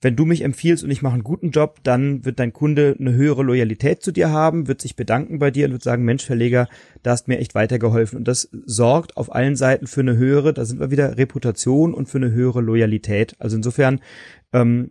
Wenn 0.00 0.16
du 0.16 0.24
mich 0.24 0.42
empfiehlst 0.42 0.82
und 0.82 0.90
ich 0.90 1.00
mache 1.00 1.14
einen 1.14 1.22
guten 1.22 1.52
Job, 1.52 1.78
dann 1.84 2.24
wird 2.24 2.40
dein 2.40 2.52
Kunde 2.52 2.96
eine 2.98 3.12
höhere 3.12 3.44
Loyalität 3.44 4.02
zu 4.02 4.10
dir 4.10 4.30
haben, 4.30 4.66
wird 4.66 4.80
sich 4.80 4.96
bedanken 4.96 5.38
bei 5.38 5.52
dir 5.52 5.66
und 5.66 5.72
wird 5.72 5.84
sagen, 5.84 6.04
Mensch, 6.04 6.24
Verleger, 6.24 6.66
da 7.04 7.12
hast 7.12 7.28
mir 7.28 7.38
echt 7.38 7.54
weitergeholfen. 7.54 8.18
Und 8.18 8.26
das 8.26 8.48
sorgt 8.66 9.16
auf 9.16 9.32
allen 9.32 9.54
Seiten 9.54 9.86
für 9.86 10.00
eine 10.00 10.16
höhere, 10.16 10.52
da 10.52 10.64
sind 10.64 10.80
wir 10.80 10.90
wieder, 10.90 11.16
Reputation 11.16 11.94
und 11.94 12.08
für 12.08 12.18
eine 12.18 12.32
höhere 12.32 12.60
Loyalität. 12.60 13.36
Also 13.38 13.56
insofern, 13.56 14.00
ähm, 14.52 14.90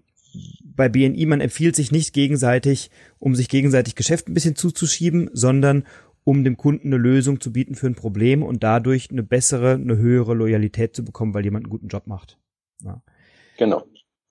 bei 0.77 0.87
BNI, 0.87 1.25
man 1.25 1.41
empfiehlt 1.41 1.75
sich 1.75 1.91
nicht 1.91 2.13
gegenseitig, 2.13 2.89
um 3.19 3.35
sich 3.35 3.49
gegenseitig 3.49 3.95
Geschäft 3.95 4.29
ein 4.29 4.33
bisschen 4.33 4.55
zuzuschieben, 4.55 5.29
sondern 5.33 5.83
um 6.23 6.43
dem 6.43 6.55
Kunden 6.55 6.87
eine 6.87 6.97
Lösung 6.97 7.41
zu 7.41 7.51
bieten 7.51 7.75
für 7.75 7.87
ein 7.87 7.95
Problem 7.95 8.43
und 8.43 8.63
dadurch 8.63 9.11
eine 9.11 9.23
bessere, 9.23 9.73
eine 9.73 9.97
höhere 9.97 10.33
Loyalität 10.33 10.95
zu 10.95 11.03
bekommen, 11.03 11.33
weil 11.33 11.43
jemand 11.43 11.65
einen 11.65 11.71
guten 11.71 11.87
Job 11.87 12.07
macht. 12.07 12.37
Ja. 12.83 13.01
Genau. 13.57 13.83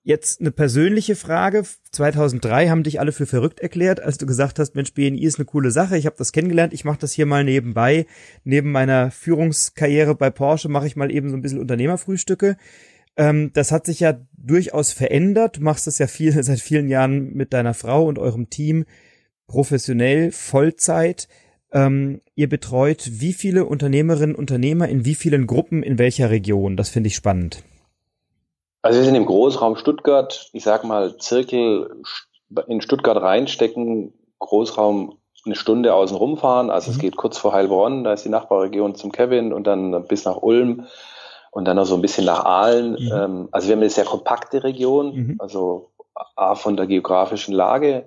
Jetzt 0.02 0.40
eine 0.40 0.52
persönliche 0.52 1.16
Frage. 1.16 1.64
2003 1.90 2.68
haben 2.68 2.84
dich 2.84 3.00
alle 3.00 3.10
für 3.10 3.26
verrückt 3.26 3.58
erklärt, 3.58 3.98
als 4.00 4.18
du 4.18 4.26
gesagt 4.26 4.60
hast, 4.60 4.76
Mensch, 4.76 4.94
BNI 4.94 5.20
ist 5.24 5.40
eine 5.40 5.46
coole 5.46 5.72
Sache. 5.72 5.98
Ich 5.98 6.06
habe 6.06 6.14
das 6.16 6.30
kennengelernt. 6.30 6.72
Ich 6.72 6.84
mache 6.84 7.00
das 7.00 7.12
hier 7.12 7.26
mal 7.26 7.42
nebenbei. 7.42 8.06
Neben 8.44 8.70
meiner 8.70 9.10
Führungskarriere 9.10 10.14
bei 10.14 10.30
Porsche 10.30 10.68
mache 10.68 10.86
ich 10.86 10.94
mal 10.94 11.10
eben 11.10 11.30
so 11.30 11.36
ein 11.36 11.42
bisschen 11.42 11.58
Unternehmerfrühstücke. 11.58 12.56
Ähm, 13.16 13.50
das 13.54 13.72
hat 13.72 13.86
sich 13.86 14.00
ja 14.00 14.14
durchaus 14.36 14.92
verändert. 14.92 15.56
Du 15.56 15.62
machst 15.62 15.86
das 15.86 15.98
ja 15.98 16.06
viel 16.06 16.32
seit 16.42 16.60
vielen 16.60 16.88
Jahren 16.88 17.32
mit 17.34 17.52
deiner 17.52 17.74
Frau 17.74 18.04
und 18.04 18.18
eurem 18.18 18.50
Team 18.50 18.84
professionell, 19.46 20.32
Vollzeit. 20.32 21.28
Ähm, 21.72 22.20
ihr 22.34 22.48
betreut 22.48 23.08
wie 23.10 23.32
viele 23.32 23.64
Unternehmerinnen 23.64 24.34
und 24.34 24.40
Unternehmer 24.40 24.88
in 24.88 25.04
wie 25.04 25.14
vielen 25.14 25.46
Gruppen 25.46 25.82
in 25.82 25.98
welcher 25.98 26.30
Region? 26.30 26.76
Das 26.76 26.88
finde 26.88 27.08
ich 27.08 27.16
spannend. 27.16 27.62
Also 28.82 29.00
wir 29.00 29.04
sind 29.04 29.16
im 29.16 29.26
Großraum 29.26 29.76
Stuttgart, 29.76 30.48
ich 30.52 30.62
sag 30.62 30.84
mal 30.84 31.16
Zirkel 31.18 31.90
in 32.68 32.80
Stuttgart 32.80 33.20
reinstecken, 33.20 34.12
Großraum 34.38 35.18
eine 35.44 35.56
Stunde 35.56 35.94
außen 35.94 36.16
rumfahren. 36.16 36.70
Also 36.70 36.90
mhm. 36.90 36.96
es 36.96 37.00
geht 37.00 37.16
kurz 37.16 37.38
vor 37.38 37.52
Heilbronn, 37.52 38.04
da 38.04 38.12
ist 38.12 38.24
die 38.24 38.28
Nachbarregion 38.28 38.94
zum 38.94 39.10
Kevin 39.10 39.52
und 39.52 39.66
dann 39.66 40.04
bis 40.06 40.24
nach 40.24 40.36
Ulm 40.36 40.86
und 41.56 41.64
dann 41.64 41.76
noch 41.76 41.86
so 41.86 41.94
ein 41.94 42.02
bisschen 42.02 42.26
nach 42.26 42.44
Aalen. 42.44 42.92
Mhm. 42.92 43.12
Ähm, 43.12 43.48
also 43.50 43.68
wir 43.68 43.74
haben 43.74 43.82
eine 43.82 43.90
sehr 43.90 44.04
kompakte 44.04 44.62
Region, 44.62 45.14
mhm. 45.14 45.36
also 45.38 45.90
A 46.34 46.54
von 46.54 46.76
der 46.76 46.86
geografischen 46.86 47.54
Lage 47.54 48.06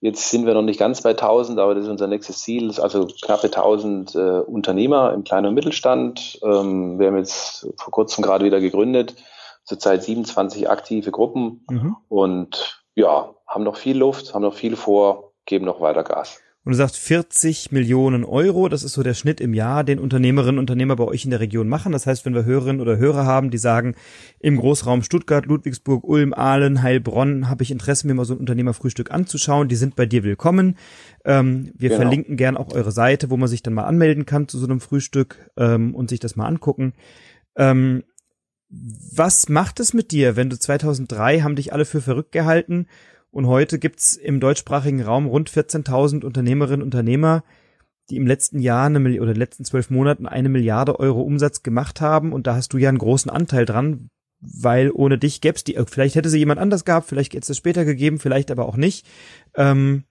Jetzt 0.00 0.30
sind 0.30 0.46
wir 0.46 0.54
noch 0.54 0.62
nicht 0.62 0.78
ganz 0.78 1.02
bei 1.02 1.10
1000, 1.10 1.58
aber 1.58 1.74
das 1.74 1.84
ist 1.84 1.90
unser 1.90 2.06
nächstes 2.06 2.40
Ziel. 2.42 2.72
Also 2.80 3.06
knappe 3.06 3.46
1000 3.46 4.14
äh, 4.14 4.18
Unternehmer 4.18 5.12
im 5.12 5.24
kleinen 5.24 5.46
und 5.48 5.54
Mittelstand. 5.54 6.38
Ähm, 6.42 7.00
wir 7.00 7.08
haben 7.08 7.16
jetzt 7.16 7.68
vor 7.76 7.90
kurzem 7.90 8.22
gerade 8.22 8.44
wieder 8.44 8.60
gegründet. 8.60 9.16
Zurzeit 9.64 10.04
27 10.04 10.70
aktive 10.70 11.10
Gruppen 11.10 11.64
mhm. 11.68 11.96
und 12.08 12.84
ja, 12.94 13.34
haben 13.46 13.64
noch 13.64 13.76
viel 13.76 13.98
Luft, 13.98 14.34
haben 14.34 14.42
noch 14.42 14.54
viel 14.54 14.76
vor, 14.76 15.32
geben 15.46 15.64
noch 15.64 15.80
weiter 15.80 16.04
Gas. 16.04 16.40
Und 16.68 16.72
du 16.72 16.76
sagst 16.76 16.98
40 16.98 17.72
Millionen 17.72 18.26
Euro, 18.26 18.68
das 18.68 18.82
ist 18.82 18.92
so 18.92 19.02
der 19.02 19.14
Schnitt 19.14 19.40
im 19.40 19.54
Jahr, 19.54 19.84
den 19.84 19.98
Unternehmerinnen 19.98 20.58
und 20.58 20.64
Unternehmer 20.64 20.96
bei 20.96 21.04
euch 21.04 21.24
in 21.24 21.30
der 21.30 21.40
Region 21.40 21.66
machen. 21.66 21.92
Das 21.92 22.06
heißt, 22.06 22.26
wenn 22.26 22.34
wir 22.34 22.44
Hörerinnen 22.44 22.82
oder 22.82 22.98
Hörer 22.98 23.24
haben, 23.24 23.50
die 23.50 23.56
sagen, 23.56 23.94
im 24.38 24.58
Großraum 24.58 25.02
Stuttgart, 25.02 25.46
Ludwigsburg, 25.46 26.04
Ulm, 26.04 26.34
Aalen, 26.34 26.82
Heilbronn 26.82 27.48
habe 27.48 27.62
ich 27.62 27.70
Interesse, 27.70 28.06
mir 28.06 28.12
mal 28.12 28.26
so 28.26 28.34
ein 28.34 28.40
Unternehmerfrühstück 28.40 29.10
anzuschauen, 29.10 29.68
die 29.68 29.76
sind 29.76 29.96
bei 29.96 30.04
dir 30.04 30.24
willkommen. 30.24 30.76
Ähm, 31.24 31.72
wir 31.74 31.88
genau. 31.88 32.02
verlinken 32.02 32.36
gern 32.36 32.58
auch 32.58 32.70
eure 32.74 32.92
Seite, 32.92 33.30
wo 33.30 33.38
man 33.38 33.48
sich 33.48 33.62
dann 33.62 33.72
mal 33.72 33.84
anmelden 33.84 34.26
kann 34.26 34.46
zu 34.46 34.58
so 34.58 34.66
einem 34.66 34.80
Frühstück 34.80 35.50
ähm, 35.56 35.94
und 35.94 36.10
sich 36.10 36.20
das 36.20 36.36
mal 36.36 36.48
angucken. 36.48 36.92
Ähm, 37.56 38.04
was 38.68 39.48
macht 39.48 39.80
es 39.80 39.94
mit 39.94 40.10
dir, 40.10 40.36
wenn 40.36 40.50
du 40.50 40.58
2003 40.58 41.40
haben 41.40 41.56
dich 41.56 41.72
alle 41.72 41.86
für 41.86 42.02
verrückt 42.02 42.32
gehalten 42.32 42.88
und 43.30 43.46
heute 43.46 43.78
gibt's 43.78 44.16
im 44.16 44.40
deutschsprachigen 44.40 45.02
Raum 45.02 45.26
rund 45.26 45.50
14.000 45.50 46.24
Unternehmerinnen 46.24 46.82
und 46.82 46.94
Unternehmer, 46.94 47.44
die 48.10 48.16
im 48.16 48.26
letzten 48.26 48.58
Jahr 48.58 48.86
eine 48.86 49.20
oder 49.20 49.34
letzten 49.34 49.64
zwölf 49.64 49.90
Monaten 49.90 50.26
eine 50.26 50.48
Milliarde 50.48 50.98
Euro 50.98 51.20
Umsatz 51.20 51.62
gemacht 51.62 52.00
haben. 52.00 52.32
Und 52.32 52.46
da 52.46 52.54
hast 52.54 52.72
du 52.72 52.78
ja 52.78 52.88
einen 52.88 52.98
großen 52.98 53.30
Anteil 53.30 53.66
dran, 53.66 54.08
weil 54.40 54.90
ohne 54.90 55.18
dich 55.18 55.40
gäb's 55.40 55.64
die, 55.64 55.78
vielleicht 55.86 56.14
hätte 56.14 56.30
sie 56.30 56.38
jemand 56.38 56.60
anders 56.60 56.84
gehabt, 56.84 57.08
vielleicht 57.08 57.34
hätte 57.34 57.52
es 57.52 57.58
später 57.58 57.84
gegeben, 57.84 58.18
vielleicht 58.18 58.50
aber 58.50 58.66
auch 58.66 58.76
nicht. 58.76 59.06
Ähm, 59.54 60.04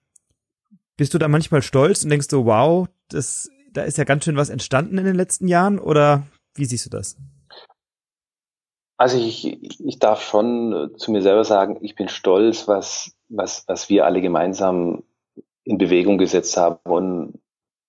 bist 0.96 1.14
du 1.14 1.18
da 1.18 1.28
manchmal 1.28 1.62
stolz 1.62 2.04
und 2.04 2.10
denkst 2.10 2.28
so, 2.30 2.44
wow, 2.44 2.88
das, 3.08 3.48
da 3.72 3.82
ist 3.82 3.98
ja 3.98 4.04
ganz 4.04 4.24
schön 4.24 4.36
was 4.36 4.50
entstanden 4.50 4.98
in 4.98 5.04
den 5.04 5.16
letzten 5.16 5.48
Jahren 5.48 5.78
oder 5.78 6.26
wie 6.54 6.66
siehst 6.66 6.86
du 6.86 6.90
das? 6.90 7.16
Also 8.98 9.16
ich, 9.16 9.80
ich 9.80 9.98
darf 10.00 10.22
schon 10.22 10.90
zu 10.96 11.12
mir 11.12 11.22
selber 11.22 11.44
sagen, 11.44 11.78
ich 11.82 11.94
bin 11.94 12.08
stolz, 12.08 12.66
was, 12.66 13.16
was, 13.28 13.64
was 13.68 13.88
wir 13.88 14.04
alle 14.04 14.20
gemeinsam 14.20 15.04
in 15.62 15.78
Bewegung 15.78 16.18
gesetzt 16.18 16.56
haben. 16.56 16.78
Und 16.82 17.40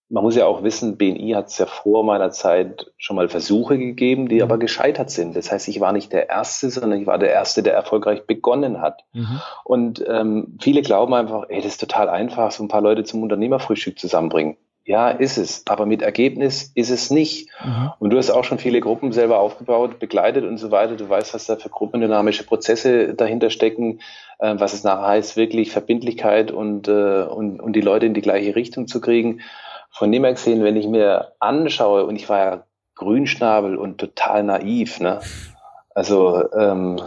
man 0.08 0.24
muss 0.24 0.36
ja 0.36 0.46
auch 0.46 0.62
wissen, 0.62 0.98
BNI 0.98 1.32
hat 1.32 1.48
es 1.48 1.58
ja 1.58 1.66
vor 1.66 2.04
meiner 2.04 2.30
Zeit 2.30 2.92
schon 2.98 3.16
mal 3.16 3.28
Versuche 3.28 3.80
gegeben, 3.80 4.30
die 4.30 4.36
mhm. 4.36 4.44
aber 4.44 4.60
gescheitert 4.60 5.10
sind. 5.10 5.36
Das 5.36 5.52
heißt, 5.52 5.68
ich 5.68 5.80
war 5.80 5.94
nicht 5.94 6.14
der 6.14 6.30
Erste, 6.30 6.70
sondern 6.70 7.02
ich 7.02 7.08
war 7.08 7.18
der 7.18 7.32
Erste, 7.32 7.64
der 7.64 7.74
erfolgreich 7.74 8.28
begonnen 8.28 8.80
hat. 8.80 9.04
Mhm. 9.14 9.42
Und 9.64 10.06
ähm, 10.08 10.58
viele 10.62 10.84
glauben 10.84 11.16
einfach, 11.16 11.46
ey, 11.50 11.58
das 11.58 11.74
ist 11.74 11.82
total 11.82 12.08
einfach, 12.10 12.52
so 12.52 12.64
ein 12.64 12.70
paar 12.70 12.82
Leute 12.82 13.04
zum 13.04 13.24
Unternehmerfrühstück 13.24 13.98
zusammenbringen 13.98 14.58
Ja, 14.90 15.12
ist 15.12 15.38
es. 15.38 15.62
Aber 15.68 15.86
mit 15.86 16.02
Ergebnis 16.02 16.72
ist 16.74 16.90
es 16.90 17.12
nicht. 17.12 17.48
Mhm. 17.64 17.92
Und 18.00 18.10
du 18.10 18.18
hast 18.18 18.32
auch 18.32 18.44
schon 18.44 18.58
viele 18.58 18.82
Gruppen 18.82 19.12
selber 19.12 19.40
aufgebaut, 19.40 20.00
begleitet 20.00 20.46
und 20.46 20.58
so 20.58 20.72
weiter. 20.72 20.96
Du 20.96 21.08
weißt, 21.08 21.36
was 21.36 21.46
da 21.46 21.58
für 21.58 21.70
gruppendynamische 21.70 22.44
Prozesse 22.44 23.14
dahinter 23.14 23.52
stecken, 23.52 24.00
äh, 24.40 24.56
was 24.58 24.74
es 24.74 24.84
nachher 24.84 25.06
heißt, 25.06 25.38
wirklich 25.38 25.70
Verbindlichkeit 25.70 26.50
und, 26.50 26.88
äh, 26.88 27.22
und, 27.22 27.62
und 27.62 27.74
die 27.74 27.82
Leute 27.82 28.08
in 28.08 28.16
die 28.16 28.22
gleiche 28.22 28.56
Richtung 28.56 28.88
zu 28.88 29.00
kriegen. 29.00 29.42
Von 29.92 30.12
dem 30.12 30.24
her 30.24 30.34
gesehen, 30.34 30.64
wenn 30.64 30.76
ich 30.76 30.88
mir 30.88 31.34
anschaue, 31.38 32.06
und 32.06 32.16
ich 32.16 32.28
war 32.28 32.40
ja 32.40 32.64
Grünschnabel 32.96 33.78
und 33.78 34.00
total 34.00 34.42
naiv, 34.42 35.00
ne? 35.00 35.20
Also 35.96 36.50
ähm, 36.54 37.02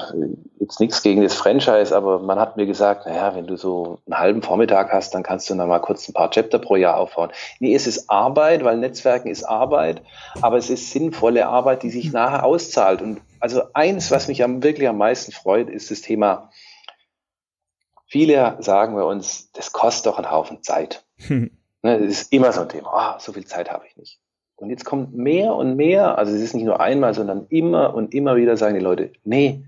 jetzt 0.58 0.80
nichts 0.80 1.02
gegen 1.02 1.22
das 1.22 1.34
Franchise, 1.34 1.96
aber 1.96 2.18
man 2.18 2.38
hat 2.38 2.56
mir 2.56 2.66
gesagt, 2.66 3.06
naja, 3.06 3.34
wenn 3.34 3.46
du 3.46 3.56
so 3.56 4.00
einen 4.06 4.18
halben 4.18 4.42
Vormittag 4.42 4.92
hast, 4.92 5.14
dann 5.14 5.22
kannst 5.22 5.48
du 5.48 5.54
dann 5.54 5.68
mal 5.68 5.78
kurz 5.78 6.08
ein 6.08 6.14
paar 6.14 6.30
Chapter 6.30 6.58
pro 6.58 6.76
Jahr 6.76 6.96
aufbauen. 6.96 7.30
Nee, 7.60 7.74
es 7.74 7.86
ist 7.86 8.10
Arbeit, 8.10 8.64
weil 8.64 8.76
Netzwerken 8.78 9.28
ist 9.28 9.44
Arbeit, 9.44 10.02
aber 10.40 10.56
es 10.56 10.68
ist 10.68 10.90
sinnvolle 10.90 11.46
Arbeit, 11.46 11.84
die 11.84 11.90
sich 11.90 12.12
nachher 12.12 12.44
auszahlt. 12.44 13.02
Und 13.02 13.20
also 13.38 13.62
eins, 13.72 14.10
was 14.10 14.26
mich 14.26 14.42
am, 14.42 14.62
wirklich 14.62 14.88
am 14.88 14.98
meisten 14.98 15.30
freut, 15.32 15.70
ist 15.70 15.90
das 15.90 16.00
Thema, 16.00 16.50
viele 18.06 18.56
sagen 18.60 18.94
bei 18.94 19.04
uns, 19.04 19.52
das 19.52 19.72
kostet 19.72 20.06
doch 20.06 20.18
einen 20.18 20.30
Haufen 20.30 20.62
Zeit. 20.62 21.04
Hm. 21.18 21.56
Ne, 21.82 21.98
das 21.98 22.08
ist 22.08 22.32
immer 22.32 22.52
so 22.52 22.60
ein 22.60 22.68
Thema, 22.68 23.16
oh, 23.16 23.20
so 23.20 23.32
viel 23.32 23.44
Zeit 23.44 23.70
habe 23.70 23.86
ich 23.86 23.96
nicht. 23.96 24.21
Und 24.62 24.70
jetzt 24.70 24.84
kommt 24.84 25.12
mehr 25.12 25.56
und 25.56 25.74
mehr, 25.74 26.18
also 26.18 26.32
es 26.32 26.40
ist 26.40 26.54
nicht 26.54 26.64
nur 26.64 26.78
einmal, 26.78 27.14
sondern 27.14 27.46
immer 27.48 27.94
und 27.94 28.14
immer 28.14 28.36
wieder 28.36 28.56
sagen 28.56 28.74
die 28.76 28.80
Leute, 28.80 29.10
nee, 29.24 29.64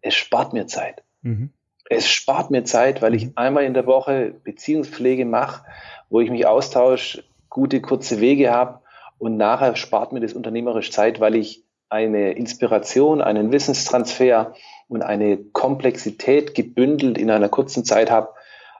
es 0.00 0.14
spart 0.14 0.54
mir 0.54 0.66
Zeit. 0.66 1.02
Mhm. 1.20 1.50
Es 1.90 2.08
spart 2.08 2.50
mir 2.50 2.64
Zeit, 2.64 3.02
weil 3.02 3.14
ich 3.14 3.26
mhm. 3.26 3.32
einmal 3.34 3.64
in 3.64 3.74
der 3.74 3.84
Woche 3.84 4.34
Beziehungspflege 4.44 5.26
mache, 5.26 5.66
wo 6.08 6.20
ich 6.20 6.30
mich 6.30 6.46
austausche, 6.46 7.24
gute 7.50 7.82
kurze 7.82 8.22
Wege 8.22 8.50
habe 8.50 8.80
und 9.18 9.36
nachher 9.36 9.76
spart 9.76 10.14
mir 10.14 10.20
das 10.20 10.32
unternehmerisch 10.32 10.92
Zeit, 10.92 11.20
weil 11.20 11.34
ich 11.34 11.62
eine 11.90 12.32
Inspiration, 12.32 13.20
einen 13.20 13.52
Wissenstransfer 13.52 14.54
und 14.88 15.02
eine 15.02 15.36
Komplexität 15.36 16.54
gebündelt 16.54 17.18
in 17.18 17.30
einer 17.30 17.50
kurzen 17.50 17.84
Zeit 17.84 18.10
habe. 18.10 18.30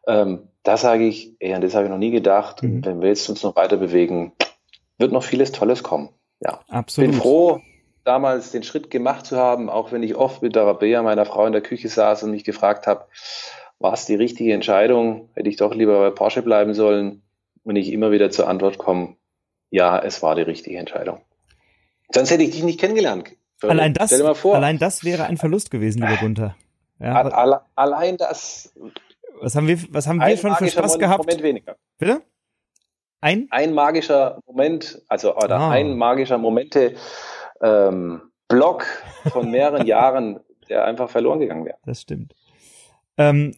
Ähm, 0.07 0.49
da 0.63 0.79
sage 0.79 1.05
ich, 1.05 1.35
ey, 1.41 1.53
an 1.53 1.61
das 1.61 1.75
habe 1.75 1.85
ich 1.85 1.91
noch 1.91 1.99
nie 1.99 2.11
gedacht. 2.11 2.63
Mhm. 2.63 2.87
Wenn 2.87 3.03
wir 3.03 3.09
jetzt 3.09 3.29
uns 3.29 3.43
noch 3.43 3.55
weiter 3.55 3.77
bewegen, 3.77 4.33
wird 4.99 5.13
noch 5.13 5.23
vieles 5.23 5.53
Tolles 5.53 5.83
kommen. 5.83 6.11
Ja. 6.41 6.61
Absolut. 6.69 7.11
Bin 7.11 7.21
froh, 7.21 7.61
damals 8.05 8.51
den 8.51 8.63
Schritt 8.63 8.91
gemacht 8.91 9.27
zu 9.27 9.37
haben, 9.37 9.69
auch 9.69 9.93
wenn 9.93 10.03
ich 10.03 10.17
oft 10.17 10.43
mit 10.43 10.55
der 10.57 10.67
Rabea, 10.67 11.03
meiner 11.03 11.25
Frau, 11.25 11.47
in 11.47 11.53
der 11.53 11.63
Küche 11.63 11.89
saß 11.89 12.23
und 12.25 12.31
mich 12.33 12.45
gefragt 12.45 12.87
habe, 12.87 13.07
war 13.79 13.93
es 13.93 14.07
die 14.07 14.15
richtige 14.15 14.53
Entscheidung? 14.53 15.29
Hätte 15.35 15.49
ich 15.49 15.57
doch 15.57 15.75
lieber 15.75 15.99
bei 16.01 16.11
Porsche 16.11 16.43
bleiben 16.43 16.75
sollen? 16.75 17.23
Und 17.65 17.77
ich 17.77 17.93
immer 17.93 18.11
wieder 18.11 18.31
zur 18.31 18.49
Antwort 18.49 18.79
komme, 18.79 19.17
ja, 19.71 19.99
es 19.99 20.23
war 20.23 20.35
die 20.35 20.43
richtige 20.43 20.79
Entscheidung. 20.79 21.21
Sonst 22.13 22.31
hätte 22.31 22.43
ich 22.43 22.51
dich 22.51 22.63
nicht 22.63 22.81
kennengelernt. 22.81 23.31
Allein 23.61 23.93
das, 23.93 24.13
allein 24.13 24.79
das 24.79 25.05
wäre 25.05 25.25
ein 25.25 25.37
Verlust 25.37 25.71
gewesen, 25.71 26.01
lieber 26.01 26.17
Gunther. 26.17 26.57
Ja, 27.01 27.23
alle, 27.23 27.61
allein 27.75 28.17
das. 28.17 28.73
Was 29.41 29.55
haben 29.55 29.67
wir, 29.67 29.79
was 29.91 30.07
haben 30.07 30.21
wir 30.21 30.37
schon 30.37 30.55
für 30.55 30.69
Spaß 30.69 30.99
gehabt? 30.99 31.27
Moment 31.27 31.43
weniger. 31.43 31.77
Bitte? 31.99 32.23
Ein? 33.21 33.49
Ein 33.51 33.75
magischer 33.75 34.41
Moment, 34.47 35.03
also 35.09 35.37
oder 35.37 35.59
ah. 35.59 35.71
ein 35.71 35.97
magischer 35.97 36.39
Momente 36.39 36.95
ähm, 37.61 38.23
Block 38.47 38.87
von 39.31 39.51
mehreren 39.51 39.87
Jahren, 39.87 40.41
der 40.69 40.85
einfach 40.85 41.11
verloren 41.11 41.41
gegangen 41.41 41.65
wäre. 41.65 41.79
Das 41.85 42.01
stimmt. 42.01 42.35
Ähm, 43.17 43.57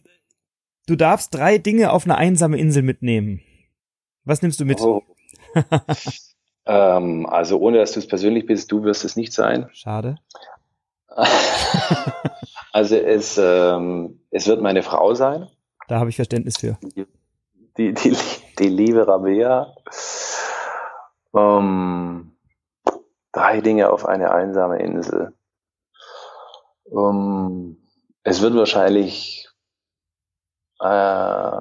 du 0.87 0.95
darfst 0.95 1.33
drei 1.33 1.57
Dinge 1.57 1.91
auf 1.91 2.05
eine 2.05 2.17
einsame 2.17 2.57
Insel 2.57 2.83
mitnehmen. 2.83 3.41
Was 4.23 4.41
nimmst 4.41 4.59
du 4.59 4.65
mit? 4.65 4.81
Oh. 4.81 5.03
ähm, 6.65 7.25
also 7.27 7.59
ohne 7.59 7.77
dass 7.77 7.91
du 7.91 7.99
es 7.99 8.07
persönlich 8.07 8.45
bist, 8.45 8.71
du 8.71 8.83
wirst 8.83 9.05
es 9.05 9.15
nicht 9.15 9.33
sein. 9.33 9.69
Schade. 9.73 10.15
also 12.71 12.95
es, 12.95 13.37
ähm, 13.37 14.21
es 14.31 14.47
wird 14.47 14.61
meine 14.61 14.81
Frau 14.81 15.13
sein. 15.13 15.47
Da 15.87 15.99
habe 15.99 16.09
ich 16.09 16.15
Verständnis 16.15 16.57
für. 16.57 16.77
Die, 16.95 17.05
die, 17.77 17.93
die, 17.93 18.15
die 18.61 18.69
liebe 18.69 19.07
Rabea. 19.07 19.73
Ähm, 21.35 22.37
drei 23.31 23.61
Dinge 23.61 23.91
auf 23.91 24.05
eine 24.05 24.31
einsame 24.31 24.79
Insel. 24.79 25.33
Ähm, 26.91 27.77
es 28.23 28.41
wird 28.41 28.55
wahrscheinlich 28.55 29.49
äh, 30.79 31.59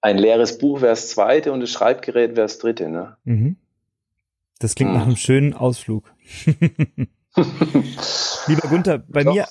ein 0.00 0.18
leeres 0.18 0.58
Buch 0.58 0.82
wäre 0.82 0.92
das 0.92 1.08
zweite 1.08 1.52
und 1.52 1.60
das 1.60 1.70
Schreibgerät 1.70 2.36
wäre 2.36 2.46
das 2.46 2.58
dritte. 2.58 2.88
Ne? 2.88 3.16
Mhm. 3.24 3.56
Das 4.58 4.74
klingt 4.74 4.92
hm. 4.92 4.98
nach 4.98 5.06
einem 5.06 5.16
schönen 5.16 5.54
Ausflug. 5.54 6.12
Lieber 8.46 8.68
Gunther, 8.68 8.98
bei 8.98 9.24
doch, 9.24 9.34
mir. 9.34 9.46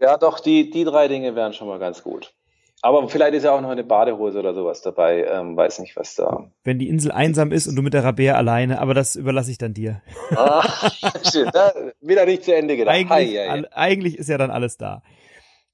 Ja, 0.00 0.18
doch, 0.18 0.40
die, 0.40 0.70
die 0.70 0.84
drei 0.84 1.08
Dinge 1.08 1.34
wären 1.34 1.52
schon 1.52 1.68
mal 1.68 1.78
ganz 1.78 2.02
gut. 2.02 2.34
Aber 2.82 3.06
vielleicht 3.08 3.34
ist 3.34 3.44
ja 3.44 3.52
auch 3.52 3.60
noch 3.60 3.70
eine 3.70 3.84
Badehose 3.84 4.38
oder 4.38 4.54
sowas 4.54 4.80
dabei. 4.80 5.24
Ähm, 5.24 5.56
weiß 5.56 5.80
nicht, 5.80 5.96
was 5.96 6.14
da. 6.14 6.50
Wenn 6.64 6.78
die 6.78 6.88
Insel 6.88 7.12
einsam 7.12 7.52
ist 7.52 7.66
und 7.66 7.76
du 7.76 7.82
mit 7.82 7.92
der 7.92 8.04
Rabea 8.04 8.34
alleine, 8.34 8.80
aber 8.80 8.94
das 8.94 9.16
überlasse 9.16 9.50
ich 9.50 9.58
dann 9.58 9.74
dir. 9.74 10.00
Ah, 10.34 10.90
schön. 11.30 11.50
Da, 11.52 11.72
wieder 12.00 12.24
nicht 12.24 12.44
zu 12.44 12.54
Ende 12.54 12.76
gedacht. 12.76 12.94
Eigentlich, 12.94 13.38
hi, 13.38 13.48
hi. 13.48 13.66
eigentlich 13.72 14.18
ist 14.18 14.28
ja 14.28 14.38
dann 14.38 14.50
alles 14.50 14.78
da. 14.78 15.02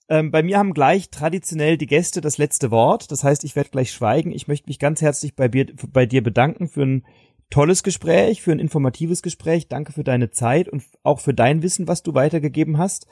Ähm, 0.08 0.30
bei 0.30 0.42
mir 0.42 0.58
haben 0.58 0.74
gleich 0.74 1.10
traditionell 1.10 1.76
die 1.78 1.86
Gäste 1.86 2.20
das 2.20 2.38
letzte 2.38 2.70
Wort. 2.70 3.10
Das 3.10 3.22
heißt, 3.24 3.44
ich 3.44 3.54
werde 3.54 3.70
gleich 3.70 3.92
schweigen. 3.92 4.32
Ich 4.32 4.48
möchte 4.48 4.68
mich 4.68 4.78
ganz 4.78 5.00
herzlich 5.00 5.36
bei, 5.36 5.48
bei 5.48 6.06
dir 6.06 6.22
bedanken 6.22 6.68
für 6.68 6.82
ein 6.82 7.06
tolles 7.50 7.82
Gespräch, 7.82 8.42
für 8.42 8.52
ein 8.52 8.58
informatives 8.58 9.22
Gespräch. 9.22 9.68
Danke 9.68 9.92
für 9.92 10.04
deine 10.04 10.30
Zeit 10.30 10.68
und 10.68 10.82
auch 11.02 11.20
für 11.20 11.34
dein 11.34 11.62
Wissen, 11.62 11.86
was 11.86 12.02
du 12.02 12.14
weitergegeben 12.14 12.78
hast. 12.78 13.06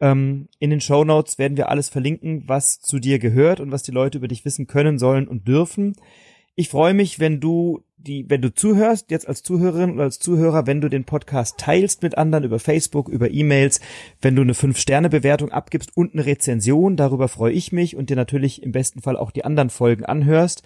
Ähm, 0.00 0.48
in 0.58 0.70
den 0.70 0.80
Show 0.80 1.04
Notes 1.04 1.38
werden 1.38 1.56
wir 1.56 1.68
alles 1.68 1.88
verlinken, 1.88 2.44
was 2.46 2.80
zu 2.80 2.98
dir 2.98 3.18
gehört 3.18 3.60
und 3.60 3.70
was 3.70 3.82
die 3.82 3.92
Leute 3.92 4.18
über 4.18 4.28
dich 4.28 4.44
wissen 4.44 4.66
können, 4.66 4.98
sollen 4.98 5.28
und 5.28 5.46
dürfen. 5.46 5.94
Ich 6.54 6.68
freue 6.68 6.94
mich, 6.94 7.20
wenn 7.20 7.40
du 7.40 7.82
die, 7.96 8.24
wenn 8.28 8.40
du 8.40 8.52
zuhörst, 8.52 9.10
jetzt 9.10 9.28
als 9.28 9.42
Zuhörerin 9.42 9.92
oder 9.92 10.04
als 10.04 10.18
Zuhörer, 10.18 10.66
wenn 10.66 10.80
du 10.80 10.88
den 10.88 11.04
Podcast 11.04 11.58
teilst 11.58 12.02
mit 12.02 12.16
anderen 12.16 12.44
über 12.44 12.58
Facebook, 12.58 13.08
über 13.08 13.30
E-Mails, 13.30 13.80
wenn 14.22 14.36
du 14.36 14.42
eine 14.42 14.54
Fünf-Sterne-Bewertung 14.54 15.52
abgibst 15.52 15.96
und 15.96 16.14
eine 16.14 16.24
Rezension, 16.24 16.96
darüber 16.96 17.28
freue 17.28 17.52
ich 17.52 17.72
mich 17.72 17.96
und 17.96 18.10
dir 18.10 18.16
natürlich 18.16 18.62
im 18.62 18.72
besten 18.72 19.02
Fall 19.02 19.16
auch 19.16 19.30
die 19.30 19.44
anderen 19.44 19.70
Folgen 19.70 20.04
anhörst 20.04 20.62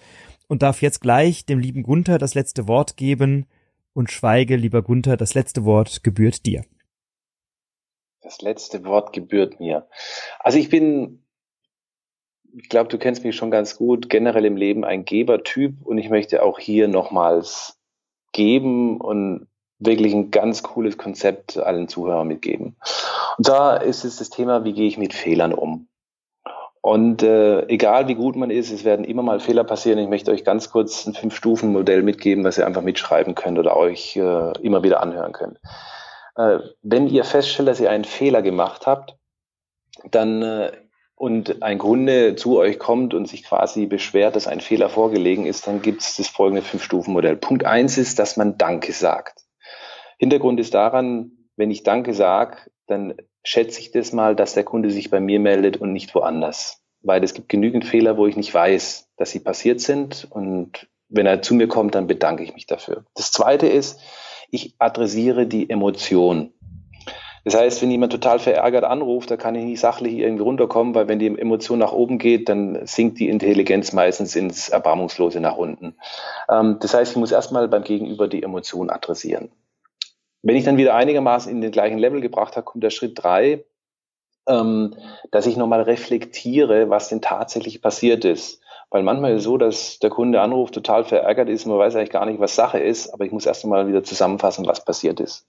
und 0.47 0.63
darf 0.63 0.81
jetzt 0.81 1.01
gleich 1.01 1.45
dem 1.45 1.59
lieben 1.59 1.83
Gunther 1.83 2.17
das 2.17 2.35
letzte 2.35 2.67
Wort 2.67 2.95
geben 2.97 3.45
und 3.93 4.11
schweige, 4.11 4.55
lieber 4.55 4.81
Gunther, 4.81 5.17
das 5.17 5.33
letzte 5.33 5.65
Wort 5.65 6.03
gebührt 6.03 6.45
dir. 6.45 6.63
Das 8.25 8.41
letzte 8.41 8.83
Wort 8.85 9.13
gebührt 9.13 9.59
mir. 9.59 9.87
Also 10.39 10.57
ich 10.57 10.69
bin, 10.69 11.23
ich 12.57 12.69
glaube, 12.69 12.89
du 12.89 12.97
kennst 12.97 13.23
mich 13.23 13.35
schon 13.35 13.51
ganz 13.51 13.77
gut, 13.77 14.09
generell 14.09 14.45
im 14.45 14.57
Leben 14.57 14.83
ein 14.83 15.05
Gebertyp 15.05 15.75
und 15.83 15.99
ich 15.99 16.09
möchte 16.09 16.41
auch 16.41 16.57
hier 16.57 16.87
nochmals 16.87 17.77
geben 18.31 18.99
und 18.99 19.47
wirklich 19.77 20.11
ein 20.15 20.31
ganz 20.31 20.63
cooles 20.63 20.97
Konzept 20.97 21.57
allen 21.57 21.87
Zuhörern 21.87 22.27
mitgeben. 22.27 22.77
Und 23.37 23.47
da 23.47 23.77
ist 23.77 24.03
es 24.05 24.17
das 24.17 24.31
Thema, 24.31 24.63
wie 24.63 24.73
gehe 24.73 24.87
ich 24.87 24.97
mit 24.97 25.13
Fehlern 25.13 25.53
um? 25.53 25.87
Und 26.81 27.21
äh, 27.21 27.67
egal 27.67 28.07
wie 28.07 28.15
gut 28.15 28.35
man 28.35 28.49
ist, 28.49 28.71
es 28.71 28.83
werden 28.83 29.05
immer 29.05 29.21
mal 29.21 29.39
Fehler 29.39 29.63
passieren. 29.63 29.99
Ich 29.99 30.09
möchte 30.09 30.31
euch 30.31 30.43
ganz 30.43 30.71
kurz 30.71 31.05
ein 31.05 31.13
Fünf-Stufen-Modell 31.13 32.01
mitgeben, 32.01 32.43
was 32.43 32.57
ihr 32.57 32.65
einfach 32.65 32.81
mitschreiben 32.81 33.35
könnt 33.35 33.59
oder 33.59 33.77
euch 33.77 34.15
äh, 34.15 34.51
immer 34.63 34.81
wieder 34.81 35.03
anhören 35.03 35.31
könnt 35.31 35.59
äh, 36.35 36.59
wenn 36.81 37.07
ihr 37.07 37.23
feststellt, 37.23 37.69
dass 37.69 37.79
ihr 37.79 37.89
einen 37.89 38.05
Fehler 38.05 38.41
gemacht 38.41 38.87
habt, 38.87 39.15
dann 40.03 40.41
äh, 40.41 40.71
und 41.15 41.63
ein 41.63 41.77
Kunde 41.77 42.35
zu 42.35 42.57
euch 42.57 42.77
kommt 42.77 43.13
und 43.13 43.27
sich 43.27 43.43
quasi 43.43 43.85
beschwert, 43.85 44.35
dass 44.35 44.47
ein 44.47 44.59
Fehler 44.59 44.89
vorgelegen 44.89 45.45
ist, 45.45 45.65
dann 45.65 45.81
gibt 45.81 46.01
es 46.01 46.17
das 46.17 46.27
folgende 46.27 46.61
Fünf-Stufen-Modell. 46.61 47.37
Punkt 47.37 47.65
eins 47.65 47.97
ist, 47.97 48.19
dass 48.19 48.35
man 48.35 48.57
Danke 48.57 48.91
sagt. 48.91 49.39
Hintergrund 50.17 50.59
ist 50.59 50.73
daran, 50.73 51.31
wenn 51.55 51.71
ich 51.71 51.83
Danke 51.83 52.13
sage, 52.13 52.57
dann 52.87 53.15
schätze 53.43 53.79
ich 53.79 53.91
das 53.91 54.11
mal, 54.11 54.35
dass 54.35 54.53
der 54.53 54.65
Kunde 54.65 54.91
sich 54.91 55.09
bei 55.09 55.21
mir 55.21 55.39
meldet 55.39 55.77
und 55.77 55.93
nicht 55.93 56.13
woanders. 56.15 56.81
Weil 57.01 57.23
es 57.23 57.33
gibt 57.33 57.47
genügend 57.49 57.85
Fehler, 57.85 58.17
wo 58.17 58.27
ich 58.27 58.35
nicht 58.35 58.53
weiß, 58.53 59.09
dass 59.15 59.31
sie 59.31 59.39
passiert 59.39 59.79
sind. 59.79 60.27
Und 60.29 60.87
wenn 61.07 61.25
er 61.25 61.41
zu 61.41 61.53
mir 61.53 61.67
kommt, 61.67 61.95
dann 61.95 62.07
bedanke 62.07 62.43
ich 62.43 62.53
mich 62.53 62.65
dafür. 62.65 63.05
Das 63.13 63.31
zweite 63.31 63.67
ist, 63.67 64.01
ich 64.51 64.75
adressiere 64.79 65.45
die 65.45 65.69
Emotion. 65.69 66.51
Das 67.45 67.55
heißt, 67.55 67.81
wenn 67.83 67.91
jemand 67.91 68.11
total 68.11 68.39
verärgert 68.39 68.83
anruft, 68.83 69.29
da 69.29 69.37
kann 69.37 69.53
ich 69.53 69.63
nicht 69.63 69.79
sachlich 69.79 70.15
irgendwie 70.15 70.41
runterkommen, 70.41 70.95
weil 70.95 71.07
wenn 71.07 71.19
die 71.19 71.27
Emotion 71.27 71.77
nach 71.77 71.91
oben 71.91 72.17
geht, 72.17 72.49
dann 72.49 72.87
sinkt 72.87 73.19
die 73.19 73.29
Intelligenz 73.29 73.93
meistens 73.93 74.35
ins 74.35 74.69
Erbarmungslose 74.69 75.39
nach 75.39 75.55
unten. 75.55 75.95
Ähm, 76.49 76.77
das 76.79 76.95
heißt, 76.95 77.11
ich 77.11 77.17
muss 77.17 77.31
erstmal 77.31 77.67
beim 77.67 77.83
Gegenüber 77.83 78.27
die 78.27 78.41
Emotion 78.41 78.89
adressieren. 78.89 79.51
Wenn 80.41 80.55
ich 80.55 80.63
dann 80.63 80.77
wieder 80.77 80.95
einigermaßen 80.95 81.51
in 81.51 81.61
den 81.61 81.71
gleichen 81.71 81.99
Level 81.99 82.19
gebracht 82.19 82.55
habe, 82.55 82.65
kommt 82.65 82.83
der 82.83 82.89
Schritt 82.89 83.13
drei, 83.15 83.63
ähm, 84.47 84.95
dass 85.29 85.45
ich 85.45 85.55
nochmal 85.55 85.81
reflektiere, 85.81 86.89
was 86.89 87.09
denn 87.09 87.21
tatsächlich 87.21 87.79
passiert 87.79 88.25
ist. 88.25 88.59
Weil 88.95 89.03
manchmal 89.03 89.33
ist 89.33 89.39
es 89.39 89.43
so, 89.43 89.57
dass 89.57 89.99
der 89.99 90.09
Kunde 90.09 90.39
anruft, 90.39 90.73
total 90.73 91.03
verärgert 91.03 91.49
ist, 91.49 91.65
man 91.65 91.77
weiß 91.77 91.97
eigentlich 91.97 92.11
gar 92.11 92.25
nicht, 92.25 92.39
was 92.39 92.55
Sache 92.55 92.79
ist, 92.79 93.09
aber 93.09 93.25
ich 93.25 93.33
muss 93.33 93.45
erst 93.45 93.65
einmal 93.65 93.89
wieder 93.89 94.05
zusammenfassen, 94.05 94.65
was 94.67 94.85
passiert 94.85 95.19
ist. 95.19 95.45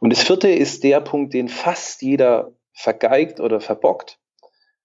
Und 0.00 0.12
das 0.12 0.22
vierte 0.22 0.50
ist 0.50 0.84
der 0.84 1.00
Punkt, 1.00 1.32
den 1.32 1.48
fast 1.48 2.02
jeder 2.02 2.52
vergeigt 2.74 3.40
oder 3.40 3.62
verbockt, 3.62 4.18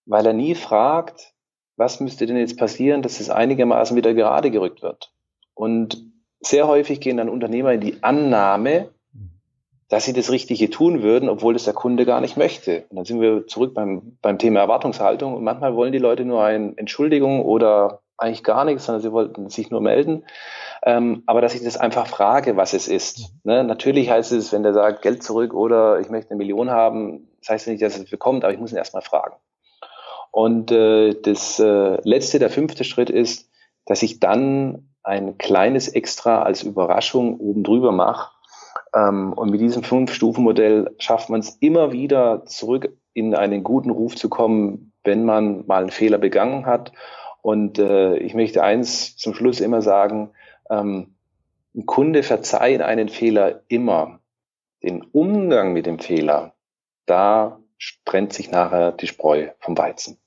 weil 0.06 0.26
er 0.26 0.32
nie 0.32 0.56
fragt, 0.56 1.34
was 1.76 1.99
müsste 1.99 2.26
denn 2.26 2.38
jetzt 2.38 2.57
passieren, 2.57 3.02
dass 3.02 3.19
es 3.19 3.30
einigermaßen 3.30 3.98
wieder 3.98 4.14
gerade 4.14 4.49
gerückt 4.49 4.82
wird. 4.82 5.11
Und 5.53 6.02
sehr 6.40 6.69
häufig 6.69 7.02
gehen 7.02 7.18
dann 7.18 7.28
Unternehmer 7.28 7.73
in 7.73 7.82
die 7.82 8.02
Annahme, 8.02 8.94
dass 9.90 10.06
sie 10.06 10.14
das 10.14 10.32
Richtige 10.32 10.70
tun 10.70 11.02
würden, 11.02 11.30
obwohl 11.30 11.53
das 11.53 11.66
der 11.66 11.74
Kunde 11.74 12.06
gar 12.06 12.22
nicht 12.22 12.38
möchte. 12.38 12.86
Und 12.90 12.98
dann 12.98 13.06
sind 13.06 13.22
wir 13.22 13.48
zurück 13.48 13.74
beim, 13.74 14.18
beim 14.22 14.38
Thema 14.38 14.60
Erwartungshaltung. 14.61 15.36
Und 15.36 15.44
manchmal 15.44 15.76
wollen 15.76 15.91
die 15.91 15.98
Leute 15.98 16.26
nur 16.26 16.44
eine 16.44 16.74
Entschuldigung 16.78 17.44
oder 17.44 18.02
eigentlich 18.16 18.44
gar 18.44 18.66
nichts, 18.66 18.86
sondern 18.86 19.02
sie 19.02 19.11
wollten 19.11 19.49
sich 19.49 19.72
nur 19.72 19.82
melden. 19.82 20.26
Ähm, 20.84 21.24
aber 21.26 21.41
dass 21.41 21.56
ich 21.56 21.64
das 21.64 21.78
einfach 21.78 22.06
frage, 22.06 22.56
was 22.56 22.74
es 22.74 22.88
ist. 22.88 23.32
Ne? 23.44 23.64
Natürlich 23.64 24.10
heißt 24.10 24.32
es, 24.32 24.53
wenn 24.53 24.64
der 24.64 24.74
sagt, 24.74 25.02
Geld 25.02 25.24
zurück 25.24 25.53
oder 25.53 25.99
ich 25.99 26.10
möchte 26.10 26.32
eine 26.32 26.38
Million 26.38 26.70
haben, 26.70 27.28
das 27.40 27.49
heißt 27.49 27.68
nicht, 27.68 27.82
dass 27.82 27.98
es 27.98 28.10
bekommt, 28.10 28.44
aber 28.44 28.53
ich 28.53 28.60
muss 28.60 28.72
ihn 28.72 28.78
erstmal 28.78 29.02
fragen. 29.02 29.36
Und 30.32 30.72
äh, 30.72 31.16
das 31.20 31.60
äh, 31.60 31.98
letzte, 32.03 32.38
der 32.38 32.49
fünfte 32.49 32.84
Schritt 32.84 33.10
ist, 33.10 33.49
dass 33.86 34.03
ich 34.03 34.20
dann 34.20 34.90
ein 35.02 35.40
kleines 35.40 35.88
Extra 35.88 36.44
als 36.44 36.61
Überraschung 36.61 37.40
oben 37.40 37.64
drüber 37.64 37.91
mache, 37.91 38.32
und 38.94 39.52
mit 39.52 39.61
diesem 39.61 39.84
Fünf-Stufen-Modell 39.84 40.95
schafft 40.99 41.30
man 41.30 41.41
es 41.41 41.57
immer 41.60 41.91
wieder 41.91 42.45
zurück 42.45 42.98
in 43.14 43.36
einen 43.36 43.64
guten 43.64 43.90
Ruf 43.90 44.16
zu 44.16 44.30
kommen, 44.30 44.94
wenn 45.03 45.26
man 45.26 45.66
mal 45.68 45.82
einen 45.82 45.91
Fehler 45.91 46.18
begangen 46.18 46.66
hat. 46.66 46.91
Und 47.41 47.80
äh, 47.80 48.18
ich 48.18 48.34
möchte 48.34 48.64
eins 48.64 49.16
zum 49.18 49.34
Schluss 49.34 49.60
immer 49.60 49.82
sagen, 49.82 50.32
ähm, 50.70 51.16
ein 51.76 51.86
Kunde 51.86 52.24
verzeiht 52.24 52.82
einen 52.82 53.10
Fehler 53.10 53.61
immer. 53.68 54.20
Den 54.84 55.03
Umgang 55.03 55.74
mit 55.74 55.86
dem 55.86 55.99
Fehler, 55.99 56.53
da 57.06 57.60
trennt 58.06 58.34
sich 58.34 58.52
nachher 58.52 58.91
die 58.91 59.07
Spreu 59.07 59.49
vom 59.60 59.78
Weizen. 59.78 60.18